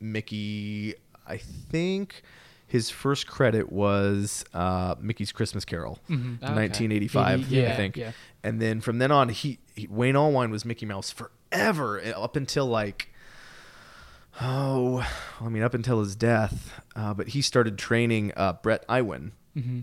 Mickey. 0.00 0.94
I 1.26 1.38
think 1.38 2.22
his 2.68 2.90
first 2.90 3.26
credit 3.26 3.72
was 3.72 4.44
uh, 4.54 4.94
Mickey's 5.00 5.32
Christmas 5.32 5.64
Carol, 5.64 5.98
in 6.08 6.38
Okay. 6.42 6.52
1985, 6.54 7.40
Eighty- 7.40 7.56
yeah, 7.56 7.72
I 7.72 7.76
think. 7.76 7.96
yeah. 7.96 8.12
And 8.46 8.62
then 8.62 8.80
from 8.80 8.98
then 8.98 9.10
on, 9.10 9.28
he, 9.30 9.58
he 9.74 9.88
Wayne 9.88 10.14
Allwine 10.14 10.50
was 10.50 10.64
Mickey 10.64 10.86
Mouse 10.86 11.10
forever, 11.10 12.00
eh, 12.00 12.12
up 12.12 12.36
until 12.36 12.66
like. 12.66 13.08
Oh, 14.40 15.06
I 15.40 15.48
mean, 15.48 15.62
up 15.62 15.72
until 15.74 16.00
his 16.00 16.14
death, 16.14 16.78
uh, 16.94 17.14
but 17.14 17.28
he 17.28 17.40
started 17.40 17.78
training 17.78 18.32
uh, 18.36 18.52
Bret 18.54 18.84
Iwan. 18.88 19.32
Mm-hmm. 19.56 19.80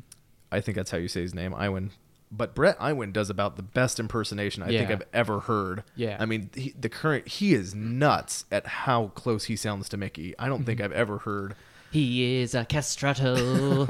I 0.51 0.61
think 0.61 0.75
that's 0.77 0.91
how 0.91 0.97
you 0.99 1.07
say 1.07 1.21
his 1.21 1.33
name, 1.33 1.53
Iwan. 1.55 1.89
But 2.31 2.53
Bret 2.55 2.77
Iwan 2.79 3.11
does 3.11 3.29
about 3.29 3.57
the 3.57 3.63
best 3.63 3.99
impersonation 3.99 4.63
I 4.63 4.67
think 4.67 4.89
I've 4.91 5.03
ever 5.11 5.41
heard. 5.41 5.83
Yeah. 5.95 6.17
I 6.19 6.25
mean, 6.25 6.49
he, 6.55 6.73
the 6.79 6.89
current 6.89 7.27
he 7.27 7.53
is 7.53 7.75
nuts 7.75 8.45
at 8.51 8.65
how 8.65 9.07
close 9.15 9.45
he 9.45 9.55
sounds 9.55 9.89
to 9.89 9.97
Mickey. 9.97 10.33
I 10.39 10.47
don't 10.47 10.63
think 10.65 10.79
Mm-hmm. 10.79 10.85
I've 10.85 10.97
ever 10.97 11.17
heard. 11.19 11.55
He 11.93 12.41
is 12.41 12.55
a 12.55 12.65
castrato. 12.65 13.87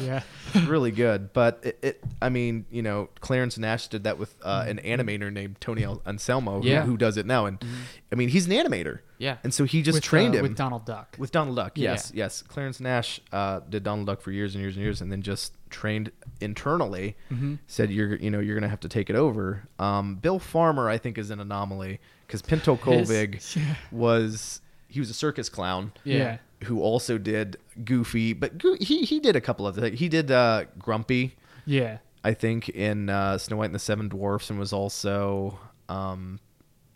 yeah. 0.02 0.22
Really 0.66 0.90
good, 0.90 1.32
but 1.32 1.60
it, 1.62 1.78
it. 1.82 2.04
I 2.20 2.28
mean, 2.28 2.66
you 2.70 2.82
know, 2.82 3.08
Clarence 3.20 3.56
Nash 3.58 3.88
did 3.88 4.04
that 4.04 4.18
with 4.18 4.34
uh, 4.42 4.64
an 4.66 4.78
animator 4.84 5.32
named 5.32 5.56
Tony 5.60 5.84
Anselmo, 6.06 6.54
who, 6.54 6.58
Mm-hmm. 6.60 6.66
Yeah. 6.68 6.80
Mm-hmm. 6.80 6.90
who 6.90 6.96
does 6.96 7.16
it 7.16 7.26
now. 7.26 7.46
And 7.46 7.64
I 8.10 8.14
mean, 8.16 8.28
he's 8.28 8.46
an 8.46 8.52
animator. 8.52 9.00
Yeah. 9.18 9.36
And 9.44 9.54
so 9.54 9.64
he 9.64 9.82
just 9.82 9.96
with, 9.96 10.04
trained 10.04 10.34
uh, 10.34 10.38
him 10.38 10.42
with 10.42 10.56
Donald 10.56 10.84
Duck. 10.84 11.16
With 11.18 11.30
Donald 11.32 11.56
Duck, 11.56 11.72
Yeah. 11.76 11.92
yes, 11.92 12.10
yes. 12.14 12.42
Clarence 12.42 12.80
Nash 12.80 13.20
uh, 13.32 13.60
did 13.68 13.82
Donald 13.84 14.06
Duck 14.06 14.20
for 14.20 14.32
years 14.32 14.54
and 14.54 14.62
years 14.62 14.74
and 14.76 14.82
years, 14.84 15.00
and 15.00 15.12
then 15.12 15.22
just 15.22 15.54
trained 15.70 16.10
internally. 16.40 17.16
Mm-hmm. 17.30 17.54
Said 17.66 17.90
you're, 17.90 18.16
you 18.16 18.30
know, 18.30 18.40
you're 18.40 18.56
gonna 18.56 18.68
have 18.68 18.80
to 18.80 18.88
take 18.88 19.10
it 19.10 19.16
over. 19.16 19.62
Um, 19.78 20.16
Bill 20.16 20.38
Farmer, 20.38 20.88
I 20.88 20.98
think, 20.98 21.18
is 21.18 21.30
an 21.30 21.40
anomaly 21.40 22.00
because 22.26 22.42
Pinto 22.42 22.76
Colvig 22.76 23.40
was 23.92 24.60
he 24.92 25.00
was 25.00 25.10
a 25.10 25.14
circus 25.14 25.48
clown. 25.48 25.92
Yeah. 26.04 26.38
Who 26.64 26.80
also 26.80 27.18
did 27.18 27.56
Goofy, 27.84 28.32
but 28.34 28.58
Goo- 28.58 28.76
he 28.80 29.02
he 29.04 29.18
did 29.18 29.34
a 29.34 29.40
couple 29.40 29.66
of 29.66 29.74
things. 29.74 29.98
He 29.98 30.08
did 30.08 30.30
uh, 30.30 30.64
Grumpy, 30.78 31.34
Yeah. 31.66 31.98
I 32.24 32.34
think, 32.34 32.68
in 32.68 33.08
uh, 33.08 33.36
Snow 33.38 33.56
White 33.56 33.66
and 33.66 33.74
the 33.74 33.80
Seven 33.80 34.08
Dwarfs, 34.08 34.48
and 34.48 34.56
was 34.60 34.72
also, 34.72 35.58
um, 35.88 36.38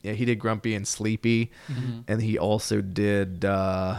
yeah, 0.03 0.13
he 0.13 0.25
did 0.25 0.39
Grumpy 0.39 0.75
and 0.77 0.87
Sleepy, 0.87 1.51
and 2.07 2.23
he 2.23 2.39
also 2.39 2.81
did. 2.81 3.45
Uh, 3.45 3.99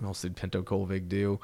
who 0.00 0.06
else 0.06 0.22
did 0.22 0.34
Pinto 0.34 0.62
Colvig 0.62 1.08
do? 1.08 1.38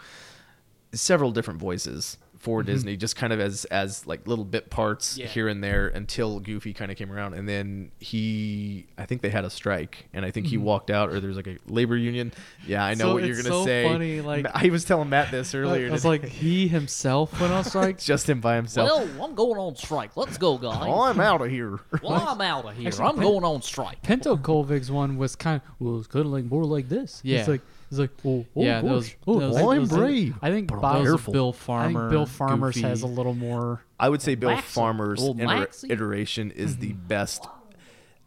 Several 0.93 1.31
different 1.31 1.61
voices 1.61 2.19
for 2.43 2.61
mm-hmm. 2.61 2.73
Disney, 2.73 2.97
just 2.97 3.15
kind 3.15 3.33
of 3.33 3.39
as 3.39 3.65
as 3.67 4.05
like 4.05 4.27
little 4.27 4.45
bit 4.45 4.69
parts 4.69 5.17
Yeah. 5.17 5.27
here 5.27 5.47
and 5.47 5.63
there 5.63 5.87
until 5.87 6.41
Goofy 6.41 6.73
kind 6.73 6.91
of 6.91 6.99
came 6.99 7.13
around, 7.13 7.35
and 7.35 7.49
then 7.49 7.93
he, 8.01 8.87
I 8.99 9.07
think 9.07 9.23
they 9.23 9.31
had 9.31 9.45
a 9.45 9.51
strike, 9.51 10.09
and 10.13 10.25
I 10.25 10.33
think 10.33 10.49
he 10.49 10.57
mm-hmm. 10.57 10.65
walked 10.65 10.91
out, 10.91 11.11
or 11.11 11.21
there's 11.21 11.37
like 11.37 11.47
a 11.47 11.59
labor 11.69 11.97
union. 11.97 12.33
Yeah, 12.67 12.85
I 12.85 12.95
know 12.95 13.05
So 13.05 13.13
what 13.15 13.25
you're 13.25 13.37
gonna 13.37 13.49
so 13.49 13.65
say. 13.65 13.85
funny, 13.85 14.21
like- 14.21 14.47
I 14.55 14.71
was 14.71 14.85
telling 14.85 15.09
Matt 15.09 15.31
this 15.31 15.55
earlier. 15.55 15.87
I 15.87 15.91
was 15.93 16.05
like, 16.05 16.25
he 16.25 16.67
himself 16.67 17.41
went 17.41 17.53
on 17.53 17.63
strike. 17.63 17.99
just 18.01 18.29
him 18.29 18.41
by 18.41 18.57
himself. 18.57 18.91
Well, 18.91 19.25
I'm 19.25 19.37
going 19.37 19.59
on 19.59 19.77
strike. 19.77 20.17
Let's 20.17 20.37
go, 20.37 20.59
guys. 20.59 20.83
oh, 20.83 21.03
I'm 21.05 21.21
out 21.21 21.43
of 21.43 21.49
here. 21.49 21.79
Well, 22.03 22.15
I'm 22.15 22.41
out 22.41 22.65
of 22.65 22.77
here. 22.77 22.89
Actually, 22.89 23.05
I'm 23.07 23.15
Pen- 23.15 23.23
going 23.23 23.45
on 23.45 23.63
strike. 23.63 24.03
Pinto 24.03 24.37
Colvig's 24.37 24.91
one 24.91 25.17
was 25.17 25.37
kind 25.37 25.63
of 25.63 25.71
well, 25.79 25.99
it's 25.99 26.09
kind 26.09 26.27
of 26.27 26.33
like 26.33 26.45
more 26.47 26.65
like 26.65 26.89
this. 26.89 27.21
Yeah. 27.23 27.39
it's 27.39 27.49
like 27.49 27.61
it's 27.93 27.99
like 28.01 28.11
oh, 28.25 28.45
oh 28.57 28.63
Yeah, 28.63 28.81
gosh. 28.83 28.91
those- 28.91 29.15
oh, 29.27 29.41
those- 29.41 29.57
I- 29.57 29.63
I'm 29.63 29.83
I- 29.83 29.87
brave, 29.87 30.35
I 30.43 30.51
think 30.51 30.69
but 30.69 30.77
I'm 30.77 30.81
Bob, 30.83 31.03
careful. 31.05 31.33
Bill 31.33 31.55
I 31.55 31.59
Farmer. 31.59 32.01
think 32.01 32.11
Bill 32.11 32.27
Farmer's 32.27 32.75
Goofy. 32.75 32.89
has 32.89 33.03
a 33.03 33.07
little 33.07 33.35
more. 33.35 33.83
I 34.01 34.09
would 34.09 34.21
say 34.23 34.35
Bill 34.35 34.51
Maxie. 34.51 34.67
Farmer's 34.73 35.23
Old 35.23 35.41
iter- 35.41 35.69
iteration 35.89 36.51
is 36.51 36.79
the 36.79 36.93
best. 36.95 37.47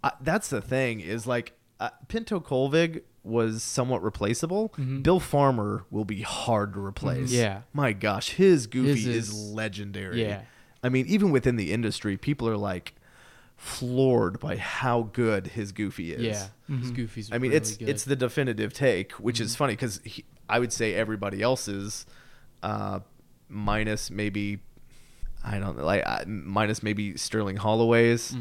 Uh, 0.03 0.11
that's 0.21 0.49
the 0.49 0.61
thing 0.61 0.99
is 1.01 1.25
like 1.27 1.53
uh, 1.79 1.89
Pinto 2.07 2.39
Colvig 2.39 3.01
was 3.23 3.63
somewhat 3.63 4.03
replaceable. 4.03 4.71
Bill 5.01 5.19
Farmer 5.19 5.83
will 5.89 6.05
be 6.05 6.21
hard 6.21 6.73
to 6.75 6.79
replace. 6.79 7.31
Yeah. 7.31 7.61
my 7.73 7.91
gosh, 7.91 8.29
his 8.29 8.67
Goofy 8.67 8.89
His 8.91 9.07
is, 9.07 9.29
is- 9.29 9.51
legendary. 9.51 10.21
yeah. 10.21 10.41
I 10.83 10.89
mean, 10.89 11.07
even 11.07 11.31
within 11.31 11.55
the 11.55 11.73
industry, 11.73 12.15
people 12.17 12.47
are 12.47 12.55
like 12.57 12.93
floored 13.65 14.39
by 14.39 14.57
how 14.57 15.09
good 15.13 15.47
his 15.47 15.71
Goofy 15.71 16.13
is. 16.13 16.21
Yeah, 16.21 16.47
his 16.77 16.91
Goofy's. 16.91 17.31
I 17.31 17.39
mean, 17.39 17.49
really 17.51 17.57
it's 17.57 17.71
good. 17.71 17.79
Mm-hmm. 17.85 17.89
it's 17.89 18.03
the 18.05 18.15
definitive 18.15 18.73
take, 18.73 19.13
which 19.13 19.41
is 19.41 19.55
funny 19.55 19.73
because 19.73 19.99
I 20.47 20.59
would 20.59 20.71
say 20.71 20.93
everybody 20.93 21.41
else's, 21.41 22.05
uh, 22.61 22.99
minus 23.49 24.11
maybe, 24.11 24.59
I 25.43 25.57
don't 25.59 25.77
know, 25.77 25.83
like 25.85 26.03
uh, 26.05 26.25
minus 26.27 26.83
maybe 26.83 27.17
Sterling 27.17 27.57
Holloway's, 27.57 28.35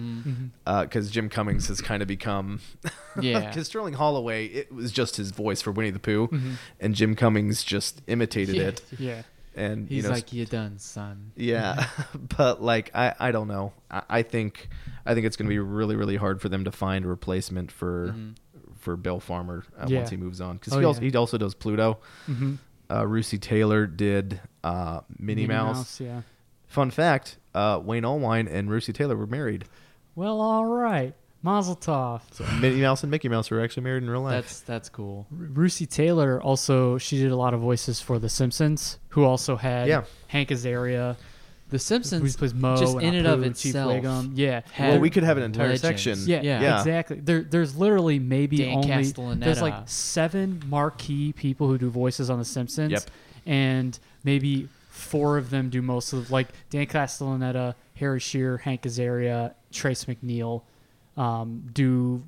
because 0.64 1.10
Jim 1.10 1.28
Cummings 1.30 1.68
has 1.68 1.80
kind 1.80 2.02
of 2.02 2.08
become, 2.08 2.60
Mm-hmm. 2.82 2.90
Yeah. 3.22 3.46
because 3.48 3.66
Sterling 3.68 3.94
Holloway 3.94 4.46
it 4.46 4.72
was 4.72 4.90
just 4.92 5.16
his 5.16 5.30
voice 5.30 5.62
for 5.62 5.70
Winnie 5.70 5.90
the 5.90 6.00
Pooh, 6.00 6.28
and 6.80 6.94
Jim 6.94 7.14
Cummings 7.14 7.62
just 7.64 8.02
imitated 8.08 8.56
Yeah. 8.56 8.62
it, 8.64 8.82
Yeah, 8.98 9.22
and 9.54 9.88
He's 9.88 9.98
you 9.98 10.02
know, 10.02 10.10
like, 10.10 10.32
you 10.32 10.44
done, 10.46 10.78
son. 10.80 11.30
yeah, 11.36 11.86
but 12.36 12.60
like 12.62 12.90
I, 12.94 13.14
I 13.20 13.30
don't 13.30 13.46
know. 13.48 13.72
I, 13.90 14.02
I 14.10 14.22
think 14.22 14.68
I 15.06 15.14
think 15.14 15.26
it's 15.26 15.36
going 15.36 15.46
to 15.46 15.54
be 15.54 15.58
really 15.58 15.96
really 15.96 16.16
hard 16.16 16.40
for 16.40 16.48
them 16.48 16.64
to 16.64 16.72
find 16.72 17.04
a 17.04 17.08
replacement 17.08 17.70
for 17.72 18.14
for 18.78 18.96
Bill 18.96 19.20
Farmer 19.20 19.64
uh, 19.78 19.86
Yeah. 19.88 19.98
once 19.98 20.10
he 20.10 20.16
moves 20.16 20.40
on 20.40 20.56
because 20.56 20.72
Oh, 20.72 20.78
he 20.78 20.84
also 20.84 21.00
yeah. 21.02 21.10
he 21.10 21.16
also 21.16 21.38
does 21.38 21.54
Pluto. 21.54 21.98
Mhm. 22.28 22.58
Uh, 22.90 23.02
Russi 23.02 23.40
Taylor 23.40 23.86
did 23.86 24.40
uh, 24.62 25.00
Minnie, 25.18 25.46
Mouse. 25.46 26.00
Yeah. 26.00 26.20
Fun 26.66 26.90
fact: 26.90 27.38
uh, 27.54 27.80
Wayne 27.82 28.02
Allwine 28.02 28.46
and 28.52 28.68
Russi 28.68 28.92
Taylor 28.94 29.16
were 29.16 29.26
married. 29.26 29.64
Well, 30.14 30.40
all 30.40 30.66
right. 30.66 31.14
Mazel 31.42 31.76
tov. 31.76 32.22
So 32.32 32.44
Minnie 32.60 32.80
Mouse 32.80 33.02
and 33.02 33.10
Mickey 33.10 33.28
Mouse 33.28 33.50
were 33.50 33.60
actually 33.62 33.82
married 33.84 34.02
in 34.02 34.08
real 34.10 34.22
life. 34.22 34.44
That's 34.44 34.60
that's 34.60 34.88
cool. 34.88 35.26
Russi 35.34 35.88
Taylor 35.88 36.42
also 36.42 36.96
she 36.98 37.18
did 37.18 37.30
a 37.32 37.36
lot 37.36 37.52
of 37.54 37.60
voices 37.60 38.00
for 38.00 38.18
The 38.18 38.28
Simpsons, 38.30 38.98
who 39.10 39.24
also 39.24 39.56
had 39.56 39.88
Yeah. 39.88 40.04
Hank 40.28 40.48
Azaria, 40.50 41.16
The 41.74 41.80
Simpsons 41.80 42.36
plays 42.36 42.54
Moe, 42.54 42.76
just 42.76 42.96
in 42.98 43.14
and 43.16 43.26
Apu, 43.26 43.32
of 43.32 43.42
and 43.42 43.56
Chief 43.56 43.70
itself 43.70 43.92
Wiggum. 43.92 44.30
Yeah, 44.34 44.60
had 44.72 44.90
well, 44.92 45.00
we 45.00 45.10
could 45.10 45.24
have 45.24 45.36
an 45.38 45.42
entire 45.42 45.70
legends. 45.70 45.80
section. 45.82 46.18
Yeah, 46.24 46.40
Yeah. 46.42 46.78
exactly. 46.78 47.18
There, 47.18 47.42
there's 47.42 47.76
literally 47.76 48.20
maybe 48.20 48.58
Dan 48.58 48.76
only 48.76 48.88
Castellaneta. 48.88 49.40
there's 49.40 49.60
like 49.60 49.88
seven 49.88 50.62
marquee 50.68 51.32
people 51.32 51.66
who 51.66 51.76
do 51.76 51.90
voices 51.90 52.30
on 52.30 52.38
The 52.38 52.44
Simpsons, 52.44 52.92
Yep. 52.92 53.02
and 53.46 53.98
maybe 54.22 54.68
four 54.90 55.36
of 55.36 55.50
them 55.50 55.68
do 55.68 55.82
most 55.82 56.12
of 56.12 56.30
like 56.30 56.48
Dan 56.70 56.86
Castellaneta, 56.86 57.74
Harry 57.96 58.20
Shearer, 58.20 58.58
Hank 58.58 58.82
Azaria, 58.82 59.54
Tress 59.72 60.04
MacNeille, 60.04 60.62
um, 61.16 61.68
do 61.72 62.22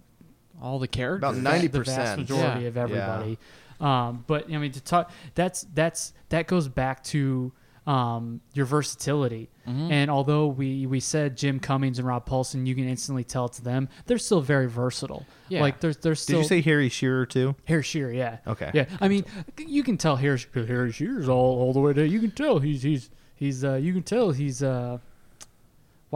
all 0.60 0.80
the 0.80 0.88
characters. 0.88 1.18
About 1.30 1.36
ninety 1.36 1.68
the 1.68 1.82
vast 1.82 1.96
percent. 1.96 2.18
majority 2.20 2.62
Yeah. 2.62 2.68
of 2.68 2.76
everybody. 2.76 3.38
Um, 3.80 4.24
but 4.26 4.50
I 4.52 4.58
mean, 4.58 4.72
to 4.72 4.80
talk 4.80 5.12
that's 5.36 5.66
that's 5.74 6.12
that 6.30 6.46
goes 6.48 6.66
back 6.66 7.04
to 7.04 7.52
um, 7.86 8.40
your 8.52 8.66
versatility. 8.66 9.48
Mm-hmm. 9.66 9.92
And 9.92 10.10
although 10.10 10.46
we 10.48 10.86
we 10.86 11.00
said 11.00 11.36
Jim 11.36 11.60
Cummings 11.60 11.98
and 11.98 12.06
Rob 12.06 12.28
Paulsen, 12.28 12.66
you 12.66 12.74
can 12.74 12.88
instantly 12.88 13.24
tell 13.24 13.46
it's 13.46 13.58
them. 13.58 13.88
They're 14.06 14.18
still 14.18 14.40
very 14.40 14.68
versatile. 14.68 15.24
Yeah. 15.48 15.60
Like 15.60 15.80
there's 15.80 15.96
there's 15.98 16.20
Did 16.20 16.24
still 16.24 16.38
you 16.40 16.44
say 16.46 16.60
Harry 16.60 16.88
Shearer 16.88 17.26
too? 17.26 17.54
Harry 17.66 17.82
Shearer, 17.82 18.12
yeah. 18.12 18.38
Okay. 18.46 18.70
Yeah, 18.74 18.86
I 19.00 19.08
mean, 19.08 19.24
you 19.58 19.82
can 19.82 19.96
tell 19.96 20.16
Harry 20.16 20.40
Harry 20.52 20.92
Shearer's 20.92 21.28
all 21.28 21.60
all 21.60 21.72
the 21.72 21.80
way 21.80 21.92
there. 21.92 22.04
You 22.04 22.20
can 22.20 22.32
tell 22.32 22.58
he's 22.58 22.82
he's 22.82 23.10
he's 23.34 23.64
uh 23.64 23.74
you 23.74 23.92
can 23.92 24.02
tell 24.02 24.32
he's 24.32 24.62
uh. 24.62 24.98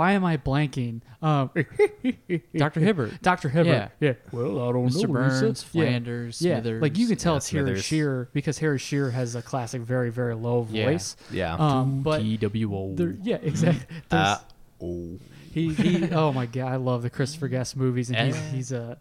Why 0.01 0.13
am 0.13 0.25
I 0.25 0.39
blanking? 0.39 1.03
Um, 1.21 1.51
Dr. 2.57 2.81
Hibbert. 2.81 3.21
Dr. 3.21 3.51
Hibbert. 3.51 3.67
Yeah. 3.67 3.89
Yeah. 4.01 4.13
Well, 4.33 4.67
I 4.67 4.73
don't 4.73 4.87
Mr. 4.89 5.07
know. 5.07 5.21
Lisa. 5.21 5.41
Burns, 5.43 5.67
Yeah. 5.75 5.83
Flanders, 5.83 6.41
Yeah. 6.41 6.55
Smithers. 6.55 6.81
Like 6.81 6.97
you 6.97 7.07
can 7.07 7.17
tell 7.17 7.35
Yeah, 7.35 7.37
it's 7.37 7.51
Harry 7.51 7.81
Shearer 7.83 8.31
because 8.33 8.59
Harry 8.61 8.79
Shearer 8.79 9.11
has 9.11 9.35
a 9.37 9.43
classic, 9.43 9.83
very 9.83 10.09
very 10.11 10.35
low 10.35 10.63
voice. 10.63 11.17
Yeah. 11.31 11.55
Um, 11.55 12.01
but 12.03 12.21
TWO. 12.23 12.95
there, 12.97 13.15
yeah, 13.23 13.37
exactly. 13.43 13.85
There's- 14.09 14.39
Uh, 14.39 14.85
oh. 14.87 15.19
he, 15.53 15.75
he, 15.75 16.11
oh 16.13 16.33
my 16.33 16.47
god, 16.47 16.73
I 16.73 16.77
love 16.77 17.03
the 17.03 17.11
Christopher 17.11 17.49
Guest 17.57 17.77
movies, 17.77 18.11
and 18.11 18.17
he's 18.29 18.37
Eh. 18.37 18.51
he's 18.53 18.73
a 18.73 18.99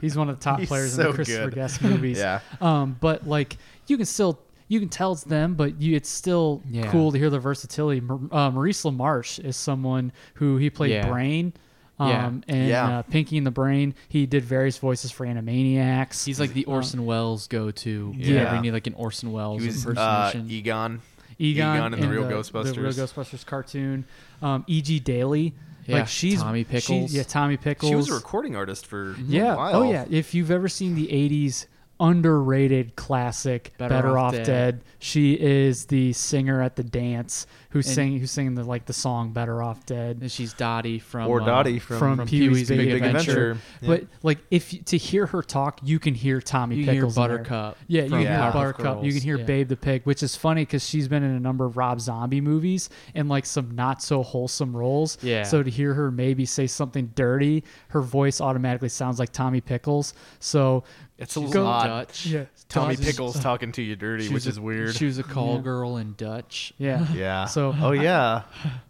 he's 0.00 0.16
one 0.16 0.28
of 0.30 0.38
the 0.38 0.44
top 0.44 0.60
He's 0.60 0.68
players 0.68 0.96
in 0.96 1.06
the 1.08 1.12
Christopher 1.12 1.44
good. 1.46 1.54
Guest 1.56 1.82
movies. 1.82 2.18
Yeah. 2.18 2.38
Um, 2.60 2.96
but 3.00 3.26
like 3.26 3.56
you 3.88 3.96
can 3.96 4.06
still 4.06 4.38
you 4.68 4.80
can 4.80 4.88
tell 4.88 5.12
it's 5.12 5.22
them, 5.24 5.54
but 5.54 5.80
you, 5.80 5.94
it's 5.96 6.08
still 6.08 6.62
Yeah. 6.70 6.90
cool 6.90 7.12
to 7.12 7.18
hear 7.18 7.30
the 7.30 7.38
versatility. 7.38 8.00
Mar- 8.00 8.18
Uh, 8.30 8.50
Maurice 8.50 8.82
LaMarche 8.82 9.44
is 9.44 9.56
someone 9.56 10.12
who 10.34 10.56
he 10.56 10.70
played 10.70 10.90
Yeah. 10.92 11.08
Brain. 11.08 11.52
Um, 11.98 12.08
Yeah. 12.08 12.32
and 12.48 12.68
Yeah. 12.68 12.98
Uh, 12.98 13.02
Pinky 13.02 13.38
and 13.38 13.46
the 13.46 13.50
Brain. 13.50 13.94
He 14.08 14.26
did 14.26 14.44
various 14.44 14.76
voices 14.78 15.10
for 15.10 15.24
Animaniacs. 15.26 16.24
He's 16.26 16.38
like 16.40 16.52
the 16.52 16.64
Orson 16.66 17.06
Welles 17.06 17.46
go 17.46 17.70
to. 17.70 18.14
Yeah. 18.16 18.28
Whenever 18.34 18.56
you 18.56 18.62
need 18.62 18.72
like 18.72 18.86
an 18.86 18.94
Orson 18.94 19.32
Welles 19.32 19.60
He 19.62 19.68
was 19.68 19.86
uh, 19.86 19.90
impersonation. 19.90 20.50
Egon. 20.50 21.00
Egon, 21.38 21.76
Egon 21.76 21.94
in 21.94 22.00
the 22.00 22.08
real 22.08 22.26
the, 22.26 22.34
Ghostbusters. 22.34 22.74
The 22.74 22.80
real 22.80 22.92
Ghostbusters 22.92 23.44
cartoon. 23.46 24.04
Um, 24.42 24.64
E.G. 24.66 25.00
Daily. 25.00 25.54
Yeah, 25.86 25.98
like 25.98 26.08
she's 26.08 26.40
Tommy 26.42 26.60
she- 26.60 26.64
Pickles. 26.64 27.14
yeah, 27.14 27.22
Tommy 27.22 27.56
Pickles. 27.56 27.90
She 27.90 27.94
was 27.94 28.10
a 28.10 28.14
recording 28.14 28.56
artist 28.56 28.86
for 28.86 29.14
Yeah. 29.28 29.52
a 29.54 29.56
while. 29.56 29.76
Oh 29.76 29.82
yeah. 29.90 30.04
If 30.10 30.34
you've 30.34 30.50
ever 30.50 30.68
seen 30.68 30.94
the 30.96 31.06
'80s 31.12 31.66
underrated 31.98 32.96
classic 32.96 33.72
Better 33.78 33.94
"Better, 33.94 34.18
Off 34.18 34.26
Off, 34.26 34.32
Dead. 34.34 34.44
Dead. 34.46 34.84
she 34.98 35.34
is 35.34 35.86
the 35.86 36.12
singer 36.12 36.60
at 36.62 36.76
the 36.76 36.82
dance 36.84 37.46
who's 37.70 37.86
singing 37.86 38.18
who's 38.20 38.30
singing 38.30 38.54
the 38.54 38.64
like 38.64 38.86
the 38.86 38.92
song 38.92 39.32
"Better 39.32 39.62
Off 39.62 39.84
Dead." 39.86 40.18
and 40.20 40.30
she's 40.30 40.52
Dottie 40.52 40.98
from. 40.98 41.28
Or 41.28 41.40
uh, 41.42 41.44
Dottie 41.46 41.78
From, 41.78 42.16
from, 42.18 42.26
Pee 42.28 42.48
Wee's 42.48 42.68
Big, 42.68 42.78
Big 42.78 43.02
Adventure, 43.02 43.50
Adventure. 43.52 43.58
Yeah. 43.82 43.88
but 43.88 44.04
like 44.22 44.38
if 44.50 44.72
you- 44.72 44.82
to 44.82 44.96
hear 44.96 45.26
her 45.26 45.42
talk, 45.42 45.80
you 45.82 45.98
can 45.98 46.14
hear 46.14 46.40
Tommy 46.40 46.76
You 46.76 46.84
can 46.84 46.94
hear 46.94 47.02
Pickles. 47.02 47.16
in 47.16 47.22
there. 47.22 47.38
Buttercup 47.38 47.76
Yeah, 47.86 48.02
you 48.02 48.08
from 48.08 48.18
can 48.22 48.26
hear 48.26 48.36
Powerpuff 48.40 48.52
Buttercup. 48.52 49.04
You 49.04 49.12
can 49.12 49.22
hear 49.22 49.38
Yeah. 49.38 49.44
Babe 49.44 49.68
the 49.68 49.76
Pig, 49.76 50.02
which 50.04 50.22
is 50.22 50.36
funny 50.36 50.62
because 50.62 50.86
she's 50.86 51.08
been 51.08 51.22
in 51.22 51.30
a 51.32 51.40
number 51.40 51.64
of 51.64 51.76
Rob 51.76 52.00
Zombie 52.00 52.40
movies 52.40 52.88
and 53.14 53.28
like 53.28 53.46
some 53.46 53.74
not 53.74 54.02
so 54.02 54.22
wholesome 54.22 54.76
roles. 54.76 55.18
Yeah. 55.22 55.42
So 55.44 55.62
to 55.62 55.70
hear 55.70 55.94
her 55.94 56.10
maybe 56.10 56.44
say 56.46 56.66
something 56.66 57.12
dirty, 57.14 57.64
her 57.88 58.00
voice 58.00 58.40
automatically 58.40 58.88
sounds 58.88 59.18
like 59.18 59.32
Tommy 59.32 59.60
Pickles. 59.60 60.14
So 60.40 60.84
It's 61.18 61.36
a 61.36 61.40
Go- 61.40 61.46
little. 61.46 61.64
Dutch. 61.64 62.26
yeah, 62.26 62.44
Tommy 62.68 62.94
Dutch- 62.96 63.06
Pickles 63.06 63.40
talking 63.40 63.72
to 63.72 63.82
you 63.82 63.96
dirty, 63.96 64.24
She 64.24 64.28
which 64.34 64.44
was 64.44 64.54
is 64.56 64.60
weird. 64.60 64.94
She 64.94 65.06
was 65.06 65.18
a 65.18 65.22
call 65.22 65.56
Yeah. 65.56 65.60
girl 65.62 65.96
in 65.96 66.14
Dutch. 66.16 66.72
Yeah. 66.78 67.06
yeah. 67.14 67.44
So 67.46 67.74
oh 67.80 67.92
yeah, 67.92 68.42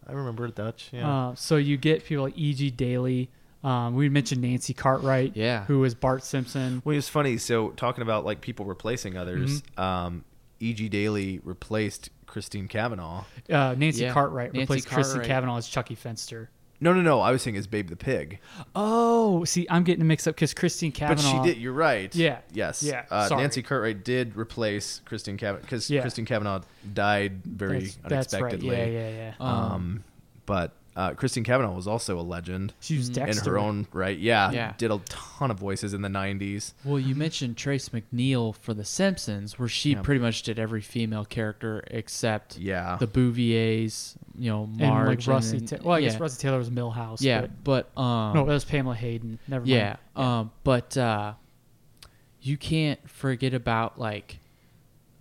I 0.09 0.12
remember 0.12 0.49
Dutch. 0.49 0.89
Yeah. 0.93 1.09
Uh, 1.29 1.35
so 1.37 1.57
you 1.57 1.77
get 1.77 2.05
people 2.05 2.24
like 2.24 2.37
E.G. 2.37 2.70
Daily. 2.72 3.31
Um, 3.64 3.95
we 3.95 4.09
mentioned 4.09 4.43
Nancy 4.43 4.74
Cartwright, 4.74 5.37
Yeah. 5.37 5.64
who 5.64 5.81
was 5.81 5.95
Bart 5.95 6.22
Simpson. 6.24 6.83
well, 6.85 6.97
it's 6.97 7.09
funny. 7.09 7.37
So 7.39 7.70
talking 7.70 8.03
about 8.03 8.24
like 8.24 8.41
people 8.41 8.64
replacing 8.66 9.16
others, 9.16 9.62
Mm-hmm. 9.62 9.81
um, 9.81 10.24
E.G. 10.61 10.89
Daily 10.89 11.41
replaced 11.45 12.11
Christine 12.27 12.66
Cavanaugh. 12.68 13.24
Uh, 13.51 13.74
Nancy 13.77 14.03
Yeah. 14.03 14.12
Cartwright 14.12 14.53
Nancy 14.53 14.61
replaced 14.61 14.89
Kristen 14.89 15.18
Cartwright. 15.18 15.29
Cavanaugh 15.29 15.57
as 15.59 15.68
Chucky 15.68 15.95
Finster. 15.95 16.51
No, 16.81 16.93
no, 16.93 17.01
no. 17.01 17.20
I 17.20 17.31
was 17.31 17.43
saying 17.43 17.57
as 17.57 17.66
Babe 17.66 17.89
the 17.89 17.97
Pig. 17.97 18.39
Oh, 18.74 19.45
see, 19.45 19.66
I'm 19.70 19.83
getting 19.85 20.07
mixed 20.07 20.29
up 20.29 20.35
because 20.35 20.53
Christine 20.55 20.93
Cavanaugh. 20.93 21.39
But 21.39 21.45
she 21.47 21.55
did. 21.55 21.61
You're 21.61 21.72
right. 21.72 22.14
Yeah. 22.14 22.39
Yes. 22.53 22.83
Yeah, 22.83 23.05
Uh, 23.11 23.29
sorry. 23.29 23.43
Nancy 23.43 23.62
Cartwright 23.62 24.05
did 24.05 24.37
replace 24.37 25.01
Christine 25.05 25.37
Cavanaugh 25.39 25.62
because 25.62 25.89
Yeah. 25.89 26.03
Christine 26.03 26.27
Cavanaugh 26.27 26.61
died 26.93 27.43
very 27.45 27.81
That's, 27.81 27.97
that's 28.03 28.35
right. 28.35 28.43
unexpectedly. 28.43 28.77
Yeah, 28.77 28.85
yeah, 28.87 29.11
yeah. 29.11 29.35
Um, 29.41 30.05
but 30.45 30.72
uh, 30.97 31.12
Christine 31.12 31.44
Cavanaugh 31.44 31.74
was 31.74 31.86
also 31.86 32.18
a 32.18 32.22
legend 32.22 32.72
she 32.80 32.97
was 32.97 33.09
in 33.09 33.14
Dexter. 33.14 33.51
her 33.51 33.59
own 33.59 33.86
right. 33.92 34.18
Yeah, 34.18 34.51
Yeah. 34.51 34.72
did 34.78 34.90
a 34.90 34.99
ton 35.05 35.51
of 35.51 35.59
voices 35.59 35.92
in 35.92 36.01
the 36.01 36.09
'90s. 36.09 36.72
Well, 36.84 36.99
you 36.99 37.14
mentioned 37.14 37.59
Tress 37.59 37.90
MacNeille 37.90 38.57
for 38.57 38.72
The 38.72 38.84
Simpsons, 38.84 39.59
where 39.59 39.68
she 39.68 39.90
Yeah. 39.92 40.01
pretty 40.01 40.20
much 40.22 40.42
did 40.42 40.59
every 40.59 40.80
female 40.80 41.26
character 41.26 41.84
except 41.90 42.59
Yeah. 42.59 42.97
the 42.99 43.07
Bouviers, 43.07 44.16
you 44.38 44.51
know, 44.51 44.66
Marge, 44.66 44.80
and 44.80 44.88
Marge. 44.90 45.28
like 45.28 45.34
Rusty. 45.34 45.57
and- 45.59 45.68
Ta- 45.68 45.76
well, 45.82 45.97
I 45.97 46.01
guess 46.01 46.14
yeah. 46.14 46.18
Rusty 46.20 46.42
Taylor 46.42 46.59
was 46.59 46.70
Milhouse. 46.70 47.20
Yeah, 47.20 47.42
but- 47.62 47.92
but 47.94 48.01
um, 48.01 48.34
no, 48.34 48.47
that 48.47 48.53
was 48.55 48.64
Pamela 48.64 48.94
Hayden. 48.94 49.38
Never 49.49 49.66
mind. 49.66 49.68
yeah, 49.70 49.97
um, 50.16 50.51
but 50.64 50.97
uh, 50.97 51.34
you 52.40 52.57
can't 52.57 53.09
forget 53.09 53.53
about 53.55 53.99
like 53.99 54.38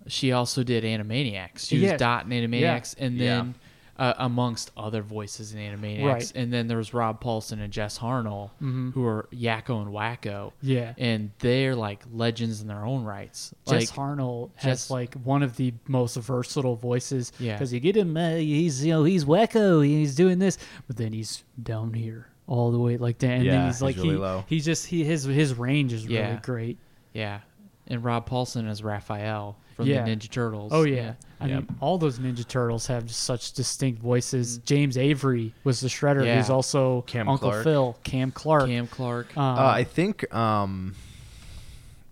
she 0.08 0.32
also 0.32 0.62
did 0.62 0.84
Animaniacs. 0.84 1.66
She 1.68 1.80
was 1.82 1.92
Dot 1.98 2.24
in 2.24 2.30
Animaniacs, 2.30 2.94
and 2.98 3.16
Yeah. 3.18 3.36
then 3.36 3.54
uh, 3.98 4.14
amongst 4.18 4.70
other 4.76 5.02
voices 5.02 5.54
in 5.54 5.58
Animaniacs, 5.60 6.04
Right. 6.04 6.32
and 6.34 6.52
then 6.52 6.66
there 6.68 6.76
was 6.76 6.92
Rob 6.92 7.22
Paulsen 7.22 7.60
and 7.60 7.72
Jess 7.72 7.98
Harnell, 7.98 8.50
who 8.60 9.04
are 9.04 9.28
Yakko 9.32 9.82
and 9.82 9.90
Wakko. 9.92 10.52
Yeah. 10.62 10.94
and 10.98 11.30
they're 11.38 11.74
like 11.74 12.02
legends 12.12 12.60
in 12.60 12.68
their 12.68 12.84
own 12.84 13.04
rights. 13.04 13.54
Jess 13.66 13.72
like, 13.72 13.88
Harnell 13.90 14.50
has 14.56 14.64
Jess- 14.82 14.90
like 14.90 15.14
one 15.24 15.42
of 15.42 15.56
the 15.56 15.72
most 15.88 16.16
versatile 16.16 16.76
voices. 16.76 17.32
Yeah. 17.38 17.52
because 17.54 17.72
you 17.72 17.80
get 17.80 17.96
him, 17.96 18.16
uh, 18.16 18.34
he's 18.36 18.84
you 18.84 18.92
know 18.92 19.04
he's 19.04 19.24
wacko, 19.24 19.84
he's 19.86 20.14
doing 20.14 20.38
this, 20.38 20.58
but 20.86 20.96
then 20.96 21.12
he's 21.12 21.42
down 21.62 21.92
here 21.94 22.28
all 22.46 22.70
the 22.70 22.78
way 22.78 22.96
like 22.96 23.18
down, 23.18 23.32
and 23.32 23.40
then 23.48 23.54
Yeah, 23.60 23.66
he's 23.66 23.82
like 23.82 23.94
he's 23.96 24.04
really 24.04 24.16
he, 24.16 24.20
low. 24.20 24.44
he's 24.46 24.64
just 24.64 24.86
he 24.86 25.04
his 25.04 25.24
his 25.24 25.54
range 25.54 25.92
is 25.92 26.06
Yeah. 26.06 26.26
really 26.28 26.40
great. 26.42 26.78
yeah, 27.12 27.40
and 27.88 28.02
Rob 28.04 28.28
Paulsen 28.28 28.68
as 28.68 28.82
Raphael 28.82 29.56
from 29.76 29.86
Yeah. 29.86 30.04
the 30.04 30.10
Ninja 30.10 30.30
Turtles. 30.30 30.72
Oh 30.74 30.84
yeah, 30.84 31.12
I 31.40 31.46
Yep. 31.48 31.58
mean 31.58 31.76
all 31.80 31.98
those 31.98 32.18
Ninja 32.18 32.46
Turtles 32.46 32.86
have 32.86 33.10
such 33.10 33.52
distinct 33.52 34.00
voices. 34.00 34.58
James 34.58 34.96
Avery 34.96 35.52
was 35.64 35.80
the 35.80 35.88
Shredder, 35.88 36.22
Mm. 36.22 36.26
Yeah. 36.26 36.36
who's 36.38 36.50
also 36.50 37.02
Cam 37.02 37.28
Uncle 37.28 37.50
Clarke. 37.50 37.64
Phil, 37.64 37.96
Cam 38.04 38.30
Clarke. 38.32 38.66
Cam 38.68 38.86
Clarke. 38.86 39.36
Um, 39.36 39.58
Uh, 39.58 39.66
I 39.68 39.84
think 39.84 40.32
um, 40.34 40.94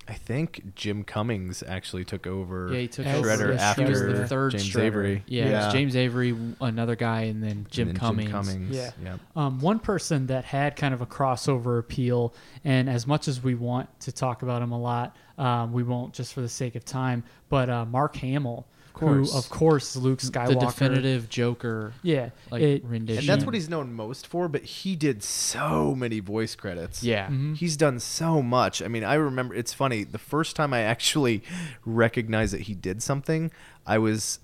I 0.06 0.12
think 0.12 0.74
Jim 0.74 1.02
Cummings 1.02 1.62
actually 1.66 2.04
took 2.04 2.26
over 2.26 2.70
yeah, 2.72 2.80
he 2.80 2.88
took 2.88 3.06
as 3.06 3.18
over. 3.18 3.28
Shredder 3.28 3.46
the 3.48 3.52
He 3.54 3.58
after 3.58 3.88
was 3.88 4.00
the 4.02 4.28
third 4.28 4.52
James 4.52 4.68
Shredder. 4.70 4.80
Avery. 4.80 5.22
Yeah, 5.26 5.44
it 5.44 5.64
was 5.64 5.72
James 5.72 5.96
Avery, 5.96 6.36
another 6.60 6.94
guy, 6.96 7.22
and 7.22 7.42
then 7.42 7.66
Jim 7.70 7.88
And 7.88 7.96
then 7.96 8.00
Cummings. 8.00 8.30
Jim 8.30 8.42
Cummings. 8.42 8.76
Yeah. 8.76 8.90
Yep. 9.02 9.20
Um, 9.36 9.60
one 9.60 9.78
person 9.78 10.26
that 10.26 10.44
had 10.44 10.76
kind 10.76 10.92
of 10.92 11.00
a 11.00 11.06
crossover 11.06 11.78
appeal, 11.78 12.34
and 12.64 12.90
as 12.90 13.06
much 13.06 13.28
as 13.28 13.42
we 13.42 13.54
want 13.54 13.88
to 14.00 14.12
talk 14.12 14.42
about 14.42 14.60
him 14.60 14.72
a 14.72 14.78
lot, 14.78 15.16
um, 15.38 15.72
we 15.72 15.82
won't 15.82 16.12
just 16.12 16.34
for 16.34 16.42
the 16.42 16.48
sake 16.48 16.74
of 16.74 16.84
time. 16.84 17.24
But 17.48 17.70
uh, 17.70 17.84
Mark 17.86 18.16
Hamill, 18.16 18.66
course. 18.94 19.32
who 19.32 19.38
of 19.38 19.48
course 19.50 19.94
Luke 19.96 20.20
Skywalker, 20.20 20.48
The 20.48 20.66
definitive 20.66 21.28
Joker. 21.28 21.92
yeah, 22.02 22.30
like, 22.50 22.62
it- 22.62 22.84
rendition. 22.84 23.18
And 23.20 23.28
that's 23.28 23.44
what 23.44 23.54
he's 23.54 23.68
known 23.68 23.92
most 23.92 24.26
for, 24.26 24.48
but 24.48 24.62
he 24.62 24.96
did 24.96 25.22
so 25.22 25.94
many 25.94 26.20
voice 26.20 26.54
credits. 26.54 27.02
Yeah. 27.02 27.26
Mm-hmm. 27.26 27.54
He's 27.54 27.76
done 27.76 27.98
so 28.00 28.40
much. 28.40 28.80
I 28.80 28.88
mean, 28.88 29.04
I 29.04 29.14
remember 29.14 29.54
it's 29.54 29.74
funny, 29.74 30.04
the 30.04 30.18
first 30.18 30.56
time 30.56 30.72
I 30.72 30.80
actually 30.80 31.42
recognized 31.84 32.54
that 32.54 32.62
he 32.62 32.74
did 32.74 33.02
something, 33.02 33.50
I 33.86 33.98
was 33.98 34.38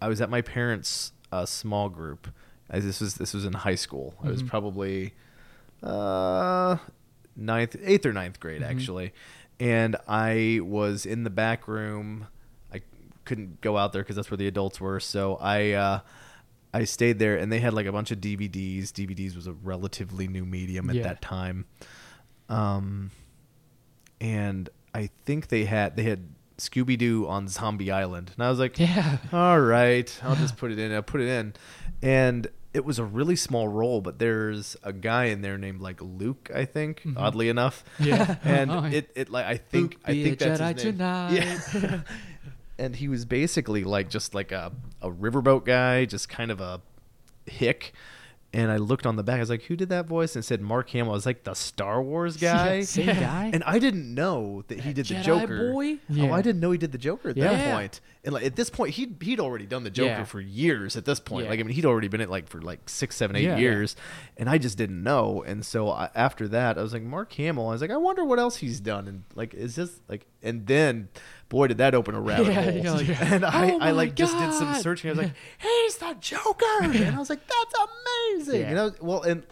I 0.00 0.06
was 0.08 0.20
at 0.20 0.30
my 0.30 0.42
parents' 0.42 1.12
uh, 1.32 1.44
small 1.46 1.88
group. 1.88 2.28
As 2.70 2.84
this 2.84 3.00
was 3.00 3.14
this 3.14 3.32
was 3.34 3.44
in 3.46 3.54
high 3.54 3.74
school. 3.74 4.14
I 4.18 4.22
Mm-hmm. 4.22 4.30
was 4.30 4.42
probably 4.44 5.14
uh 5.82 6.76
ninth 7.36 7.76
eighth 7.84 8.04
or 8.04 8.12
ninth 8.12 8.40
grade 8.40 8.62
Mm-hmm. 8.62 8.70
actually. 8.78 9.12
And 9.60 9.96
I 10.06 10.60
was 10.62 11.04
in 11.06 11.24
the 11.24 11.30
back 11.30 11.66
room. 11.66 12.28
Couldn't 13.28 13.60
go 13.60 13.76
out 13.76 13.92
there 13.92 14.02
because 14.02 14.16
that's 14.16 14.30
where 14.30 14.38
the 14.38 14.46
adults 14.48 14.80
were. 14.80 14.98
So 15.00 15.36
I 15.36 15.72
uh 15.72 16.00
I 16.74 16.84
stayed 16.84 17.18
there 17.18 17.36
and 17.36 17.52
they 17.52 17.60
had 17.60 17.74
like 17.74 17.86
a 17.86 17.92
bunch 17.92 18.10
of 18.10 18.18
DVDs. 18.18 18.88
DVDs 18.90 19.36
was 19.36 19.46
a 19.46 19.52
relatively 19.52 20.26
new 20.28 20.44
medium 20.44 20.88
at 20.90 20.96
Yeah. 20.96 21.02
that 21.04 21.20
time. 21.22 21.66
Um 22.48 23.10
and 24.20 24.68
I 24.94 25.10
think 25.24 25.48
they 25.48 25.64
had 25.66 25.96
they 25.96 26.04
had 26.04 26.28
Scooby 26.58 26.98
Doo 26.98 27.28
on 27.28 27.46
Zombie 27.46 27.90
Island, 27.92 28.32
and 28.36 28.44
I 28.44 28.50
was 28.50 28.58
like, 28.58 28.78
Yeah. 28.80 29.18
all 29.32 29.60
right, 29.60 30.12
I'll 30.24 30.34
just 30.34 30.56
put 30.56 30.72
it 30.72 30.78
in." 30.80 30.90
I 30.92 31.00
put 31.02 31.20
it 31.20 31.28
in, 31.28 31.54
and 32.02 32.48
it 32.74 32.84
was 32.84 32.98
a 32.98 33.04
really 33.04 33.36
small 33.36 33.68
role, 33.68 34.00
but 34.00 34.18
there's 34.18 34.76
a 34.82 34.92
guy 34.92 35.26
in 35.26 35.40
there 35.40 35.56
named 35.56 35.80
like 35.80 36.00
Luke, 36.02 36.50
I 36.54 36.64
think, 36.64 37.02
oddly 37.16 37.48
enough. 37.48 37.84
Mm-hmm. 37.98 38.04
Yeah. 38.08 38.36
and 38.44 38.70
Oh, 38.72 38.84
it 38.86 39.10
it 39.14 39.30
like 39.30 39.46
I 39.46 39.56
think 39.58 39.92
Luke, 39.92 40.00
I 40.04 40.12
think 40.14 40.38
that's 40.40 40.60
Jedi 40.60 40.74
his 40.74 40.84
name. 40.84 40.92
tonight. 40.94 41.32
Yeah. 41.74 42.00
and 42.78 42.96
he 42.96 43.08
was 43.08 43.24
basically 43.24 43.84
like 43.84 44.08
just 44.08 44.34
like 44.34 44.52
a 44.52 44.72
a 45.02 45.10
riverboat 45.10 45.64
guy, 45.64 46.04
just 46.04 46.28
kind 46.28 46.50
of 46.50 46.60
a 46.60 46.80
hick. 47.46 47.92
And 48.50 48.70
I 48.70 48.78
looked 48.78 49.04
on 49.04 49.16
the 49.16 49.22
back. 49.22 49.36
I 49.36 49.40
was 49.40 49.50
like, 49.50 49.64
"Who 49.64 49.76
did 49.76 49.90
that 49.90 50.06
voice?" 50.06 50.34
And 50.34 50.42
it 50.42 50.46
said 50.46 50.62
Mark 50.62 50.88
Hamill. 50.88 51.12
I 51.12 51.14
was 51.16 51.26
like, 51.26 51.44
"The 51.44 51.52
Star 51.52 52.02
Wars 52.02 52.38
guy." 52.38 52.80
same 52.80 53.04
guy. 53.04 53.50
And 53.52 53.62
I 53.64 53.78
didn't 53.78 54.14
know 54.14 54.64
that 54.68 54.80
he 54.80 54.94
did 54.94 55.04
the 55.06 55.16
Jedi 55.16 55.22
Joker. 55.22 55.72
boy? 55.74 55.98
Oh, 56.18 56.32
I 56.32 56.40
didn't 56.40 56.60
know 56.60 56.70
he 56.70 56.78
did 56.78 56.92
the 56.92 56.96
Joker 56.96 57.28
at 57.28 57.36
Yeah. 57.36 57.52
that 57.52 57.74
point. 57.74 58.00
And 58.24 58.32
like 58.32 58.44
at 58.46 58.56
this 58.56 58.70
point, 58.70 58.94
he'd 58.94 59.16
he'd 59.20 59.38
already 59.38 59.66
done 59.66 59.84
the 59.84 59.90
Joker 59.90 60.08
Yeah. 60.08 60.24
for 60.24 60.40
years. 60.40 60.96
At 60.96 61.04
this 61.04 61.20
point, 61.20 61.44
Yeah. 61.44 61.50
like 61.50 61.60
I 61.60 61.62
mean, 61.62 61.74
he'd 61.74 61.84
already 61.84 62.08
been 62.08 62.22
it 62.22 62.30
like 62.30 62.48
for 62.48 62.62
like 62.62 62.88
six, 62.88 63.16
seven, 63.16 63.36
eight 63.36 63.42
Yeah. 63.44 63.58
years, 63.58 63.96
and 64.38 64.48
I 64.48 64.56
just 64.56 64.78
didn't 64.78 65.02
know. 65.02 65.44
And 65.46 65.62
so 65.62 65.90
I, 65.90 66.08
after 66.14 66.48
that, 66.48 66.78
I 66.78 66.82
was 66.82 66.94
like, 66.94 67.02
Mark 67.02 67.30
Hamill. 67.34 67.68
I 67.68 67.72
was 67.72 67.82
like, 67.82 67.90
I 67.90 67.98
wonder 67.98 68.24
what 68.24 68.38
else 68.38 68.56
he's 68.56 68.80
done. 68.80 69.06
And 69.08 69.24
like, 69.34 69.52
is 69.52 69.76
this 69.76 70.00
like? 70.08 70.24
And 70.42 70.66
then, 70.66 71.08
boy, 71.48 71.66
did 71.68 71.78
that 71.78 71.94
open 71.94 72.14
a 72.14 72.20
rabbit 72.20 72.48
Yeah, 72.48 72.70
hole. 72.82 72.94
like, 72.96 73.22
and 73.32 73.44
I, 73.44 73.72
"Oh 73.72 73.78
I 73.80 73.90
like 73.92 74.14
just 74.14 74.36
did 74.38 74.52
some 74.54 74.74
searching. 74.76 75.10
I 75.10 75.12
was 75.12 75.22
like, 75.24 75.32
he's 75.58 75.96
the 75.96 76.16
Joker, 76.20 76.64
and 76.82 77.14
I 77.16 77.18
was 77.18 77.30
like, 77.30 77.40
that's 77.46 77.74
amazing. 78.36 78.60
Yeah. 78.60 78.68
You 78.70 78.74
know, 78.74 78.92
well, 79.00 79.22
and 79.22 79.42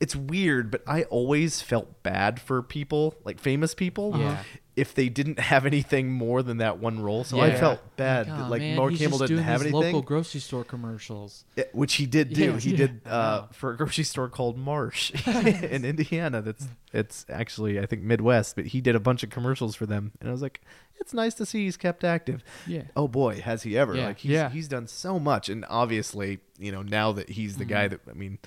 it's 0.00 0.16
weird, 0.16 0.70
but 0.70 0.82
I 0.86 1.04
always 1.04 1.60
felt 1.62 2.02
bad 2.02 2.40
for 2.40 2.62
people, 2.62 3.14
like 3.24 3.38
famous 3.38 3.74
people, 3.74 4.14
Yeah. 4.18 4.42
if 4.74 4.92
they 4.92 5.08
didn't 5.08 5.38
have 5.52 5.64
anything 5.66 6.10
more 6.10 6.42
than 6.42 6.56
that 6.58 6.78
one 6.78 7.00
role. 7.00 7.22
So 7.24 7.38
I 7.40 7.54
felt 7.54 7.80
bad 7.96 8.26
Oh, 8.28 8.36
that 8.36 8.50
like 8.50 8.60
man, 8.60 8.76
Mark 8.76 8.92
Hamill 8.94 9.18
didn't 9.18 9.38
have 9.38 9.60
anything, 9.62 9.80
Local 9.80 10.02
grocery 10.02 10.40
store 10.40 10.64
commercials. 10.64 11.44
Yeah, 11.56 11.64
which 11.72 11.94
he 11.94 12.06
did 12.06 12.32
do. 12.34 12.44
Yeah, 12.54 12.58
he 12.58 12.70
yeah. 12.72 12.76
did 12.76 13.00
uh, 13.06 13.46
for 13.52 13.70
a 13.70 13.76
grocery 13.76 14.04
store 14.04 14.28
called 14.28 14.58
Marsh 14.58 15.12
in 15.26 15.84
Indiana. 15.84 16.42
That's 16.42 16.66
it's 16.92 17.24
actually 17.28 17.78
I 17.78 17.86
think 17.86 18.02
Midwest, 18.02 18.56
but 18.56 18.66
he 18.66 18.80
did 18.80 18.96
a 18.96 19.00
bunch 19.00 19.22
of 19.22 19.30
commercials 19.30 19.76
for 19.76 19.86
them, 19.86 20.10
and 20.20 20.28
I 20.28 20.32
was 20.32 20.42
like, 20.42 20.60
it's 21.00 21.12
nice 21.14 21.34
to 21.34 21.46
see 21.46 21.64
he's 21.64 21.76
kept 21.76 22.04
active. 22.04 22.42
Yeah. 22.66 22.82
Oh 22.96 23.08
boy, 23.08 23.40
has 23.40 23.62
he 23.62 23.76
ever? 23.76 23.94
Yeah. 23.94 24.06
Like 24.06 24.18
he's, 24.18 24.30
Yeah. 24.32 24.48
he's 24.50 24.68
done 24.68 24.86
so 24.86 25.18
much, 25.18 25.48
and 25.48 25.64
obviously, 25.68 26.38
you 26.58 26.72
know, 26.72 26.82
now 26.82 27.12
that 27.12 27.30
he's 27.30 27.56
the 27.56 27.64
Mm-hmm. 27.64 27.72
guy 27.72 27.88
that 27.88 28.00
I 28.08 28.12
mean. 28.14 28.38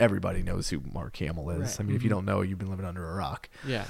Everybody 0.00 0.42
knows 0.42 0.68
who 0.70 0.82
Mark 0.92 1.16
Hamill 1.18 1.50
is. 1.50 1.78
I 1.78 1.84
mean, 1.84 1.94
if 1.94 2.02
you 2.02 2.10
don't 2.10 2.24
know, 2.24 2.40
you've 2.42 2.58
been 2.58 2.68
living 2.68 2.84
under 2.84 3.08
a 3.08 3.14
rock. 3.14 3.48
Yeah, 3.64 3.84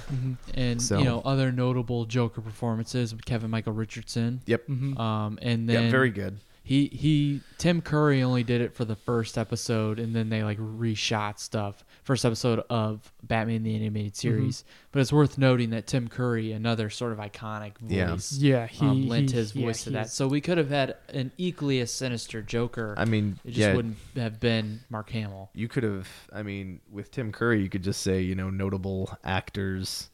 and 0.52 0.80
So- 0.80 0.98
you 0.98 1.04
know 1.06 1.22
other 1.24 1.50
notable 1.50 2.04
Joker 2.04 2.42
performances: 2.42 3.14
Kevin 3.24 3.48
Michael 3.50 3.72
Richardson. 3.72 4.42
Yep. 4.44 4.68
Um, 4.98 5.38
and 5.40 5.66
then 5.66 5.84
Yeah, 5.84 5.90
very 5.90 6.10
good. 6.10 6.40
He 6.66 6.86
he 6.86 7.40
Tim 7.58 7.82
Curry 7.82 8.22
only 8.22 8.42
did 8.42 8.62
it 8.62 8.74
for 8.74 8.86
the 8.86 8.96
first 8.96 9.36
episode, 9.36 9.98
and 9.98 10.16
then 10.16 10.30
they 10.30 10.42
like 10.42 10.56
reshot 10.58 11.38
stuff. 11.38 11.84
First 12.04 12.24
episode 12.24 12.62
of 12.70 13.12
Batman 13.22 13.62
the 13.64 13.74
Animated 13.76 14.16
Series, 14.16 14.64
but 14.90 15.00
it's 15.00 15.12
worth 15.12 15.36
noting 15.36 15.70
that 15.70 15.86
Tim 15.86 16.08
Curry, 16.08 16.52
another 16.52 16.88
sort 16.88 17.12
of 17.12 17.18
iconic 17.18 17.72
Yeah. 17.86 18.10
voice, 18.12 18.32
Yeah, 18.38 18.66
he- 18.66 18.84
um, 18.86 19.08
lent 19.08 19.30
he- 19.30 19.36
his 19.36 19.54
yeah, 19.54 19.66
voice 19.66 19.84
to 19.84 19.90
that. 19.90 20.08
So 20.08 20.26
we 20.26 20.40
could 20.40 20.56
have 20.56 20.70
had 20.70 20.96
an 21.10 21.32
equally 21.36 21.80
as 21.80 21.90
sinister 21.92 22.40
Joker. 22.40 22.94
I 22.96 23.04
mean, 23.04 23.38
it 23.44 23.48
just 23.48 23.58
yeah. 23.58 23.74
wouldn't 23.74 23.96
have 24.16 24.40
been 24.40 24.80
Mark 24.88 25.10
Hamill. 25.10 25.50
you 25.54 25.68
could 25.68 25.82
have 25.82 26.08
i 26.32 26.42
mean 26.42 26.80
with 26.90 27.10
tim 27.10 27.30
curry 27.30 27.62
you 27.62 27.68
could 27.68 27.82
just 27.82 28.00
say 28.02 28.20
you 28.22 28.34
know 28.34 28.48
notable 28.50 29.16
actors 29.22 30.08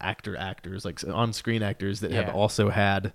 actor 0.00 0.36
actors 0.36 0.84
like 0.84 1.02
on-screen 1.08 1.62
actors 1.62 2.00
that 2.00 2.10
Yeah. 2.12 2.22
have 2.22 2.34
also 2.34 2.70
had 2.70 3.12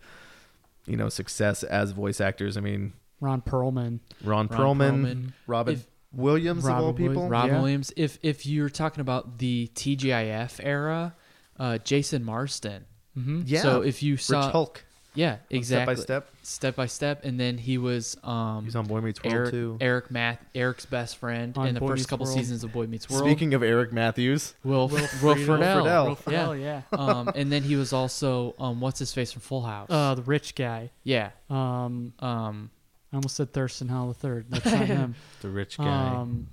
you 0.85 0.97
know 0.97 1.09
success 1.09 1.63
as 1.63 1.91
voice 1.91 2.19
actors 2.21 2.57
i 2.57 2.59
mean 2.61 2.93
Ron 3.19 3.41
Perlman. 3.41 3.99
ron, 4.23 4.47
Ron 4.47 4.49
perlman, 4.49 5.03
Perlman. 5.05 5.33
robin 5.47 5.73
If- 5.75 5.87
williams 6.11 6.63
Robin 6.63 6.79
of 6.79 6.85
all 6.85 6.93
people 6.93 7.29
Rob 7.29 7.47
Yeah. 7.47 7.59
Williams. 7.59 7.93
If 7.95 8.17
if 8.23 8.45
you're 8.45 8.69
talking 8.69 9.01
about 9.01 9.37
the 9.37 9.69
TGIF 9.75 10.59
era, 10.63 11.15
uh, 11.59 11.77
Jason 11.79 12.23
Marsden. 12.25 12.85
Mm-hmm. 13.17 13.41
yeah 13.45 13.61
So 13.61 13.81
if 13.81 14.01
you 14.03 14.17
saw, 14.17 14.45
rich 14.45 14.51
hulk 14.51 14.85
yeah, 15.13 15.37
exactly, 15.49 15.95
step 15.95 16.25
by 16.29 16.29
step 16.29 16.29
step 16.43 16.75
by 16.75 16.85
step, 16.85 17.25
and 17.25 17.39
then 17.39 17.57
he 17.57 17.77
was 17.77 18.15
um, 18.23 18.63
he's 18.65 18.75
on 18.75 18.85
boy 18.85 19.01
meets 19.01 19.21
world 19.23 19.33
Eric 19.35 19.51
too 19.51 19.77
Eric 19.81 20.11
Math 20.11 20.39
Eric's 20.55 20.85
best 20.85 21.17
friend 21.17 21.57
On 21.57 21.67
in 21.67 21.73
the 21.73 21.79
Boy 21.81 21.87
first 21.89 21.99
Meets 21.99 22.05
couple 22.09 22.25
World. 22.25 22.37
seasons 22.37 22.63
of 22.63 22.71
Boy 22.71 22.87
Meets 22.87 23.09
World. 23.09 23.23
speaking 23.25 23.53
of 23.53 23.61
eric 23.63 23.91
matthews 23.91 24.53
Will 24.63 24.87
Will 24.87 24.99
Friedle. 24.99 25.35
Friedle. 25.35 25.57
Friedle. 25.83 26.07
Will 26.07 26.15
Ferrell, 26.15 26.55
yeah. 26.55 26.81
um, 26.93 27.29
and 27.35 27.51
then 27.51 27.63
he 27.63 27.75
was 27.75 27.91
also 27.93 28.55
um, 28.59 28.79
what's 28.79 28.99
his 28.99 29.13
face 29.13 29.31
from 29.33 29.41
Full 29.41 29.61
House. 29.63 29.87
Uh, 29.89 30.15
the 30.15 30.21
rich 30.21 30.55
guy. 30.55 30.91
yeah. 31.03 31.31
Um, 31.49 32.13
Um, 32.19 32.69
I 33.13 33.17
almost 33.17 33.35
said 33.35 33.51
Thurston 33.51 33.89
Howell 33.89 34.15
III. 34.23 34.43
That's 34.49 34.65
not 34.71 34.85
him. 34.85 35.15
the 35.41 35.49
rich 35.49 35.77
guy 35.77 36.15
Um, 36.15 36.47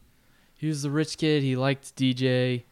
he 0.56 0.66
was 0.66 0.82
the 0.82 0.90
rich 0.90 1.16
kid. 1.16 1.44
He 1.44 1.54
liked 1.54 1.94
DJ. 1.94 2.64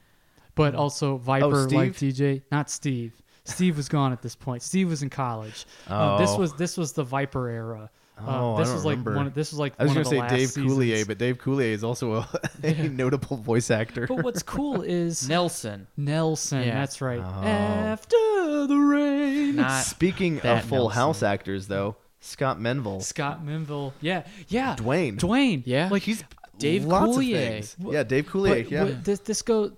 but 0.57 0.75
also 0.75 1.17
Viper 1.19 1.65
Steve? 1.69 1.79
like 1.79 1.93
DJ. 1.93 2.43
Not 2.51 2.69
Steve. 2.71 3.13
Steve 3.49 3.77
was 3.77 3.89
gone 3.89 4.13
at 4.13 4.23
this 4.23 4.35
point. 4.37 4.63
Steve 4.63 4.89
was 4.91 5.03
in 5.03 5.11
college. 5.11 5.65
Uh, 5.89 6.19
this 6.19 6.31
Oh. 6.31 6.39
was 6.39 6.53
this 6.55 6.77
was 6.77 6.93
the 6.93 7.05
Viper 7.05 7.49
era. 7.49 7.91
Oh, 8.19 8.25
uh, 8.27 8.55
I 8.55 8.59
this 8.61 8.69
don't 8.69 8.77
was 8.77 8.85
like 8.87 8.93
remember. 8.93 9.15
one. 9.17 9.33
This 9.35 9.53
was 9.53 9.59
like 9.59 9.75
I 9.79 9.85
was 9.85 9.93
gonna 9.93 10.05
say 10.07 10.19
last 10.19 10.31
Dave 10.35 10.49
Coulier, 10.51 11.07
but 11.07 11.19
Dave 11.19 11.37
Coulier 11.39 11.73
is 11.73 11.85
also 11.85 12.15
a, 12.15 12.29
a 12.63 12.89
notable 12.89 13.37
voice 13.37 13.71
actor. 13.71 14.07
But 14.07 14.25
what's 14.25 14.43
cool 14.43 14.81
is 15.01 15.29
Nelson. 15.29 15.87
Nelson. 15.99 16.63
Yeah. 16.63 16.75
That's 16.81 17.01
right. 17.03 17.21
Oh. 17.23 17.43
After 17.47 18.67
the 18.67 18.77
rain. 18.79 19.57
Not 19.57 19.85
Speaking 19.85 20.41
of 20.41 20.65
Full 20.65 20.79
Nelson. 20.85 20.95
House 20.97 21.23
actors, 21.23 21.67
though, 21.69 21.97
Scott 22.21 22.59
Menville, 22.59 23.03
Scott 23.03 23.45
Menville. 23.45 23.93
Yeah, 24.01 24.23
yeah. 24.49 24.77
Dwayne, 24.77 25.19
Dwayne. 25.19 25.63
Yeah. 25.67 25.89
Like 25.91 26.03
he's 26.03 26.25
Dave 26.59 26.87
lots 26.87 27.19
Coulier. 27.19 27.35
Of 27.59 27.69
things. 27.69 27.77
Yeah, 27.81 28.03
Dave 28.03 28.27
Coulier. 28.27 28.63
But, 28.65 28.71
yeah, 28.71 28.85
but 28.85 29.05
this 29.05 29.19
this 29.21 29.43
go 29.43 29.73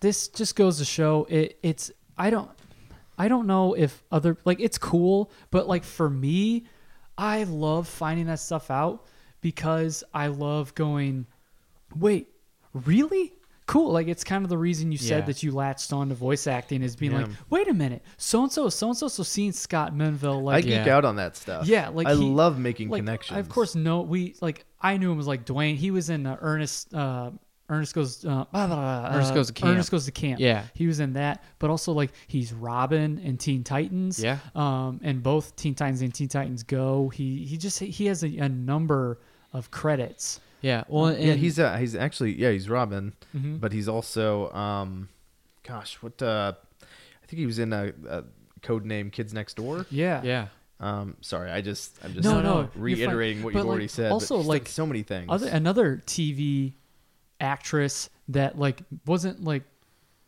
this 0.00 0.26
just 0.28 0.56
goes 0.56 0.78
to 0.78 0.84
show 0.84 1.26
it 1.30 1.58
it's 1.62 1.92
I 2.18 2.30
don't 2.30 2.50
I 3.18 3.28
don't 3.28 3.46
know 3.46 3.74
if 3.74 4.02
other 4.10 4.36
like 4.44 4.60
it's 4.60 4.78
cool, 4.78 5.30
but 5.50 5.68
like 5.68 5.84
for 5.84 6.08
me, 6.10 6.64
I 7.16 7.44
love 7.44 7.86
finding 7.88 8.26
that 8.26 8.40
stuff 8.40 8.70
out 8.70 9.06
because 9.40 10.02
I 10.12 10.28
love 10.28 10.74
going, 10.74 11.26
wait, 11.96 12.28
really? 12.72 13.32
Cool. 13.66 13.92
Like 13.92 14.08
it's 14.08 14.24
kind 14.24 14.44
of 14.44 14.50
the 14.50 14.58
reason 14.58 14.92
you 14.92 14.98
said 14.98 15.20
Yeah. 15.20 15.26
that 15.26 15.42
you 15.42 15.50
latched 15.52 15.92
on 15.92 16.10
to 16.10 16.14
voice 16.14 16.46
acting 16.46 16.82
is 16.82 16.96
being 16.96 17.12
Yeah. 17.12 17.18
like, 17.20 17.30
wait 17.48 17.66
a 17.68 17.72
minute, 17.72 18.02
so 18.18 18.42
and 18.42 18.52
so, 18.52 18.68
so 18.68 18.88
and 18.88 18.96
so. 18.96 19.08
So 19.08 19.22
seeing 19.22 19.52
Scott 19.52 19.94
Menville, 19.94 20.42
like 20.42 20.56
I 20.56 20.60
geek 20.60 20.86
Yeah. 20.86 20.96
out 20.96 21.04
on 21.06 21.16
that 21.16 21.34
stuff. 21.36 21.66
yeah, 21.66 21.88
like 21.88 22.06
I 22.06 22.14
he- 22.14 22.20
love 22.22 22.58
making 22.58 22.90
like, 22.90 22.98
connections. 23.00 23.36
I 23.36 23.40
of 23.40 23.48
course 23.48 23.74
know 23.74 24.02
we 24.02 24.34
like 24.42 24.66
I 24.82 24.98
knew 24.98 25.10
him 25.10 25.16
was 25.16 25.26
like 25.26 25.46
Dwayne. 25.46 25.76
He 25.76 25.90
was 25.90 26.10
in 26.10 26.26
uh, 26.26 26.36
Ernest. 26.42 26.92
Uh, 26.92 27.30
Ernest 27.68 27.94
goes. 27.94 28.24
Uh, 28.24 28.44
blah, 28.52 28.66
blah, 28.66 28.66
blah, 28.66 29.10
Ernest 29.16 29.32
uh, 29.32 29.34
Goes 29.34 29.46
to 29.48 29.52
Camp. 29.54 29.72
Ernest 29.72 29.90
goes 29.90 30.04
to 30.04 30.12
camp. 30.12 30.38
Yeah. 30.40 30.64
he 30.74 30.86
was 30.86 31.00
in 31.00 31.14
that, 31.14 31.42
but 31.58 31.70
also 31.70 31.92
like 31.92 32.10
he's 32.26 32.52
Robin 32.52 33.18
in 33.18 33.38
Teen 33.38 33.64
Titans. 33.64 34.22
Yeah. 34.22 34.38
um, 34.54 35.00
and 35.02 35.22
both 35.22 35.56
Teen 35.56 35.74
Titans 35.74 36.02
and 36.02 36.12
Teen 36.14 36.28
Titans 36.28 36.62
Go. 36.62 37.08
He 37.08 37.44
he 37.44 37.56
just 37.56 37.78
he 37.80 38.06
has 38.06 38.22
a, 38.22 38.28
a 38.38 38.48
number 38.48 39.18
of 39.52 39.70
credits. 39.70 40.40
Yeah. 40.60 40.84
Well, 40.88 41.06
and 41.06 41.22
yeah, 41.22 41.34
he's 41.34 41.58
uh, 41.58 41.76
he's 41.76 41.94
actually 41.94 42.34
yeah 42.38 42.50
he's 42.50 42.68
Robin, 42.68 43.12
Mm-hmm. 43.34 43.56
but 43.56 43.72
he's 43.72 43.88
also 43.88 44.50
um, 44.52 45.08
gosh 45.62 45.96
what 46.02 46.20
uh, 46.22 46.52
I 46.82 47.26
think 47.26 47.38
he 47.40 47.46
was 47.46 47.58
in 47.58 47.72
a, 47.72 47.92
a 48.08 48.24
code 48.62 48.84
name 48.84 49.10
Kids 49.10 49.32
Next 49.32 49.54
Door. 49.54 49.86
Yeah, 49.90 50.20
yeah. 50.22 50.46
Um, 50.80 51.16
sorry, 51.22 51.50
I 51.50 51.60
just 51.62 51.96
I'm 52.04 52.12
just 52.12 52.24
No, 52.24 52.42
no, 52.42 52.68
reiterating 52.74 53.42
what 53.42 53.52
But, 53.54 53.60
you've 53.60 53.66
like, 53.66 53.70
already 53.72 53.88
said. 53.88 54.12
also, 54.12 54.36
like, 54.36 54.68
so 54.68 54.84
many 54.84 55.02
things. 55.02 55.26
Other 55.30 55.48
another 55.48 56.02
TV 56.06 56.72
actress 57.44 58.10
that 58.28 58.58
like 58.58 58.82
wasn't 59.06 59.44
like 59.44 59.62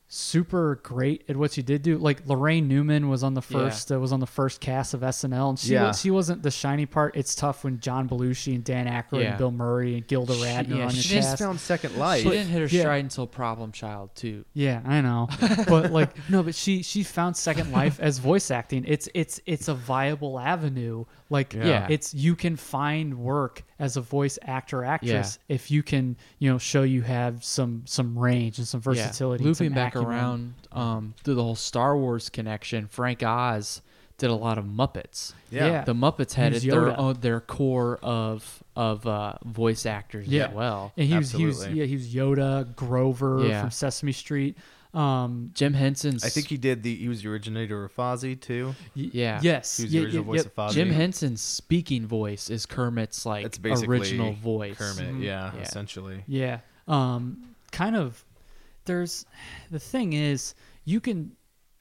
super 0.08 0.76
great 0.82 1.24
at 1.28 1.36
what 1.36 1.52
she 1.52 1.62
did 1.62 1.82
do. 1.82 1.98
Like 1.98 2.24
Laraine 2.26 2.66
Newman 2.68 3.08
was 3.08 3.22
on 3.24 3.34
the 3.34 3.40
Yeah. 3.50 3.58
first 3.58 3.90
uh, 3.90 3.98
was 3.98 4.12
on 4.12 4.20
the 4.20 4.26
first 4.26 4.60
cast 4.60 4.94
of 4.94 5.02
SNL, 5.02 5.50
and 5.50 5.58
she 5.58 5.72
Yeah. 5.72 5.92
she 5.92 6.10
wasn't 6.10 6.42
the 6.42 6.50
shiny 6.50 6.86
part. 6.86 7.16
It's 7.16 7.34
tough 7.34 7.64
when 7.64 7.80
John 7.80 8.08
Belushi 8.08 8.54
and 8.54 8.62
Dan 8.64 8.86
Aykroyd 8.86 9.22
Yeah. 9.22 9.28
and 9.30 9.38
Bill 9.38 9.50
Murray 9.50 9.94
and 9.96 10.06
Gilda 10.06 10.34
She- 10.34 10.40
Radner 10.42 10.76
yeah, 10.78 10.82
on 10.84 10.88
the 10.88 10.94
she 10.94 11.02
She's 11.16 11.24
cast. 11.24 11.38
found 11.38 11.58
Second 11.60 11.96
Life. 11.96 12.22
She 12.22 12.30
didn't 12.30 12.48
hit 12.50 12.60
her 12.60 12.68
Yeah. 12.76 12.82
stride 12.82 13.04
until 13.04 13.26
Problem 13.26 13.72
Child 13.72 14.10
too. 14.14 14.44
Yeah, 14.54 14.80
I 14.84 15.00
know, 15.00 15.28
but 15.68 15.90
like 15.90 16.10
no, 16.30 16.42
but 16.42 16.54
she 16.54 16.82
she 16.82 17.02
found 17.02 17.36
Second 17.36 17.72
Life 17.72 17.98
as 18.00 18.18
voice 18.18 18.50
acting. 18.50 18.84
It's 18.86 19.08
it's 19.14 19.40
it's 19.46 19.68
a 19.68 19.74
viable 19.74 20.38
avenue. 20.38 21.04
Like 21.30 21.54
Yeah. 21.54 21.88
it's 21.90 22.14
you 22.14 22.36
can 22.36 22.54
find 22.54 23.18
work 23.18 23.64
as 23.80 23.96
a 23.96 24.00
voice 24.00 24.38
actor 24.42 24.84
actress 24.84 25.38
if 25.48 25.70
you 25.70 25.82
can 25.82 26.16
you 26.38 26.50
know 26.50 26.56
show 26.58 26.82
you 26.84 27.02
have 27.02 27.42
some 27.44 27.82
some 27.86 28.16
range 28.16 28.58
and 28.58 28.68
some 28.68 28.80
versatility. 28.80 29.42
Yeah. 29.42 29.48
and 29.48 29.56
some 29.56 29.68
back 29.70 29.88
acumen. 29.92 29.95
Around 29.96 30.54
um, 30.72 31.14
through 31.24 31.34
the 31.34 31.42
whole 31.42 31.54
Star 31.56 31.96
Wars 31.96 32.28
connection, 32.28 32.86
Frank 32.86 33.22
Oz 33.22 33.82
did 34.18 34.30
a 34.30 34.34
lot 34.34 34.56
of 34.56 34.64
Muppets. 34.64 35.34
Yeah. 35.50 35.66
Yeah. 35.66 35.84
The 35.84 35.94
Muppets 35.94 36.32
had 36.34 36.52
He 36.52 36.56
was 36.56 36.64
at 36.64 36.70
their 36.70 36.98
own, 36.98 37.16
their 37.20 37.40
core 37.40 37.98
of 38.02 38.62
of 38.74 39.06
uh, 39.06 39.34
voice 39.44 39.84
actors 39.86 40.26
Yeah, 40.28 40.46
as 40.48 40.54
well. 40.54 40.92
and 40.96 41.06
he 41.08 41.16
was 41.16 41.32
he 41.32 41.44
was 41.46 41.66
yeah 41.68 41.84
he 41.84 41.94
was 41.94 42.14
Yoda, 42.14 42.74
Grover 42.76 43.46
Yeah. 43.46 43.60
from 43.62 43.70
Sesame 43.70 44.12
Street. 44.12 44.56
Um, 44.94 45.50
Jim 45.52 45.74
Henson's 45.74 46.24
I 46.24 46.30
think 46.30 46.46
he 46.48 46.56
did 46.56 46.82
the 46.82 46.94
he 46.94 47.08
was 47.08 47.22
the 47.22 47.28
originator 47.28 47.84
of 47.84 47.94
Fozzie 47.94 48.40
too. 48.40 48.74
y- 48.94 49.10
Yeah. 49.12 49.40
yes, 49.42 49.76
He 49.76 49.84
was 49.84 49.92
yeah, 49.92 50.00
the 50.00 50.04
original 50.06 50.24
yeah, 50.24 50.26
voice 50.26 50.36
yep. 50.38 50.46
of 50.46 50.54
Fozzie. 50.54 50.72
Jim 50.74 50.90
Henson's 50.90 51.40
speaking 51.42 52.06
voice 52.06 52.48
is 52.48 52.64
Kermit's 52.64 53.26
like 53.26 53.44
It's 53.44 53.58
basically 53.58 53.98
original 53.98 54.32
voice. 54.32 54.78
Kermit, 54.78 55.22
yeah, 55.22 55.52
Yeah. 55.54 55.60
essentially. 55.60 56.24
Yeah. 56.26 56.60
Um 56.88 57.42
kind 57.72 57.94
of 57.96 58.24
there's 58.86 59.26
the 59.70 59.78
thing 59.78 60.12
is 60.14 60.54
you 60.84 61.00
can 61.00 61.32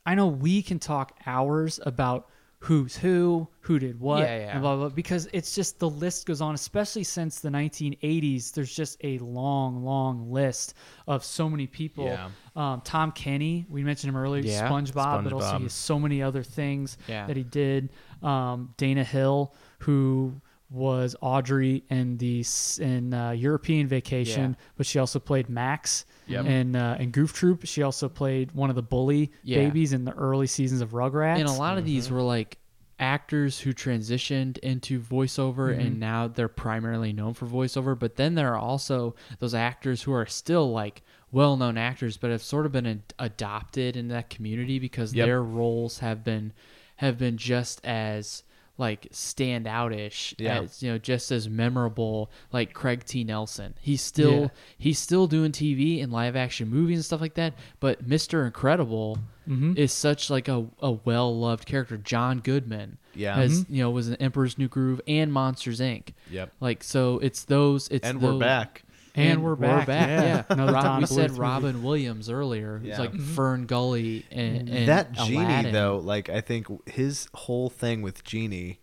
I 0.05 0.13
know 0.15 0.27
we 0.27 0.61
can 0.61 0.77
talk 0.79 1.17
hours 1.25 1.79
about 1.85 2.29
who's 2.59 2.95
who, 2.95 3.47
who 3.59 3.77
did 3.79 3.99
what, 3.99 4.21
Yeah, 4.21 4.37
yeah. 4.37 4.51
and 4.53 4.61
blah, 4.61 4.75
blah, 4.75 4.87
blah, 4.87 4.95
because 4.95 5.27
it's 5.33 5.53
just 5.53 5.77
the 5.77 5.89
list 5.89 6.25
goes 6.25 6.41
on, 6.41 6.55
especially 6.55 7.03
since 7.03 7.39
the 7.39 7.49
1980s. 7.49 8.51
There's 8.53 8.75
just 8.75 8.97
a 9.03 9.19
long, 9.19 9.83
long 9.83 10.31
list 10.31 10.73
of 11.07 11.23
so 11.23 11.47
many 11.47 11.67
people. 11.67 12.05
Yeah. 12.05 12.29
Um, 12.55 12.81
Tom 12.81 13.11
Kenny, 13.11 13.65
we 13.69 13.83
mentioned 13.83 14.09
him 14.09 14.17
earlier, 14.17 14.41
Yeah. 14.43 14.67
SpongeBob, 14.67 15.23
but 15.25 15.33
also 15.33 15.57
he 15.57 15.63
has 15.63 15.73
so 15.73 15.99
many 15.99 16.23
other 16.23 16.41
things 16.41 16.97
Yeah. 17.07 17.27
that 17.27 17.37
he 17.37 17.43
did. 17.43 17.89
Um, 18.23 18.73
Dana 18.77 19.03
Hill, 19.03 19.53
who 19.79 20.41
was 20.69 21.15
Audrey 21.21 21.83
in 21.89 22.17
the 22.17 22.43
in 22.79 23.13
uh, 23.13 23.31
European 23.31 23.87
Vacation, 23.87 24.51
Yeah. 24.57 24.65
but 24.77 24.85
she 24.85 24.99
also 24.99 25.19
played 25.19 25.47
Max 25.49 26.05
Yep. 26.27 26.45
in 26.45 26.75
uh, 26.75 26.97
in 26.99 27.11
Goof 27.11 27.33
Troop. 27.33 27.61
She 27.65 27.83
also 27.83 28.09
played 28.09 28.51
one 28.53 28.69
of 28.69 28.75
the 28.75 28.81
bully 28.81 29.31
Yeah. 29.43 29.59
babies 29.59 29.93
in 29.93 30.05
the 30.05 30.13
early 30.13 30.47
seasons 30.47 30.81
of 30.81 30.91
Rugrats. 30.91 31.39
And 31.39 31.47
a 31.47 31.51
lot 31.51 31.77
of 31.77 31.83
Mm-hmm. 31.83 31.93
these 31.93 32.09
were 32.09 32.21
like 32.21 32.57
actors 32.97 33.59
who 33.59 33.73
transitioned 33.73 34.57
into 34.59 34.99
voiceover 34.99 35.69
Mm-hmm. 35.71 35.81
and 35.81 35.99
now 35.99 36.27
they're 36.27 36.47
primarily 36.47 37.13
known 37.13 37.33
for 37.33 37.45
voiceover. 37.45 37.97
But 37.97 38.15
then 38.15 38.35
there 38.35 38.53
are 38.53 38.57
also 38.57 39.15
those 39.39 39.53
actors 39.53 40.01
who 40.03 40.13
are 40.13 40.25
still 40.25 40.71
like 40.71 41.03
well 41.31 41.57
known 41.57 41.77
actors 41.77 42.17
but 42.17 42.31
have 42.31 42.41
sort 42.41 42.65
of 42.65 42.71
been 42.71 42.87
ad- 42.87 43.13
adopted 43.19 43.95
in 43.97 44.07
that 44.07 44.29
community 44.29 44.79
because 44.79 45.13
Yep. 45.13 45.25
their 45.27 45.43
roles 45.43 45.99
have 45.99 46.23
been 46.23 46.53
have 46.97 47.17
been 47.17 47.37
just 47.37 47.85
as 47.85 48.41
like 48.77 49.07
standoutish 49.11 50.33
Yeah. 50.37 50.61
as 50.61 50.83
you 50.83 50.91
know 50.91 50.97
just 50.97 51.31
as 51.31 51.47
memorable 51.49 52.29
like 52.51 52.73
Craig 52.73 53.03
T 53.05 53.23
Nelson 53.23 53.73
he's 53.79 54.01
still 54.01 54.41
Yeah. 54.41 54.47
he's 54.77 54.99
still 54.99 55.27
doing 55.27 55.51
TV 55.51 56.01
and 56.03 56.11
live 56.11 56.35
action 56.35 56.69
movies 56.69 56.97
and 56.97 57.05
stuff 57.05 57.21
like 57.21 57.35
that 57.35 57.53
but 57.79 58.07
Mr. 58.07 58.45
Incredible 58.45 59.17
mm-hmm. 59.47 59.73
is 59.77 59.91
such 59.93 60.29
like 60.29 60.47
a, 60.47 60.65
a 60.81 60.91
well 60.91 61.37
loved 61.37 61.65
character 61.65 61.97
John 61.97 62.39
Goodman 62.39 62.97
Yeah. 63.13 63.35
has 63.35 63.63
mm-hmm. 63.63 63.73
you 63.75 63.83
know 63.83 63.91
was 63.91 64.09
in 64.09 64.15
Emperor's 64.15 64.57
New 64.57 64.67
Groove 64.67 65.01
and 65.07 65.31
Monsters 65.31 65.79
Inc 65.79 66.09
Yep. 66.29 66.51
like 66.59 66.83
so 66.83 67.19
it's 67.19 67.43
those 67.43 67.87
it's 67.89 68.07
And 68.07 68.21
we're 68.21 68.37
back. 68.39 68.83
And 69.15 69.43
we're 69.43 69.55
back, 69.55 69.87
yeah. 69.87 70.23
yeah, 70.23 70.43
Another 70.49 70.73
Rob- 70.73 70.99
we 71.01 71.05
said. 71.07 71.31
Robin 71.31 71.83
Williams 71.83 72.29
earlier 72.29 72.81
Yeah. 72.83 72.91
it's 72.91 72.99
like 72.99 73.13
mm-hmm. 73.13 73.33
Fern 73.35 73.65
Gully 73.65 74.25
and, 74.31 74.67
mm-hmm. 74.67 74.75
and 74.77 74.87
that 74.89 75.11
genie 75.13 75.37
Aladdin. 75.37 75.73
though, 75.73 75.97
like 75.97 76.29
I 76.29 76.41
think 76.41 76.67
his 76.89 77.27
whole 77.33 77.69
thing 77.69 78.01
with 78.01 78.23
genie, 78.23 78.79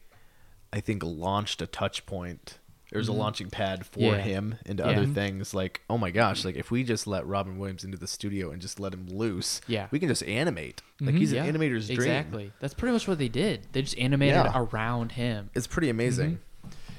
I 0.72 0.80
think 0.80 1.02
launched 1.04 1.60
a 1.60 1.66
touch 1.66 2.06
point. 2.06 2.58
There's 2.90 3.08
a 3.08 3.12
mm-hmm. 3.12 3.20
launching 3.20 3.50
pad 3.50 3.86
for 3.86 4.00
Mm-hmm. 4.00 4.16
Yeah. 4.16 4.18
him 4.22 4.54
into 4.66 4.84
other 4.84 5.06
things. 5.06 5.54
Like, 5.54 5.80
oh 5.88 5.96
my 5.96 6.10
gosh, 6.10 6.44
like 6.44 6.56
if 6.56 6.70
we 6.70 6.84
just 6.84 7.06
let 7.06 7.26
Robin 7.26 7.58
Williams 7.58 7.84
into 7.84 7.96
the 7.96 8.06
studio 8.06 8.50
and 8.50 8.60
just 8.60 8.78
let 8.80 8.92
him 8.92 9.06
loose, 9.08 9.62
Yeah. 9.66 9.86
we 9.90 9.98
can 9.98 10.08
just 10.08 10.22
animate. 10.24 10.82
Like 11.00 11.14
he's 11.14 11.32
Yeah, 11.32 11.44
an 11.44 11.54
animator's 11.56 11.86
dream. 11.86 11.98
exactly 11.98 12.52
that's 12.60 12.74
pretty 12.74 12.92
much 12.92 13.08
what 13.08 13.18
they 13.18 13.28
did 13.28 13.66
they 13.72 13.82
just 13.82 13.98
animated 13.98 14.46
around 14.54 15.12
him 15.12 15.50
It's 15.54 15.66
pretty 15.66 15.88
amazing. 15.88 16.38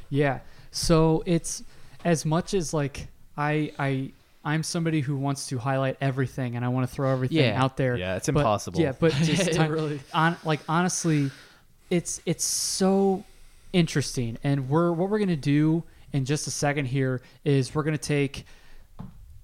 Yeah. 0.10 0.40
So 0.72 1.24
it's 1.26 1.64
as 2.04 2.26
much 2.26 2.54
as 2.54 2.74
like 2.74 3.08
I 3.38 3.72
I 3.80 4.12
I'm 4.46 4.62
somebody 4.64 5.00
who 5.00 5.16
wants 5.16 5.48
to 5.48 5.58
highlight 5.58 5.98
everything 6.02 6.56
and 6.58 6.66
I 6.66 6.68
want 6.68 6.88
to 6.88 6.94
throw 6.94 7.12
everything 7.12 7.38
Yeah. 7.38 7.64
out 7.64 7.78
there. 7.78 7.96
Yeah, 7.96 8.18
it's 8.18 8.28
But- 8.28 8.38
impossible. 8.42 8.82
yeah, 8.82 8.92
but 9.00 9.14
just 9.24 9.48
It 9.48 9.54
time- 9.56 9.72
really- 9.72 10.02
on 10.14 10.36
like 10.44 10.60
honestly, 10.68 11.32
it's 11.90 12.22
it's 12.26 12.44
so 12.46 13.24
interesting. 13.72 14.38
And 14.44 14.70
we're 14.70 14.92
what 14.92 15.10
we're 15.10 15.20
gonna 15.20 15.36
do 15.36 15.84
in 16.12 16.26
just 16.26 16.46
a 16.48 16.52
second 16.52 16.86
here 16.86 17.22
is 17.46 17.74
we're 17.74 17.84
gonna 17.84 17.98
take 17.98 18.46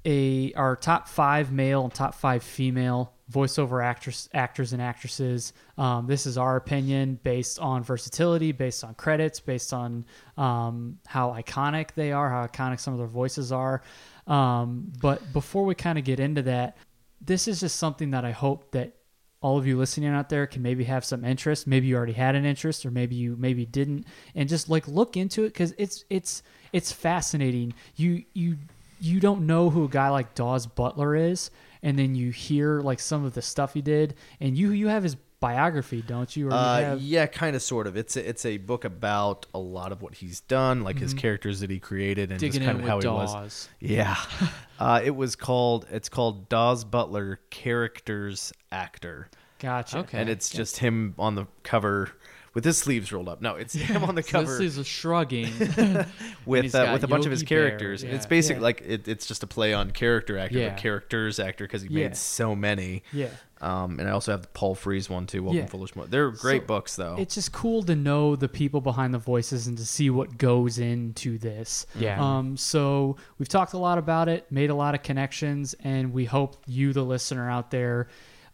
a 0.05 0.53
our 0.53 0.75
top 0.75 1.07
five 1.07 1.51
male 1.51 1.83
and 1.83 1.93
top 1.93 2.15
five 2.15 2.43
female 2.43 3.11
voiceover 3.31 3.84
actress 3.84 4.27
actors 4.34 4.73
and 4.73 4.81
actresses. 4.81 5.53
Um, 5.77 6.07
this 6.07 6.26
is 6.26 6.38
our 6.38 6.56
opinion 6.56 7.19
based 7.23 7.60
on 7.60 7.84
versatility, 7.84 8.51
based 8.51 8.84
on 8.84 8.95
credits, 8.95 9.39
based 9.39 9.73
on 9.73 10.06
um, 10.38 10.99
how 11.06 11.31
iconic 11.31 11.93
they 11.93 12.11
are, 12.11 12.30
how 12.30 12.45
iconic 12.45 12.80
some 12.80 12.93
of 12.93 12.99
their 12.99 13.07
voices 13.07 13.51
are. 13.51 13.81
Um, 14.27 14.91
but 15.01 15.34
before 15.34 15.65
we 15.65 15.76
kind 15.76 15.97
of 15.97 16.03
get 16.03 16.19
into 16.19 16.41
that, 16.43 16.77
this 17.22 17.47
is 17.47 17.60
just 17.60 17.76
something 17.77 18.11
that 18.11 18.26
I 18.26 18.31
hope 18.31 18.72
that 18.72 18.95
all 19.41 19.57
of 19.57 19.65
you 19.65 19.77
listening 19.77 20.10
out 20.10 20.30
there 20.30 20.45
can 20.47 20.61
maybe 20.61 20.84
have 20.84 21.06
some 21.06 21.23
interest. 21.23 21.65
Maybe 21.65 21.88
you 21.88 21.95
already 21.95 22.14
had 22.14 22.35
an 22.35 22.45
interest, 22.45 22.85
or 22.85 22.91
maybe 22.91 23.15
you 23.15 23.35
maybe 23.38 23.65
didn't, 23.65 24.06
and 24.35 24.49
just 24.49 24.69
like 24.69 24.88
look 24.88 25.15
into 25.15 25.43
it 25.45 25.49
because 25.49 25.73
it's 25.77 26.03
it's 26.10 26.43
it's 26.73 26.91
fascinating. 26.91 27.73
You 27.95 28.23
you 28.34 28.57
you 28.99 29.19
don't 29.19 29.47
know 29.47 29.69
who 29.69 29.85
a 29.85 29.88
guy 29.88 30.10
like 30.10 30.35
Daws 30.35 30.68
Butler 30.68 31.15
is, 31.15 31.51
and 31.84 31.97
then 31.97 32.15
you 32.15 32.31
hear 32.31 32.81
like 32.81 32.99
some 32.99 33.23
of 33.26 33.34
the 33.34 33.41
stuff 33.41 33.73
he 33.73 33.81
did, 33.81 34.15
and 34.39 34.57
you 34.57 34.72
you 34.72 34.88
have 34.88 35.03
his 35.03 35.15
biography, 35.39 36.01
don't 36.06 36.35
you? 36.35 36.47
Or 36.47 36.51
you 36.51 36.56
Uh, 36.57 36.81
have, 36.81 37.01
yeah, 37.01 37.26
kind 37.26 37.56
of, 37.56 37.61
sort 37.61 37.88
of. 37.88 37.95
It's 37.95 38.18
a, 38.18 38.27
it's 38.27 38.45
a 38.45 38.57
book 38.57 38.84
about 38.84 39.45
a 39.53 39.60
lot 39.60 39.93
of 39.93 40.01
what 40.01 40.15
he's 40.15 40.41
done, 40.41 40.81
like 40.84 40.99
his 40.99 41.14
characters 41.14 41.61
that 41.61 41.69
he 41.69 41.80
created, 41.80 42.30
and 42.31 42.39
Digging 42.39 42.60
just 42.61 42.65
kind 42.65 42.80
of 42.81 42.85
how 42.88 42.97
with 42.97 43.06
he 43.06 43.10
was. 43.10 43.69
Yeah, 43.80 44.18
uh, 44.80 44.99
it 45.03 45.15
was 45.15 45.35
called. 45.38 45.85
It's 45.91 46.10
called 46.10 46.49
Daws 46.49 46.84
Butler 46.84 47.39
Characters 47.51 48.51
Actor, 48.72 49.30
Gotcha. 49.60 49.99
Okay. 49.99 50.19
and 50.19 50.30
it's 50.30 50.49
just 50.49 50.77
him 50.77 51.15
on 51.18 51.35
the 51.35 51.45
cover 51.64 52.10
with 52.53 52.65
his 52.65 52.77
sleeves 52.77 53.11
rolled 53.11 53.30
up. 53.30 53.41
No, 53.41 53.55
it's 53.55 53.73
him 53.73 54.03
on 54.03 54.15
the 54.15 54.23
So 54.30 54.31
cover 54.31 54.57
This 54.57 54.73
is 54.73 54.77
a 54.77 54.84
shrugging. 54.84 55.51
with 56.45 56.73
uh, 56.76 56.89
with 56.93 57.03
a 57.03 57.07
bunch 57.07 57.26
of 57.26 57.31
his 57.31 57.43
characters. 57.43 58.03
yeah. 58.03 58.11
It's 58.11 58.26
basically 58.26 58.59
Yeah. 58.61 58.63
like 58.63 58.81
it, 58.85 59.07
it's 59.07 59.26
just 59.26 59.43
a 59.43 59.47
play 59.47 59.73
on 59.73 59.91
character 59.91 60.38
actor, 60.38 60.57
Yeah. 60.59 60.69
but 60.69 60.77
characters 60.77 61.39
actor 61.39 61.65
because 61.65 61.81
he 61.84 61.89
Yeah. 61.89 62.07
made 62.07 62.17
so 62.17 62.55
many. 62.55 63.03
Yeah. 63.13 63.30
Um, 63.61 63.99
and 63.99 64.07
I 64.07 64.11
also 64.13 64.31
have 64.31 64.43
the 64.43 64.47
Paul 64.49 64.73
Frees 64.73 65.09
one 65.09 65.27
too. 65.27 65.43
Welcome 65.43 65.59
Yeah. 65.59 65.65
Foolish 65.65 65.93
Mo. 65.93 66.05
They're 66.05 66.31
great 66.31 66.61
So, 66.61 66.67
books 66.67 66.95
though. 66.95 67.17
It's 67.19 67.35
just 67.35 67.51
cool 67.51 67.84
to 67.84 67.95
know 67.95 68.38
the 68.38 68.47
people 68.47 68.80
behind 68.80 69.13
the 69.13 69.17
voices 69.19 69.67
and 69.67 69.77
to 69.77 69.85
see 69.85 70.09
what 70.09 70.38
goes 70.38 70.80
into 70.80 71.38
this. 71.38 71.85
Yeah. 71.99 72.23
Um, 72.23 72.55
so 72.55 73.17
we've 73.38 73.49
talked 73.49 73.73
a 73.73 73.77
lot 73.77 73.97
about 73.97 74.30
it, 74.30 74.49
made 74.49 74.69
a 74.69 74.76
lot 74.76 74.95
of 74.95 75.03
connections, 75.03 75.76
and 75.84 76.13
we 76.13 76.23
hope 76.23 76.55
you, 76.67 76.93
the 76.93 77.03
listener 77.03 77.49
out 77.51 77.69
there, 77.69 78.07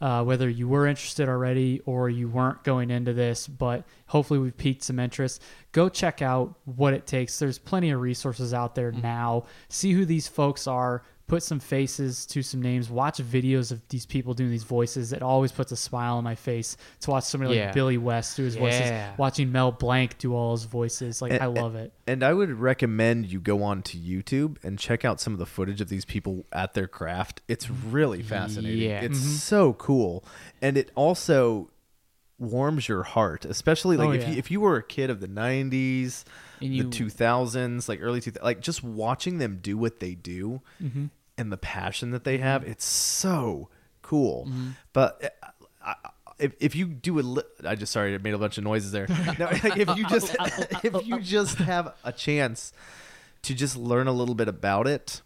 uh, 0.06 0.24
whether 0.24 0.48
you 0.48 0.68
were 0.68 0.86
interested 0.86 1.28
already 1.28 1.82
or 1.88 2.12
you 2.12 2.30
weren't 2.30 2.64
going 2.64 2.92
into 2.92 3.12
this, 3.12 3.48
but 3.48 3.84
hopefully 4.06 4.40
we've 4.40 4.56
piqued 4.56 4.84
some 4.84 5.00
interest. 5.00 5.42
Go 5.72 5.90
check 5.90 6.22
out 6.22 6.54
what 6.66 6.94
it 6.94 7.08
takes. 7.08 7.40
There's 7.40 7.58
plenty 7.58 7.90
of 7.90 8.00
resources 8.00 8.54
out 8.54 8.76
there 8.76 8.92
now. 8.92 9.46
See 9.68 9.94
who 9.94 10.06
these 10.06 10.28
folks 10.28 10.68
are. 10.68 11.02
Put 11.28 11.42
some 11.42 11.60
faces 11.60 12.26
to 12.28 12.44
some 12.44 12.62
names. 12.62 12.90
Watch 12.90 13.18
videos 13.18 13.72
of 13.72 13.82
these 13.90 14.06
people 14.06 14.36
doing 14.36 14.52
these 14.52 14.64
voices. 14.64 15.12
It 15.12 15.24
always 15.24 15.52
puts 15.52 15.72
a 15.72 15.76
smile 15.76 16.18
on 16.18 16.24
my 16.24 16.36
face 16.36 16.78
to 17.02 17.10
watch 17.10 17.24
somebody 17.24 17.56
Yeah. 17.56 17.66
like 17.66 17.74
Billy 17.74 17.98
West 17.98 18.38
do 18.38 18.44
his 18.44 18.56
voices. 18.56 18.92
Watching 19.18 19.52
Mel 19.52 19.72
Blanc 19.72 20.18
do 20.20 20.36
all 20.36 20.52
his 20.52 20.66
voices, 20.66 21.22
like 21.24 21.32
And- 21.32 21.42
I 21.42 21.48
love 21.48 21.76
it. 21.76 21.94
And 22.06 22.24
I 22.24 22.34
would 22.34 22.52
recommend 22.52 23.26
you 23.26 23.40
go 23.40 23.64
on 23.64 23.82
to 23.84 23.98
YouTube 23.98 24.58
and 24.64 24.78
check 24.78 25.04
out 25.04 25.20
some 25.20 25.34
of 25.34 25.40
the 25.40 25.48
footage 25.48 25.82
of 25.82 25.90
these 25.90 26.06
people 26.06 26.46
at 26.54 26.76
their 26.76 26.88
craft. 26.88 27.42
It's 27.48 27.70
really 27.72 28.22
fascinating. 28.22 28.90
Yeah. 28.90 29.02
It's 29.02 29.18
mm-hmm. 29.20 29.30
so 29.30 29.74
cool. 29.74 30.24
And 30.62 30.78
it 30.78 30.92
also 30.94 31.70
warms 32.38 32.88
your 32.88 33.04
heart, 33.04 33.46
especially 33.46 33.98
like 33.98 34.10
Oh, 34.10 34.12
if 34.12 34.22
yeah. 34.24 34.30
you 34.32 34.38
if 34.38 34.52
you 34.52 34.60
were 34.62 34.78
a 34.78 34.84
kid 34.84 35.10
of 35.10 35.20
the 35.20 35.28
90s, 35.28 36.24
And 36.62 36.80
the 36.80 36.84
2000s, 36.86 37.88
like 37.90 38.00
early 38.02 38.22
2000s, 38.22 38.44
like 38.44 38.60
just 38.62 38.84
watching 38.84 39.38
them 39.38 39.60
do 39.62 39.78
what 39.78 40.00
they 40.00 40.16
do 40.16 40.62
Mm-hmm. 40.84 41.06
and 41.38 41.52
the 41.52 41.58
passion 41.58 42.12
that 42.12 42.24
they 42.24 42.38
have, 42.40 42.64
it's 42.64 42.86
so 42.86 43.70
cool. 44.02 44.48
But 44.94 45.34
uh, 45.84 45.94
I, 46.04 46.10
if, 46.38 46.54
if 46.60 46.76
you 46.76 46.88
do 46.88 47.20
a 47.20 47.22
li- 47.22 47.44
I 47.66 47.76
just 47.76 47.94
sorry 47.94 48.14
I 48.14 48.18
made 48.18 48.34
a 48.34 48.38
bunch 48.38 48.58
of 48.58 48.64
noises 48.66 48.92
there. 48.92 49.08
No, 49.40 49.46
like, 49.64 49.78
if 49.78 49.96
you 49.98 50.06
just 50.08 50.36
if 50.84 51.06
you 51.08 51.20
just 51.22 51.58
have 51.60 51.94
a 52.04 52.12
chance 52.12 52.74
to 53.44 53.54
just 53.54 53.78
learn 53.78 54.08
a 54.08 54.12
little 54.12 54.36
bit 54.36 54.48
about 54.50 54.88
it 54.88 55.22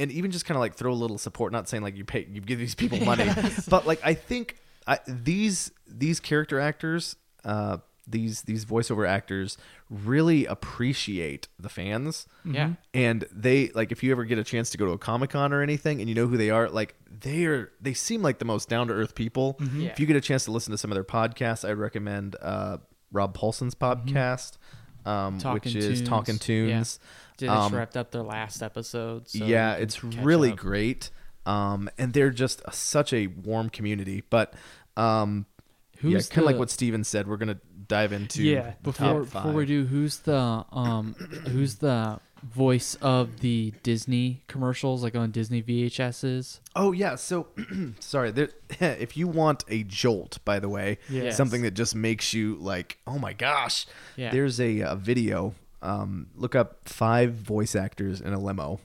and 0.00 0.10
even 0.10 0.32
just 0.32 0.44
kind 0.46 0.56
of 0.56 0.60
like 0.60 0.74
throw 0.74 0.92
a 0.92 0.94
little 0.94 1.18
support 1.18 1.52
not 1.52 1.68
saying 1.68 1.82
like 1.84 1.96
you 1.96 2.04
pay 2.04 2.26
you 2.28 2.40
give 2.40 2.58
these 2.58 2.74
people 2.74 2.98
money 3.04 3.30
but 3.68 3.86
like 3.86 4.00
I 4.02 4.14
think 4.14 4.56
I, 4.86 4.98
these 5.06 5.70
these 5.86 6.20
character 6.20 6.60
actors 6.60 7.16
uh 7.44 7.78
these 8.06 8.42
these 8.42 8.66
voiceover 8.66 9.08
actors 9.08 9.56
really 9.88 10.44
appreciate 10.44 11.48
the 11.58 11.70
fans 11.70 12.26
Yeah. 12.44 12.72
and 12.92 13.26
they 13.32 13.68
like 13.74 13.92
if 13.92 14.02
you 14.02 14.12
ever 14.12 14.24
get 14.24 14.38
a 14.38 14.44
chance 14.44 14.68
to 14.70 14.78
go 14.78 14.84
to 14.84 14.92
a 14.92 14.98
comic-con 14.98 15.54
or 15.54 15.62
anything 15.62 16.00
and 16.00 16.08
you 16.10 16.14
know 16.14 16.26
who 16.26 16.36
they 16.36 16.50
are 16.50 16.68
like 16.68 16.94
they 17.10 17.46
are 17.46 17.72
they 17.80 17.94
seem 17.94 18.20
like 18.20 18.38
the 18.40 18.44
most 18.44 18.68
down-to-earth 18.68 19.14
people 19.14 19.58
Yeah. 19.74 19.88
if 19.88 19.98
you 20.00 20.04
get 20.06 20.16
a 20.16 20.20
chance 20.20 20.44
to 20.44 20.50
listen 20.50 20.70
to 20.72 20.76
some 20.78 20.90
of 20.90 20.96
their 20.96 21.04
podcasts 21.04 21.66
i'd 21.66 21.78
recommend 21.78 22.36
uh 22.42 22.76
rob 23.10 23.32
paulsen's 23.34 23.74
podcast 23.74 24.58
um, 25.06 25.38
Talking 25.38 25.74
which 25.74 25.76
is 25.76 25.98
Toons. 25.98 26.08
talking 26.08 26.38
toons 26.38 26.98
They 27.38 27.46
Um, 27.46 27.58
just 27.64 27.74
wrapped 27.74 27.96
up 27.96 28.10
their 28.10 28.22
last 28.22 28.62
episode. 28.62 29.28
So 29.28 29.44
yeah 29.44 29.74
it's 29.74 30.02
really 30.02 30.52
up. 30.52 30.56
great 30.58 31.10
um, 31.46 31.88
and 31.98 32.12
they're 32.12 32.30
just 32.30 32.62
a, 32.64 32.72
such 32.72 33.12
a 33.12 33.26
warm 33.28 33.68
community 33.70 34.22
but 34.30 34.54
um, 34.96 35.46
yeah, 35.94 36.00
Who's 36.10 36.28
kind 36.28 36.40
of 36.40 36.46
like 36.52 36.58
what 36.58 36.70
steven 36.70 37.04
said 37.04 37.26
we're 37.26 37.36
gonna 37.36 37.58
dive 37.88 38.12
into 38.12 38.42
Yeah, 38.42 38.74
Before 38.82 39.20
before 39.24 39.52
we 39.52 39.66
do, 39.66 39.84
who's 39.86 40.18
the 40.18 40.64
um 40.72 41.14
who's 41.48 41.76
the 41.76 42.18
voice 42.42 42.94
of 42.96 43.40
the 43.40 43.72
Disney 43.82 44.42
commercials 44.48 45.02
like 45.02 45.14
on 45.16 45.30
Disney 45.30 45.62
VHSs? 45.62 46.60
Oh 46.76 46.92
yeah, 46.92 47.14
so 47.16 47.48
sorry. 48.00 48.30
There, 48.32 48.50
if 48.80 49.16
you 49.16 49.26
want 49.28 49.64
a 49.68 49.82
jolt, 49.84 50.38
by 50.44 50.58
the 50.58 50.68
way, 50.68 50.98
Yes. 51.08 51.36
something 51.36 51.62
that 51.62 51.72
just 51.72 51.94
makes 51.94 52.34
you 52.34 52.56
like, 52.56 52.98
oh 53.06 53.18
my 53.18 53.32
gosh, 53.32 53.86
Yeah. 54.16 54.30
there's 54.30 54.60
a, 54.60 54.80
a 54.80 54.94
video. 54.96 55.54
Um, 55.82 56.28
look 56.34 56.54
up 56.54 56.86
five 56.88 57.32
voice 57.34 57.74
actors 57.76 58.20
in 58.20 58.32
a 58.34 58.38
limo, 58.38 58.80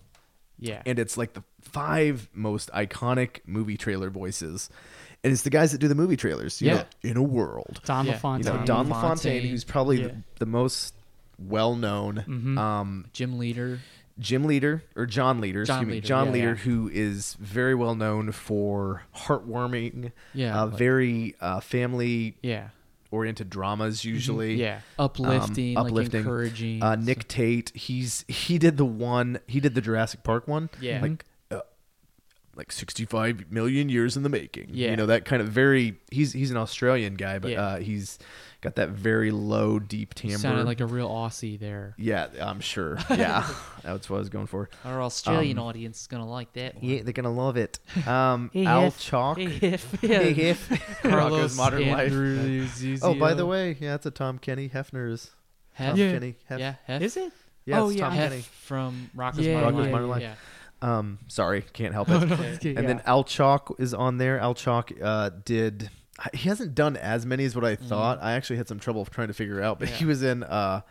Yeah. 0.57 0.81
and 0.85 0.97
it's 0.99 1.17
like 1.17 1.33
the 1.33 1.43
five 1.71 2.29
most 2.33 2.69
iconic 2.71 3.39
movie 3.45 3.77
trailer 3.77 4.09
voices, 4.09 4.69
and 5.23 5.33
it's 5.33 5.43
the 5.43 5.49
guys 5.49 5.71
that 5.71 5.77
do 5.79 5.87
the 5.87 5.95
movie 5.95 6.17
trailers. 6.17 6.61
You 6.61 6.69
Yeah. 6.69 6.73
know, 6.75 6.83
in 7.03 7.17
a 7.17 7.23
world, 7.23 7.81
Don 7.85 8.05
Yeah. 8.05 8.11
you 8.11 8.15
LaFontaine. 8.15 8.55
know, 8.55 8.65
Don 8.65 8.89
LaFontaine. 8.89 9.01
LaFontaine, 9.33 9.49
who's 9.51 9.63
probably 9.63 10.01
Yeah. 10.01 10.07
the, 10.07 10.15
the 10.39 10.45
most 10.45 10.93
well 11.37 11.75
known. 11.75 12.57
Um, 12.57 13.05
Jim 13.13 13.37
Leader. 13.37 13.79
Jim 14.19 14.43
Leader 14.43 14.83
or 14.97 15.05
John 15.05 15.39
Leader, 15.39 15.63
John 15.63 15.77
excuse 15.77 15.87
me, 15.87 15.93
Leader, 15.95 16.07
John 16.07 16.25
yeah, 16.27 16.33
Leader, 16.33 16.47
yeah. 16.49 16.55
who 16.55 16.89
is 16.93 17.35
very 17.39 17.73
well 17.73 17.95
known 17.95 18.33
for 18.33 19.03
heartwarming, 19.15 20.11
Yeah, 20.33 20.59
uh, 20.61 20.65
like- 20.65 20.77
very 20.77 21.35
uh, 21.39 21.61
family 21.61 22.35
Yeah. 22.41 22.69
oriented 23.11 23.49
dramas 23.49 24.03
usually. 24.03 24.53
Mm-hmm. 24.55 24.61
Yeah. 24.61 24.79
Uplifting, 24.99 25.77
Um, 25.77 25.83
like 25.85 25.91
uplifting. 25.91 26.19
encouraging. 26.19 26.83
Uh, 26.83 26.95
Nick 26.97 27.29
Tate, 27.29 27.71
he's 27.75 28.25
he 28.27 28.57
did 28.57 28.75
the 28.75 28.83
one 28.85 29.39
he 29.47 29.61
did 29.61 29.73
the 29.73 29.81
Jurassic 29.81 30.23
Park 30.23 30.47
one. 30.49 30.69
Yeah. 30.81 31.01
like 31.01 31.23
uh, 31.23 31.25
like 32.59 32.71
sixty 32.71 33.05
five 33.05 33.51
million 33.51 33.89
years 33.89 34.15
in 34.17 34.23
the 34.23 34.29
making. 34.29 34.67
Yeah. 34.71 34.91
you 34.91 34.97
know 34.97 35.07
that 35.07 35.25
kind 35.25 35.41
of 35.41 35.47
very. 35.47 35.95
He's 36.11 36.33
he's 36.33 36.51
an 36.51 36.57
Australian 36.57 37.15
guy, 37.15 37.39
but 37.39 37.51
Yeah. 37.51 37.61
uh, 37.63 37.77
he's 37.79 38.19
got 38.61 38.75
that 38.75 38.89
very 38.89 39.31
low, 39.31 39.79
deep 39.79 40.13
timbre. 40.13 40.37
Sounded 40.37 40.65
like 40.65 40.81
a 40.81 40.85
real 40.85 41.09
Aussie 41.09 41.57
there. 41.57 41.95
yeah, 41.97 42.27
I'm 42.41 42.59
sure. 42.59 42.97
Yeah, 43.09 43.47
that's 43.83 44.09
what 44.09 44.17
I 44.17 44.19
was 44.19 44.29
going 44.29 44.47
for. 44.47 44.69
Our 44.83 45.01
Australian 45.01 45.57
audience 45.57 46.01
is 46.01 46.07
gonna 46.07 46.29
like 46.29 46.51
that 46.53 46.75
one. 46.75 46.83
Yeah, 46.83 47.01
they're 47.03 47.13
gonna 47.13 47.31
love 47.31 47.55
it. 47.57 47.79
Um, 48.05 48.49
Hey, 48.53 48.65
Al 48.65 48.81
Hef. 48.81 48.99
Chalk. 48.99 49.37
Hey, 49.37 49.45
Hef. 49.71 50.01
Hey, 50.01 50.33
Hef. 50.33 50.69
Rocko's 51.03 51.55
Modern 51.57 51.89
Life. 51.89 52.11
Andrews, 52.11 52.99
Oh, 53.01 53.13
by 53.15 53.33
the 53.33 53.45
way, 53.45 53.77
yeah, 53.79 53.95
it's 53.95 54.05
a 54.05 54.11
Tom 54.11 54.37
Kenny 54.37 54.67
Hefner's. 54.69 55.31
Hef. 55.73 55.91
Tom 55.91 55.97
Yeah. 55.97 56.11
Kenny. 56.11 56.35
Hef. 56.45 56.59
Yeah, 56.59 56.73
Hef. 56.85 57.01
Is 57.01 57.15
it? 57.17 57.31
Yeah, 57.65 57.81
Oh, 57.81 57.87
it's 57.89 57.97
yeah, 57.97 58.03
Tom 58.05 58.13
Hef 58.13 58.29
Kenny. 58.31 58.41
from 58.41 59.09
Rocko's 59.15 59.39
Yeah, 59.39 59.61
Modern 59.61 59.73
Rocko's 59.75 59.79
Life. 59.83 59.91
Modern 59.91 60.09
Life. 60.09 60.21
Yeah. 60.23 60.33
Um, 60.81 61.19
sorry, 61.27 61.63
can't 61.73 61.93
help 61.93 62.09
it. 62.11 62.21
And 62.77 62.87
then 62.87 62.97
yeah. 62.97 63.01
Al 63.05 63.23
Chalk 63.23 63.75
is 63.79 63.93
on 63.93 64.17
there. 64.17 64.39
Al 64.39 64.53
Chalk 64.55 64.91
uh, 65.01 65.29
did. 65.45 65.89
He 66.33 66.49
hasn't 66.49 66.75
done 66.75 66.97
as 66.97 67.25
many 67.25 67.45
as 67.45 67.55
what 67.55 67.63
I 67.65 67.75
thought. 67.75 68.19
I 68.21 68.33
actually 68.33 68.57
had 68.57 68.67
some 68.67 68.79
trouble 68.79 69.05
trying 69.05 69.27
to 69.29 69.33
figure 69.33 69.61
out, 69.61 69.79
but 69.79 69.87
Mm. 69.87 69.91
Yeah. 69.91 69.97
he 69.97 70.05
was 70.05 70.23
in 70.23 70.43
uh, 70.43 70.81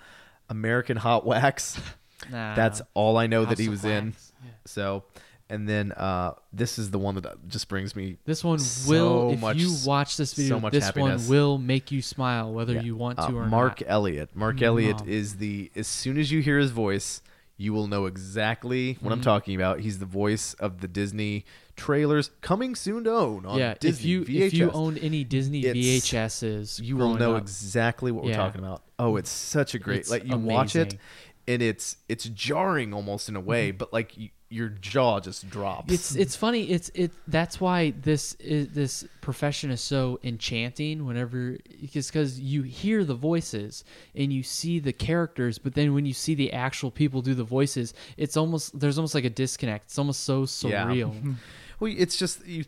American 0.49 0.97
Hot 0.97 1.25
Wax. 1.27 1.79
Nah. 2.33 2.57
That's 2.57 2.83
all 2.95 3.17
I 3.17 3.29
know 3.29 3.45
that 3.45 3.61
he 3.61 3.69
was 3.69 3.85
in. 3.85 4.13
Yeah. 4.45 4.51
So, 4.65 5.05
and 5.49 5.69
then 5.69 5.93
uh, 5.93 6.33
this 6.53 6.77
is 6.77 6.91
the 6.91 6.99
one 6.99 7.15
that 7.15 7.47
just 7.49 7.69
brings 7.69 7.95
me 7.95 8.17
This 8.25 8.43
one 8.43 8.59
So 8.59 8.91
will, 8.91 9.31
if 9.35 9.41
much- 9.41 9.57
you 9.57 9.73
watch 9.87 10.17
this 10.17 10.35
video, 10.35 10.61
so 10.61 10.69
this 10.69 10.85
happiness. 10.87 11.23
one 11.29 11.31
will 11.31 11.59
make 11.59 11.93
you 11.93 12.03
smile, 12.03 12.53
whether 12.53 12.73
Yeah. 12.75 12.81
you 12.83 12.97
want 12.97 13.21
Uh, 13.21 13.29
to 13.29 13.37
or 13.37 13.43
not. 13.43 13.51
Mark 13.51 13.81
not. 13.83 13.89
Elliott. 13.89 14.35
Mark 14.35 14.61
Elliott 14.61 15.03
Um, 15.03 15.09
is 15.09 15.37
the 15.37 15.71
as 15.77 15.87
soon 15.87 16.19
as 16.19 16.33
you 16.33 16.41
hear 16.43 16.59
his 16.59 16.73
voice, 16.73 17.23
you 17.59 17.73
will 17.75 17.87
know 17.89 18.07
exactly 18.07 18.93
what 19.01 19.11
Mm-hmm. 19.11 19.13
I'm 19.13 19.21
talking 19.21 19.55
about. 19.57 19.81
He's 19.81 19.99
the 19.99 20.07
voice 20.07 20.55
of 20.55 20.81
the 20.81 20.89
Disney 20.89 21.45
trailers 21.77 22.31
coming 22.41 22.75
soon 22.75 23.05
to 23.05 23.11
own 23.13 23.45
on 23.47 23.59
yeah, 23.59 23.75
Disney 23.79 23.91
if 23.91 24.05
you 24.05 24.21
VHS. 24.41 24.47
if 24.47 24.55
you 24.55 24.71
owned 24.71 24.99
any 24.99 25.23
Disney 25.25 25.65
It's- 25.67 25.77
VHSs, 25.77 26.81
you 26.83 26.97
will 26.97 27.07
growing 27.09 27.19
know 27.21 27.37
up, 27.37 27.43
exactly 27.43 28.11
what 28.13 28.25
we're 28.25 28.31
Yeah. 28.31 28.37
talking 28.39 28.61
about. 28.61 28.83
Oh, 28.99 29.17
it's 29.17 29.31
such 29.31 29.75
a 29.75 29.79
great 29.79 30.01
It's 30.01 30.11
like 30.11 30.25
you 30.25 30.37
watch 30.39 30.75
it 30.75 30.81
amazing. 30.95 30.99
And 31.49 31.61
it's 31.63 31.97
it's 32.09 32.27
jarring 32.27 32.95
almost 32.95 33.29
in 33.29 33.35
a 33.35 33.41
way, 33.41 33.73
but 33.73 33.93
like 33.93 34.17
you, 34.17 34.29
your 34.51 34.69
jaw 34.69 35.19
just 35.21 35.51
drops. 35.51 35.87
Mm-hmm. 35.87 35.95
It's 35.95 36.15
it's 36.15 36.37
funny. 36.37 36.71
It's 36.71 36.91
it. 36.95 37.11
That's 37.27 37.61
why 37.61 37.91
this 38.03 38.35
is 38.35 38.69
this 38.69 39.05
profession 39.21 39.71
is 39.71 39.81
so 39.81 40.21
enchanting. 40.23 41.05
Whenever 41.05 41.57
because 41.81 42.07
because 42.09 42.39
you 42.39 42.63
hear 42.63 43.03
the 43.05 43.15
voices 43.15 43.83
and 44.15 44.33
you 44.33 44.43
see 44.43 44.79
the 44.79 44.93
characters, 44.93 45.59
but 45.59 45.75
then 45.75 45.93
when 45.95 46.07
you 46.07 46.13
see 46.15 46.35
the 46.35 46.53
actual 46.53 46.91
people 46.91 47.21
do 47.23 47.35
the 47.35 47.45
voices, 47.45 47.93
it's 48.17 48.37
almost 48.37 48.79
there's 48.79 48.99
almost 48.99 49.15
like 49.15 49.25
a 49.25 49.31
disconnect. 49.31 49.87
It's 49.87 49.99
almost 49.99 50.21
so 50.25 50.41
Yeah. 50.69 50.85
surreal. 50.87 51.35
well, 51.81 51.93
it's 51.97 52.17
just 52.17 52.47
you 52.47 52.65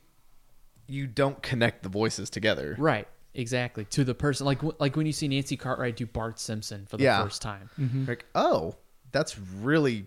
you 0.89 1.07
don't 1.07 1.41
connect 1.43 1.83
the 1.83 1.89
voices 1.89 2.29
together. 2.31 2.75
right. 2.79 3.07
Exactly. 3.35 3.85
To 3.87 4.05
the 4.05 4.15
person, 4.15 4.45
like 4.47 4.59
like 4.81 4.97
when 4.97 5.07
you 5.07 5.13
see 5.13 5.29
Nancy 5.29 5.57
Cartwright 5.57 5.97
do 5.97 6.07
Bart 6.07 6.39
Simpson 6.41 6.87
for 6.87 6.97
the 6.97 7.05
Yeah. 7.05 7.23
first 7.23 7.41
time. 7.43 7.71
Like, 8.09 8.25
oh, 8.35 8.75
that's 9.13 9.39
really 9.39 10.07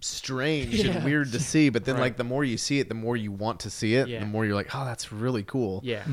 strange 0.00 0.78
and 0.80 1.04
weird 1.08 1.32
to 1.32 1.40
see. 1.40 1.68
But 1.68 1.84
then, 1.84 1.96
Right. 1.96 2.02
like, 2.02 2.16
the 2.16 2.24
more 2.24 2.44
you 2.44 2.56
see 2.56 2.78
it, 2.78 2.88
the 2.88 2.94
more 2.94 3.16
you 3.16 3.32
want 3.32 3.60
to 3.60 3.70
see 3.70 3.94
it. 3.94 4.08
Yeah. 4.08 4.20
The 4.20 4.26
more 4.26 4.44
you're 4.46 4.54
like, 4.54 4.74
oh, 4.74 4.84
that's 4.84 5.12
really 5.12 5.42
cool. 5.42 5.80
Yeah. 5.84 6.04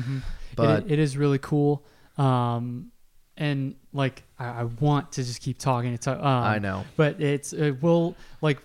But 0.56 0.84
it, 0.84 0.92
it 0.92 0.98
is 0.98 1.16
really 1.16 1.38
cool. 1.38 1.84
Um, 2.18 2.90
and 3.36 3.74
like 3.92 4.22
I, 4.38 4.46
I 4.46 4.64
want 4.64 5.12
to 5.12 5.22
just 5.22 5.42
keep 5.42 5.58
talking. 5.58 5.92
It's 5.92 6.06
um, 6.06 6.18
I 6.22 6.58
know. 6.58 6.84
but 6.96 7.20
it's 7.20 7.52
it 7.52 7.82
will 7.82 8.16
like 8.40 8.58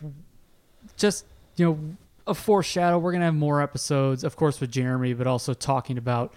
just 0.97 1.25
you 1.57 1.65
know 1.65 1.79
a 2.25 2.33
foreshadow. 2.33 2.97
We're 2.97 3.11
gonna 3.11 3.25
have 3.25 3.35
more 3.35 3.61
episodes, 3.61 4.23
of 4.23 4.35
course, 4.37 4.61
with 4.61 4.71
Jeremy, 4.71 5.13
but 5.13 5.27
also 5.27 5.53
talking 5.53 5.97
about 5.97 6.33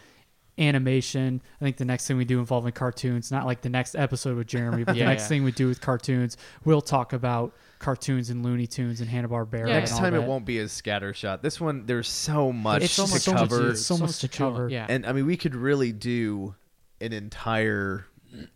animation. 0.59 1.43
I 1.61 1.65
think 1.65 1.77
the 1.77 1.85
next 1.85 2.07
thing 2.07 2.17
we 2.17 2.25
do 2.25 2.39
involving 2.39 2.73
cartoons, 2.73 3.31
not 3.31 3.47
like 3.47 3.61
the 3.63 3.69
next 3.69 3.95
episode 3.95 4.37
with 4.37 4.47
Jeremy, 4.47 4.85
but 4.85 4.97
Yeah, 4.97 5.05
the 5.05 5.11
next 5.11 5.25
yeah. 5.25 5.29
thing 5.29 5.45
we 5.45 5.53
do 5.53 5.69
with 5.69 5.81
cartoons, 5.81 6.37
we'll 6.65 6.81
talk 6.81 7.13
about 7.13 7.55
cartoons 7.79 8.31
and 8.31 8.45
Looney 8.45 8.67
Tunes 8.67 9.01
and 9.01 9.09
Hanna 9.11 9.29
Barbera. 9.29 9.69
Yeah. 9.69 9.75
Next 9.79 9.97
time 9.99 10.15
it 10.15 10.23
won't 10.23 10.45
be 10.47 10.59
as 10.59 10.73
scattershot. 10.73 11.43
This 11.43 11.61
one, 11.61 11.87
there's 11.87 12.09
so 12.09 12.53
much 12.53 12.83
It's 12.85 12.97
to 12.97 13.07
so 13.07 13.13
much- 13.15 13.23
so 13.23 13.33
cover. 13.33 13.63
much- 13.69 13.77
so 13.77 13.99
much 13.99 14.19
to 14.21 14.27
on. 14.27 14.31
cover. 14.53 14.69
Yeah. 14.69 14.87
and 14.89 15.05
I 15.07 15.13
mean, 15.13 15.27
we 15.27 15.37
could 15.37 15.55
really 15.55 15.93
do 15.93 16.55
an 17.01 17.13
entire, 17.13 18.07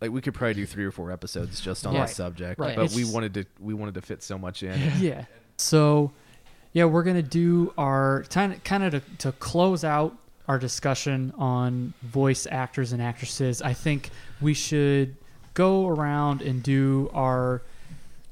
like, 0.01 0.11
we 0.11 0.21
could 0.21 0.33
probably 0.33 0.55
do 0.55 0.65
three 0.65 0.85
or 0.85 0.91
four 0.91 1.11
episodes 1.11 1.59
just 1.61 1.85
on 1.85 1.93
Right. 1.93 2.07
this 2.07 2.15
subject. 2.15 2.59
Right. 2.59 2.75
But 2.75 2.91
we 2.93 3.05
wanted 3.05 3.33
to, 3.35 3.45
we 3.59 3.73
wanted 3.73 3.93
to 3.95 4.01
fit 4.01 4.23
so 4.23 4.37
much 4.37 4.63
in. 4.63 4.79
yeah. 4.99 5.25
So, 5.57 6.11
yeah, 6.71 6.85
we're 6.85 7.03
gonna 7.03 7.21
do 7.21 7.73
our 7.77 8.23
kind 8.29 8.53
of 8.53 8.63
kind 8.63 8.83
of 8.83 8.91
to, 8.91 9.01
to 9.17 9.31
close 9.33 9.83
out 9.83 10.15
our 10.49 10.57
discussion 10.59 11.31
on 11.37 11.93
voice 12.01 12.47
actors 12.49 12.91
and 12.91 13.01
actresses. 13.01 13.61
I 13.61 13.73
think 13.73 14.09
we 14.41 14.53
should 14.55 15.15
go 15.53 15.87
around 15.87 16.41
and 16.41 16.61
do 16.63 17.09
our. 17.13 17.61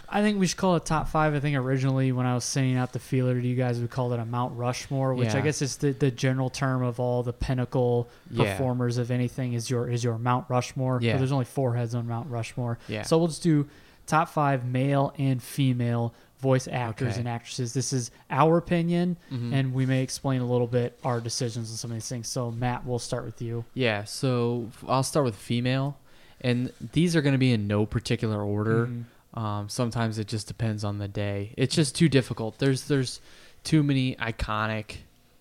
I 0.09 0.21
think 0.21 0.39
we 0.39 0.47
should 0.47 0.57
call 0.57 0.77
it 0.77 0.85
top 0.85 1.09
five. 1.09 1.35
I 1.35 1.39
think 1.41 1.55
originally 1.57 2.11
when 2.13 2.25
I 2.25 2.33
was 2.33 2.45
sending 2.45 2.75
out 2.77 2.91
the 2.93 2.99
feeler 2.99 3.39
to 3.39 3.45
you 3.47 3.55
guys, 3.55 3.79
we 3.79 3.87
called 3.87 4.13
it 4.13 4.19
a 4.19 4.25
Mount 4.25 4.57
Rushmore, 4.57 5.13
which 5.13 5.35
I 5.35 5.41
guess 5.41 5.61
is 5.61 5.75
the, 5.77 5.91
the 5.91 6.09
general 6.09 6.49
term 6.49 6.81
of 6.81 6.99
all 6.99 7.23
the 7.23 7.33
pinnacle 7.33 8.09
Yeah. 8.31 8.51
performers 8.53 8.97
of 8.97 9.11
anything 9.11 9.53
is 9.53 9.69
your 9.69 9.87
is 9.89 10.03
your 10.03 10.17
Mount 10.17 10.45
Rushmore. 10.49 10.99
Yeah. 11.01 11.13
But 11.13 11.17
there's 11.19 11.31
only 11.31 11.45
four 11.45 11.75
heads 11.75 11.93
on 11.93 12.07
Mount 12.07 12.31
Rushmore. 12.31 12.79
Yeah. 12.87 13.03
So 13.03 13.17
we'll 13.17 13.27
just 13.27 13.43
do 13.43 13.67
top 14.07 14.29
five 14.29 14.65
male 14.65 15.13
and 15.19 15.43
female 15.43 16.13
voice 16.39 16.67
actors 16.67 17.13
Okay. 17.13 17.19
and 17.19 17.27
actresses. 17.27 17.73
This 17.73 17.91
is 17.93 18.11
our 18.29 18.57
opinion, 18.57 19.17
Mhm. 19.31 19.53
and 19.53 19.73
we 19.73 19.85
may 19.85 20.03
explain 20.03 20.41
a 20.41 20.45
little 20.45 20.67
bit 20.67 20.97
our 21.03 21.19
decisions 21.19 21.71
on 21.71 21.77
some 21.77 21.89
of 21.91 21.95
these 21.95 22.07
things. 22.07 22.27
So 22.27 22.51
Matt, 22.51 22.85
we'll 22.85 22.99
start 22.99 23.25
with 23.25 23.41
you. 23.41 23.65
Yeah, 23.73 24.03
so 24.03 24.69
I'll 24.87 25.03
start 25.03 25.25
with 25.25 25.35
female, 25.35 25.97
and 26.41 26.71
these 26.93 27.15
are 27.15 27.21
going 27.21 27.33
to 27.33 27.39
be 27.39 27.51
in 27.51 27.65
no 27.67 27.85
particular 27.85 28.41
order. 28.43 28.87
Mhm. 28.87 29.03
Um, 29.39 29.69
sometimes 29.69 30.17
it 30.19 30.27
just 30.27 30.47
depends 30.47 30.83
on 30.83 30.97
the 30.99 31.07
day. 31.07 31.53
It's 31.57 31.75
just 31.75 31.95
too 31.95 32.09
difficult. 32.09 32.59
There's 32.59 32.83
there's 32.83 33.19
too 33.63 33.83
many 33.83 34.15
iconic 34.15 34.97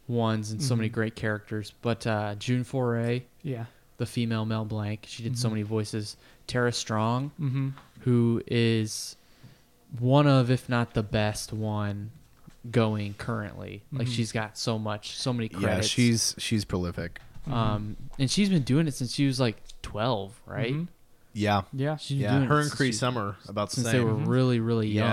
ones 0.09 0.51
and 0.51 0.62
so 0.62 0.74
many 0.77 0.89
Mhm. 0.89 0.93
great 0.93 1.16
characters. 1.16 1.73
But 1.82 2.06
uh, 2.06 2.35
June 2.36 2.64
Foray, 2.64 3.23
Yeah. 3.43 3.66
the 3.98 4.06
female 4.06 4.44
Mel 4.44 4.64
Blanc, 4.64 5.05
she 5.06 5.23
did 5.23 5.39
so 5.39 5.48
Mhm. 5.48 5.52
many 5.52 5.62
voices. 5.62 6.16
Tara 6.47 6.73
Strong, 6.73 7.32
Mhm. 7.40 7.73
who 8.01 8.43
is 8.47 9.16
one 10.01 10.27
of, 10.27 10.51
if 10.51 10.68
not 10.68 10.94
the 10.94 11.02
best 11.02 11.52
one 11.52 12.10
going 12.70 13.14
currently. 13.14 13.82
Like 13.93 14.09
Mhm. 14.09 14.12
she's 14.12 14.32
got 14.32 14.59
so 14.59 14.78
much, 14.78 15.16
so 15.16 15.32
many 15.32 15.48
credits. 15.48 15.62
Yeah, 15.62 15.68
credits. 15.68 15.89
she's 15.89 16.35
she's 16.39 16.64
prolific. 16.64 17.20
um, 17.48 17.97
and 18.18 18.28
she's 18.31 18.48
been 18.48 18.62
doing 18.64 18.89
it 18.89 18.94
since 18.94 19.14
she 19.14 19.27
was 19.27 19.39
like 19.39 19.56
twelve, 19.82 20.40
right? 20.47 20.74
Mhm. 20.74 20.89
Yeah, 21.32 21.62
Yeah. 21.73 21.97
She's 21.97 22.16
been 22.16 22.23
yeah. 22.24 22.31
doing 22.32 22.43
it 22.44 22.47
Her 22.47 22.56
and 22.56 22.64
since 22.64 22.74
Cree 22.77 22.86
she- 22.89 22.93
Summer 22.93 23.36
about 23.47 23.68
the 23.70 23.77
since 23.77 23.86
same. 23.90 23.98
they 23.98 24.05
were 24.05 24.14
really, 24.14 24.59
really 24.59 24.89
young. 24.89 25.09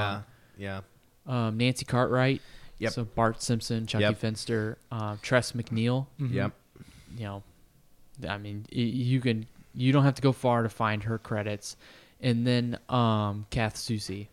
yeah, 0.57 0.81
yeah. 1.27 1.47
Um, 1.47 1.57
Nancy 1.57 1.85
Cartwright. 1.85 2.41
Yep. 2.79 2.91
So 2.93 3.03
Bart 3.05 3.41
Simpson, 3.41 3.85
Chucky 3.87 4.01
Yep. 4.03 4.17
Finster, 4.17 4.77
uh, 4.91 5.17
Tress 5.21 5.51
MacNeille. 5.51 6.07
Yep. 6.19 6.51
You 7.17 7.23
know, 7.23 7.43
I 8.27 8.37
mean, 8.39 8.65
y- 8.71 8.79
you 8.81 9.21
can 9.21 9.45
you 9.75 9.91
don't 9.91 10.03
have 10.03 10.15
to 10.15 10.21
go 10.21 10.31
far 10.31 10.63
to 10.63 10.69
find 10.69 11.03
her 11.03 11.17
credits, 11.19 11.75
and 12.21 12.47
then 12.47 12.79
um, 12.89 13.45
Kath 13.51 13.75
Soucie. 13.75 14.27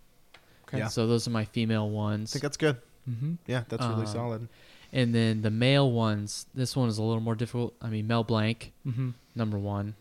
Okay. 0.71 0.79
Yeah. 0.79 0.89
So 0.89 1.07
those 1.07 1.27
are 1.27 1.31
my 1.31 1.45
female 1.45 1.91
ones. 1.91 2.31
I 2.31 2.33
think 2.35 2.43
that's 2.43 2.57
good. 2.57 2.77
Mhm. 3.09 3.39
Yeah, 3.47 3.65
that's 3.69 3.85
really 3.85 4.03
Um, 4.03 4.07
solid. 4.07 4.49
And 4.93 5.15
then 5.15 5.43
the 5.43 5.51
male 5.51 5.91
ones. 5.91 6.47
This 6.55 6.75
one 6.77 6.89
is 6.89 6.99
a 6.99 7.03
little 7.03 7.21
more 7.23 7.35
difficult. 7.35 7.75
I 7.81 7.89
mean, 7.91 8.07
Mel 8.07 8.25
Blanc, 8.25 8.73
Mhm. 8.87 9.15
number 9.35 9.59
one. 9.59 9.95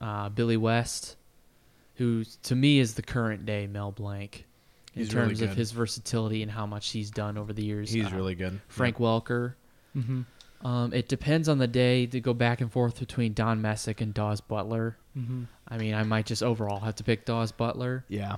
Uh, 0.00 0.28
Billy 0.28 0.56
West, 0.56 1.16
who 1.96 2.24
to 2.44 2.54
me 2.54 2.78
is 2.78 2.94
the 2.94 3.02
current 3.02 3.44
day 3.46 3.66
Mel 3.66 3.90
Blanc. 3.92 4.44
In 4.94 5.02
He's 5.04 5.14
really 5.14 5.28
terms 5.28 5.42
of 5.42 5.54
his 5.56 5.70
versatility 5.72 6.42
and 6.42 6.50
how 6.50 6.66
much 6.66 6.90
he's 6.90 7.10
done 7.10 7.36
over 7.38 7.52
the 7.52 7.64
years. 7.64 7.90
He's 7.92 8.06
Uh, 8.06 8.16
really 8.16 8.34
good. 8.34 8.60
Frank 8.68 8.96
Welker. 8.98 9.54
Mhm. 9.96 10.24
Um, 10.64 10.92
it 10.92 11.08
depends 11.08 11.48
on 11.48 11.58
the 11.58 11.68
day 11.68 12.06
to 12.06 12.20
go 12.20 12.34
back 12.34 12.60
and 12.60 12.70
forth 12.72 12.98
between 12.98 13.32
Don 13.32 13.62
Messick 13.62 14.00
and 14.00 14.12
Daws 14.12 14.40
Butler. 14.40 14.96
Mhm. 15.16 15.46
I 15.68 15.78
mean, 15.78 15.94
I 15.94 16.02
might 16.02 16.26
just 16.26 16.42
overall 16.42 16.80
have 16.80 16.96
to 16.96 17.04
pick 17.04 17.24
Daws 17.24 17.52
Butler. 17.52 18.04
Yeah. 18.08 18.36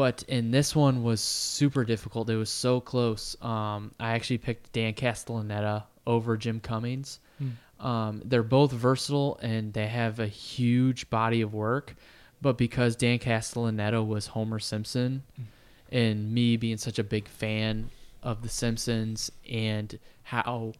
But 0.00 0.22
in 0.28 0.50
this 0.50 0.74
one 0.74 1.02
was 1.02 1.20
super 1.20 1.84
difficult. 1.84 2.30
It 2.30 2.36
was 2.36 2.48
so 2.48 2.80
close. 2.80 3.36
Um, 3.42 3.92
I 4.00 4.12
actually 4.12 4.38
picked 4.38 4.72
Dan 4.72 4.94
Castellaneta 4.94 5.82
over 6.06 6.38
Jim 6.38 6.58
Cummings. 6.58 7.20
Mm. 7.42 7.84
Um, 7.84 8.22
they're 8.24 8.42
both 8.42 8.72
versatile 8.72 9.38
and 9.42 9.74
they 9.74 9.88
have 9.88 10.18
a 10.18 10.26
huge 10.26 11.10
body 11.10 11.42
of 11.42 11.52
work. 11.52 11.96
But 12.40 12.56
because 12.56 12.96
Dan 12.96 13.18
Castellaneta 13.18 14.00
was 14.06 14.28
Homer 14.28 14.58
Simpson, 14.58 15.22
and 15.92 16.32
me 16.32 16.56
being 16.56 16.78
such 16.78 16.98
a 16.98 17.04
big 17.04 17.28
fan 17.28 17.90
of 18.22 18.40
The 18.42 18.48
Simpsons 18.48 19.30
and 19.50 19.98
how 20.22 20.72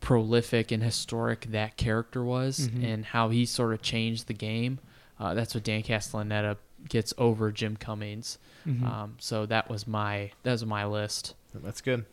prolific 0.00 0.72
and 0.72 0.82
historic 0.82 1.42
that 1.50 1.76
character 1.76 2.24
was, 2.24 2.68
Mhm. 2.70 2.84
and 2.84 3.04
how 3.04 3.28
he 3.28 3.44
sort 3.44 3.74
of 3.74 3.82
changed 3.82 4.28
the 4.28 4.32
game, 4.34 4.78
uh, 5.20 5.34
that's 5.34 5.54
what 5.54 5.62
Dan 5.64 5.82
Castellaneta 5.82 6.56
gets 6.88 7.12
over 7.18 7.52
Jim 7.52 7.76
Cummings. 7.76 8.38
Mhm. 8.66 8.82
Um, 8.84 9.14
so 9.18 9.46
that 9.46 9.68
was 9.70 9.86
my 9.86 10.32
that 10.42 10.52
was 10.52 10.64
my 10.64 10.84
list. 10.86 11.34
That's 11.54 11.80
good. 11.80 12.04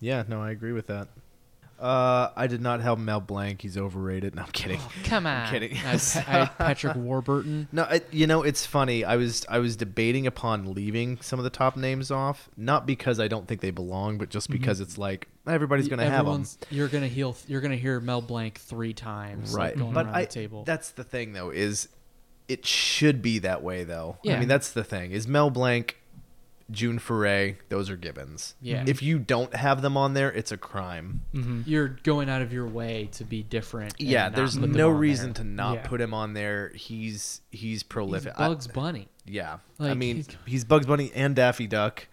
Yeah, 0.00 0.24
no, 0.28 0.42
I 0.42 0.50
agree 0.50 0.72
with 0.72 0.86
that. 0.88 1.08
Uh, 1.78 2.30
I 2.36 2.46
did 2.46 2.60
not 2.62 2.80
have 2.80 2.98
Mel 3.00 3.20
Blanc. 3.20 3.60
He's 3.60 3.76
overrated. 3.76 4.34
No, 4.36 4.42
I'm 4.42 4.50
kidding. 4.52 4.80
Come 5.04 5.26
on, 5.26 5.46
I'm 5.46 5.50
kidding. 5.50 5.76
I, 5.84 5.98
I, 6.28 6.46
Patrick 6.58 6.96
Warburton. 6.96 7.66
No, 7.72 7.82
I, 7.82 8.00
you 8.12 8.28
know 8.28 8.42
it's 8.42 8.64
funny. 8.64 9.04
I 9.04 9.16
was 9.16 9.44
I 9.48 9.58
was 9.58 9.74
debating 9.74 10.26
upon 10.26 10.72
leaving 10.72 11.20
some 11.20 11.40
of 11.40 11.44
the 11.44 11.50
top 11.50 11.76
names 11.76 12.12
off, 12.12 12.48
not 12.56 12.86
because 12.86 13.18
I 13.18 13.26
don't 13.26 13.48
think 13.48 13.60
they 13.60 13.72
belong, 13.72 14.18
but 14.18 14.28
just 14.28 14.50
because 14.50 14.80
it's 14.80 14.96
like 14.96 15.26
everybody's 15.48 15.88
going 15.88 15.98
to 15.98 16.08
have 16.08 16.26
them. 16.26 16.46
You're 16.70 16.88
gonna 16.88 17.08
hear 17.08 17.32
you're 17.48 17.60
gonna 17.60 17.76
hear 17.76 17.98
Mel 17.98 18.22
Blanc 18.22 18.58
three 18.58 18.94
times, 18.94 19.52
like, 19.52 19.60
right 19.60 19.78
going 19.78 19.92
but 19.94 20.06
I, 20.06 20.22
the 20.22 20.30
table. 20.30 20.62
that's 20.64 20.90
the 20.90 21.04
thing 21.04 21.32
though 21.32 21.50
is 21.50 21.88
it 22.48 22.66
should 22.66 23.22
be 23.22 23.38
that 23.40 23.62
way 23.62 23.84
though 23.84 24.18
Yeah. 24.22 24.36
i 24.36 24.38
mean 24.38 24.48
that's 24.48 24.70
the 24.72 24.84
thing 24.84 25.12
is 25.12 25.26
mel 25.26 25.50
blanc 25.50 25.96
june 26.70 26.98
foray 26.98 27.56
those 27.68 27.90
are 27.90 27.96
Gibbons. 27.96 28.54
Yeah. 28.62 28.84
if 28.86 29.02
you 29.02 29.18
don't 29.18 29.54
have 29.54 29.82
them 29.82 29.96
on 29.98 30.14
there 30.14 30.32
it's 30.32 30.50
a 30.50 30.56
crime 30.56 31.20
Mhm. 31.34 31.64
You're 31.66 31.88
going 31.88 32.30
out 32.30 32.40
of 32.40 32.54
your 32.54 32.66
way 32.66 33.10
to 33.12 33.24
be 33.24 33.42
different. 33.42 33.94
and 34.00 34.08
yeah 34.08 34.24
not 34.24 34.34
there's 34.36 34.54
put 34.54 34.60
them 34.62 34.72
no 34.72 34.90
on 34.90 34.96
reason 34.98 35.26
there. 35.34 35.42
to 35.42 35.44
not 35.44 35.74
Yeah. 35.74 35.86
put 35.86 36.00
him 36.00 36.14
on 36.14 36.32
there 36.32 36.70
he's 36.74 37.42
he's 37.50 37.60
He's 37.60 37.82
prolific 37.82 38.32
I- 38.36 38.48
Bugs 38.48 38.66
Bunny. 38.66 39.08
yeah 39.26 39.58
i 39.78 39.92
mean 39.94 40.16
he's- 40.16 40.36
he's 40.46 40.64
bugs 40.64 40.86
bunny 40.86 41.10
and 41.14 41.36
daffy 41.36 41.66
duck 41.66 42.06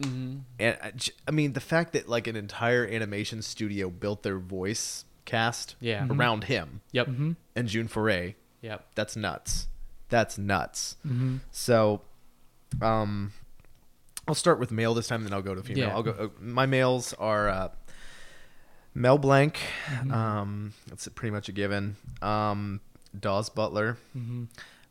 Mm-hmm. 0.00 0.36
and 0.60 0.78
I 0.80 0.90
j- 0.92 1.12
I 1.26 1.32
mean 1.32 1.54
the 1.54 1.60
fact 1.60 1.92
that 1.94 2.08
like 2.08 2.26
an 2.28 2.36
entire 2.36 2.86
animation 2.86 3.42
studio 3.42 3.90
built 3.90 4.22
their 4.22 4.38
voice 4.38 5.04
cast 5.24 5.74
Yeah. 5.80 6.06
Around 6.08 6.44
him 6.44 6.82
Yep. 6.92 7.06
Mhm. 7.08 7.36
and 7.56 7.68
june 7.68 7.88
foray 7.88 8.34
Yep. 8.62 8.84
that's 8.94 9.16
nuts 9.16 9.68
that's 10.08 10.38
nuts 10.38 10.96
Mhm. 11.06 11.40
So, 11.50 12.00
um, 12.82 13.32
I'll 14.26 14.34
start 14.34 14.58
with 14.58 14.70
male 14.70 14.92
this 14.94 15.06
time, 15.08 15.22
then 15.24 15.32
I'll 15.32 15.42
go 15.42 15.54
to 15.54 15.62
female. 15.62 15.88
Yeah. 15.88 15.94
I'll 15.94 16.02
go. 16.02 16.10
Uh, 16.12 16.28
my 16.40 16.66
males 16.66 17.12
are 17.14 17.48
uh, 17.48 17.68
Mel 18.94 19.16
Blanc. 19.18 19.58
Um, 20.10 20.74
that's 20.86 21.08
pretty 21.08 21.30
much 21.30 21.48
a 21.48 21.52
given. 21.52 21.96
Um, 22.20 22.80
Daws 23.18 23.48
Butler. 23.48 23.96
Mhm. 24.16 24.48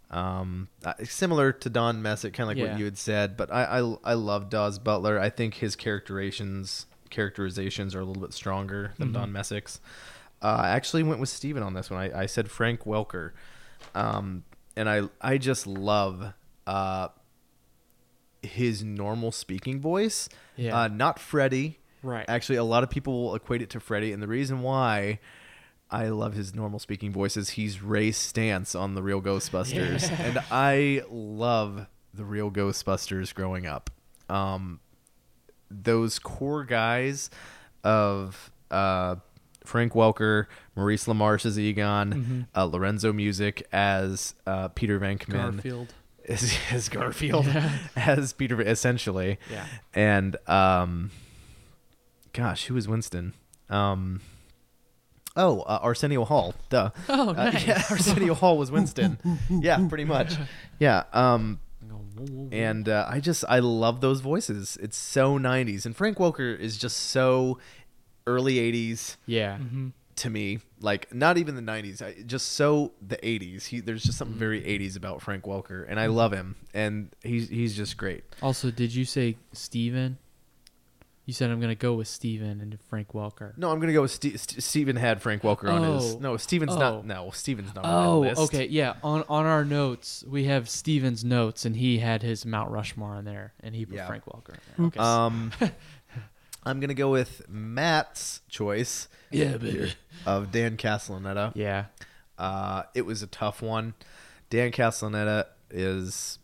Um, 0.09 0.69
uh, 0.85 0.93
similar 1.03 1.51
to 1.51 1.69
Don 1.69 2.01
Messick, 2.01 2.33
kind 2.33 2.49
of 2.49 2.55
like 2.55 2.63
Yeah. 2.63 2.71
what 2.71 2.79
you 2.79 2.85
had 2.85 2.97
said, 2.97 3.35
but 3.37 3.51
I, 3.51 3.79
I 3.81 3.95
I 4.03 4.13
love 4.13 4.49
Daws 4.49 4.79
Butler. 4.79 5.19
I 5.19 5.29
think 5.29 5.55
his 5.55 5.75
characterizations 5.75 6.85
characterizations 7.09 7.93
are 7.95 7.99
a 8.01 8.05
little 8.05 8.21
bit 8.21 8.33
stronger 8.33 8.93
than 8.97 9.11
Don 9.13 9.31
Messick's. 9.31 9.79
Uh, 10.41 10.57
I 10.61 10.69
actually 10.69 11.03
went 11.03 11.19
with 11.19 11.29
Steven 11.29 11.61
on 11.63 11.73
this 11.73 11.89
one. 11.89 11.99
I, 11.99 12.21
I 12.21 12.25
said 12.25 12.49
Frank 12.51 12.81
Welker. 12.85 13.31
Um, 13.95 14.43
and 14.75 14.89
I 14.89 15.03
I 15.21 15.37
just 15.37 15.67
love 15.67 16.33
uh, 16.65 17.07
his 18.41 18.83
normal 18.83 19.31
speaking 19.31 19.81
voice. 19.81 20.29
Yeah. 20.55 20.81
Uh, 20.81 20.87
not 20.87 21.19
Freddie. 21.19 21.79
Right. 22.03 22.25
Actually, 22.27 22.57
a 22.57 22.63
lot 22.63 22.83
of 22.83 22.89
people 22.89 23.23
will 23.23 23.35
equate 23.35 23.61
it 23.61 23.69
to 23.71 23.79
Freddie, 23.79 24.13
and 24.13 24.21
the 24.21 24.27
reason 24.27 24.61
why 24.61 25.19
I 25.89 26.09
love 26.09 26.33
his 26.33 26.53
normal 26.53 26.79
speaking 26.79 27.11
voice 27.11 27.37
is 27.37 27.51
he's 27.51 27.81
Ray 27.81 28.11
Stantz 28.11 28.79
on 28.79 28.93
the 28.93 29.01
Real 29.01 29.21
Ghostbusters, 29.21 30.09
and 30.19 30.39
I 30.51 31.03
love 31.09 31.87
the 32.13 32.25
Real 32.25 32.51
Ghostbusters 32.51 33.33
growing 33.33 33.65
up. 33.65 33.89
Um, 34.29 34.79
those 35.71 36.19
core 36.19 36.65
guys 36.65 37.29
of 37.83 38.51
uh, 38.69 39.15
Frank 39.67 39.93
Welker, 39.93 40.45
Maurice 40.75 41.05
LaMarche 41.05 41.45
as 41.45 41.59
Egon, 41.59 42.47
uh, 42.55 42.63
Lorenzo 42.65 43.13
Music 43.13 43.67
as 43.71 44.33
uh, 44.47 44.69
Peter 44.69 44.99
Venkman, 44.99 45.53
Garfield. 45.53 45.93
as, 46.27 46.57
as 46.71 46.89
Garfield, 46.89 47.47
as 47.95 48.33
Peter, 48.33 48.61
essentially. 48.61 49.37
Yeah. 49.51 49.65
And 49.93 50.35
um, 50.49 51.11
gosh, 52.33 52.65
who 52.65 52.73
was 52.73 52.87
Winston? 52.87 53.33
Um, 53.69 54.21
Oh, 55.39 55.59
uh, 55.61 55.77
Arsenio 55.83 56.25
Hall. 56.25 56.55
Duh. 56.69 56.89
Oh, 57.09 57.29
Uh, 57.29 57.33
nice. 57.51 57.67
yeah, 57.67 57.83
Arsenio 57.91 58.33
Hall 58.33 58.57
was 58.57 58.71
Winston. 58.71 59.19
yeah, 59.51 59.87
pretty 59.87 60.03
much. 60.05 60.33
Yeah. 60.79 61.03
Um, 61.13 61.59
and 62.51 62.89
uh, 62.89 63.05
I 63.07 63.19
just 63.19 63.45
I 63.47 63.59
love 63.59 64.01
those 64.01 64.21
voices. 64.21 64.79
It's 64.81 64.97
so 64.97 65.37
'90s, 65.37 65.85
and 65.85 65.95
Frank 65.95 66.17
Welker 66.17 66.57
is 66.57 66.75
just 66.79 66.97
so 66.97 67.59
early 68.27 68.55
'80s 68.55 69.17
Yeah. 69.25 69.57
Mm-hmm. 69.57 69.87
to 70.17 70.29
me. 70.29 70.59
Like 70.79 71.13
not 71.13 71.37
even 71.37 71.55
the 71.55 71.61
'90s, 71.61 72.01
I, 72.01 72.21
just 72.25 72.53
so 72.53 72.91
the 73.01 73.17
'80s. 73.17 73.65
He 73.65 73.79
there's 73.79 74.03
just 74.03 74.17
something 74.17 74.37
very 74.37 74.61
mm-hmm. 74.61 74.83
'80s 74.83 74.95
about 74.95 75.21
Frank 75.21 75.45
Welker, 75.45 75.85
and 75.87 75.99
I 75.99 76.05
mm-hmm. 76.05 76.15
love 76.15 76.31
him, 76.33 76.55
and 76.73 77.09
he's 77.23 77.49
he's 77.49 77.75
just 77.75 77.97
great. 77.97 78.23
Also, 78.41 78.69
did 78.69 78.93
you 78.93 79.05
say 79.05 79.37
Steven? 79.53 80.17
You 81.27 81.33
said 81.33 81.51
I'm 81.51 81.59
gonna 81.59 81.75
go 81.75 81.93
with 81.93 82.07
Steven 82.07 82.61
and 82.61 82.79
Frank 82.87 83.09
Welker. 83.09 83.57
No, 83.57 83.69
I'm 83.69 83.81
gonna 83.81 83.91
go 83.91 84.03
with 84.03 84.11
Ste 84.11 84.39
St- 84.39 84.63
Steven 84.63 84.95
had 84.95 85.21
Frank 85.21 85.41
Welker 85.41 85.69
on 85.69 85.83
his. 85.83 86.15
Oh. 86.15 86.19
No, 86.19 86.37
Steven's 86.37 86.71
Oh. 86.71 86.79
not. 86.79 87.05
No, 87.05 87.31
Steven's 87.31 87.75
not. 87.75 87.83
on 87.83 87.93
Oh, 87.93 88.43
okay, 88.45 88.65
yeah. 88.67 88.93
On 89.03 89.25
on 89.27 89.45
our 89.45 89.65
notes, 89.65 90.23
we 90.25 90.45
have 90.45 90.69
Steven's 90.69 91.25
notes, 91.25 91.65
and 91.65 91.75
he 91.75 91.99
had 91.99 92.21
his 92.21 92.45
Mount 92.45 92.71
Rushmore 92.71 93.13
on 93.15 93.25
there, 93.25 93.51
and 93.59 93.75
he 93.75 93.85
put 93.85 93.95
Yeah. 93.95 94.07
Frank 94.07 94.23
Welker. 94.23 94.55
In 94.77 94.77
there. 94.77 94.85
Okay. 94.87 94.99
Um, 95.01 95.51
I'm 96.67 96.79
gonna 96.79 96.93
go 96.93 97.09
with 97.09 97.47
Matt's 97.49 98.41
choice 98.49 99.07
yeah, 99.31 99.57
baby. 99.57 99.93
of 100.25 100.51
Dan 100.51 100.77
Castellaneta. 100.77 101.51
Yeah. 101.55 101.85
Uh, 102.37 102.83
it 102.93 103.05
was 103.05 103.23
a 103.23 103.27
tough 103.27 103.61
one. 103.61 103.93
Dan 104.49 104.71
Castellaneta 104.71 105.45
is. 105.71 106.39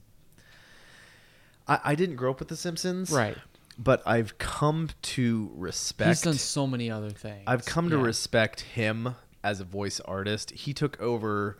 I, 1.67 1.79
I 1.83 1.95
didn't 1.95 2.15
grow 2.17 2.31
up 2.31 2.39
with 2.39 2.47
The 2.49 2.57
Simpsons, 2.57 3.11
Right. 3.11 3.37
But 3.77 4.03
I've 4.05 4.37
come 4.37 4.89
to 5.01 5.49
respect. 5.55 6.07
He's 6.09 6.21
done 6.21 6.35
so 6.35 6.67
many 6.67 6.91
other 6.91 7.09
things. 7.09 7.43
I've 7.47 7.65
come 7.65 7.89
to 7.89 7.97
Yeah. 7.97 8.03
respect 8.03 8.61
him 8.61 9.15
as 9.43 9.59
a 9.59 9.63
voice 9.63 9.99
artist. 10.01 10.51
He 10.51 10.73
took 10.75 10.99
over 11.01 11.57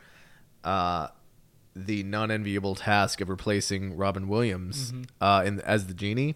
uh, 0.64 1.08
the 1.76 2.04
non-enviable 2.04 2.76
task 2.76 3.20
of 3.20 3.30
replacing 3.30 3.98
Robin 3.98 4.28
Williams 4.28 4.92
Mm-hmm. 4.92 5.04
uh, 5.22 5.42
in, 5.44 5.60
as 5.62 5.88
the 5.88 5.94
genie, 5.96 6.36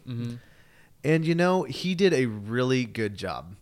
and 1.03 1.25
you 1.25 1.35
know 1.35 1.63
he 1.63 1.95
did 1.95 2.13
a 2.13 2.25
really 2.25 2.85
good 2.85 3.15
job. 3.15 3.55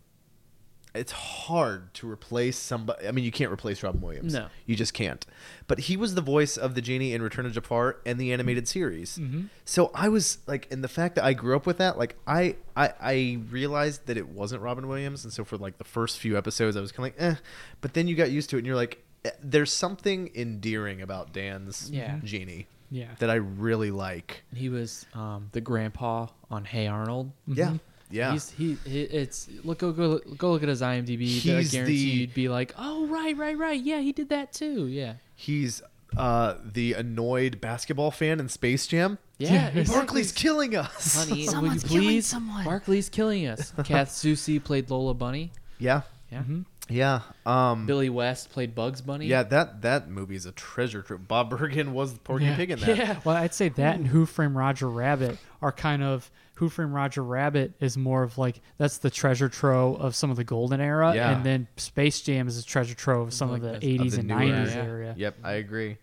It's 0.94 1.12
hard 1.12 1.92
to 1.94 2.10
replace 2.10 2.56
somebody. 2.56 3.06
I 3.06 3.10
mean, 3.12 3.22
you 3.26 3.30
can't 3.30 3.52
replace 3.52 3.82
Robin 3.82 4.00
Williams. 4.00 4.32
No. 4.32 4.46
you 4.64 4.74
just 4.76 4.94
can't. 4.94 5.26
But 5.66 5.80
he 5.80 5.96
was 5.98 6.14
the 6.14 6.22
voice 6.22 6.56
of 6.56 6.74
the 6.74 6.80
genie 6.80 7.12
in 7.12 7.20
Return 7.20 7.44
of 7.44 7.52
Jafar 7.52 7.98
and 8.06 8.18
the 8.18 8.32
animated 8.32 8.66
series. 8.66 9.20
So 9.66 9.90
I 9.94 10.08
was 10.08 10.38
like, 10.46 10.66
and 10.70 10.82
the 10.82 10.88
fact 10.88 11.16
that 11.16 11.24
I 11.24 11.34
grew 11.34 11.54
up 11.54 11.66
with 11.66 11.76
that, 11.78 11.98
like 11.98 12.16
I, 12.26 12.56
I, 12.74 12.94
I 12.98 13.38
realized 13.50 14.06
that 14.06 14.16
it 14.16 14.28
wasn't 14.30 14.62
Robin 14.62 14.88
Williams, 14.88 15.22
and 15.24 15.30
so 15.34 15.44
for 15.44 15.58
like 15.58 15.76
the 15.76 15.84
first 15.84 16.18
few 16.18 16.38
episodes, 16.38 16.78
I 16.78 16.80
was 16.80 16.92
kind 16.92 17.12
of 17.12 17.20
like, 17.20 17.32
eh. 17.32 17.38
But 17.82 17.92
then 17.92 18.08
you 18.08 18.14
got 18.16 18.30
used 18.30 18.48
to 18.50 18.56
it, 18.56 18.60
and 18.60 18.66
you're 18.66 18.74
like, 18.74 19.04
eh, 19.26 19.32
there's 19.42 19.74
something 19.74 20.30
endearing 20.34 21.02
about 21.02 21.30
Dan's 21.34 21.90
Yeah. 21.90 22.20
genie 22.24 22.68
Yeah. 22.90 23.08
that 23.18 23.30
I 23.30 23.34
really 23.36 23.90
like. 23.90 24.42
He 24.54 24.68
was 24.68 25.06
um, 25.14 25.48
the 25.52 25.60
grandpa 25.60 26.26
on 26.50 26.64
Hey 26.64 26.86
Arnold. 26.86 27.32
Yeah, 27.46 27.74
yeah. 28.10 28.32
He's 28.32 28.50
he, 28.50 28.76
he 28.86 29.02
it's 29.02 29.48
look 29.64 29.78
go, 29.78 29.92
go 29.92 30.18
go 30.36 30.52
look 30.52 30.62
at 30.62 30.68
his 30.68 30.82
IMDb. 30.82 31.22
I 31.22 31.58
He's 31.60 31.72
guarantee 31.72 31.94
the- 31.94 32.18
you'd 32.20 32.34
be 32.34 32.48
like, 32.48 32.72
oh 32.78 33.06
right 33.06 33.36
right 33.36 33.56
right 33.58 33.80
yeah 33.80 34.00
he 34.00 34.12
did 34.12 34.28
that 34.30 34.52
too 34.52 34.86
yeah 34.86 35.14
He's 35.34 35.82
uh, 36.16 36.54
the 36.64 36.94
annoyed 36.94 37.60
basketball 37.60 38.10
fan 38.10 38.40
in 38.40 38.48
Space 38.48 38.86
Jam. 38.86 39.18
yeah. 39.38 39.66
exactly. 39.68 39.84
Barkley's 39.94 40.32
killing 40.32 40.74
us. 40.76 41.14
honey, 41.28 41.42
will 41.44 41.52
Someone's 41.52 41.82
you 41.82 41.88
killing 41.90 42.04
please? 42.04 42.26
someone. 42.26 42.64
Barkley's 42.64 43.08
killing 43.10 43.46
us. 43.46 43.72
Kath 43.84 44.08
Soucie 44.08 44.62
played 44.62 44.88
Lola 44.88 45.12
Bunny. 45.12 45.52
Yeah, 45.78 46.02
Yeah. 46.32 46.42
Yeah. 46.88 47.20
Um, 47.44 47.86
Billy 47.86 48.08
West 48.08 48.50
played 48.50 48.74
Bugs 48.74 49.00
Bunny. 49.00 49.26
Yeah, 49.26 49.42
that 49.44 49.82
that 49.82 50.08
movie 50.08 50.36
is 50.36 50.46
a 50.46 50.52
treasure 50.52 51.02
trove. 51.02 51.26
Bob 51.26 51.50
Bergen 51.50 51.92
was 51.92 52.14
the 52.14 52.20
Porky 52.20 52.44
Yeah. 52.46 52.56
Pig 52.56 52.70
in 52.70 52.78
that. 52.80 52.96
Yeah. 52.96 53.20
Well, 53.24 53.36
I'd 53.36 53.54
say 53.54 53.68
that 53.70 53.96
and 53.96 54.06
Who 54.06 54.26
Framed 54.26 54.54
Roger 54.56 54.88
Rabbit 54.88 55.38
are 55.60 55.72
kind 55.72 56.02
of 56.02 56.30
Who 56.54 56.68
Framed 56.68 56.92
Roger 56.94 57.22
Rabbit 57.24 57.74
is 57.80 57.96
more 57.96 58.22
of 58.22 58.38
like 58.38 58.60
that's 58.78 58.98
the 58.98 59.10
treasure 59.10 59.48
trove 59.48 60.00
of 60.00 60.14
some 60.14 60.30
of 60.30 60.36
the 60.36 60.44
golden 60.44 60.80
era, 60.80 61.14
Yeah. 61.14 61.30
and 61.36 61.44
then 61.44 61.68
Space 61.76 62.20
Jam 62.22 62.46
is 62.48 62.58
a 62.58 62.64
treasure 62.64 62.94
trove 62.94 63.28
of 63.28 63.34
some 63.34 63.50
Like 63.50 63.58
of 63.58 63.62
the 63.62 63.72
that's- 63.72 63.84
Of 64.00 64.06
80s 64.06 64.10
the 64.12 64.20
and 64.20 64.30
90s 64.30 64.74
yeah. 64.74 64.82
area. 64.82 65.14
Yep, 65.16 65.36
I 65.44 65.52
agree. 65.54 65.96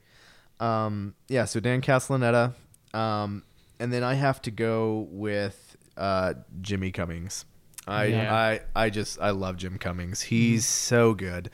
Um, 0.60 1.16
yeah, 1.28 1.46
so 1.46 1.60
Dan 1.60 1.82
Castellaneta, 1.82 2.54
um, 2.94 3.44
and 3.80 3.92
then 3.92 4.04
I 4.04 4.14
have 4.14 4.42
to 4.44 4.52
go 4.52 5.08
with 5.12 5.76
uh, 5.98 6.34
Jimmy 6.62 6.92
Cummings. 6.92 7.46
I, 7.88 8.06
Yeah. 8.06 8.34
I 8.34 8.60
I 8.76 8.90
just 8.90 9.20
I 9.20 9.32
love 9.32 9.58
Jim 9.58 9.78
Cummings. 9.78 10.22
He's 10.24 10.66
so 10.66 11.14
good, 11.14 11.50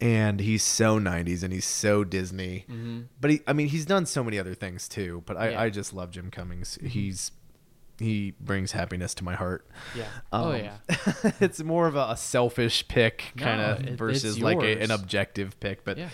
and 0.00 0.40
he's 0.40 0.62
so 0.62 0.98
'90s, 0.98 1.42
and 1.42 1.52
he's 1.52 1.64
so 1.66 2.04
Disney. 2.04 2.64
But 3.20 3.30
he, 3.32 3.40
I 3.46 3.52
mean, 3.52 3.68
he's 3.68 3.84
done 3.86 4.06
so 4.06 4.22
many 4.24 4.38
other 4.38 4.54
things 4.54 4.88
too. 4.88 5.22
But 5.26 5.36
I, 5.36 5.50
Yeah. 5.50 5.60
I 5.62 5.70
just 5.70 5.92
love 5.92 6.10
Jim 6.10 6.30
Cummings. 6.30 6.78
He's 6.82 7.32
he 7.98 8.32
brings 8.40 8.72
happiness 8.72 9.12
to 9.16 9.24
my 9.24 9.34
heart. 9.34 9.66
Yeah. 9.94 10.04
oh 10.32 10.52
Um, 10.52 10.56
yeah. 10.56 10.76
it's 11.40 11.62
more 11.62 11.86
of 11.86 11.96
a, 11.96 12.06
a 12.10 12.16
selfish 12.16 12.88
pick 12.88 13.32
kind 13.36 13.60
No, 13.60 13.72
of 13.72 13.86
it- 13.86 13.98
versus 13.98 14.40
like 14.40 14.62
a, 14.62 14.80
an 14.80 14.90
objective 14.90 15.58
pick. 15.60 15.84
But 15.84 15.98
Yeah. 15.98 16.08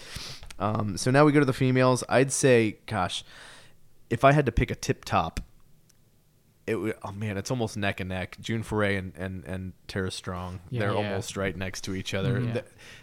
um, 0.59 0.97
so 0.97 1.13
now 1.13 1.25
we 1.25 1.31
go 1.31 1.39
to 1.39 1.47
the 1.47 1.53
females. 1.53 2.03
I'd 2.09 2.33
say, 2.33 2.79
gosh, 2.87 3.23
if 4.11 4.25
I 4.25 4.33
had 4.33 4.47
to 4.47 4.53
pick 4.53 4.73
a 4.73 4.75
tip 4.75 5.05
top, 5.05 5.39
it. 6.67 6.99
Oh 7.05 7.13
man, 7.13 7.37
it's 7.37 7.51
almost 7.51 7.77
neck 7.77 8.01
and 8.01 8.09
neck. 8.09 8.37
June 8.41 8.63
Foray 8.63 8.97
and 8.97 9.13
and 9.17 9.45
and 9.45 9.73
Tara 9.89 10.11
Strong. 10.11 10.61
Yeah. 10.71 10.81
They're 10.81 10.91
Yeah. 10.93 10.97
almost 10.97 11.37
right 11.37 11.57
next 11.57 11.83
to 11.83 11.95
each 11.95 12.15
other. 12.15 12.41
Yeah. 12.41 12.61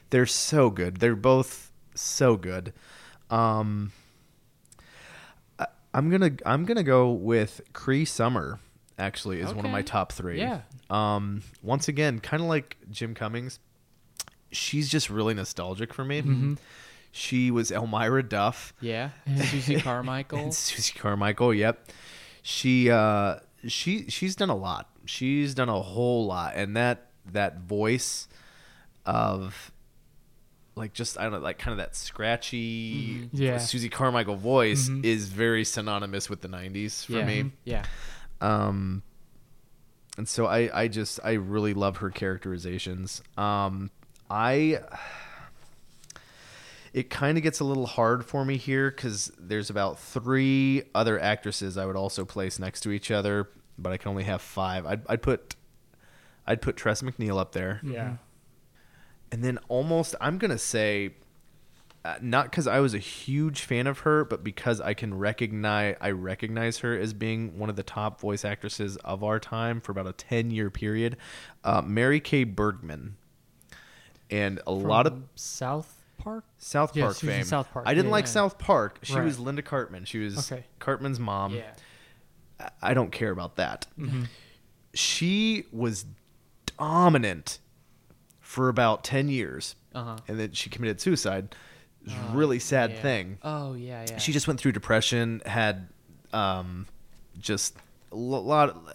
They're 0.10 0.26
so 0.26 0.70
good. 0.70 0.98
They're 0.98 1.16
both 1.16 1.72
so 1.96 2.36
good. 2.38 2.74
Um, 3.30 3.92
I- 5.60 5.68
I'm 5.94 6.10
gonna 6.10 6.32
I'm 6.46 6.66
gonna 6.66 6.84
go 6.84 7.12
with 7.12 7.62
Cree 7.74 8.06
Summer. 8.06 8.60
Actually, 9.00 9.40
is 9.40 9.52
one 9.54 9.66
of 9.66 9.72
my 9.72 9.82
top 9.82 10.12
three. 10.12 10.38
Yeah. 10.38 10.62
Um, 10.90 11.42
once 11.64 11.88
again, 11.88 12.20
kind 12.20 12.44
of 12.44 12.48
like 12.48 12.78
Jim 12.92 13.16
Cummings, 13.16 13.60
she's 14.52 14.88
just 14.88 15.10
really 15.10 15.34
nostalgic 15.34 15.94
for 15.96 16.06
me. 16.06 16.56
She 17.12 17.50
was 17.50 17.72
Elmyra 17.72 18.28
Duff 18.30 18.74
Yeah. 18.82 19.10
Susie 19.36 19.76
Carmichael. 19.82 20.38
and 20.40 20.54
Susie 20.54 20.94
Carmichael. 20.98 21.54
Yep, 21.56 21.88
she 22.44 22.92
uh, 22.92 23.38
she 23.68 24.10
she's 24.10 24.36
done 24.36 24.50
a 24.50 24.56
lot. 24.56 24.90
She's 25.06 25.54
done 25.54 25.70
a 25.70 25.82
whole 25.82 26.26
lot, 26.26 26.54
and 26.56 26.76
that 26.76 27.08
that 27.32 27.60
voice 27.62 28.28
of 29.06 29.72
like 30.76 30.94
just 30.94 31.18
I 31.18 31.24
don't 31.24 31.34
know, 31.34 31.40
like 31.40 31.60
kind 31.60 31.72
of 31.72 31.78
that 31.78 31.96
scratchy 31.96 33.30
Yeah. 33.32 33.58
Susie 33.58 33.90
Carmichael 33.90 34.36
voice 34.36 34.90
is 35.04 35.28
very 35.30 35.64
synonymous 35.64 36.30
with 36.30 36.42
the 36.42 36.48
'90s 36.48 37.06
for 37.06 37.14
yeah. 37.14 37.26
me. 37.26 37.52
Yeah. 37.64 37.86
Um, 38.42 39.04
and 40.18 40.28
so 40.28 40.46
I, 40.46 40.82
I 40.82 40.88
just, 40.88 41.20
I 41.24 41.34
really 41.34 41.74
love 41.74 41.98
her 41.98 42.10
characterizations. 42.12 43.24
Um, 43.38 43.90
I, 44.30 44.80
it 46.94 47.10
kind 47.10 47.38
of 47.38 47.44
gets 47.44 47.60
a 47.60 47.64
little 47.64 47.88
hard 47.88 48.24
for 48.26 48.46
me 48.46 48.58
here 48.58 48.92
because 48.92 49.32
there's 49.40 49.70
about 49.70 50.00
three 50.00 50.84
other 50.94 51.20
actresses 51.20 51.78
I 51.78 51.86
would 51.86 51.96
also 51.96 52.24
place 52.26 52.60
next 52.60 52.82
to 52.82 52.92
each 52.92 53.10
other, 53.12 53.50
but 53.78 53.92
I 53.92 53.98
can 53.98 54.10
only 54.10 54.24
have 54.26 54.42
five. 54.42 54.86
I'd, 54.86 55.02
I'd 55.10 55.22
put, 55.24 55.56
I'd 56.46 56.62
put 56.62 56.76
Tress 56.78 57.02
MacNeille 57.02 57.40
up 57.40 57.54
there, 57.54 57.82
Yeah. 57.84 58.18
and 59.32 59.44
then 59.44 59.58
almost, 59.70 60.16
I'm 60.22 60.38
gonna 60.38 60.58
say. 60.58 61.16
Uh, 62.06 62.16
not 62.22 62.52
because 62.52 62.68
I 62.68 62.82
was 62.82 62.94
a 62.94 62.98
huge 63.00 63.62
fan 63.62 63.88
of 63.88 64.00
her, 64.00 64.26
but 64.26 64.44
because 64.44 64.82
I 64.82 64.94
can 64.94 65.14
recognize 65.14 65.96
I 66.02 66.12
recognize 66.12 66.80
her 66.80 67.00
as 67.00 67.14
being 67.14 67.58
one 67.58 67.70
of 67.70 67.78
the 67.78 67.84
top 67.84 68.20
voice 68.20 68.44
actresses 68.44 68.98
of 69.06 69.24
our 69.24 69.40
time 69.40 69.80
for 69.80 69.94
about 69.94 70.08
a 70.08 70.12
ten 70.12 70.52
year 70.52 70.70
period. 70.70 71.16
Uh, 71.64 71.82
Mary 71.82 72.20
Kay 72.20 72.44
Bergman, 72.44 73.16
and 74.30 74.60
a 74.68 74.74
lot 74.74 75.08
of 75.08 75.24
South 75.36 76.03
Park. 76.18 76.46
South 76.58 76.96
Yeah, 76.96 77.06
Park 77.06 77.18
she 77.18 77.26
was 77.28 77.36
in 77.36 77.42
fame. 77.42 77.48
South 77.48 77.72
Park. 77.72 77.86
I 77.88 77.94
didn't 77.94 78.08
Yeah, 78.08 78.12
like 78.12 78.26
yeah. 78.26 78.32
South 78.32 78.58
Park. 78.58 79.00
She 79.04 79.16
Right. 79.16 79.24
was 79.26 79.40
Linda 79.40 79.62
Cartman. 79.62 80.06
She 80.06 80.20
was 80.20 80.52
Okay. 80.52 80.66
Cartman's 80.80 81.20
mom. 81.20 81.54
Yeah. 81.56 81.74
I- 82.60 82.70
I 82.82 82.94
don't 82.94 83.12
care 83.12 83.32
about 83.32 83.56
that. 83.58 83.88
Mm-hmm. 84.00 84.24
She 84.94 85.66
was 85.72 86.06
dominant 86.78 87.60
for 88.40 88.70
about 88.70 89.04
ten 89.04 89.28
years, 89.30 89.76
Uh-huh. 89.96 90.18
and 90.28 90.40
then 90.40 90.52
she 90.54 90.70
committed 90.70 91.02
suicide. 91.02 91.56
It 92.02 92.10
was 92.10 92.14
a 92.14 92.36
really 92.36 92.60
sad 92.60 92.92
Yeah. 92.92 93.02
thing 93.02 93.38
Oh 93.44 93.74
yeah. 93.76 94.06
Yeah. 94.10 94.18
she 94.18 94.32
just 94.34 94.48
went 94.48 94.60
through 94.60 94.74
depression, 94.74 95.42
had 95.46 95.88
um, 96.34 96.88
just 97.40 97.76
a 98.12 98.16
lo- 98.16 98.42
lot 98.42 98.70
of 98.70 98.94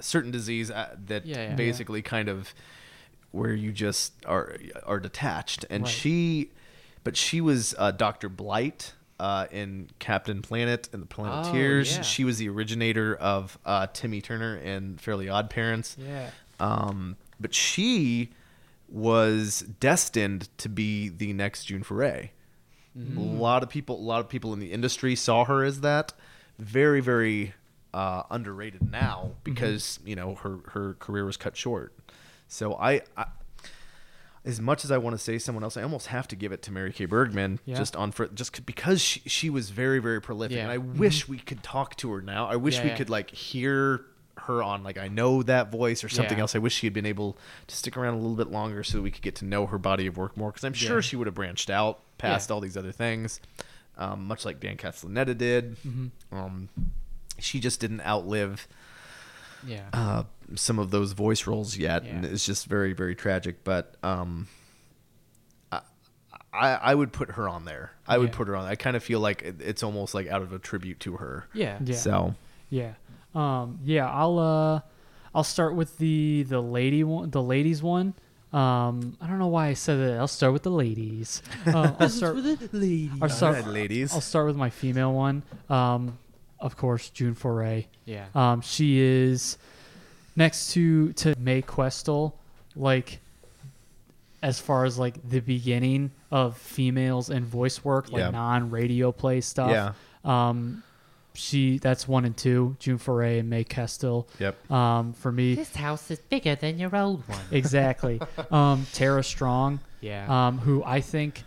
certain 0.00 0.30
disease 0.30 0.70
uh, 0.70 0.94
that 1.06 1.26
Yeah, 1.26 1.48
yeah. 1.50 1.54
basically 1.54 2.02
kind 2.02 2.28
of 2.28 2.54
where 3.32 3.52
you 3.54 3.72
just 3.72 4.12
are 4.26 4.56
are 4.84 5.00
detached, 5.00 5.64
and 5.70 5.84
Right. 5.84 5.90
she, 5.92 6.50
but 7.04 7.16
she 7.16 7.40
was 7.40 7.74
uh, 7.78 7.90
Doctor 7.92 8.28
Blight. 8.28 8.94
Uh, 9.18 9.46
in 9.50 9.86
Captain 9.98 10.40
Planet 10.40 10.88
and 10.94 11.02
the 11.02 11.06
Planeteers, 11.06 11.92
Oh, 11.92 11.96
yeah. 11.96 12.00
she 12.00 12.24
was 12.24 12.38
the 12.38 12.48
originator 12.48 13.14
of 13.14 13.58
uh, 13.66 13.86
Timmy 13.92 14.22
Turner 14.22 14.54
and 14.56 14.98
Fairly 14.98 15.28
Odd 15.28 15.50
Parents. 15.50 15.94
Yeah. 15.98 16.30
Um, 16.58 17.18
but 17.38 17.52
she 17.52 18.30
was 18.88 19.60
destined 19.78 20.48
to 20.56 20.70
be 20.70 21.10
the 21.10 21.34
next 21.34 21.64
June 21.66 21.82
Foray. 21.82 22.30
A 22.96 23.20
lot 23.20 23.62
of 23.62 23.68
people, 23.68 23.96
a 23.96 24.00
lot 24.00 24.20
of 24.20 24.28
people 24.30 24.54
in 24.54 24.58
the 24.58 24.72
industry 24.72 25.14
saw 25.14 25.44
her 25.44 25.64
as 25.64 25.82
that. 25.82 26.14
Very, 26.58 27.02
very 27.02 27.52
uh, 27.92 28.22
underrated 28.30 28.90
now 28.90 29.32
because 29.44 30.00
you 30.04 30.16
know 30.16 30.34
her 30.36 30.60
her 30.68 30.94
career 30.94 31.26
was 31.26 31.36
cut 31.36 31.56
short. 31.58 31.92
So 32.52 32.74
I, 32.74 33.02
I 33.16 33.26
as 34.44 34.60
much 34.60 34.84
as 34.84 34.90
I 34.90 34.98
want 34.98 35.14
to 35.14 35.18
say 35.22 35.38
someone 35.38 35.62
else, 35.62 35.76
I 35.76 35.82
almost 35.82 36.08
have 36.08 36.26
to 36.28 36.36
give 36.36 36.50
it 36.50 36.62
to 36.62 36.72
Mary 36.72 36.92
Kay 36.92 37.04
Bergman 37.04 37.60
Yeah. 37.64 37.76
just 37.76 37.94
on 37.94 38.10
for 38.10 38.26
just 38.28 38.64
because 38.66 39.00
she, 39.00 39.20
she 39.26 39.50
was 39.50 39.70
very 39.70 39.98
very 40.00 40.20
prolific, 40.20 40.56
Yeah. 40.56 40.62
and 40.64 40.70
I 40.72 40.78
wish 40.78 41.28
we 41.28 41.38
could 41.38 41.62
talk 41.62 41.96
to 41.96 42.10
her 42.12 42.20
now. 42.22 42.46
I 42.46 42.56
wish 42.56 42.76
Yeah, 42.78 42.84
we 42.84 42.90
could 42.90 43.08
like 43.10 43.30
hear 43.30 44.02
her 44.38 44.62
on 44.62 44.82
like 44.82 44.96
I 44.98 45.08
know 45.08 45.42
that 45.42 45.70
voice 45.70 46.02
or 46.02 46.08
something 46.08 46.40
else. 46.40 46.54
I 46.56 46.58
wish 46.58 46.74
she 46.74 46.86
had 46.86 46.94
been 46.94 47.06
able 47.06 47.36
to 47.66 47.76
stick 47.76 47.96
around 47.96 48.14
a 48.14 48.16
little 48.16 48.36
bit 48.36 48.50
longer 48.50 48.82
so 48.82 48.98
that 48.98 49.02
we 49.02 49.10
could 49.10 49.22
get 49.22 49.36
to 49.36 49.44
know 49.44 49.66
her 49.66 49.78
body 49.78 50.06
of 50.06 50.16
work 50.16 50.36
more 50.36 50.50
because 50.50 50.64
I'm 50.64 50.72
sure 50.72 51.02
she 51.02 51.16
would 51.16 51.26
have 51.26 51.34
branched 51.34 51.68
out 51.70 52.00
past 52.18 52.50
all 52.50 52.60
these 52.60 52.76
other 52.76 52.92
things, 52.92 53.40
um, 53.98 54.26
much 54.26 54.44
like 54.46 54.58
Dan 54.58 54.76
Castellaneta 54.78 55.36
did. 55.36 55.76
Mm-hmm. 55.86 56.36
Um, 56.36 56.68
she 57.38 57.60
just 57.60 57.80
didn't 57.80 58.00
outlive 58.00 58.66
Yeah. 59.66 59.82
uh, 59.92 60.22
some 60.56 60.78
of 60.78 60.90
those 60.90 61.12
voice 61.12 61.46
roles 61.46 61.76
yet, 61.76 62.04
and 62.04 62.24
it's 62.24 62.44
just 62.44 62.66
very, 62.66 62.92
very 62.92 63.14
tragic. 63.14 63.62
But 63.64 63.94
um, 64.02 64.48
I, 65.70 65.80
I, 66.52 66.68
I 66.74 66.94
would 66.94 67.12
put 67.12 67.32
her 67.32 67.48
on 67.48 67.64
there. 67.64 67.92
I 68.06 68.18
would 68.18 68.30
Yeah. 68.30 68.36
put 68.36 68.48
her 68.48 68.56
on. 68.56 68.66
I 68.66 68.74
kind 68.74 68.96
of 68.96 69.02
feel 69.04 69.20
like 69.20 69.42
it's 69.42 69.82
almost 69.82 70.14
like 70.14 70.26
out 70.28 70.42
of 70.42 70.52
a 70.52 70.58
tribute 70.58 71.00
to 71.00 71.16
her. 71.18 71.46
yeah. 71.54 71.78
Yeah. 71.84 71.96
So 71.96 72.34
Yeah. 72.68 72.92
Um, 73.34 73.78
yeah, 73.84 74.10
I'll 74.10 74.38
uh 74.40 74.80
I'll 75.34 75.44
start 75.44 75.76
with 75.76 75.98
the 75.98 76.44
the 76.48 76.60
lady 76.60 77.04
one, 77.04 77.30
the 77.30 77.42
ladies 77.42 77.80
one. 77.82 78.14
Um, 78.52 79.16
I 79.20 79.28
don't 79.28 79.38
know 79.38 79.46
why 79.46 79.68
I 79.68 79.74
said 79.74 79.94
that. 80.00 80.18
I'll 80.18 80.26
start 80.26 80.52
with 80.52 80.64
the 80.64 80.70
ladies. 80.72 81.40
Uh, 81.64 81.92
I'll 82.00 82.08
start. 82.08 82.36
I'll 82.38 83.28
start. 83.28 83.58
Alright, 83.58 83.66
ladies. 83.68 84.12
I'll 84.12 84.20
start 84.20 84.46
with 84.46 84.56
my 84.56 84.70
female 84.70 85.12
one. 85.12 85.44
Um, 85.68 86.18
of 86.60 86.76
course, 86.76 87.10
June 87.10 87.34
Foray. 87.34 87.86
Yeah. 88.04 88.26
Um, 88.34 88.60
she 88.60 89.00
is 89.00 89.56
next 90.36 90.72
to 90.72 91.12
to 91.14 91.34
Mae 91.38 91.62
Questel, 91.62 92.32
like 92.76 93.20
as 94.42 94.58
far 94.58 94.84
as 94.84 94.98
like 94.98 95.16
the 95.28 95.40
beginning 95.40 96.10
of 96.30 96.56
females 96.56 97.28
in 97.30 97.44
voice 97.44 97.84
work, 97.84 98.10
like 98.10 98.20
Yeah. 98.20 98.30
non-radio 98.30 99.12
play 99.12 99.40
stuff. 99.40 99.70
Yeah. 99.70 99.92
Um, 100.24 100.82
she 101.34 101.78
that's 101.78 102.08
one 102.08 102.24
and 102.24 102.36
two, 102.36 102.76
June 102.78 102.98
Foray 102.98 103.38
and 103.38 103.48
Mae 103.50 103.64
Questel. 103.64 104.26
Yep. 104.38 104.70
Um, 104.70 105.12
for 105.12 105.30
me, 105.30 105.54
This 105.54 105.74
house 105.76 106.10
is 106.10 106.18
bigger 106.18 106.54
than 106.56 106.78
your 106.78 106.94
old 106.96 107.26
one. 107.28 107.40
exactly. 107.50 108.20
um, 108.50 108.86
Tara 108.92 109.22
Strong. 109.22 109.80
Yeah. 110.00 110.26
Um, 110.48 110.58
who 110.58 110.82
I 110.84 111.00
think 111.02 111.44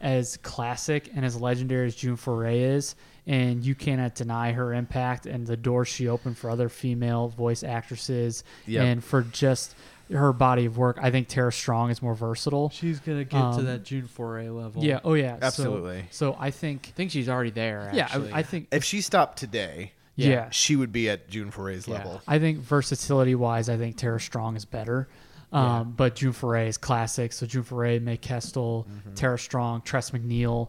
as 0.00 0.36
classic 0.38 1.10
and 1.14 1.24
as 1.24 1.34
legendary 1.40 1.88
as 1.88 1.96
June 1.96 2.14
Foray 2.16 2.60
is, 2.60 2.94
and 3.28 3.62
you 3.64 3.74
cannot 3.76 4.14
deny 4.16 4.50
her 4.52 4.72
impact 4.74 5.26
and 5.26 5.46
the 5.46 5.56
door 5.56 5.84
she 5.84 6.08
opened 6.08 6.36
for 6.36 6.50
other 6.50 6.68
female 6.68 7.28
voice 7.28 7.62
actresses 7.62 8.42
Yep. 8.66 8.84
and 8.84 9.04
for 9.04 9.22
just 9.22 9.76
her 10.10 10.32
body 10.32 10.64
of 10.64 10.78
work. 10.78 10.98
I 11.00 11.10
think 11.10 11.28
Tara 11.28 11.52
Strong 11.52 11.90
is 11.90 12.00
more 12.00 12.14
versatile. 12.14 12.70
She's 12.70 12.98
gonna 12.98 13.24
get 13.24 13.30
to 13.32 13.36
Um, 13.36 13.64
that 13.66 13.84
June 13.84 14.06
foray 14.06 14.48
level. 14.48 14.82
Yeah. 14.82 15.00
Oh 15.04 15.12
yeah. 15.14 15.36
Absolutely. 15.42 16.06
So, 16.10 16.34
I 16.40 16.50
think. 16.50 16.88
I 16.88 16.96
think 16.96 17.10
she's 17.10 17.28
already 17.28 17.50
there. 17.50 17.90
Yeah. 17.92 18.08
I, 18.10 18.38
I 18.38 18.42
think. 18.42 18.68
if 18.72 18.82
she 18.84 19.02
stopped 19.02 19.38
today, 19.38 19.92
Yeah. 20.16 20.48
she 20.50 20.74
would 20.76 20.90
be 20.92 21.10
at 21.10 21.28
June 21.28 21.50
Foray's 21.50 21.86
Yeah. 21.86 21.94
level. 21.98 22.22
I 22.26 22.38
think 22.38 22.58
versatility 22.60 23.34
wise, 23.34 23.68
I 23.68 23.76
think 23.76 23.98
Tara 23.98 24.18
Strong 24.18 24.56
is 24.56 24.64
better. 24.64 25.06
Um, 25.52 25.92
But 25.96 26.14
June 26.16 26.32
Foray 26.32 26.68
is 26.68 26.78
classic. 26.78 27.32
So 27.34 27.44
June 27.46 27.62
Foray, 27.62 27.98
Mae 27.98 28.16
Questel, 28.16 28.86
Mm-hmm. 28.86 29.14
Tara 29.14 29.38
Strong, 29.38 29.82
Tress 29.82 30.10
MacNeille. 30.12 30.68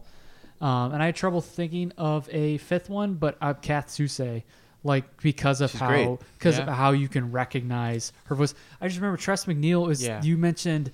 Um, 0.60 0.92
and 0.92 1.02
I 1.02 1.06
had 1.06 1.16
trouble 1.16 1.40
thinking 1.40 1.92
of 1.96 2.28
a 2.32 2.58
fifth 2.58 2.90
one, 2.90 3.14
but 3.14 3.36
uh, 3.40 3.54
Kath 3.54 3.88
Soucie, 3.88 4.42
like 4.84 5.20
because 5.22 5.60
of 5.60 5.70
She's 5.70 5.80
how 5.80 6.18
because 6.38 6.58
Yeah. 6.58 6.64
of 6.64 6.74
how 6.76 6.92
you 6.92 7.08
can 7.08 7.32
recognize 7.32 8.12
her 8.24 8.34
voice. 8.34 8.54
I 8.80 8.86
just 8.88 8.98
remember 9.00 9.16
Tress 9.16 9.46
MacNeille 9.46 9.90
is 9.90 10.02
Yeah. 10.02 10.22
you 10.22 10.36
mentioned 10.36 10.92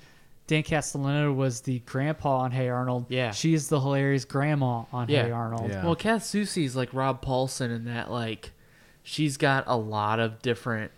Dan 0.49 0.63
Castellaneta 0.63 1.35
was 1.35 1.63
the 1.63 1.81
grandpa 1.81 2.39
on 2.39 2.53
Hey 2.53 2.69
Arnold. 2.69 3.07
Yeah. 3.09 3.33
she 3.33 3.55
is 3.55 3.69
the 3.69 3.81
hilarious 3.81 4.25
grandma 4.25 4.85
on 4.93 5.09
Yeah. 5.09 5.25
Hey 5.25 5.31
Arnold. 5.33 5.69
Yeah. 5.71 5.85
Well, 5.85 5.97
Kath 5.97 6.23
Soucie's 6.23 6.77
like 6.77 6.93
Rob 6.95 7.25
Paulsen 7.25 7.75
in 7.75 7.85
that 7.87 8.11
like 8.11 8.53
she's 9.03 9.37
got 9.37 9.65
a 9.67 9.77
lot 9.77 10.21
of 10.21 10.41
different 10.43 10.93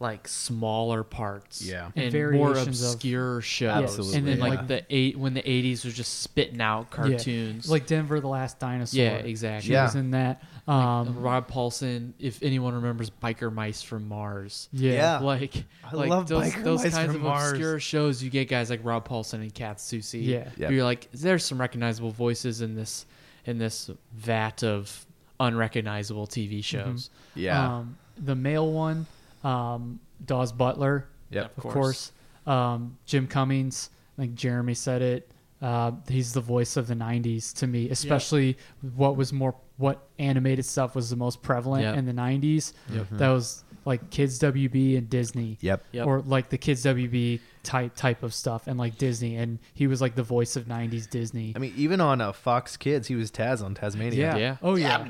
like 0.00 0.26
smaller 0.28 1.02
parts. 1.04 1.62
Yeah. 1.62 1.90
And 1.96 2.12
And, 2.14 2.32
more 2.32 2.48
variations 2.52 2.82
of- 2.82 2.94
obscure 2.94 3.40
shows. 3.40 3.84
Absolutely. 3.84 4.18
And 4.18 4.26
then 4.28 4.38
Yeah. 4.38 4.44
like 4.44 4.66
the 4.66 4.84
eight 4.90 5.16
when 5.16 5.34
the 5.34 5.48
eighties 5.48 5.84
was 5.84 5.94
just 5.94 6.20
spitting 6.20 6.60
out 6.60 6.88
Yeah. 6.90 6.96
cartoons. 6.96 7.70
like 7.70 7.86
Denver 7.86 8.20
the 8.20 8.28
Last 8.28 8.58
Dinosaur. 8.58 9.00
Yeah, 9.02 9.10
exactly. 9.14 9.68
She 9.68 9.72
Yeah. 9.72 9.84
was 9.84 9.94
in 9.94 10.10
that. 10.10 10.42
Um, 10.66 11.20
Rob 11.20 11.48
Paulsen, 11.50 12.12
if 12.18 12.42
anyone 12.42 12.74
remembers 12.74 13.10
Biker 13.10 13.52
Mice 13.52 13.82
from 13.82 14.08
Mars. 14.08 14.68
yeah. 14.72 14.92
Yeah. 14.92 15.18
Like, 15.18 15.64
I 15.84 15.94
like 15.94 16.10
love 16.10 16.26
those, 16.28 16.52
Biker 16.52 16.64
those 16.64 16.82
Mice 16.84 16.94
kinds 16.94 17.06
from 17.06 17.16
of 17.16 17.22
Mars. 17.22 17.50
obscure 17.52 17.78
shows. 17.78 18.22
You 18.22 18.30
get 18.30 18.48
guys 18.48 18.70
like 18.70 18.80
Rob 18.82 19.06
Paulsen 19.08 19.34
and 19.34 19.54
Kath 19.54 19.78
Soucie. 19.78 20.24
Yeah. 20.24 20.48
Yep. 20.56 20.70
You're 20.72 20.84
like, 20.84 21.08
there's 21.12 21.44
some 21.44 21.60
recognizable 21.60 22.10
voices 22.10 22.60
in 22.60 22.74
this 22.74 23.06
in 23.46 23.58
this 23.58 23.90
vat 24.14 24.62
of 24.64 25.04
unrecognizable 25.38 26.26
TV 26.26 26.62
shows. 26.64 27.10
Yeah. 27.34 27.76
Um, 27.78 27.96
the 28.16 28.34
male 28.34 28.72
one, 28.72 29.06
um, 29.44 30.00
Daws 30.24 30.52
Butler, 30.52 31.06
yep. 31.30 31.56
of 31.56 31.62
course. 31.64 32.12
Um, 32.46 32.98
Jim 33.06 33.26
Cummings, 33.26 33.90
I 34.18 34.22
think 34.22 34.34
Jeremy 34.34 34.74
said 34.74 35.02
it. 35.02 35.30
Uh, 35.62 35.92
he's 36.08 36.32
the 36.32 36.40
voice 36.40 36.76
of 36.76 36.86
the 36.86 36.94
'90s 36.94 37.54
to 37.54 37.66
me, 37.66 37.88
especially 37.90 38.58
what 38.96 39.16
was 39.16 39.32
more 39.32 39.54
what 39.76 40.08
animated 40.18 40.64
stuff 40.64 40.94
was 40.94 41.10
the 41.10 41.16
most 41.16 41.42
prevalent 41.42 41.82
Yep. 41.84 41.96
in 41.96 42.06
the 42.06 42.12
'90s. 42.12 42.72
That 43.12 43.28
was 43.30 43.64
like 43.84 44.10
Kids 44.10 44.38
WB 44.40 44.96
and 44.98 45.08
Disney. 45.08 45.58
Yep. 45.60 45.84
Yep. 45.92 46.06
Or 46.06 46.20
like 46.22 46.48
the 46.48 46.58
Kids 46.58 46.84
WB 46.84 47.40
type 47.64 47.94
type 47.96 48.22
of 48.22 48.32
stuff, 48.32 48.66
and 48.66 48.78
like 48.78 48.96
Disney, 48.98 49.36
and 49.36 49.58
he 49.74 49.86
was 49.86 50.00
like 50.00 50.14
the 50.14 50.22
voice 50.22 50.54
of 50.56 50.66
'90s 50.66 51.08
Disney. 51.10 51.52
I 51.56 51.58
mean, 51.58 51.72
even 51.76 52.00
on 52.00 52.20
uh, 52.20 52.32
Fox 52.32 52.76
Kids, 52.76 53.08
he 53.08 53.14
was 53.16 53.30
Taz 53.30 53.64
on 53.64 53.74
Taz-Mania. 53.74 54.18
yeah. 54.18 54.36
Yeah. 54.36 54.56
Oh 54.62 54.76
yeah. 54.76 55.04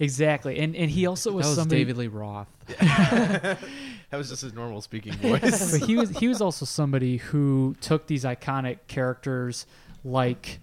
exactly. 0.00 0.58
And 0.58 0.74
and 0.76 0.90
he 0.90 1.06
also 1.06 1.32
was, 1.32 1.44
That 1.46 1.50
was 1.50 1.58
somebody. 1.58 1.80
David 1.80 1.96
Lee 1.96 2.08
Roth. 2.08 2.48
That 4.10 4.16
was 4.16 4.28
just 4.28 4.42
his 4.42 4.52
normal 4.54 4.80
speaking 4.80 5.12
voice. 5.22 5.70
but 5.80 5.86
he 5.88 5.96
was 5.96 6.10
he 6.10 6.26
was 6.26 6.40
also 6.40 6.64
somebody 6.66 7.18
who 7.18 7.76
took 7.80 8.08
these 8.08 8.24
iconic 8.24 8.78
characters 8.88 9.66
like 10.04 10.58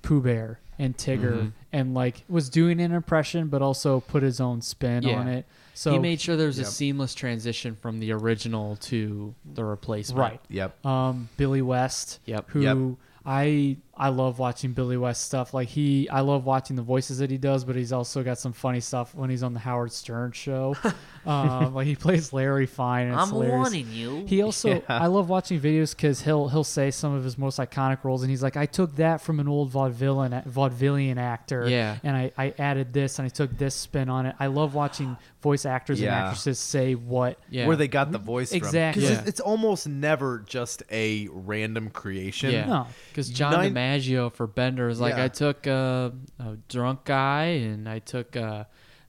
Pooh 0.00 0.22
Bear 0.22 0.58
and 0.78 0.96
Tigger 0.96 1.18
Mm-hmm. 1.34 1.48
and 1.70 1.92
like 1.92 2.24
was 2.30 2.48
doing 2.48 2.80
an 2.80 2.92
impression 2.92 3.48
but 3.48 3.60
also 3.60 4.00
put 4.00 4.22
his 4.22 4.40
own 4.40 4.62
spin 4.62 5.02
Yeah. 5.02 5.18
on 5.20 5.28
it. 5.28 5.44
So 5.78 5.92
he 5.92 5.98
made 6.00 6.20
sure 6.20 6.36
there 6.36 6.48
was 6.48 6.58
Yep. 6.58 6.66
a 6.66 6.70
seamless 6.70 7.14
transition 7.14 7.76
from 7.76 8.00
the 8.00 8.10
original 8.10 8.74
to 8.90 9.32
the 9.44 9.64
replacement. 9.64 10.18
right. 10.18 10.40
yep. 10.48 10.84
Um, 10.84 11.28
Billy 11.36 11.62
West, 11.62 12.18
Yep. 12.24 12.50
who 12.50 12.60
Yep. 12.62 12.98
I 13.24 13.76
I 13.98 14.10
love 14.10 14.38
watching 14.38 14.72
Billy 14.72 14.96
West 14.96 15.24
stuff. 15.24 15.52
Like 15.52 15.68
he, 15.68 16.08
I 16.08 16.20
love 16.20 16.46
watching 16.46 16.76
the 16.76 16.82
voices 16.82 17.18
that 17.18 17.30
he 17.30 17.38
does, 17.38 17.64
but 17.64 17.74
he's 17.76 17.92
also 17.92 18.22
got 18.22 18.38
some 18.38 18.52
funny 18.52 18.80
stuff 18.80 19.14
when 19.14 19.28
he's 19.28 19.42
on 19.42 19.54
the 19.54 19.60
Howard 19.60 19.90
Stern 19.92 20.32
show. 20.32 20.76
um, 21.26 21.74
like 21.74 21.86
he 21.86 21.96
plays 21.96 22.32
Larry 22.32 22.66
Fine. 22.66 23.08
And 23.08 23.16
I'm 23.16 23.28
hilarious. 23.28 23.52
warning 23.54 23.88
you. 23.92 24.24
He 24.26 24.42
also, 24.42 24.68
Yeah. 24.74 24.80
I 24.88 25.06
love 25.06 25.28
watching 25.28 25.60
videos 25.60 25.94
because 25.96 26.22
he'll 26.22 26.48
he'll 26.48 26.64
say 26.64 26.90
some 26.90 27.12
of 27.14 27.24
his 27.24 27.36
most 27.36 27.58
iconic 27.58 28.04
roles, 28.04 28.22
and 28.22 28.30
he's 28.30 28.42
like, 28.42 28.56
I 28.56 28.66
took 28.66 28.96
that 28.96 29.20
from 29.20 29.40
an 29.40 29.48
old 29.48 29.72
vaudevillian 29.72 30.46
vaudevillian 30.46 31.16
actor, 31.16 31.68
Yeah. 31.68 31.98
and 32.02 32.16
I, 32.16 32.32
I 32.38 32.54
added 32.58 32.92
this 32.92 33.18
and 33.18 33.26
I 33.26 33.28
took 33.28 33.56
this 33.58 33.74
spin 33.74 34.08
on 34.08 34.26
it. 34.26 34.36
I 34.38 34.46
love 34.46 34.74
watching 34.74 35.16
voice 35.42 35.64
actors 35.66 36.00
and 36.00 36.08
actresses 36.10 36.58
say 36.58 36.94
what. 36.94 37.38
Yeah. 37.50 37.66
Where 37.66 37.76
they 37.76 37.88
got 37.88 38.12
the 38.12 38.18
voice 38.18 38.52
Exactly. 38.52 39.02
from. 39.02 39.08
'Cause 39.08 39.10
Yeah. 39.10 39.18
it's, 39.20 39.28
it's 39.28 39.40
almost 39.40 39.88
never 39.88 40.44
just 40.46 40.82
a 40.90 41.28
random 41.30 41.90
creation. 41.90 42.50
Yeah. 42.50 42.66
No. 42.66 42.86
Because 43.10 43.28
John 43.30 43.52
Nine- 43.52 43.72
DiMaggio 43.96 44.32
for 44.32 44.46
Bender 44.46 44.86
was 44.86 45.00
like, 45.00 45.16
Yeah. 45.16 45.24
I 45.24 45.28
took 45.28 45.66
uh, 45.66 46.10
a 46.38 46.56
drunk 46.68 47.04
guy 47.04 47.44
and 47.44 47.88
I 47.88 47.98
took. 48.00 48.36
Uh, 48.36 48.64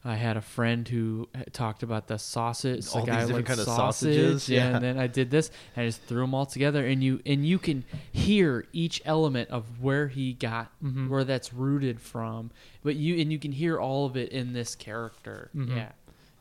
I 0.05 0.15
had 0.15 0.37
a 0.37 0.41
friend 0.41 0.87
who 0.87 1.27
talked 1.51 1.83
about 1.83 2.07
the 2.07 2.17
sausage, 2.17 2.85
the 2.89 3.01
guy 3.01 3.17
these 3.19 3.27
different 3.27 3.31
liked 3.33 3.47
kind 3.49 3.59
of 3.59 3.65
sausage, 3.65 4.15
sausages, 4.15 4.49
yeah. 4.49 4.67
and 4.75 4.81
then 4.83 4.97
I 4.97 5.07
did 5.07 5.29
this, 5.29 5.51
and 5.75 5.83
I 5.83 5.87
just 5.89 6.01
threw 6.03 6.21
them 6.21 6.33
all 6.33 6.45
together, 6.45 6.85
and 6.85 7.03
you 7.03 7.19
and 7.25 7.45
you 7.45 7.59
can 7.59 7.83
hear 8.09 8.65
each 8.71 9.01
element 9.03 9.49
of 9.49 9.81
where 9.81 10.07
he 10.07 10.31
got, 10.31 10.71
Mm-hmm. 10.81 11.09
where 11.09 11.25
that's 11.25 11.53
rooted 11.53 11.99
from, 11.99 12.49
but 12.81 12.95
you 12.95 13.19
and 13.19 13.29
you 13.29 13.37
can 13.39 13.51
hear 13.51 13.77
all 13.77 14.05
of 14.05 14.15
it 14.15 14.31
in 14.31 14.53
this 14.53 14.73
character. 14.73 15.49
Mm-hmm. 15.53 15.75
Yeah, 15.75 15.91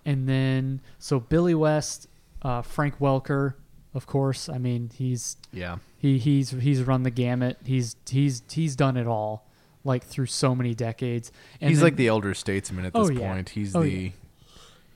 And 0.04 0.28
then 0.28 0.80
so 1.00 1.18
Billy 1.18 1.54
West, 1.56 2.06
uh, 2.42 2.62
Frank 2.62 3.00
Welker, 3.00 3.54
of 3.92 4.06
course. 4.06 4.48
I 4.48 4.58
mean 4.58 4.92
he's 4.94 5.36
Yeah. 5.52 5.78
He 5.98 6.18
he's 6.18 6.50
he's 6.50 6.82
run 6.82 7.02
the 7.02 7.10
gamut. 7.10 7.58
He's 7.64 7.96
he's 8.08 8.42
he's 8.50 8.76
done 8.76 8.96
it 8.96 9.06
all, 9.06 9.44
like 9.84 10.04
through 10.04 10.26
so 10.26 10.54
many 10.54 10.74
decades. 10.74 11.32
And 11.60 11.68
he's 11.70 11.78
then- 11.78 11.86
like 11.86 11.96
the 11.96 12.06
elder 12.06 12.34
statesman 12.34 12.84
at 12.84 12.92
Oh, 12.94 13.08
this 13.08 13.18
yeah. 13.18 13.32
point. 13.34 13.48
He's 13.50 13.74
Oh, 13.76 13.82
the 13.82 13.90
yeah. 13.90 14.10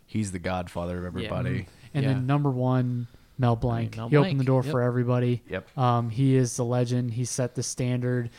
he's 0.07 0.33
the 0.33 0.39
godfather 0.39 0.99
of 0.99 1.05
everybody. 1.05 1.67
And 1.95 2.05
Yeah. 2.05 2.13
then 2.15 2.27
number 2.27 2.51
one 2.51 3.09
Mel 3.39 3.57
Blanc. 3.57 3.97
Mel 3.97 4.09
he 4.09 4.17
opened 4.17 4.39
the 4.41 4.45
door 4.45 4.63
yep. 4.63 4.71
for 4.71 4.81
everybody. 4.83 5.43
Yep. 5.49 5.77
Um, 5.77 6.11
he 6.11 6.37
is 6.37 6.57
the 6.57 6.65
legend. 6.65 7.13
He 7.15 7.25
set 7.25 7.55
the 7.57 7.63
standard, 7.63 8.31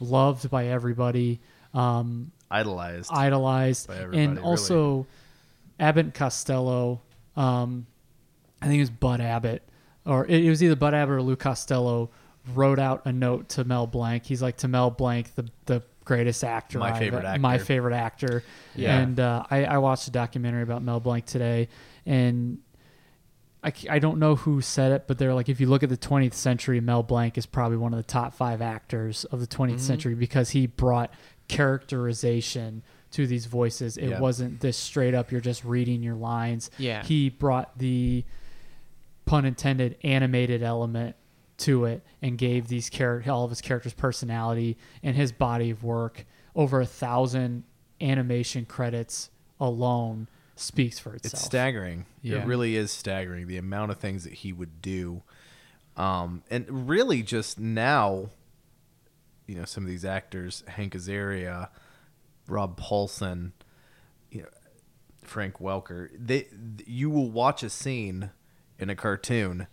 loved 0.00 0.50
by 0.50 0.66
everybody, 0.66 1.40
um, 1.72 2.32
Idolized. 2.50 3.10
idolized, 3.12 3.86
By 3.88 3.94
everybody, 3.96 4.22
and 4.24 4.36
really. 4.36 4.44
also 4.48 5.06
Abbott 5.78 6.12
Costello. 6.14 7.00
Um, 7.36 7.86
I 8.60 8.66
think 8.66 8.76
it 8.78 8.82
was 8.82 8.90
Bud 8.90 9.20
Abbott, 9.20 9.62
or 10.06 10.26
it, 10.26 10.44
it 10.44 10.50
was 10.50 10.62
either 10.62 10.76
Bud 10.76 10.94
Abbott 10.94 11.14
or 11.16 11.22
Lou 11.22 11.36
Costello. 11.36 12.10
Wrote 12.54 12.78
out 12.78 13.02
a 13.04 13.12
note 13.12 13.50
to 13.50 13.64
Mel 13.64 13.86
Blanc. 13.86 14.24
He's 14.24 14.40
like 14.40 14.56
to 14.58 14.68
Mel 14.68 14.90
Blanc, 14.90 15.34
the 15.34 15.46
the 15.66 15.82
greatest 16.06 16.42
actor, 16.42 16.78
My 16.78 16.88
I've- 16.90 16.98
favorite 16.98 17.38
my 17.38 17.54
actor. 17.54 17.64
favorite 17.66 17.94
actor. 17.94 18.42
Yeah. 18.74 18.98
And 18.98 19.20
uh, 19.20 19.44
I, 19.50 19.64
I 19.66 19.78
watched 19.78 20.08
a 20.08 20.10
documentary 20.10 20.62
about 20.62 20.82
Mel 20.82 21.00
Blanc 21.00 21.26
today, 21.26 21.68
and 22.06 22.58
I, 23.62 23.74
I 23.90 23.98
don't 23.98 24.18
know 24.18 24.36
who 24.36 24.62
said 24.62 24.90
it, 24.92 25.04
but 25.06 25.18
they're 25.18 25.34
like, 25.34 25.50
if 25.50 25.60
you 25.60 25.66
look 25.66 25.82
at 25.82 25.90
the 25.90 25.98
20th 25.98 26.32
century, 26.32 26.80
Mel 26.80 27.02
Blanc 27.02 27.36
is 27.36 27.44
probably 27.44 27.76
one 27.76 27.92
of 27.92 27.98
the 27.98 28.02
top 28.10 28.32
five 28.32 28.62
actors 28.62 29.26
of 29.26 29.38
the 29.40 29.46
20th 29.46 29.68
Mm-hmm. 29.72 29.78
century 29.78 30.14
because 30.14 30.48
he 30.50 30.66
brought 30.66 31.12
characterization 31.46 32.82
to 33.12 33.26
these 33.26 33.46
voices. 33.46 33.96
It 33.96 34.18
wasn't 34.18 34.60
this 34.60 34.76
straight 34.76 35.14
up, 35.14 35.30
you're 35.30 35.40
just 35.40 35.64
reading 35.64 36.02
your 36.02 36.14
lines. 36.14 36.70
Yeah. 36.78 37.02
He 37.04 37.28
brought 37.28 37.76
the 37.78 38.24
pun 39.30 39.44
intended 39.44 39.96
animated 40.02 40.60
element 40.60 41.14
to 41.56 41.84
it 41.84 42.02
and 42.20 42.36
gave 42.36 42.66
these 42.66 42.90
character 42.90 43.30
all 43.30 43.44
of 43.44 43.50
his 43.50 43.60
characters 43.60 43.92
personality 43.94 44.76
and 45.04 45.14
his 45.14 45.30
body 45.30 45.70
of 45.70 45.84
work 45.84 46.26
over 46.56 46.80
a 46.80 46.86
thousand 46.86 47.62
animation 48.00 48.64
credits 48.64 49.30
alone 49.60 50.26
speaks 50.56 50.98
for 50.98 51.14
itself. 51.14 51.34
It's 51.34 51.44
staggering. 51.44 52.06
Yeah. 52.22 52.38
It 52.38 52.46
really 52.46 52.74
is 52.74 52.90
staggering 52.90 53.46
the 53.46 53.56
amount 53.56 53.92
of 53.92 53.98
things 53.98 54.24
that 54.24 54.32
he 54.32 54.52
would 54.52 54.82
do. 54.82 55.22
Um, 55.96 56.42
and 56.50 56.88
really 56.88 57.22
just 57.22 57.56
now, 57.56 58.30
you 59.46 59.54
know, 59.54 59.64
some 59.64 59.84
of 59.84 59.88
these 59.88 60.04
actors, 60.04 60.64
Hank 60.66 60.94
Azaria, 60.94 61.68
Rob 62.48 62.80
Paulsen, 62.80 63.52
you 64.32 64.42
know, 64.42 64.48
Frank 65.22 65.58
Welker, 65.58 66.08
they 66.18 66.48
you 66.84 67.10
will 67.10 67.30
watch 67.30 67.62
a 67.62 67.70
scene 67.70 68.30
in 68.80 68.90
a 68.90 68.96
cartoon 68.96 69.66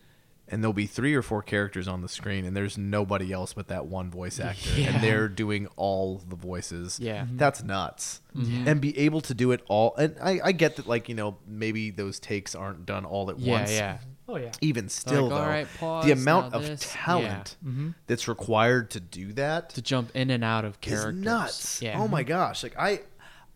and 0.49 0.63
there'll 0.63 0.71
be 0.71 0.85
three 0.87 1.13
or 1.13 1.21
four 1.21 1.41
characters 1.41 1.89
on 1.89 2.01
the 2.01 2.07
screen 2.07 2.45
and 2.45 2.55
there's 2.55 2.77
nobody 2.77 3.33
else 3.33 3.51
but 3.53 3.67
that 3.67 3.85
one 3.85 4.09
voice 4.09 4.39
actor 4.39 4.69
Yeah. 4.79 4.93
and 4.93 5.03
they're 5.03 5.27
doing 5.27 5.67
all 5.75 6.21
the 6.29 6.35
voices 6.37 6.99
Yeah. 7.01 7.25
Mhm. 7.25 7.37
that's 7.37 7.61
nuts 7.63 8.21
and 8.33 8.79
be 8.79 8.97
able 8.99 9.19
to 9.21 9.33
do 9.33 9.51
it 9.51 9.61
all 9.67 9.93
and 9.97 10.15
I, 10.21 10.39
I 10.43 10.51
get 10.53 10.75
that 10.77 10.87
like 10.87 11.09
you 11.09 11.15
know 11.15 11.37
maybe 11.47 11.89
those 11.89 12.19
takes 12.19 12.55
aren't 12.55 12.85
done 12.85 13.03
all 13.03 13.29
at 13.29 13.39
Yeah, 13.39 13.51
once 13.51 13.71
yeah. 13.73 13.97
oh 14.29 14.37
yeah. 14.37 14.51
even 14.61 14.87
still 14.89 15.27
like, 15.27 15.29
though 15.41 15.47
right, 15.47 15.67
pause, 15.79 16.05
the 16.05 16.11
amount 16.11 16.53
of 16.53 16.63
this. 16.63 16.79
talent 16.93 17.57
Mhm. 17.65 17.95
that's 18.05 18.27
required 18.29 18.89
to 18.91 18.99
do 19.01 19.33
that 19.33 19.71
To 19.71 19.81
jump 19.81 20.15
in 20.15 20.29
and 20.29 20.43
out 20.45 20.63
of 20.65 20.73
is 20.73 20.77
characters. 20.81 21.15
nuts 21.25 21.81
Yeah. 21.81 21.99
oh 21.99 22.07
my 22.07 22.23
gosh 22.23 22.63
like 22.63 22.75
i 22.79 23.01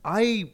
i 0.04 0.50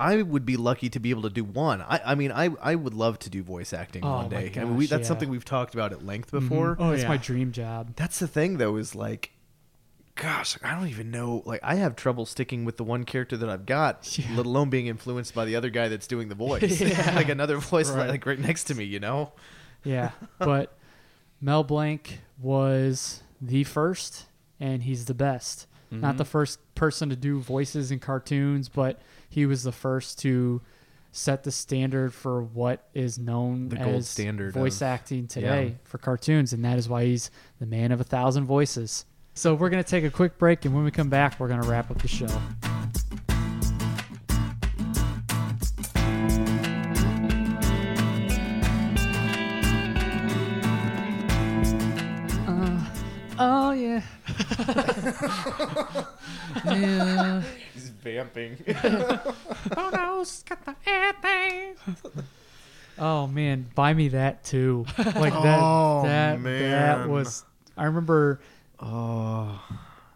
i 0.00 0.20
would 0.22 0.44
be 0.44 0.56
lucky 0.56 0.88
to 0.88 0.98
be 0.98 1.10
able 1.10 1.22
to 1.22 1.30
do 1.30 1.44
one 1.44 1.80
i 1.82 2.00
i 2.06 2.14
mean 2.14 2.32
i 2.32 2.48
i 2.60 2.74
would 2.74 2.94
love 2.94 3.18
to 3.18 3.30
do 3.30 3.42
voice 3.42 3.72
acting 3.72 4.04
Oh 4.04 4.12
one 4.16 4.24
my 4.24 4.28
day 4.28 4.52
I 4.56 4.64
mean, 4.64 4.76
we, 4.76 4.84
gosh, 4.84 4.90
that's 4.90 5.02
yeah. 5.02 5.08
something 5.08 5.28
we've 5.30 5.44
talked 5.44 5.74
about 5.74 5.92
at 5.92 6.04
length 6.04 6.30
mm-hmm. 6.32 6.48
before 6.48 6.76
Oh, 6.78 6.90
it's 6.90 7.02
yeah. 7.02 7.08
my 7.08 7.16
dream 7.16 7.52
job. 7.52 7.92
that's 7.96 8.18
the 8.18 8.26
thing 8.28 8.58
though 8.58 8.76
is 8.76 8.94
like 8.94 9.30
gosh 10.16 10.56
i 10.62 10.72
don't 10.74 10.88
even 10.88 11.10
know 11.10 11.42
like 11.44 11.60
i 11.64 11.74
have 11.74 11.96
trouble 11.96 12.24
sticking 12.24 12.64
with 12.64 12.76
the 12.76 12.84
one 12.84 13.04
character 13.04 13.36
that 13.36 13.48
i've 13.48 13.66
got 13.66 14.16
Yeah. 14.18 14.36
let 14.36 14.46
alone 14.46 14.70
being 14.70 14.86
influenced 14.86 15.34
by 15.34 15.44
the 15.44 15.56
other 15.56 15.70
guy 15.70 15.88
that's 15.88 16.06
doing 16.06 16.28
the 16.28 16.34
voice 16.46 16.80
like 17.14 17.28
another 17.28 17.58
voice 17.58 17.90
Right. 17.90 18.08
like 18.10 18.24
right 18.26 18.38
next 18.38 18.64
to 18.64 18.74
me 18.74 18.84
you 18.84 19.00
know 19.00 19.32
Yeah, 19.84 20.12
but 20.38 20.76
Mel 21.40 21.62
Blanc 21.64 22.20
was 22.40 23.22
the 23.40 23.64
first, 23.64 24.24
and 24.58 24.82
he's 24.84 25.04
the 25.04 25.12
best. 25.12 25.66
Not 25.90 26.16
the 26.16 26.24
mm-hmm. 26.24 26.30
first 26.30 26.74
person 26.74 27.08
to 27.10 27.16
do 27.16 27.38
voices 27.38 27.90
in 27.90 27.98
cartoons, 27.98 28.68
but 28.68 29.00
he 29.28 29.46
was 29.46 29.62
the 29.62 29.72
first 29.72 30.18
to 30.20 30.60
set 31.12 31.44
the 31.44 31.52
standard 31.52 32.12
for 32.12 32.42
what 32.42 32.88
is 32.92 33.18
known 33.18 33.68
The 33.68 33.76
gold 33.76 33.94
as 33.96 34.08
standard 34.08 34.52
voice 34.52 34.76
of- 34.78 34.88
acting 34.88 35.28
today 35.28 35.66
yeah. 35.66 35.74
for 35.84 35.98
cartoons, 35.98 36.52
and 36.52 36.64
that 36.64 36.78
is 36.78 36.88
why 36.88 37.04
he's 37.04 37.30
the 37.60 37.66
man 37.66 37.92
of 37.92 38.00
a 38.00 38.04
thousand 38.04 38.46
voices. 38.46 39.06
So 39.34 39.54
we're 39.54 39.70
gonna 39.70 39.84
take 39.84 40.04
a 40.04 40.10
quick 40.10 40.38
break, 40.38 40.64
and 40.64 40.74
when 40.74 40.84
we 40.84 40.90
come 40.90 41.08
back, 41.08 41.38
we're 41.38 41.48
gonna 41.48 41.68
wrap 41.68 41.90
up 41.90 42.02
the 42.02 42.08
show. 42.08 42.28
Yeah. 56.64 57.42
he's 57.72 57.88
vamping 57.88 58.56
Oh 62.96 63.26
man, 63.26 63.66
buy 63.74 63.92
me 63.92 64.08
that 64.08 64.44
too. 64.44 64.86
Like 64.98 65.32
that. 65.32 65.58
Oh, 65.60 66.02
that 66.04 66.34
that 66.34 66.40
man. 66.40 67.10
was. 67.10 67.44
I 67.76 67.84
remember. 67.84 68.40
oh 68.78 69.60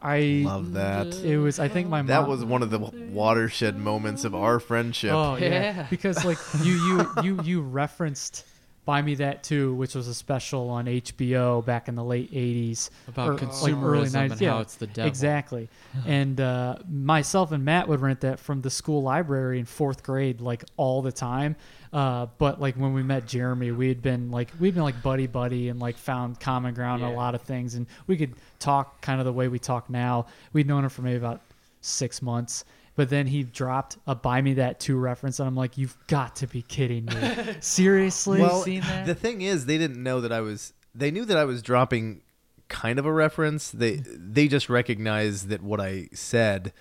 I 0.00 0.42
love 0.44 0.74
that 0.74 1.08
It 1.24 1.38
was. 1.38 1.58
I 1.58 1.68
think 1.68 1.88
my 1.88 2.02
mom. 2.02 2.06
That 2.06 2.28
was 2.28 2.44
one 2.44 2.62
of 2.62 2.70
the 2.70 2.78
watershed 2.78 3.76
moments 3.76 4.24
of 4.24 4.34
our 4.34 4.60
friendship. 4.60 5.12
Oh 5.12 5.36
yeah. 5.36 5.48
Yeah. 5.48 5.86
Because 5.90 6.24
like 6.24 6.38
you 6.62 6.74
you 6.74 7.10
you 7.22 7.40
you 7.42 7.60
referenced 7.62 8.44
"Buy 8.88 9.02
Me 9.02 9.16
That 9.16 9.42
Too," 9.42 9.74
which 9.74 9.94
was 9.94 10.08
a 10.08 10.14
special 10.14 10.70
on 10.70 10.86
HBO 10.86 11.62
back 11.62 11.88
in 11.88 11.94
the 11.94 12.02
late 12.02 12.32
'80s 12.32 12.88
About 13.06 13.38
consumerism 13.38 14.32
and 14.32 14.40
how 14.40 14.60
it's 14.60 14.76
the 14.76 14.86
devil. 14.86 15.06
Exactly. 15.06 15.68
and 16.06 16.40
uh, 16.40 16.76
myself 16.90 17.52
and 17.52 17.62
Matt 17.66 17.86
would 17.86 18.00
rent 18.00 18.22
that 18.22 18.40
from 18.40 18.62
the 18.62 18.70
school 18.70 19.02
library 19.02 19.58
in 19.58 19.66
fourth 19.66 20.02
grade, 20.02 20.40
like 20.40 20.64
all 20.78 21.02
the 21.02 21.12
time. 21.12 21.54
Uh, 21.92 22.28
but 22.38 22.62
like 22.62 22.76
when 22.76 22.94
we 22.94 23.02
met 23.02 23.26
Jeremy, 23.26 23.72
we 23.72 23.88
had 23.88 24.00
been 24.00 24.30
like 24.30 24.52
we'd 24.58 24.72
been 24.72 24.84
like 24.84 25.02
buddy 25.02 25.26
buddy 25.26 25.68
and 25.68 25.78
like 25.78 25.98
found 25.98 26.40
common 26.40 26.72
ground 26.72 27.04
on 27.04 27.12
a 27.12 27.14
lot 27.14 27.34
of 27.34 27.42
things, 27.42 27.74
and 27.74 27.86
we 28.06 28.16
could 28.16 28.36
talk 28.58 29.02
kind 29.02 29.20
of 29.20 29.26
the 29.26 29.32
way 29.34 29.48
we 29.48 29.58
talk 29.58 29.90
now. 29.90 30.24
We'd 30.54 30.66
known 30.66 30.84
him 30.84 30.88
for 30.88 31.02
maybe 31.02 31.18
about 31.18 31.42
six 31.82 32.22
months. 32.22 32.64
But 32.98 33.10
then 33.10 33.28
he 33.28 33.44
dropped 33.44 33.96
a 34.08 34.16
"Buy 34.16 34.42
Me 34.42 34.54
That 34.54 34.80
Too" 34.80 34.96
reference, 34.96 35.38
and 35.38 35.46
I'm 35.46 35.54
like, 35.54 35.78
"You've 35.78 35.96
got 36.08 36.34
to 36.36 36.48
be 36.48 36.62
kidding 36.62 37.04
me! 37.04 37.54
Seriously?" 37.60 38.40
well, 38.40 38.62
seen 38.62 38.80
that? 38.80 39.06
the 39.06 39.14
thing 39.14 39.40
is, 39.40 39.66
they 39.66 39.78
didn't 39.78 40.02
know 40.02 40.20
that 40.20 40.32
I 40.32 40.40
was. 40.40 40.72
They 40.96 41.12
knew 41.12 41.24
that 41.26 41.36
I 41.36 41.44
was 41.44 41.62
dropping 41.62 42.22
kind 42.66 42.98
of 42.98 43.06
a 43.06 43.12
reference. 43.12 43.70
They 43.70 44.02
they 44.04 44.48
just 44.48 44.68
recognized 44.68 45.46
that 45.50 45.62
what 45.62 45.80
I 45.80 46.08
said 46.12 46.72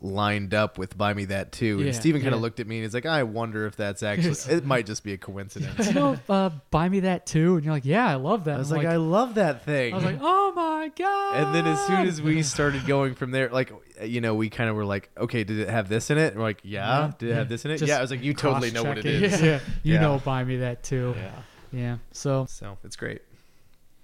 lined 0.00 0.54
up 0.54 0.78
with 0.78 0.96
"Buy 0.96 1.14
Me 1.14 1.26
That 1.26 1.52
Too." 1.52 1.78
Yeah, 1.78 1.86
and 1.86 1.94
Steven 1.94 2.20
kind 2.20 2.34
of 2.34 2.40
yeah. 2.40 2.42
looked 2.42 2.60
at 2.60 2.66
me 2.66 2.76
and 2.76 2.84
he's 2.84 2.94
like, 2.94 3.06
"I 3.06 3.22
wonder 3.22 3.66
if 3.66 3.76
that's 3.76 4.02
actually. 4.02 4.54
it 4.54 4.64
might 4.64 4.86
just 4.86 5.04
be 5.04 5.12
a 5.12 5.18
coincidence." 5.18 5.86
you 5.88 5.94
know, 5.94 6.18
uh, 6.28 6.50
"Buy 6.70 6.88
Me 6.88 7.00
That 7.00 7.26
Too," 7.26 7.56
and 7.56 7.64
you're 7.64 7.74
like, 7.74 7.84
"Yeah, 7.84 8.08
I 8.08 8.14
love 8.14 8.44
that." 8.44 8.56
I 8.56 8.58
was 8.58 8.70
I'm 8.70 8.78
like, 8.78 8.86
"I 8.86 8.96
love 8.96 9.34
that 9.34 9.64
thing." 9.64 9.92
I 9.92 9.96
was 9.96 10.04
like, 10.04 10.18
"Oh 10.20 10.52
my 10.54 10.90
god!" 10.96 11.36
and 11.36 11.54
then 11.54 11.66
as 11.66 11.86
soon 11.86 12.06
as 12.06 12.20
we 12.20 12.42
started 12.42 12.86
going 12.86 13.14
from 13.14 13.30
there, 13.30 13.48
like 13.48 13.72
you 14.02 14.20
know, 14.20 14.34
we 14.34 14.48
kind 14.48 14.70
of 14.70 14.76
were 14.76 14.84
like, 14.84 15.10
"Okay, 15.18 15.44
did 15.44 15.58
it 15.58 15.68
have 15.68 15.88
this 15.88 16.10
in 16.10 16.18
it?" 16.18 16.28
And 16.28 16.36
we're 16.36 16.44
like, 16.44 16.60
"Yeah." 16.62 16.80
Yeah, 16.80 17.12
Did 17.18 17.30
it 17.30 17.34
have 17.34 17.48
this 17.48 17.64
in 17.64 17.70
it? 17.70 17.78
Just 17.78 17.88
yeah. 17.88 17.98
I 17.98 18.00
was 18.00 18.10
like, 18.10 18.22
"You 18.22 18.34
totally 18.34 18.70
know 18.70 18.84
what 18.84 18.98
it 18.98 19.06
is." 19.06 19.40
Yeah, 19.50 19.60
you 19.82 19.98
know, 19.98 20.20
"Buy 20.24 20.44
Me 20.44 20.58
That 20.58 20.82
Too." 20.82 21.14
Yeah. 21.16 21.30
Yeah. 21.72 21.96
So 22.12 22.46
So 22.48 22.78
it's 22.84 22.96
great. 22.96 23.22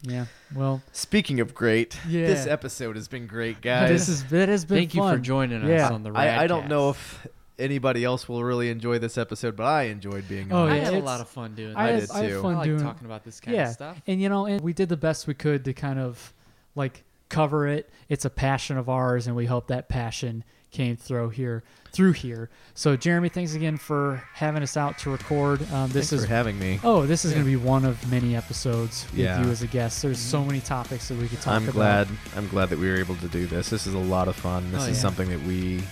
Yeah. 0.07 0.27
Well, 0.55 0.83
Speaking 0.93 1.41
of 1.41 1.55
great, 1.55 1.99
Yeah. 2.09 2.27
this 2.27 2.47
episode 2.47 2.97
has 2.97 3.09
been 3.09 3.27
great, 3.27 3.61
guys. 3.61 3.89
this 3.91 4.09
is 4.09 4.33
it 4.33 4.49
has 4.49 4.65
been. 4.65 4.79
Thank 4.79 4.95
you 4.95 5.03
for 5.03 5.11
fun. 5.15 5.23
joining 5.23 5.63
us 5.63 5.69
Yeah. 5.69 5.91
on 5.91 6.03
the 6.03 6.11
I, 6.13 6.43
I 6.45 6.47
don't 6.47 6.69
know 6.69 6.91
if 6.91 7.27
anybody 7.59 8.05
else 8.05 8.29
will 8.29 8.45
really 8.45 8.69
enjoy 8.71 8.99
this 8.99 9.17
episode, 9.19 9.57
but 9.57 9.65
I 9.65 9.85
enjoyed 9.85 10.29
being 10.29 10.53
Oh, 10.53 10.65
on. 10.65 10.73
I 10.73 10.77
it. 10.77 10.79
yeah, 10.79 10.85
had 10.85 10.95
a 10.95 10.99
lot 11.01 11.21
of 11.21 11.29
fun 11.29 11.55
doing 11.55 11.75
I, 11.75 11.83
I 11.83 11.87
that. 11.87 11.93
had, 11.93 12.01
did 12.01 12.11
I 12.11 12.21
had 12.23 12.29
too. 12.31 12.39
I 12.39 12.43
fun 12.43 12.55
like 12.57 12.65
doing 12.65 12.81
talking 12.81 13.07
about 13.07 13.25
this 13.25 13.41
kind 13.41 13.57
yeah, 13.57 13.69
of 13.69 13.73
stuff. 13.75 14.03
and 14.07 14.21
you 14.21 14.29
know, 14.29 14.47
and 14.47 14.61
we 14.61 14.73
did 14.73 14.89
the 14.89 14.97
best 14.97 15.27
we 15.27 15.35
could 15.35 15.65
to 15.65 15.73
kind 15.73 15.99
of 15.99 16.33
like 16.75 17.03
cover 17.29 17.67
it. 17.67 17.91
It's 18.09 18.25
a 18.25 18.31
passion 18.31 18.77
of 18.79 18.89
ours, 18.89 19.27
and 19.27 19.35
we 19.35 19.47
hope 19.47 19.67
that 19.69 19.89
passion 19.89 20.45
came 20.77 20.97
through 20.97 21.31
here. 21.31 21.63
Through 21.93 22.13
here. 22.13 22.51
So, 22.75 22.95
Jeremy, 22.95 23.31
thanks 23.31 23.55
again 23.55 23.79
for 23.79 24.23
having 24.35 24.63
us 24.63 24.77
out 24.77 24.99
to 24.99 25.11
record. 25.11 25.61
Um, 25.73 25.87
this 25.91 26.11
Thanks 26.11 26.13
is 26.13 26.25
for 26.25 26.29
having 26.29 26.59
me. 26.59 26.79
Oh, 26.85 27.07
this 27.07 27.25
is 27.25 27.33
going 27.33 27.45
to 27.45 27.51
be 27.51 27.57
one 27.57 27.87
of 27.87 28.11
many 28.11 28.37
episodes 28.37 29.07
with 29.13 29.21
Yeah. 29.21 29.43
you 29.43 29.51
as 29.51 29.63
a 29.63 29.67
guest. 29.67 30.03
There's 30.03 30.19
so 30.19 30.45
many 30.45 30.61
topics 30.61 31.09
that 31.09 31.17
we 31.19 31.27
could 31.29 31.41
talk 31.41 31.55
I'm 31.55 31.63
about. 31.65 31.73
glad. 31.75 32.09
I'm 32.37 32.49
glad 32.49 32.69
that 32.69 32.79
we 32.79 32.89
were 32.91 32.97
able 32.97 33.17
to 33.17 33.29
do 33.29 33.47
this. 33.47 33.71
This 33.71 33.87
is 33.87 33.95
a 33.95 33.99
lot 33.99 34.29
of 34.29 34.37
fun. 34.37 34.71
This 34.73 34.83
Oh, 34.83 34.87
is 34.89 34.97
yeah. 34.99 35.03
something 35.03 35.31
that 35.31 35.43
we, 35.45 35.83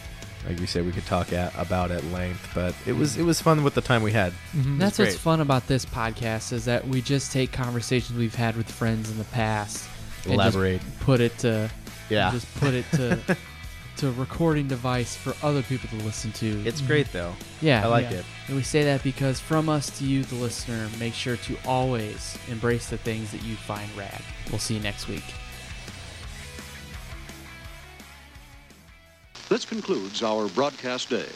like 0.47 0.61
you 0.61 0.66
said, 0.66 0.85
we 0.85 0.93
could 0.93 1.06
talk 1.06 1.32
at, 1.32 1.52
about 1.59 1.90
at 1.90 2.05
length. 2.12 2.51
But 2.55 2.74
it 2.85 2.93
was 2.93 3.16
it 3.16 3.23
was 3.24 3.40
fun 3.40 3.65
with 3.65 3.73
the 3.74 3.81
time 3.81 4.02
we 4.02 4.12
had. 4.12 4.35
Mhm. 4.55 4.78
That's 4.78 4.98
great. 4.98 5.06
what's 5.06 5.19
fun 5.19 5.40
about 5.40 5.66
this 5.69 5.86
podcast 5.86 6.52
is 6.52 6.66
that 6.66 6.86
we 6.86 7.01
just 7.01 7.32
take 7.32 7.51
conversations 7.51 8.19
we've 8.19 8.35
had 8.35 8.56
with 8.59 8.70
friends 8.70 9.11
in 9.11 9.16
the 9.16 9.24
past 9.24 9.89
and 10.24 10.35
just 10.35 10.55
Elaborate. 10.55 10.82
put 11.01 11.20
it 11.23 11.39
to 11.39 11.70
Yeah. 12.11 12.31
just 12.31 12.55
put 12.56 12.74
it 12.74 12.85
to 12.93 13.19
to 13.97 14.09
a 14.09 14.12
recording 14.12 14.66
device 14.66 15.15
for 15.16 15.35
other 15.45 15.62
people 15.62 15.89
to 15.91 16.05
listen 16.05 16.33
to. 16.33 16.66
It's 16.66 16.81
great 16.81 17.12
though. 17.12 17.33
Yeah, 17.61 17.85
I 17.85 17.89
like 17.89 18.11
yeah. 18.11 18.19
it. 18.19 18.25
And 18.49 18.57
we 18.57 18.62
say 18.62 18.85
that 18.85 19.03
because 19.03 19.41
from 19.41 19.69
us 19.69 19.97
to 19.99 20.05
you, 20.05 20.25
the 20.25 20.35
listener, 20.37 20.89
make 20.99 21.15
sure 21.15 21.37
to 21.37 21.57
always 21.66 22.37
embrace 22.49 22.91
the 22.91 22.99
things 22.99 23.31
that 23.33 23.43
you 23.43 23.57
find 23.57 23.91
rad. 23.97 24.21
We'll 24.51 24.59
see 24.59 24.75
you 24.75 24.81
next 24.81 25.09
week. 25.09 25.25
This 29.49 29.65
concludes 29.65 30.23
our 30.23 30.49
broadcast 30.49 31.11
day. 31.11 31.29